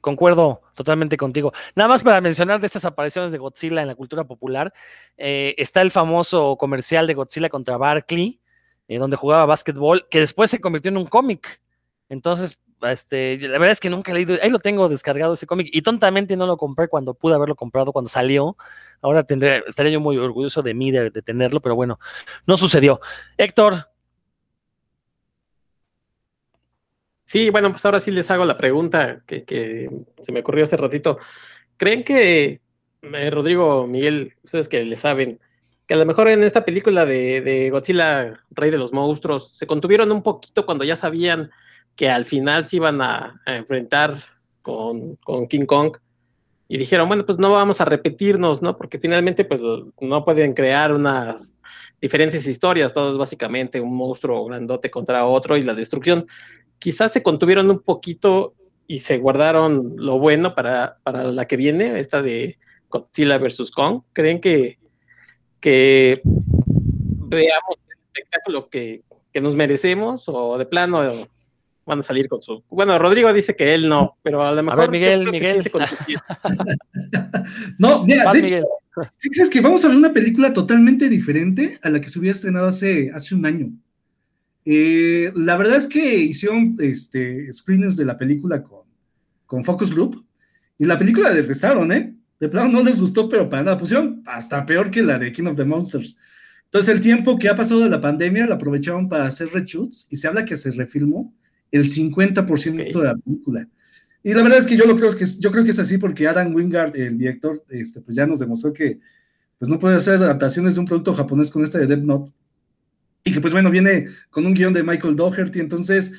concuerdo 0.00 0.62
totalmente 0.74 1.16
contigo. 1.16 1.52
Nada 1.76 1.88
más 1.88 2.02
para 2.02 2.20
mencionar 2.20 2.60
de 2.60 2.66
estas 2.66 2.84
apariciones 2.84 3.30
de 3.30 3.38
Godzilla 3.38 3.82
en 3.82 3.88
la 3.88 3.94
cultura 3.94 4.24
popular, 4.24 4.72
eh, 5.16 5.54
está 5.58 5.82
el 5.82 5.90
famoso 5.90 6.56
comercial 6.56 7.06
de 7.06 7.14
Godzilla 7.14 7.48
contra 7.48 7.76
Barkley, 7.76 8.40
eh, 8.88 8.98
donde 8.98 9.16
jugaba 9.16 9.46
básquetbol, 9.46 10.08
que 10.10 10.20
después 10.20 10.50
se 10.50 10.60
convirtió 10.60 10.90
en 10.90 10.96
un 10.96 11.06
cómic. 11.06 11.60
Entonces, 12.08 12.58
este, 12.92 13.38
la 13.38 13.58
verdad 13.58 13.72
es 13.72 13.80
que 13.80 13.90
nunca 13.90 14.12
he 14.12 14.14
leído, 14.14 14.36
ahí 14.42 14.50
lo 14.50 14.58
tengo 14.58 14.88
descargado 14.88 15.34
ese 15.34 15.46
cómic 15.46 15.68
y 15.72 15.82
tontamente 15.82 16.36
no 16.36 16.46
lo 16.46 16.56
compré 16.56 16.88
cuando 16.88 17.14
pude 17.14 17.34
haberlo 17.34 17.56
comprado 17.56 17.92
cuando 17.92 18.08
salió. 18.08 18.56
Ahora 19.00 19.24
tendré, 19.24 19.62
estaría 19.66 19.92
yo 19.92 20.00
muy 20.00 20.16
orgulloso 20.16 20.62
de 20.62 20.74
mí 20.74 20.90
de, 20.90 21.10
tenerlo, 21.10 21.60
pero 21.60 21.74
bueno, 21.74 21.98
no 22.46 22.56
sucedió. 22.56 23.00
Héctor, 23.36 23.88
Sí, 27.26 27.50
bueno, 27.50 27.70
pues 27.70 27.84
ahora 27.84 28.00
sí 28.00 28.10
les 28.10 28.30
hago 28.30 28.44
la 28.44 28.58
pregunta 28.58 29.22
que, 29.26 29.90
se 30.20 30.32
me 30.32 30.40
ocurrió 30.40 30.64
hace 30.64 30.76
ratito. 30.76 31.18
¿Creen 31.76 32.04
que, 32.04 32.60
eh, 33.02 33.30
Rodrigo, 33.30 33.86
Miguel, 33.86 34.34
ustedes 34.44 34.68
que 34.68 34.84
le 34.84 34.96
saben, 34.96 35.40
que 35.86 35.94
a 35.94 35.96
lo 35.96 36.06
mejor 36.06 36.28
en 36.28 36.42
esta 36.42 36.64
película 36.64 37.04
de, 37.06 37.68
Godzilla, 37.70 38.40
Rey 38.50 38.70
de 38.70 38.78
los 38.78 38.92
Monstruos, 38.92 39.56
se 39.56 39.66
contuvieron 39.66 40.12
un 40.12 40.22
poquito 40.22 40.66
cuando 40.66 40.84
ya 40.84 40.96
sabían 40.96 41.50
que 41.96 42.10
al 42.10 42.24
final 42.24 42.66
se 42.66 42.76
iban 42.76 43.00
a, 43.00 43.40
enfrentar 43.46 44.16
con, 44.62 45.16
con, 45.16 45.46
King 45.46 45.66
Kong 45.66 45.96
y 46.68 46.78
dijeron, 46.78 47.08
bueno, 47.08 47.26
pues 47.26 47.38
no 47.38 47.52
vamos 47.52 47.80
a 47.80 47.84
repetirnos, 47.84 48.62
¿no? 48.62 48.76
Porque 48.76 48.98
finalmente, 48.98 49.44
pues 49.44 49.60
no 50.00 50.24
pueden 50.24 50.54
crear 50.54 50.92
unas 50.92 51.56
diferentes 52.00 52.46
historias, 52.46 52.92
todo 52.92 53.12
es 53.12 53.18
básicamente 53.18 53.80
un 53.80 53.94
monstruo 53.96 54.44
grandote 54.46 54.90
contra 54.90 55.26
otro 55.26 55.56
y 55.56 55.62
la 55.62 55.74
destrucción 55.74 56.26
quizás 56.78 57.12
se 57.12 57.22
contuvieron 57.22 57.70
un 57.70 57.80
poquito 57.80 58.54
y 58.86 58.98
se 58.98 59.16
guardaron 59.16 59.94
lo 59.96 60.18
bueno 60.18 60.54
para, 60.54 60.98
la 61.06 61.46
que 61.46 61.56
viene, 61.56 61.98
esta 61.98 62.20
de 62.20 62.58
Godzilla 62.90 63.38
vs. 63.38 63.70
Kong. 63.70 64.02
¿Creen 64.12 64.38
que, 64.40 64.78
que 65.60 66.20
veamos 66.24 67.78
el 67.88 67.98
espectáculo 68.04 68.68
que, 68.68 69.02
nos 69.40 69.54
merecemos 69.54 70.24
o 70.28 70.58
de 70.58 70.66
plano 70.66 71.26
van 71.86 72.00
a 72.00 72.02
salir 72.02 72.28
con 72.28 72.42
su... 72.42 72.62
Bueno, 72.68 72.98
Rodrigo 72.98 73.32
dice 73.32 73.56
que 73.56 73.74
él 73.74 73.88
no, 73.88 74.16
pero 74.22 74.42
a 74.42 74.52
lo 74.52 74.62
mejor... 74.62 74.78
A 74.78 74.82
ver, 74.82 74.90
Miguel, 74.90 75.30
Miguel. 75.30 75.62
se 75.62 75.70
no, 77.78 78.04
mira, 78.04 78.30
de 78.32 78.38
hecho, 78.38 78.66
¿qué 79.20 79.28
crees 79.30 79.50
que 79.50 79.60
vamos 79.60 79.84
a 79.84 79.88
ver 79.88 79.96
una 79.96 80.12
película 80.12 80.52
totalmente 80.52 81.08
diferente 81.08 81.78
a 81.82 81.90
la 81.90 82.00
que 82.00 82.08
se 82.08 82.18
hubiera 82.18 82.34
estrenado 82.34 82.68
hace, 82.68 83.10
hace 83.12 83.34
un 83.34 83.46
año? 83.46 83.70
Eh, 84.64 85.32
la 85.34 85.56
verdad 85.56 85.76
es 85.76 85.86
que 85.86 86.16
hicieron 86.16 86.76
este, 86.80 87.52
screenings 87.52 87.96
de 87.96 88.04
la 88.04 88.16
película 88.16 88.62
con, 88.62 88.80
con 89.46 89.64
Focus 89.64 89.94
Group 89.94 90.24
y 90.78 90.86
la 90.86 90.98
película 90.98 91.28
la 91.28 91.36
detestaron, 91.36 91.92
¿eh? 91.92 92.14
De 92.40 92.48
plano 92.48 92.68
no 92.68 92.82
les 92.82 92.98
gustó, 92.98 93.28
pero 93.28 93.48
para 93.48 93.62
nada. 93.62 93.78
Pusieron 93.78 94.22
hasta 94.26 94.66
peor 94.66 94.90
que 94.90 95.02
la 95.02 95.18
de 95.18 95.32
King 95.32 95.46
of 95.46 95.56
the 95.56 95.64
Monsters. 95.64 96.16
Entonces, 96.64 96.94
el 96.94 97.00
tiempo 97.00 97.38
que 97.38 97.48
ha 97.48 97.54
pasado 97.54 97.80
de 97.80 97.88
la 97.88 98.00
pandemia 98.00 98.46
lo 98.46 98.54
aprovecharon 98.54 99.08
para 99.08 99.26
hacer 99.26 99.48
reshoots 99.48 100.08
y 100.10 100.16
se 100.16 100.26
habla 100.26 100.44
que 100.44 100.56
se 100.56 100.72
refilmó 100.72 101.32
el 101.74 101.90
50% 101.90 103.00
de 103.00 103.04
la 103.04 103.16
película. 103.16 103.68
Y 104.22 104.32
la 104.32 104.42
verdad 104.42 104.60
es 104.60 104.66
que 104.66 104.76
yo 104.76 104.86
lo 104.86 104.96
creo 104.96 105.14
que 105.14 105.26
yo 105.26 105.50
creo 105.50 105.64
que 105.64 105.72
es 105.72 105.78
así 105.78 105.98
porque 105.98 106.26
Adam 106.28 106.54
Wingard, 106.54 106.96
el 106.96 107.18
director, 107.18 107.64
este, 107.68 108.00
pues 108.00 108.16
ya 108.16 108.26
nos 108.26 108.38
demostró 108.38 108.72
que 108.72 109.00
pues 109.58 109.68
no 109.68 109.78
puede 109.78 109.96
hacer 109.96 110.14
adaptaciones 110.14 110.74
de 110.74 110.80
un 110.80 110.86
producto 110.86 111.12
japonés 111.12 111.50
con 111.50 111.64
esta 111.64 111.78
de 111.78 111.86
Dead 111.86 111.98
Note 111.98 112.32
y 113.24 113.32
que 113.32 113.40
pues 113.40 113.52
bueno, 113.52 113.70
viene 113.70 114.06
con 114.30 114.46
un 114.46 114.54
guion 114.54 114.72
de 114.72 114.82
Michael 114.84 115.16
Doherty, 115.16 115.58
entonces 115.60 116.12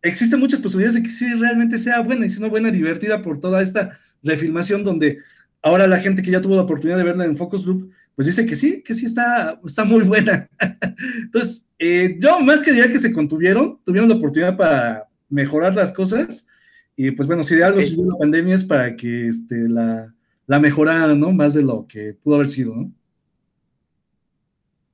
existen 0.00 0.40
muchas 0.40 0.60
posibilidades 0.60 0.94
de 0.94 1.02
que 1.02 1.10
sí 1.10 1.32
realmente 1.34 1.76
sea 1.76 2.00
buena 2.00 2.24
y 2.24 2.30
si 2.30 2.40
no 2.40 2.48
buena, 2.48 2.70
divertida 2.70 3.22
por 3.22 3.38
toda 3.38 3.62
esta 3.62 3.98
refilmación 4.22 4.82
donde 4.82 5.18
ahora 5.62 5.86
la 5.86 5.98
gente 5.98 6.22
que 6.22 6.30
ya 6.30 6.40
tuvo 6.40 6.56
la 6.56 6.62
oportunidad 6.62 6.96
de 6.96 7.04
verla 7.04 7.26
en 7.26 7.36
Focus 7.36 7.64
Group, 7.64 7.92
pues 8.14 8.26
dice 8.26 8.46
que 8.46 8.56
sí, 8.56 8.82
que 8.82 8.94
sí 8.94 9.06
está, 9.06 9.60
está 9.64 9.84
muy 9.84 10.04
buena. 10.04 10.48
Entonces, 11.22 11.66
eh, 11.84 12.16
yo 12.20 12.38
más 12.38 12.62
que 12.62 12.70
diría 12.70 12.88
que 12.88 13.00
se 13.00 13.12
contuvieron, 13.12 13.80
tuvieron 13.84 14.08
la 14.08 14.14
oportunidad 14.14 14.56
para 14.56 15.08
mejorar 15.28 15.74
las 15.74 15.90
cosas 15.90 16.46
y 16.94 17.10
pues 17.10 17.26
bueno, 17.26 17.42
si 17.42 17.56
de 17.56 17.64
algo 17.64 17.82
sirvió 17.82 18.04
la 18.04 18.18
pandemia 18.18 18.54
es 18.54 18.64
para 18.64 18.94
que 18.94 19.26
este, 19.26 19.68
la, 19.68 20.14
la 20.46 20.60
mejoraran, 20.60 21.18
¿no? 21.18 21.32
Más 21.32 21.54
de 21.54 21.62
lo 21.62 21.84
que 21.88 22.14
pudo 22.14 22.36
haber 22.36 22.46
sido, 22.46 22.76
¿no? 22.76 22.92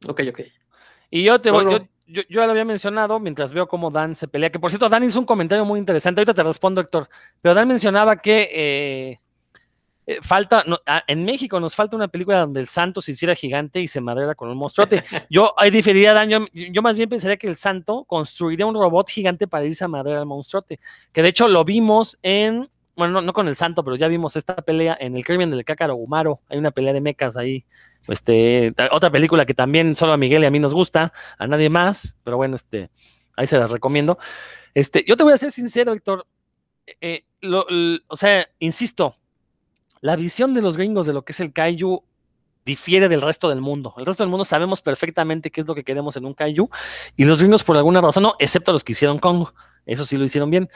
Ok, 0.06 0.22
ok. 0.30 0.40
Y 1.10 1.24
yo 1.24 1.38
te 1.42 1.50
voy, 1.50 1.64
yo, 2.06 2.22
yo, 2.26 2.46
lo 2.46 2.52
había 2.52 2.64
mencionado 2.64 3.20
mientras 3.20 3.52
veo 3.52 3.68
cómo 3.68 3.90
Dan 3.90 4.16
se 4.16 4.26
pelea, 4.26 4.50
que 4.50 4.58
por 4.58 4.70
cierto, 4.70 4.88
Dan 4.88 5.04
hizo 5.04 5.20
un 5.20 5.26
comentario 5.26 5.66
muy 5.66 5.78
interesante, 5.78 6.22
ahorita 6.22 6.32
te 6.32 6.42
respondo, 6.42 6.80
Héctor, 6.80 7.10
pero 7.42 7.54
Dan 7.54 7.68
mencionaba 7.68 8.16
que 8.16 8.48
eh, 8.50 9.18
eh, 10.10 10.20
falta, 10.22 10.64
en 11.06 11.22
México 11.26 11.60
nos 11.60 11.76
falta 11.76 11.94
una 11.94 12.08
película 12.08 12.40
donde 12.40 12.60
el 12.60 12.66
santo 12.66 13.02
se 13.02 13.12
hiciera 13.12 13.34
gigante 13.34 13.78
y 13.82 13.88
se 13.88 14.00
madera 14.00 14.34
con 14.34 14.48
un 14.48 14.56
monstruote. 14.56 15.04
Yo 15.28 15.52
ahí 15.58 15.70
diferiría, 15.70 16.14
Dan, 16.14 16.30
yo, 16.30 16.80
más 16.80 16.96
bien 16.96 17.10
pensaría 17.10 17.36
que 17.36 17.46
el 17.46 17.56
santo 17.56 18.04
construiría 18.04 18.64
un 18.64 18.74
robot 18.74 19.10
gigante 19.10 19.46
para 19.46 19.66
irse 19.66 19.84
a 19.84 19.88
madera 19.88 20.20
al 20.20 20.24
monstruote, 20.24 20.80
que 21.12 21.20
de 21.22 21.28
hecho 21.28 21.46
lo 21.46 21.62
vimos 21.62 22.18
en, 22.22 22.70
bueno, 22.96 23.20
no, 23.20 23.32
con 23.34 23.48
el 23.48 23.54
santo, 23.54 23.84
pero 23.84 23.96
ya 23.96 24.08
vimos 24.08 24.34
esta 24.34 24.56
pelea 24.56 24.96
en 24.98 25.14
el 25.14 25.26
crimen 25.26 25.50
del 25.50 25.62
Cácaro 25.62 25.94
Gumaro, 25.94 26.40
hay 26.48 26.56
una 26.56 26.70
pelea 26.70 26.94
de 26.94 27.02
mecas 27.02 27.36
ahí 27.36 27.66
este, 28.06 28.74
otra 28.90 29.10
película 29.10 29.44
que 29.44 29.52
también 29.52 29.94
solo 29.94 30.14
a 30.14 30.16
Miguel 30.16 30.42
y 30.42 30.46
a 30.46 30.50
mí 30.50 30.58
nos 30.58 30.72
gusta, 30.72 31.12
a 31.36 31.46
nadie 31.46 31.68
más, 31.68 32.16
pero 32.24 32.38
bueno, 32.38 32.56
este, 32.56 32.88
ahí 33.36 33.46
se 33.46 33.58
las 33.58 33.70
recomiendo. 33.72 34.16
Este, 34.72 35.04
yo 35.06 35.18
te 35.18 35.22
voy 35.22 35.34
a 35.34 35.36
ser 35.36 35.52
sincero, 35.52 35.92
Héctor. 35.92 36.26
Eh, 37.02 37.24
o 37.42 38.16
sea, 38.16 38.48
insisto, 38.58 39.16
la 40.00 40.16
visión 40.16 40.54
de 40.54 40.62
los 40.62 40.76
gringos 40.76 41.06
de 41.06 41.12
lo 41.12 41.22
que 41.22 41.32
es 41.32 41.40
el 41.40 41.52
kaiju 41.52 42.02
difiere 42.64 43.08
del 43.08 43.22
resto 43.22 43.48
del 43.48 43.60
mundo. 43.60 43.94
El 43.96 44.06
resto 44.06 44.22
del 44.22 44.30
mundo 44.30 44.44
sabemos 44.44 44.82
perfectamente 44.82 45.50
qué 45.50 45.62
es 45.62 45.66
lo 45.66 45.74
que 45.74 45.84
queremos 45.84 46.16
en 46.16 46.26
un 46.26 46.34
kaiju 46.34 46.68
y 47.16 47.24
los 47.24 47.38
gringos 47.38 47.64
por 47.64 47.76
alguna 47.76 48.00
razón 48.00 48.24
no, 48.24 48.34
excepto 48.38 48.72
los 48.72 48.84
que 48.84 48.92
hicieron 48.92 49.18
Kong. 49.18 49.48
Eso 49.86 50.04
sí 50.04 50.16
lo 50.16 50.24
hicieron 50.24 50.50
bien. 50.50 50.68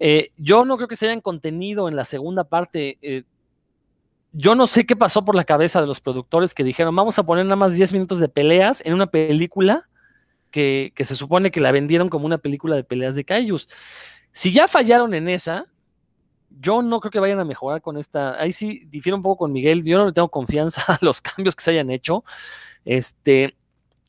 Eh, 0.00 0.30
yo 0.36 0.64
no 0.64 0.76
creo 0.76 0.88
que 0.88 0.96
se 0.96 1.06
hayan 1.06 1.20
contenido 1.20 1.88
en 1.88 1.96
la 1.96 2.04
segunda 2.04 2.44
parte. 2.44 2.98
Eh, 3.02 3.22
yo 4.32 4.54
no 4.54 4.66
sé 4.66 4.84
qué 4.84 4.96
pasó 4.96 5.24
por 5.24 5.34
la 5.34 5.44
cabeza 5.44 5.80
de 5.80 5.86
los 5.86 6.00
productores 6.00 6.54
que 6.54 6.64
dijeron, 6.64 6.94
vamos 6.94 7.18
a 7.18 7.22
poner 7.22 7.44
nada 7.44 7.56
más 7.56 7.74
10 7.74 7.92
minutos 7.92 8.18
de 8.20 8.28
peleas 8.28 8.82
en 8.84 8.94
una 8.94 9.06
película 9.06 9.88
que, 10.50 10.92
se 10.96 11.14
supone 11.14 11.50
que 11.50 11.60
la 11.60 11.72
vendieron 11.72 12.08
como 12.08 12.26
una 12.26 12.38
película 12.38 12.76
de 12.76 12.84
peleas 12.84 13.14
de 13.14 13.24
kaijus. 13.24 13.68
Si 14.32 14.52
ya 14.52 14.68
fallaron 14.68 15.14
en 15.14 15.28
esa, 15.28 15.66
yo 16.60 16.82
no 16.82 17.00
creo 17.00 17.10
que 17.10 17.20
vayan 17.20 17.40
a 17.40 17.44
mejorar 17.44 17.82
con 17.82 17.96
esta. 17.96 18.40
Ahí 18.40 18.52
sí 18.52 18.84
difiero 18.86 19.16
un 19.16 19.22
poco 19.22 19.38
con 19.38 19.52
Miguel. 19.52 19.84
Yo 19.84 19.98
no 19.98 20.06
le 20.06 20.12
tengo 20.12 20.28
confianza 20.28 20.82
a 20.88 20.98
los 21.00 21.20
cambios 21.20 21.54
que 21.54 21.62
se 21.62 21.70
hayan 21.70 21.90
hecho. 21.90 22.24
Este, 22.84 23.56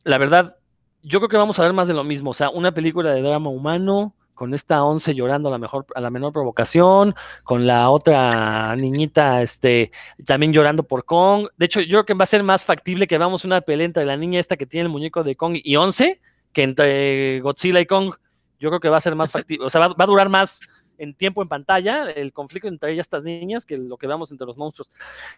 la 0.04 0.18
verdad, 0.18 0.58
yo 1.04 1.20
creo 1.20 1.30
que 1.30 1.38
vamos 1.38 1.60
a 1.60 1.64
ver 1.64 1.74
más 1.74 1.88
de 1.88 1.94
lo 1.94 2.04
mismo. 2.04 2.32
O 2.32 2.34
sea, 2.34 2.50
una 2.50 2.74
película 2.74 3.12
de 3.12 3.22
drama 3.22 3.50
humano, 3.50 4.16
con 4.34 4.54
esta 4.54 4.84
once 4.84 5.14
llorando 5.14 5.50
a 5.50 5.52
la 5.52 5.58
mejor, 5.58 5.86
a 5.94 6.00
la 6.00 6.10
menor 6.10 6.32
provocación, 6.32 7.14
con 7.44 7.68
la 7.68 7.90
otra 7.90 8.74
niñita, 8.78 9.42
este, 9.42 9.92
también 10.26 10.54
llorando 10.54 10.84
por 10.84 11.04
Kong. 11.04 11.48
De 11.58 11.66
hecho, 11.66 11.82
yo 11.82 11.90
creo 11.90 12.06
que 12.06 12.14
va 12.14 12.24
a 12.24 12.28
ser 12.28 12.44
más 12.44 12.64
factible 12.64 13.06
que 13.06 13.18
veamos 13.18 13.44
una 13.44 13.60
pelea 13.60 13.86
entre 13.86 14.06
la 14.06 14.16
niña 14.16 14.40
esta 14.40 14.56
que 14.56 14.66
tiene 14.66 14.84
el 14.84 14.90
muñeco 14.90 15.24
de 15.24 15.36
Kong 15.36 15.58
y 15.62 15.76
once 15.76 16.22
que 16.54 16.64
entre 16.64 17.42
Godzilla 17.42 17.82
y 17.82 17.86
Kong. 17.86 18.16
Yo 18.60 18.70
creo 18.70 18.80
que 18.80 18.90
va 18.90 18.98
a 18.98 19.02
ser 19.02 19.16
más 19.16 19.32
factible, 19.32 19.66
o 19.66 19.70
sea, 19.70 19.88
va, 19.88 19.96
a 19.98 20.06
durar 20.06 20.30
más 20.30 20.62
en 21.00 21.14
tiempo 21.16 21.42
en 21.42 21.48
pantalla 21.48 22.10
el 22.12 22.34
conflicto 22.34 22.68
entre 22.68 22.92
ellas, 22.92 23.06
estas 23.06 23.24
niñas, 23.24 23.66
que 23.66 23.78
lo 23.78 23.98
que 23.98 24.08
vemos 24.08 24.32
entre 24.32 24.46
los 24.46 24.58
monstruos. 24.58 24.90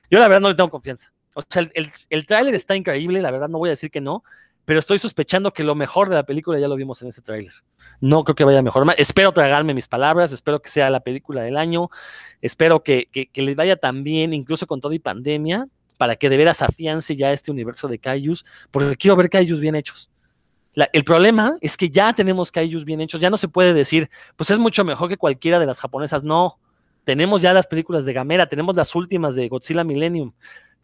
Yo 0.09 0.19
la 0.19 0.27
verdad 0.27 0.41
no 0.41 0.49
le 0.49 0.55
tengo 0.55 0.69
confianza. 0.69 1.13
O 1.33 1.41
sea, 1.47 1.61
el, 1.73 1.89
el, 2.09 2.25
tráiler 2.25 2.53
está 2.53 2.75
increíble, 2.75 3.21
la 3.21 3.31
verdad 3.31 3.47
no 3.47 3.57
voy 3.57 3.69
a 3.69 3.71
decir 3.71 3.89
que 3.89 4.01
no, 4.01 4.23
pero 4.65 4.79
estoy 4.79 4.99
sospechando 4.99 5.53
que 5.53 5.63
lo 5.63 5.75
mejor 5.75 6.09
de 6.09 6.15
la 6.15 6.23
película 6.23 6.59
ya 6.59 6.67
lo 6.67 6.75
vimos 6.75 7.01
en 7.01 7.07
ese 7.09 7.21
tráiler. 7.21 7.53
No 7.99 8.23
creo 8.23 8.35
que 8.35 8.43
vaya 8.43 8.61
mejor. 8.61 8.85
Espero 8.97 9.31
tragarme 9.31 9.73
mis 9.73 9.87
palabras, 9.87 10.31
espero 10.31 10.61
que 10.61 10.69
sea 10.69 10.89
la 10.89 10.99
película 10.99 11.41
del 11.41 11.57
año, 11.57 11.89
espero 12.41 12.83
que, 12.83 13.07
que, 13.11 13.41
les 13.41 13.55
vaya 13.55 13.77
tan 13.77 14.03
bien, 14.03 14.33
incluso 14.33 14.67
con 14.67 14.81
todo 14.81 14.93
y 14.93 14.99
pandemia, 14.99 15.67
para 15.97 16.15
que 16.15 16.29
de 16.29 16.37
veras 16.37 16.61
afiance 16.61 17.15
ya 17.15 17.31
este 17.31 17.51
universo 17.51 17.87
de 17.87 17.99
Kaijus, 17.99 18.45
porque 18.71 18.95
quiero 18.95 19.15
ver 19.15 19.29
Kaijus 19.29 19.59
bien 19.59 19.75
hechos. 19.75 20.10
El 20.75 21.03
problema 21.03 21.57
es 21.61 21.75
que 21.77 21.89
ya 21.89 22.13
tenemos 22.13 22.51
Kaijus 22.51 22.85
bien 22.85 23.01
hechos, 23.01 23.19
ya 23.19 23.29
no 23.29 23.37
se 23.37 23.47
puede 23.47 23.73
decir, 23.73 24.09
pues 24.35 24.49
es 24.49 24.59
mucho 24.59 24.83
mejor 24.83 25.09
que 25.09 25.17
cualquiera 25.17 25.59
de 25.59 25.65
las 25.65 25.79
japonesas. 25.79 26.23
No, 26.23 26.59
tenemos 27.03 27.41
ya 27.41 27.53
las 27.53 27.67
películas 27.67 28.05
de 28.05 28.13
Gamera, 28.13 28.47
tenemos 28.47 28.75
las 28.75 28.95
últimas 28.95 29.35
de 29.35 29.47
Godzilla 29.47 29.83
Millennium, 29.83 30.33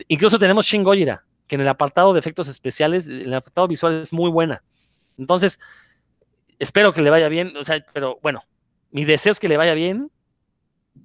incluso 0.07 0.37
tenemos 0.39 0.65
Shin 0.65 0.83
Gojira 0.83 1.23
que 1.47 1.55
en 1.55 1.61
el 1.61 1.67
apartado 1.67 2.13
de 2.13 2.19
efectos 2.19 2.47
especiales, 2.47 3.07
en 3.07 3.21
el 3.21 3.33
apartado 3.33 3.67
visual 3.67 4.01
es 4.01 4.13
muy 4.13 4.29
buena. 4.29 4.63
Entonces, 5.17 5.59
espero 6.59 6.93
que 6.93 7.01
le 7.01 7.09
vaya 7.09 7.29
bien, 7.29 7.55
o 7.57 7.63
sea, 7.63 7.83
pero 7.93 8.19
bueno, 8.21 8.43
mi 8.91 9.05
deseo 9.05 9.31
es 9.31 9.39
que 9.39 9.47
le 9.47 9.57
vaya 9.57 9.73
bien. 9.73 10.11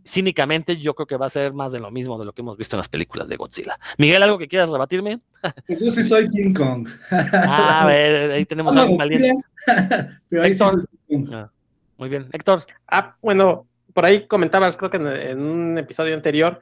Cínicamente, 0.05 0.79
yo 0.79 0.95
creo 0.95 1.07
que 1.07 1.17
va 1.17 1.27
a 1.27 1.31
ser 1.31 1.53
más 1.53 1.73
de 1.73 1.79
lo 1.79 1.91
mismo 1.91 2.19
de 2.19 2.25
lo 2.25 2.33
que 2.33 2.43
hemos 2.43 2.57
visto 2.57 2.77
en 2.77 2.79
las 2.79 2.89
películas 2.89 3.29
de 3.29 3.37
Godzilla. 3.37 3.79
Miguel, 3.99 4.23
¿algo 4.23 4.39
que 4.39 4.49
quieras 4.49 4.69
rebatirme? 4.69 5.21
Yo 5.69 5.91
sí 5.91 6.03
soy 6.03 6.29
King 6.29 6.53
Kong. 6.53 6.89
Ah, 7.11 7.83
a 7.83 7.87
ver, 7.87 8.33
ahí 8.33 8.45
tenemos 8.45 8.75
algo 8.77 8.97
valiente. 8.97 9.33
Pero 10.29 10.43
ahí 10.43 10.55
sí 10.55 10.65
King 11.09 11.27
Kong. 11.27 11.35
Ah. 11.35 11.51
Muy 11.99 12.09
bien, 12.09 12.29
Héctor. 12.33 12.65
Ah, 12.89 13.17
bueno, 13.23 13.69
por 13.95 14.05
ahí 14.05 14.27
comentabas, 14.27 14.77
creo 14.77 14.91
que 14.91 14.97
en, 14.97 15.41
un 15.41 15.79
episodio 15.79 16.15
anterior, 16.15 16.61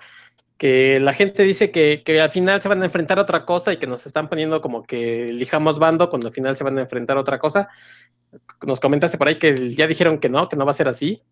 que 0.59 1.01
la 1.01 1.15
gente 1.15 1.43
dice 1.43 1.71
que, 1.71 2.03
que, 2.05 2.21
al 2.21 2.31
final 2.31 2.61
se 2.61 2.69
van 2.69 2.83
a 2.83 2.85
enfrentar 2.85 3.19
a 3.19 3.23
otra 3.23 3.47
cosa 3.47 3.73
y 3.73 3.79
que 3.79 3.87
nos 3.87 4.05
están 4.07 4.29
poniendo 4.29 4.61
como 4.61 4.83
que 4.83 5.31
elijamos 5.31 5.79
bando 5.79 6.11
cuando 6.11 6.29
al 6.29 6.35
final 6.35 6.57
se 6.57 6.65
van 6.65 6.77
a 6.77 6.83
enfrentar 6.83 7.17
a 7.17 7.21
otra 7.21 7.39
cosa. 7.39 7.71
Nos 8.67 8.81
comentaste 8.81 9.17
por 9.17 9.29
ahí 9.29 9.39
que 9.39 9.73
ya 9.75 9.87
dijeron 9.87 10.19
que 10.19 10.29
no, 10.29 10.49
que 10.49 10.57
no 10.57 10.67
va 10.67 10.73
a 10.73 10.75
ser 10.75 10.89
así. 10.89 11.23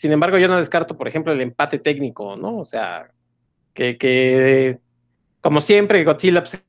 Sin 0.00 0.12
embargo, 0.12 0.38
yo 0.38 0.48
no 0.48 0.56
descarto, 0.56 0.96
por 0.96 1.08
ejemplo, 1.08 1.30
el 1.30 1.42
empate 1.42 1.78
técnico, 1.78 2.34
¿no? 2.34 2.56
O 2.56 2.64
sea, 2.64 3.10
que, 3.74 3.98
que 3.98 4.78
como 5.42 5.60
siempre, 5.60 6.02
Godzilla 6.04 6.40
pues, 6.40 6.52
se 6.52 6.62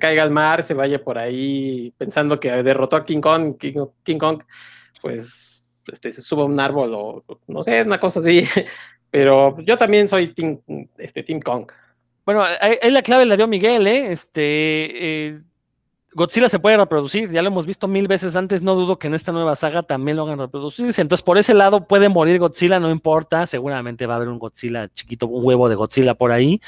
caiga 0.00 0.22
al 0.22 0.30
mar, 0.30 0.62
se 0.62 0.74
vaya 0.74 1.02
por 1.02 1.18
ahí 1.18 1.92
pensando 1.98 2.38
que 2.38 2.62
derrotó 2.62 2.94
a 2.94 3.02
King 3.04 3.20
Kong, 3.20 3.56
King, 3.58 4.18
Kong, 4.20 4.44
pues 5.02 5.68
este, 5.90 6.12
se 6.12 6.22
suba 6.22 6.44
a 6.44 6.46
un 6.46 6.60
árbol 6.60 6.92
o 6.94 7.24
no 7.48 7.64
sé, 7.64 7.82
una 7.82 7.98
cosa 7.98 8.20
así. 8.20 8.44
Pero 9.10 9.58
yo 9.62 9.76
también 9.76 10.08
soy 10.08 10.32
Team, 10.32 10.60
este, 10.96 11.24
team 11.24 11.40
Kong. 11.40 11.66
Bueno, 12.24 12.44
ahí, 12.60 12.78
la 12.88 13.02
clave 13.02 13.26
la 13.26 13.36
dio 13.36 13.48
Miguel, 13.48 13.84
¿eh? 13.88 14.12
Este, 14.12 15.26
eh, 15.26 15.40
Godzilla 16.12 16.48
se 16.48 16.58
puede 16.58 16.76
reproducir, 16.76 17.30
ya 17.30 17.40
lo 17.40 17.48
hemos 17.48 17.66
visto 17.66 17.86
mil 17.86 18.08
veces 18.08 18.34
antes, 18.34 18.62
no 18.62 18.74
dudo 18.74 18.98
que 18.98 19.06
en 19.06 19.14
esta 19.14 19.30
nueva 19.30 19.54
saga 19.54 19.84
también 19.84 20.16
lo 20.16 20.24
hagan 20.24 20.40
reproducirse. 20.40 21.00
Entonces, 21.00 21.22
por 21.22 21.38
ese 21.38 21.54
lado 21.54 21.86
puede 21.86 22.08
morir 22.08 22.40
Godzilla, 22.40 22.80
no 22.80 22.90
importa, 22.90 23.46
seguramente 23.46 24.06
va 24.06 24.14
a 24.14 24.16
haber 24.16 24.28
un 24.28 24.38
Godzilla 24.38 24.88
chiquito, 24.92 25.26
un 25.26 25.44
huevo 25.44 25.68
de 25.68 25.76
Godzilla 25.76 26.14
por 26.14 26.32
ahí. 26.32 26.60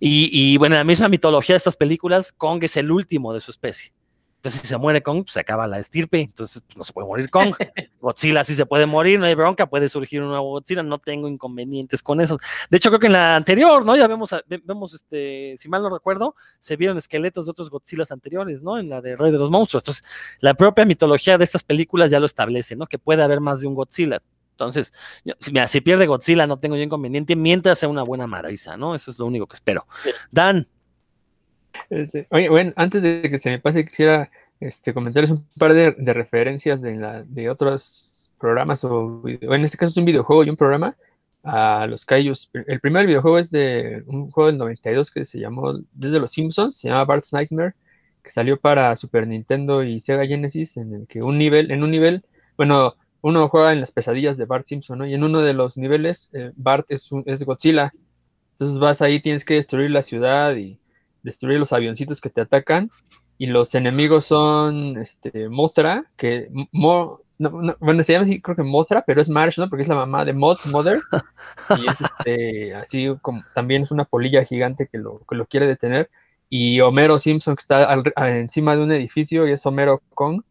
Y, 0.00 0.30
y 0.32 0.56
bueno, 0.56 0.74
en 0.74 0.80
la 0.80 0.84
misma 0.84 1.08
mitología 1.08 1.54
de 1.54 1.58
estas 1.58 1.76
películas, 1.76 2.32
Kong 2.32 2.62
es 2.64 2.76
el 2.76 2.90
último 2.90 3.32
de 3.32 3.40
su 3.40 3.52
especie. 3.52 3.92
Entonces, 4.38 4.60
si 4.60 4.68
se 4.68 4.76
muere 4.76 5.02
Kong, 5.02 5.24
pues, 5.24 5.32
se 5.32 5.40
acaba 5.40 5.66
la 5.66 5.80
estirpe, 5.80 6.20
entonces 6.20 6.62
pues, 6.64 6.76
no 6.76 6.84
se 6.84 6.92
puede 6.92 7.08
morir 7.08 7.28
Kong. 7.28 7.54
Godzilla 8.00 8.44
sí 8.44 8.54
se 8.54 8.66
puede 8.66 8.86
morir, 8.86 9.18
no 9.18 9.26
hay 9.26 9.34
bronca, 9.34 9.68
puede 9.68 9.88
surgir 9.88 10.22
un 10.22 10.28
nuevo 10.28 10.50
Godzilla, 10.50 10.84
no 10.84 10.98
tengo 10.98 11.26
inconvenientes 11.26 12.02
con 12.04 12.20
eso. 12.20 12.38
De 12.70 12.76
hecho, 12.76 12.90
creo 12.90 13.00
que 13.00 13.06
en 13.08 13.14
la 13.14 13.34
anterior, 13.34 13.84
¿no? 13.84 13.96
Ya 13.96 14.06
vemos, 14.06 14.32
vemos 14.46 14.94
este, 14.94 15.56
si 15.58 15.68
mal 15.68 15.82
no 15.82 15.90
recuerdo, 15.90 16.36
se 16.60 16.76
vieron 16.76 16.98
esqueletos 16.98 17.46
de 17.46 17.50
otros 17.50 17.68
Godzillas 17.68 18.12
anteriores, 18.12 18.62
¿no? 18.62 18.78
En 18.78 18.88
la 18.88 19.00
de 19.00 19.16
Rey 19.16 19.32
de 19.32 19.38
los 19.38 19.50
Monstruos. 19.50 19.82
Entonces, 19.82 20.04
la 20.38 20.54
propia 20.54 20.84
mitología 20.84 21.36
de 21.36 21.42
estas 21.42 21.64
películas 21.64 22.12
ya 22.12 22.20
lo 22.20 22.26
establece, 22.26 22.76
¿no? 22.76 22.86
Que 22.86 22.98
puede 22.98 23.24
haber 23.24 23.40
más 23.40 23.60
de 23.60 23.66
un 23.66 23.74
Godzilla. 23.74 24.22
Entonces, 24.52 24.92
si 25.68 25.80
pierde 25.80 26.06
Godzilla, 26.06 26.46
no 26.46 26.58
tengo 26.58 26.76
yo 26.76 26.82
inconveniente 26.82 27.34
mientras 27.34 27.78
sea 27.78 27.88
una 27.88 28.02
buena 28.04 28.28
maravilla, 28.28 28.76
¿no? 28.76 28.94
Eso 28.94 29.10
es 29.10 29.18
lo 29.18 29.26
único 29.26 29.46
que 29.46 29.54
espero. 29.54 29.86
Dan. 30.30 30.68
Este, 31.90 32.26
oye, 32.30 32.48
bueno, 32.48 32.72
antes 32.76 33.02
de 33.02 33.22
que 33.22 33.38
se 33.38 33.50
me 33.50 33.58
pase, 33.58 33.84
quisiera 33.84 34.30
este, 34.60 34.92
comentarles 34.92 35.30
un 35.30 35.38
par 35.58 35.72
de, 35.72 35.92
referencias 36.12 36.82
de, 36.82 37.50
otros 37.50 38.30
programas, 38.38 38.84
o 38.84 39.22
en 39.26 39.64
este 39.64 39.78
caso 39.78 39.90
es 39.90 39.96
un 39.96 40.04
videojuego 40.04 40.44
y 40.44 40.50
un 40.50 40.56
programa, 40.56 40.96
a 41.42 41.86
los 41.86 42.04
Kaijus. 42.04 42.50
El 42.52 42.80
primer 42.80 43.06
videojuego 43.06 43.38
es 43.38 43.50
de 43.50 44.02
un 44.06 44.28
juego 44.30 44.48
del 44.48 44.58
92 44.58 45.10
que 45.10 45.24
se 45.24 45.38
llamó 45.38 45.72
Desde 45.92 46.20
los 46.20 46.32
Simpsons, 46.32 46.76
se 46.76 46.88
llama 46.88 47.04
Bart's 47.04 47.32
Nightmare, 47.32 47.74
que 48.22 48.30
salió 48.30 48.58
para 48.58 48.94
Super 48.96 49.26
Nintendo 49.26 49.82
y 49.82 50.00
Sega 50.00 50.26
Genesis, 50.26 50.76
en 50.76 50.94
el 50.94 51.06
que 51.06 51.22
un 51.22 51.38
nivel, 51.38 51.70
en 51.70 51.82
un 51.82 51.90
nivel, 51.90 52.24
bueno, 52.56 52.96
uno 53.22 53.48
juega 53.48 53.72
en 53.72 53.80
las 53.80 53.92
pesadillas 53.92 54.36
de 54.36 54.44
Bart 54.44 54.66
Simpson, 54.66 54.98
¿no? 54.98 55.06
Y 55.06 55.14
en 55.14 55.24
uno 55.24 55.40
de 55.40 55.54
los 55.54 55.76
niveles, 55.78 56.30
eh, 56.32 56.52
Bart 56.56 56.86
es, 56.90 57.08
es 57.26 57.44
Godzilla. 57.44 57.92
Entonces 58.52 58.78
vas 58.78 59.02
ahí, 59.02 59.20
tienes 59.20 59.44
que 59.44 59.54
destruir 59.54 59.90
la 59.90 60.02
ciudad 60.02 60.54
y 60.56 60.78
destruir 61.22 61.58
los 61.58 61.72
avioncitos 61.72 62.20
que 62.20 62.30
te 62.30 62.40
atacan. 62.40 62.90
Y 63.36 63.46
los 63.46 63.74
enemigos 63.74 64.24
son 64.24 64.96
este, 64.98 65.48
Mothra, 65.48 66.04
que 66.16 66.48
bueno, 67.38 68.02
se 68.02 68.12
llama 68.12 68.24
así, 68.24 68.40
creo 68.40 68.56
que 68.56 68.62
Mothra, 68.64 69.04
pero 69.06 69.20
es 69.20 69.28
Marsh, 69.28 69.58
¿no? 69.58 69.68
Porque 69.68 69.82
es 69.82 69.88
la 69.88 69.94
mamá 69.94 70.24
de 70.24 70.32
Moth, 70.32 70.66
Mother. 70.66 71.00
Y 71.78 71.88
es 71.88 72.00
este, 72.00 72.74
así 72.74 73.08
como 73.22 73.42
también 73.54 73.82
es 73.82 73.90
una 73.90 74.04
polilla 74.04 74.44
gigante 74.44 74.88
que 74.90 74.98
lo, 74.98 75.20
que 75.28 75.36
lo 75.36 75.46
quiere 75.46 75.66
detener. 75.66 76.10
Y 76.50 76.80
Homero 76.80 77.18
Simpson, 77.18 77.54
que 77.54 77.60
está 77.60 77.92
encima 78.38 78.74
de 78.74 78.82
un 78.82 78.92
edificio, 78.92 79.46
y 79.46 79.52
es 79.52 79.64
Homero 79.66 80.02
Kong, 80.14 80.42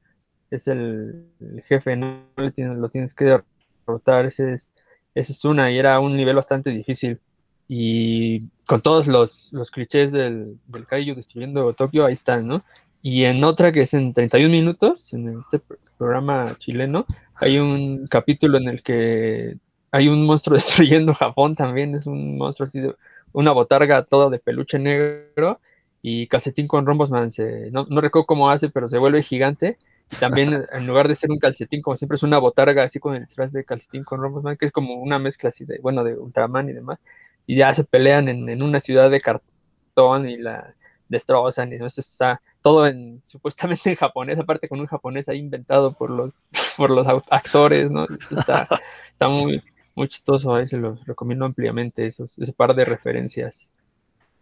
es 0.52 0.68
el, 0.68 1.27
jefe, 1.65 1.95
¿no? 1.95 2.23
Lo 2.35 2.52
tienes, 2.52 2.77
lo 2.77 2.89
tienes 2.89 3.14
que 3.14 3.41
derrotar. 3.85 4.26
Ese 4.26 4.53
es, 4.53 4.72
ese 5.15 5.31
es 5.34 5.45
una, 5.45 5.72
y 5.72 5.77
era 5.77 5.99
un 5.99 6.15
nivel 6.15 6.35
bastante 6.35 6.69
difícil 6.69 7.19
y 7.68 8.48
con 8.65 8.81
todos 8.81 9.07
los, 9.07 9.49
los 9.52 9.72
clichés 9.72 10.11
del, 10.11 10.57
del 10.68 10.85
Kaiju 10.85 11.15
destruyendo 11.15 11.73
Tokio, 11.73 12.06
ahí 12.06 12.14
están, 12.14 12.48
¿no? 12.48 12.64
Y 13.02 13.23
en 13.26 13.44
otra 13.44 13.72
que 13.72 13.81
es 13.81 13.94
en 13.94 14.14
31 14.14 14.52
minutos, 14.52 15.14
en 15.14 15.39
este 15.39 15.60
programa 15.98 16.56
chileno, 16.57 17.06
hay 17.35 17.60
un 17.60 18.06
capítulo 18.07 18.57
en 18.57 18.68
el 18.69 18.84
que 18.84 19.57
hay 19.91 20.07
un 20.07 20.26
monstruo 20.26 20.53
destruyendo 20.56 21.14
Japón 21.14 21.53
también, 21.53 21.95
es 21.95 22.07
un 22.07 22.38
monstruo 22.38 22.68
así 22.68 22.80
de 22.80 22.95
una 23.34 23.52
botarga 23.52 24.03
toda 24.03 24.30
de 24.30 24.39
peluche 24.39 24.80
negro 24.80 25.60
y 26.02 26.27
calcetín 26.27 26.68
con 26.68 26.85
rombos, 26.85 27.11
man, 27.11 27.30
no, 27.72 27.85
no 27.89 28.02
recuerdo 28.02 28.26
cómo 28.26 28.49
hace, 28.49 28.69
pero 28.69 28.88
se 28.89 28.98
vuelve 28.98 29.23
gigante. 29.23 29.77
Y 30.10 30.15
también 30.15 30.65
en 30.72 30.88
lugar 30.88 31.07
de 31.07 31.15
ser 31.15 31.31
un 31.31 31.38
calcetín, 31.38 31.81
como 31.81 31.98
siempre, 31.98 32.15
es 32.15 32.23
una 32.23 32.38
botarga 32.38 32.84
así 32.84 32.99
con 32.99 33.15
el 33.15 33.22
disfraz 33.22 33.52
de 33.52 33.65
calcetín 33.65 34.03
con 34.03 34.22
rombos, 34.22 34.44
man, 34.44 34.56
que 34.56 34.65
es 34.65 34.72
como 34.72 34.95
una 34.95 35.19
mezcla 35.19 35.49
así 35.49 35.65
de, 35.65 35.80
bueno, 35.80 36.03
de 36.03 36.18
Ultraman 36.18 36.69
y 36.69 36.73
demás 36.73 36.99
y 37.48 37.56
ya 37.56 37.74
se 37.74 37.86
pelean 37.86 38.28
en, 38.28 38.61
una 38.61 38.80
ciudad 38.80 39.10
de 39.10 39.22
cartón 39.22 40.30
y 40.30 40.38
la 40.38 40.76
destrozan 41.10 41.72
y 41.74 41.78
no 41.78 41.88
está 41.88 42.41
todo 42.61 42.86
en 42.86 43.19
supuestamente 43.26 43.90
en 43.90 43.95
japonés, 43.95 44.38
aparte 44.38 44.68
con 44.68 44.80
un 44.80 44.86
japonés 44.86 45.30
ahí 45.30 45.40
inventado 45.40 45.94
por 45.94 46.11
los 46.11 46.36
por 46.78 46.91
los 46.91 47.07
actores, 47.07 47.90
¿no? 47.90 48.06
Está, 48.30 48.68
está 49.11 49.28
muy, 49.30 49.64
muy 49.95 50.07
chistoso, 50.07 50.53
ahí 50.53 50.68
se 50.68 50.78
los 50.78 51.03
recomiendo 51.06 51.45
ampliamente 51.45 52.06
esos, 52.06 52.38
ese 52.38 52.53
par 52.53 52.76
de 52.76 52.86
referencias. 52.86 53.74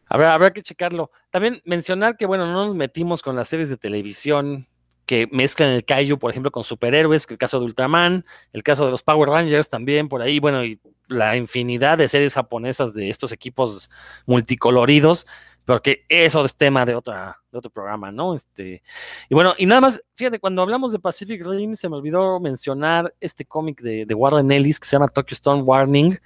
Habrá, 0.08 0.34
habrá 0.34 0.52
que 0.52 0.62
checarlo. 0.62 1.10
También 1.32 1.62
mencionar 1.66 2.16
que, 2.16 2.28
bueno, 2.28 2.46
no 2.46 2.66
nos 2.68 2.76
metimos 2.76 3.24
con 3.24 3.36
las 3.36 3.48
series 3.48 3.70
de 3.70 3.78
televisión 3.78 4.68
que 5.06 5.28
mezclan 5.32 5.70
el 5.70 5.86
kaiju, 5.86 6.18
por 6.20 6.32
ejemplo, 6.32 6.52
con 6.52 6.64
superhéroes, 6.64 7.26
que 7.26 7.36
el 7.36 7.38
caso 7.38 7.60
de 7.60 7.66
Ultraman, 7.66 8.26
el 8.54 8.64
caso 8.64 8.86
de 8.86 8.92
los 8.92 9.04
Power 9.04 9.30
Rangers 9.30 9.70
también 9.70 10.10
por 10.10 10.22
ahí, 10.22 10.40
bueno, 10.40 10.64
y 10.64 10.80
la 11.08 11.36
infinidad 11.38 11.98
de 11.98 12.08
series 12.08 12.34
japonesas 12.34 12.94
de 12.94 13.10
estos 13.10 13.32
equipos 13.32 13.90
multicoloridos, 14.26 15.26
pero 15.66 15.82
que 15.82 16.06
eso 16.10 16.46
es 16.46 16.56
tema 16.56 16.86
de, 16.86 16.96
otra, 16.96 17.40
de 17.52 17.58
otro 17.58 17.72
programa, 17.72 18.12
¿no? 18.12 18.36
Este, 18.36 18.84
y 19.30 19.34
bueno, 19.34 19.56
y 19.58 19.66
nada 19.66 19.82
más, 19.82 20.04
fíjate, 20.14 20.40
cuando 20.40 20.62
hablamos 20.62 20.92
de 20.92 21.00
Pacific 21.00 21.46
Rim, 21.46 21.76
se 21.76 21.90
me 21.90 21.96
olvidó 21.98 22.40
mencionar 22.40 23.14
este 23.20 23.46
cómic 23.46 23.82
de, 23.82 24.06
de 24.06 24.14
Warren 24.14 24.52
Ellis 24.52 24.80
que 24.80 24.88
se 24.88 24.96
llama 24.96 25.08
Tokyo 25.08 25.34
Storm 25.34 25.68
Warning, 25.68 26.20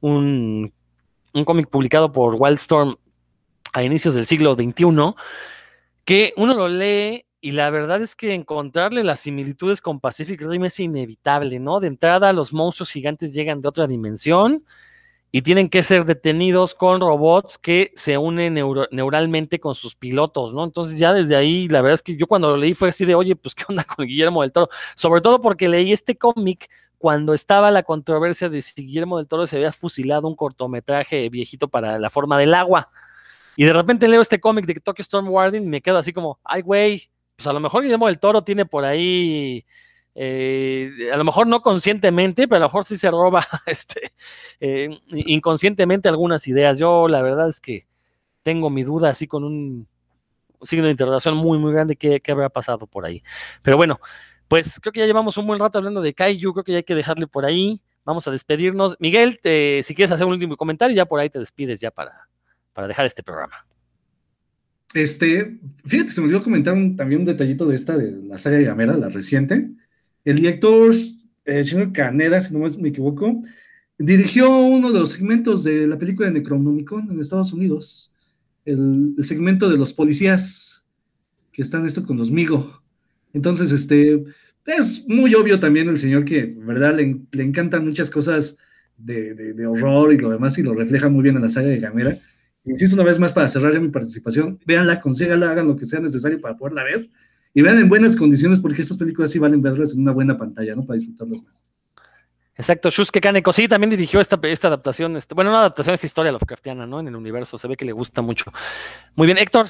un, 0.00 0.72
un 1.32 1.44
cómic 1.44 1.68
publicado 1.68 2.10
por 2.10 2.34
Wildstorm 2.36 2.96
a 3.72 3.82
inicios 3.84 4.14
del 4.14 4.26
siglo 4.26 4.54
XXI, 4.54 5.14
que 6.04 6.32
uno 6.36 6.54
lo 6.54 6.68
lee 6.68 7.24
y 7.40 7.52
la 7.52 7.70
verdad 7.70 8.02
es 8.02 8.14
que 8.14 8.34
encontrarle 8.34 9.02
las 9.02 9.20
similitudes 9.20 9.80
con 9.80 10.00
Pacific 10.00 10.40
Rim 10.42 10.64
es 10.64 10.78
inevitable, 10.78 11.58
¿no? 11.58 11.80
De 11.80 11.86
entrada, 11.86 12.32
los 12.32 12.52
monstruos 12.52 12.90
gigantes 12.90 13.32
llegan 13.32 13.60
de 13.60 13.68
otra 13.68 13.86
dimensión 13.86 14.64
y 15.32 15.42
tienen 15.42 15.68
que 15.70 15.82
ser 15.82 16.04
detenidos 16.04 16.74
con 16.74 17.00
robots 17.00 17.56
que 17.56 17.92
se 17.94 18.18
unen 18.18 18.54
neuralmente 18.90 19.60
con 19.60 19.74
sus 19.74 19.94
pilotos, 19.94 20.52
¿no? 20.52 20.64
Entonces 20.64 20.98
ya 20.98 21.12
desde 21.12 21.36
ahí, 21.36 21.68
la 21.68 21.80
verdad 21.82 21.94
es 21.94 22.02
que 22.02 22.16
yo 22.16 22.26
cuando 22.26 22.50
lo 22.50 22.56
leí 22.56 22.74
fue 22.74 22.88
así 22.88 23.04
de, 23.04 23.14
oye, 23.14 23.36
pues 23.36 23.54
qué 23.54 23.64
onda 23.68 23.84
con 23.84 24.06
Guillermo 24.06 24.42
del 24.42 24.52
Toro, 24.52 24.68
sobre 24.96 25.20
todo 25.20 25.40
porque 25.40 25.68
leí 25.68 25.92
este 25.92 26.18
cómic 26.18 26.68
cuando 26.98 27.32
estaba 27.32 27.70
la 27.70 27.82
controversia 27.84 28.48
de 28.50 28.60
si 28.60 28.82
Guillermo 28.84 29.16
del 29.18 29.28
Toro 29.28 29.46
se 29.46 29.56
había 29.56 29.72
fusilado 29.72 30.28
un 30.28 30.36
cortometraje 30.36 31.28
viejito 31.30 31.68
para 31.68 31.98
la 31.98 32.10
forma 32.10 32.36
del 32.36 32.52
agua. 32.52 32.90
Y 33.56 33.64
de 33.64 33.72
repente 33.72 34.08
leo 34.08 34.20
este 34.20 34.40
cómic 34.40 34.66
de 34.66 34.74
Tokyo 34.74 35.02
Storm 35.02 35.28
Warning 35.28 35.62
y 35.62 35.66
me 35.66 35.80
quedo 35.80 35.98
así 35.98 36.12
como, 36.12 36.38
ay, 36.44 36.62
güey, 36.62 37.10
pues 37.40 37.46
a 37.46 37.54
lo 37.54 37.60
mejor 37.60 37.82
Guillermo 37.82 38.06
del 38.06 38.18
Toro 38.18 38.44
tiene 38.44 38.66
por 38.66 38.84
ahí, 38.84 39.64
eh, 40.14 41.08
a 41.10 41.16
lo 41.16 41.24
mejor 41.24 41.46
no 41.46 41.62
conscientemente, 41.62 42.46
pero 42.46 42.56
a 42.56 42.60
lo 42.60 42.66
mejor 42.66 42.84
sí 42.84 42.96
se 42.96 43.10
roba 43.10 43.46
este, 43.66 44.12
eh, 44.60 44.90
inconscientemente 45.08 46.10
algunas 46.10 46.46
ideas. 46.46 46.78
Yo 46.78 47.08
la 47.08 47.22
verdad 47.22 47.48
es 47.48 47.58
que 47.58 47.86
tengo 48.42 48.68
mi 48.68 48.82
duda 48.82 49.08
así 49.08 49.26
con 49.26 49.44
un 49.44 49.88
signo 50.60 50.84
de 50.84 50.90
interrogación 50.90 51.34
muy, 51.38 51.56
muy 51.56 51.72
grande 51.72 51.96
que, 51.96 52.20
habrá 52.28 52.50
pasado 52.50 52.86
por 52.86 53.06
ahí. 53.06 53.22
Pero 53.62 53.78
bueno, 53.78 54.00
pues 54.46 54.78
creo 54.78 54.92
que 54.92 55.00
ya 55.00 55.06
llevamos 55.06 55.38
un 55.38 55.46
buen 55.46 55.58
rato 55.58 55.78
hablando 55.78 56.02
de 56.02 56.12
Kaiju, 56.12 56.52
creo 56.52 56.64
que 56.64 56.72
ya 56.72 56.78
hay 56.78 56.84
que 56.84 56.94
dejarle 56.94 57.26
por 57.26 57.46
ahí. 57.46 57.80
Vamos 58.04 58.28
a 58.28 58.32
despedirnos. 58.32 58.96
Miguel, 58.98 59.40
si 59.42 59.94
quieres 59.94 60.12
hacer 60.12 60.26
un 60.26 60.34
último 60.34 60.58
comentario, 60.58 60.94
ya 60.94 61.06
por 61.06 61.20
ahí 61.20 61.30
te 61.30 61.38
despides 61.38 61.80
ya 61.80 61.90
para, 61.90 62.28
para 62.74 62.86
dejar 62.86 63.06
este 63.06 63.22
programa. 63.22 63.64
Este, 64.94 65.58
fíjate, 65.84 66.12
se 66.12 66.20
me 66.20 66.26
olvidó 66.26 66.42
comentar 66.42 66.74
también 66.96 67.20
un 67.20 67.26
detallito 67.26 67.66
de 67.66 67.76
esta, 67.76 67.96
de 67.96 68.10
la 68.22 68.38
saga 68.38 68.56
de 68.56 68.64
Gamera, 68.64 68.96
la 68.96 69.08
reciente. 69.08 69.70
El 70.24 70.36
director, 70.36 70.92
el 71.44 71.66
señor 71.66 71.92
Caneda, 71.92 72.40
si 72.40 72.52
no 72.52 72.66
me 72.78 72.88
equivoco, 72.88 73.42
dirigió 73.98 74.50
uno 74.58 74.90
de 74.92 75.00
los 75.00 75.12
segmentos 75.12 75.62
de 75.62 75.86
la 75.86 75.98
película 75.98 76.28
de 76.28 76.34
Necronomicon 76.34 77.10
en 77.10 77.20
Estados 77.20 77.52
Unidos. 77.52 78.12
El, 78.64 79.14
segmento 79.22 79.68
de 79.68 79.76
los 79.76 79.92
policías 79.92 80.84
que 81.52 81.62
están 81.62 81.86
esto 81.86 82.04
con 82.04 82.16
los 82.16 82.30
Migo. 82.30 82.82
Entonces, 83.32 83.72
este, 83.72 84.24
Es 84.66 85.06
muy 85.08 85.34
obvio 85.34 85.60
también 85.60 85.88
el 85.88 85.98
señor 85.98 86.24
que, 86.24 86.44
¿verdad? 86.58 86.96
Le, 86.96 87.20
le 87.32 87.42
encantan 87.42 87.84
muchas 87.84 88.10
cosas 88.10 88.56
de, 88.96 89.34
de, 89.34 89.66
horror 89.66 90.12
y 90.12 90.18
lo 90.18 90.30
demás 90.30 90.58
y 90.58 90.62
lo 90.62 90.74
refleja 90.74 91.08
muy 91.08 91.22
bien 91.22 91.36
en 91.36 91.42
la 91.42 91.48
saga 91.48 91.68
de 91.68 91.80
Gamera. 91.80 92.18
Insisto 92.64 92.94
una 92.94 93.04
vez 93.04 93.18
más 93.18 93.32
para 93.32 93.48
cerrar 93.48 93.72
ya 93.72 93.80
mi 93.80 93.88
participación, 93.88 94.58
véanla, 94.66 95.00
consígala, 95.00 95.50
hagan 95.50 95.68
lo 95.68 95.76
que 95.76 95.86
sea 95.86 96.00
necesario 96.00 96.40
para 96.40 96.56
poderla 96.56 96.84
ver 96.84 97.10
y 97.54 97.62
vean 97.62 97.78
en 97.78 97.88
buenas 97.88 98.14
condiciones 98.14 98.60
porque 98.60 98.82
estas 98.82 98.96
películas 98.96 99.30
sí 99.30 99.38
valen 99.38 99.62
verlas 99.62 99.94
en 99.94 100.02
una 100.02 100.12
buena 100.12 100.36
pantalla, 100.36 100.74
¿no? 100.74 100.84
Para 100.84 100.98
disfrutarlas 100.98 101.42
más. 101.42 101.66
Exacto, 102.54 102.90
Shusuke 102.90 103.20
Kaneko 103.20 103.52
sí 103.52 103.68
también 103.68 103.90
dirigió 103.90 104.20
esta, 104.20 104.38
esta 104.42 104.68
adaptación, 104.68 105.16
este, 105.16 105.34
bueno, 105.34 105.50
una 105.50 105.60
adaptación 105.60 105.94
esta 105.94 106.06
historia 106.06 106.30
Lovecraftiana, 106.30 106.86
¿no? 106.86 107.00
En 107.00 107.08
el 107.08 107.16
universo, 107.16 107.56
se 107.56 107.66
ve 107.66 107.76
que 107.76 107.86
le 107.86 107.92
gusta 107.92 108.20
mucho. 108.20 108.52
Muy 109.14 109.26
bien, 109.26 109.38
Héctor. 109.38 109.68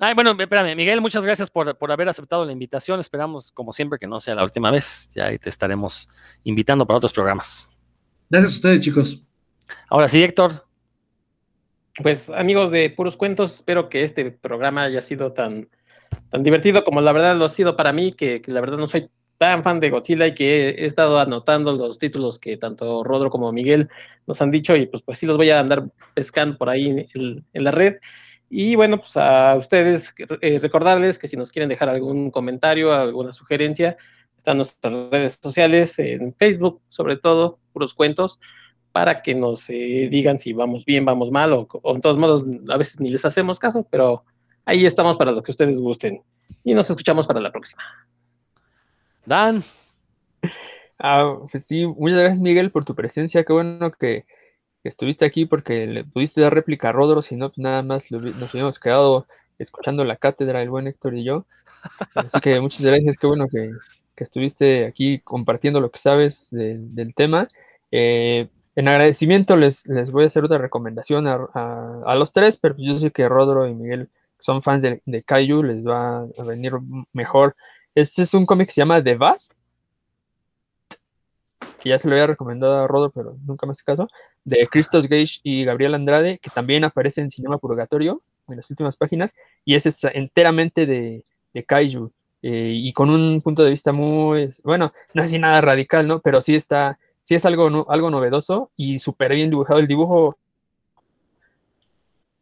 Ay, 0.00 0.14
bueno, 0.14 0.36
espérame, 0.38 0.76
Miguel, 0.76 1.00
muchas 1.00 1.24
gracias 1.24 1.50
por, 1.50 1.76
por 1.76 1.90
haber 1.90 2.08
aceptado 2.08 2.44
la 2.44 2.52
invitación. 2.52 3.00
Esperamos, 3.00 3.52
como 3.52 3.72
siempre, 3.72 3.98
que 3.98 4.06
no 4.06 4.20
sea 4.20 4.34
la 4.34 4.44
última 4.44 4.70
vez. 4.70 5.10
Ya 5.14 5.26
ahí 5.26 5.38
te 5.38 5.48
estaremos 5.48 6.08
invitando 6.44 6.86
para 6.86 6.98
otros 6.98 7.12
programas. 7.12 7.68
Gracias 8.30 8.52
a 8.52 8.56
ustedes, 8.56 8.80
chicos. 8.80 9.24
Ahora 9.88 10.08
sí, 10.08 10.22
Héctor. 10.22 10.67
Pues 12.02 12.30
amigos 12.30 12.70
de 12.70 12.90
Puros 12.90 13.16
Cuentos, 13.16 13.56
espero 13.56 13.88
que 13.88 14.04
este 14.04 14.30
programa 14.30 14.84
haya 14.84 15.02
sido 15.02 15.32
tan, 15.32 15.68
tan 16.30 16.44
divertido 16.44 16.84
como 16.84 17.00
la 17.00 17.10
verdad 17.12 17.36
lo 17.36 17.46
ha 17.46 17.48
sido 17.48 17.76
para 17.76 17.92
mí, 17.92 18.12
que, 18.12 18.40
la 18.46 18.60
verdad 18.60 18.78
no 18.78 18.86
soy 18.86 19.10
tan 19.36 19.64
fan 19.64 19.80
de 19.80 19.90
Godzilla 19.90 20.28
y 20.28 20.34
que 20.34 20.70
he, 20.70 20.84
estado 20.84 21.18
anotando 21.18 21.72
los 21.72 21.98
títulos 21.98 22.38
que 22.38 22.56
tanto 22.56 23.02
Rodro 23.02 23.30
como 23.30 23.50
Miguel 23.50 23.88
nos 24.28 24.40
han 24.40 24.52
dicho 24.52 24.76
y 24.76 24.86
pues, 24.86 25.02
pues 25.02 25.18
sí 25.18 25.26
los 25.26 25.36
voy 25.36 25.50
a 25.50 25.58
andar 25.58 25.90
pescando 26.14 26.56
por 26.56 26.70
ahí 26.70 27.08
en, 27.14 27.44
la 27.52 27.72
red. 27.72 27.96
Y 28.48 28.76
bueno, 28.76 28.98
pues 28.98 29.16
a 29.16 29.56
ustedes 29.56 30.14
eh, 30.40 30.60
recordarles 30.60 31.18
que 31.18 31.26
si 31.26 31.36
nos 31.36 31.50
quieren 31.50 31.68
dejar 31.68 31.88
algún 31.88 32.30
comentario, 32.30 32.92
alguna 32.94 33.32
sugerencia, 33.32 33.96
están 34.36 34.58
nuestras 34.58 35.10
redes 35.10 35.40
sociales, 35.42 35.98
en 35.98 36.32
Facebook 36.34 36.80
sobre 36.88 37.16
todo, 37.16 37.58
puros 37.72 37.92
cuentos, 37.92 38.38
para 38.98 39.22
que 39.22 39.32
nos 39.32 39.70
eh, 39.70 40.08
digan 40.10 40.40
si 40.40 40.52
vamos 40.52 40.84
bien, 40.84 41.04
vamos 41.04 41.30
mal, 41.30 41.52
o, 41.52 41.68
en 41.94 42.00
todos 42.00 42.18
modos 42.18 42.44
a 42.68 42.76
veces 42.76 42.98
ni 42.98 43.12
les 43.12 43.24
hacemos 43.24 43.60
caso, 43.60 43.86
pero 43.88 44.24
ahí 44.64 44.84
estamos 44.84 45.16
para 45.16 45.30
lo 45.30 45.40
que 45.40 45.52
ustedes 45.52 45.80
gusten. 45.80 46.20
Y 46.64 46.74
nos 46.74 46.90
escuchamos 46.90 47.24
para 47.24 47.40
la 47.40 47.52
próxima. 47.52 47.80
Dan. 49.24 49.62
Ah, 50.98 51.36
pues 51.48 51.64
sí, 51.64 51.86
muchas 51.86 52.18
gracias 52.18 52.40
Miguel 52.40 52.72
por 52.72 52.84
tu 52.84 52.96
presencia, 52.96 53.44
qué 53.44 53.52
bueno 53.52 53.92
que, 53.92 54.26
estuviste 54.82 55.24
aquí 55.24 55.46
porque 55.46 55.86
le 55.86 56.02
pudiste 56.02 56.40
dar 56.40 56.52
réplica 56.52 56.88
a 56.88 56.92
Rodro, 56.92 57.22
si 57.22 57.36
no, 57.36 57.46
pues 57.46 57.58
nada 57.58 57.84
más 57.84 58.10
nos 58.10 58.52
hubiéramos 58.52 58.80
quedado 58.80 59.28
escuchando 59.60 60.02
la 60.02 60.16
cátedra, 60.16 60.60
el 60.60 60.70
buen 60.70 60.88
Héctor 60.88 61.14
y 61.14 61.22
yo. 61.22 61.46
Así 62.16 62.40
que 62.40 62.58
muchas 62.58 62.80
gracias, 62.80 63.16
qué 63.16 63.28
bueno 63.28 63.46
que, 63.48 63.70
que 64.16 64.24
estuviste 64.24 64.86
aquí 64.86 65.20
compartiendo 65.20 65.80
lo 65.80 65.92
que 65.92 66.00
sabes 66.00 66.48
del 66.50 67.14
tema. 67.14 67.46
Eh, 67.92 68.48
en 68.78 68.86
agradecimiento 68.86 69.56
les, 69.56 69.88
les, 69.88 70.12
voy 70.12 70.22
a 70.22 70.26
hacer 70.28 70.44
otra 70.44 70.56
recomendación 70.56 71.26
a, 71.26 72.14
los 72.14 72.30
tres, 72.30 72.56
pero 72.58 72.76
yo 72.78 72.96
sé 73.00 73.10
que 73.10 73.28
Rodro 73.28 73.66
y 73.66 73.74
Miguel 73.74 74.08
son 74.38 74.62
fans 74.62 74.84
de, 74.84 75.22
Kaiju, 75.24 75.64
les 75.64 75.84
va 75.84 76.20
a 76.20 76.42
venir 76.44 76.74
mejor. 77.12 77.56
Este 77.96 78.22
es 78.22 78.32
un 78.34 78.46
cómic 78.46 78.68
que 78.68 78.74
se 78.74 78.80
llama 78.80 79.02
The 79.02 79.16
Vast, 79.16 79.54
que 81.80 81.88
ya 81.88 81.98
se 81.98 82.08
lo 82.08 82.14
había 82.14 82.28
recomendado 82.28 82.78
a 82.78 82.86
Rodro, 82.86 83.10
pero 83.10 83.36
nunca 83.44 83.66
me 83.66 83.72
hace 83.72 83.82
caso, 83.82 84.06
de 84.44 84.64
Christos 84.68 85.08
Gage 85.08 85.40
y 85.42 85.64
Gabriel 85.64 85.94
Andrade, 85.94 86.38
que 86.38 86.50
también 86.50 86.84
aparece 86.84 87.20
en 87.20 87.30
Cinema 87.30 87.58
Purgatorio 87.58 88.22
en 88.46 88.58
las 88.58 88.70
últimas 88.70 88.96
páginas, 88.96 89.34
y 89.64 89.74
ese 89.74 89.88
es 89.88 90.04
enteramente 90.04 90.86
de, 90.86 91.24
de 91.52 91.64
Kaiju. 91.64 92.12
Eh, 92.42 92.74
y 92.76 92.92
con 92.92 93.10
un 93.10 93.40
punto 93.40 93.64
de 93.64 93.70
vista 93.70 93.90
muy, 93.90 94.50
bueno, 94.62 94.92
no 95.14 95.22
es 95.22 95.26
así 95.26 95.40
nada 95.40 95.60
radical, 95.60 96.06
¿no? 96.06 96.20
Pero 96.20 96.40
sí 96.40 96.54
está, 96.54 96.96
sí 97.28 97.34
es 97.34 97.44
algo, 97.44 97.86
algo 97.90 98.10
novedoso 98.10 98.70
y 98.74 98.98
súper 98.98 99.34
bien 99.34 99.50
dibujado. 99.50 99.80
El 99.80 99.86
dibujo, 99.86 100.38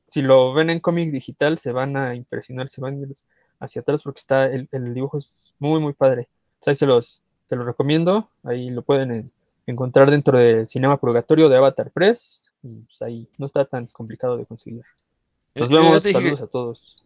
si 0.07 0.23
lo 0.23 0.55
ven 0.55 0.71
en 0.71 0.79
cómic 0.79 1.11
digital, 1.11 1.59
se 1.59 1.73
van 1.73 1.97
a 1.97 2.15
impresionar, 2.15 2.69
se 2.69 2.81
van 2.81 3.05
hacia 3.59 3.81
atrás 3.83 4.05
porque 4.05 4.21
está, 4.21 4.45
el, 4.47 4.95
dibujo 4.95 5.19
es 5.19 5.53
muy, 5.59 5.81
muy 5.81 5.93
padre. 5.93 6.29
O 6.65 6.73
se 6.73 6.87
los, 6.87 7.21
se 7.49 7.57
los 7.57 7.67
recomiendo, 7.67 8.31
ahí 8.45 8.71
lo 8.71 8.83
pueden 8.83 9.33
encontrar 9.67 10.09
dentro 10.09 10.39
del 10.39 10.69
Cinema 10.69 10.97
Purgatorio 10.97 11.49
de 11.49 11.57
Avatar 11.57 11.91
Press, 11.91 12.45
y 12.63 12.83
pues 12.83 13.03
ahí 13.03 13.29
no 13.39 13.47
está 13.47 13.65
tan 13.65 13.89
complicado 13.89 14.37
de 14.37 14.47
conseguir. 14.47 14.85
Nos 15.57 15.69
vemos, 15.69 16.01
saludos 16.01 16.41
a 16.43 16.47
todos. 16.47 17.06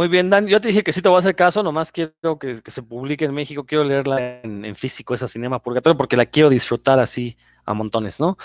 Muy 0.00 0.08
bien, 0.08 0.30
Dan. 0.30 0.46
Yo 0.46 0.62
te 0.62 0.68
dije 0.68 0.82
que 0.82 0.94
sí 0.94 1.02
te 1.02 1.10
voy 1.10 1.16
a 1.16 1.18
hacer 1.18 1.36
caso, 1.36 1.62
nomás 1.62 1.92
quiero 1.92 2.38
que, 2.38 2.62
se 2.64 2.82
publique 2.82 3.26
en 3.26 3.34
México, 3.34 3.66
quiero 3.66 3.84
leerla 3.84 4.40
en, 4.42 4.74
físico, 4.74 5.12
esa 5.12 5.28
Cinema 5.28 5.58
Purgatorio, 5.58 5.94
porque 5.94 6.16
la 6.16 6.24
quiero 6.24 6.48
disfrutar 6.48 6.98
así 6.98 7.36
a 7.66 7.74
montones, 7.74 8.18
¿no? 8.18 8.38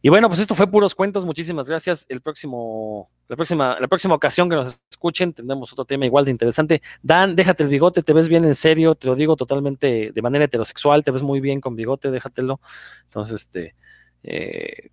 Y 0.00 0.08
bueno, 0.08 0.28
pues 0.28 0.40
esto 0.40 0.54
fue 0.54 0.66
puros 0.66 0.94
cuentos, 0.94 1.26
muchísimas 1.26 1.68
gracias. 1.68 2.06
El 2.08 2.22
próximo, 2.22 3.10
la 3.28 3.36
próxima, 3.36 3.76
la 3.78 3.86
próxima 3.86 4.14
ocasión 4.14 4.48
que 4.48 4.56
nos 4.56 4.80
escuchen, 4.90 5.34
tendremos 5.34 5.70
otro 5.74 5.84
tema 5.84 6.06
igual 6.06 6.24
de 6.24 6.30
interesante. 6.30 6.80
Dan, 7.02 7.36
déjate 7.36 7.64
el 7.64 7.68
bigote, 7.68 8.02
te 8.02 8.14
ves 8.14 8.26
bien 8.26 8.46
en 8.46 8.54
serio, 8.54 8.94
te 8.94 9.06
lo 9.06 9.14
digo 9.14 9.36
totalmente 9.36 10.10
de 10.10 10.22
manera 10.22 10.46
heterosexual, 10.46 11.04
te 11.04 11.10
ves 11.10 11.22
muy 11.22 11.40
bien 11.40 11.60
con 11.60 11.76
bigote, 11.76 12.10
déjatelo. 12.10 12.62
Entonces, 13.02 13.42
este, 13.42 13.74
eh, 14.22 14.88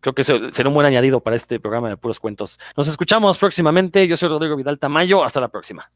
creo 0.00 0.14
que 0.14 0.24
será 0.24 0.68
un 0.68 0.74
buen 0.74 0.86
añadido 0.86 1.20
para 1.20 1.36
este 1.36 1.60
programa 1.60 1.88
de 1.88 1.96
puros 1.96 2.20
cuentos. 2.20 2.58
Nos 2.76 2.88
escuchamos 2.88 3.38
próximamente. 3.38 4.06
Yo 4.06 4.16
soy 4.16 4.28
Rodrigo 4.28 4.56
Vidal 4.56 4.78
Tamayo. 4.78 5.24
Hasta 5.24 5.40
la 5.40 5.48
próxima. 5.48 5.90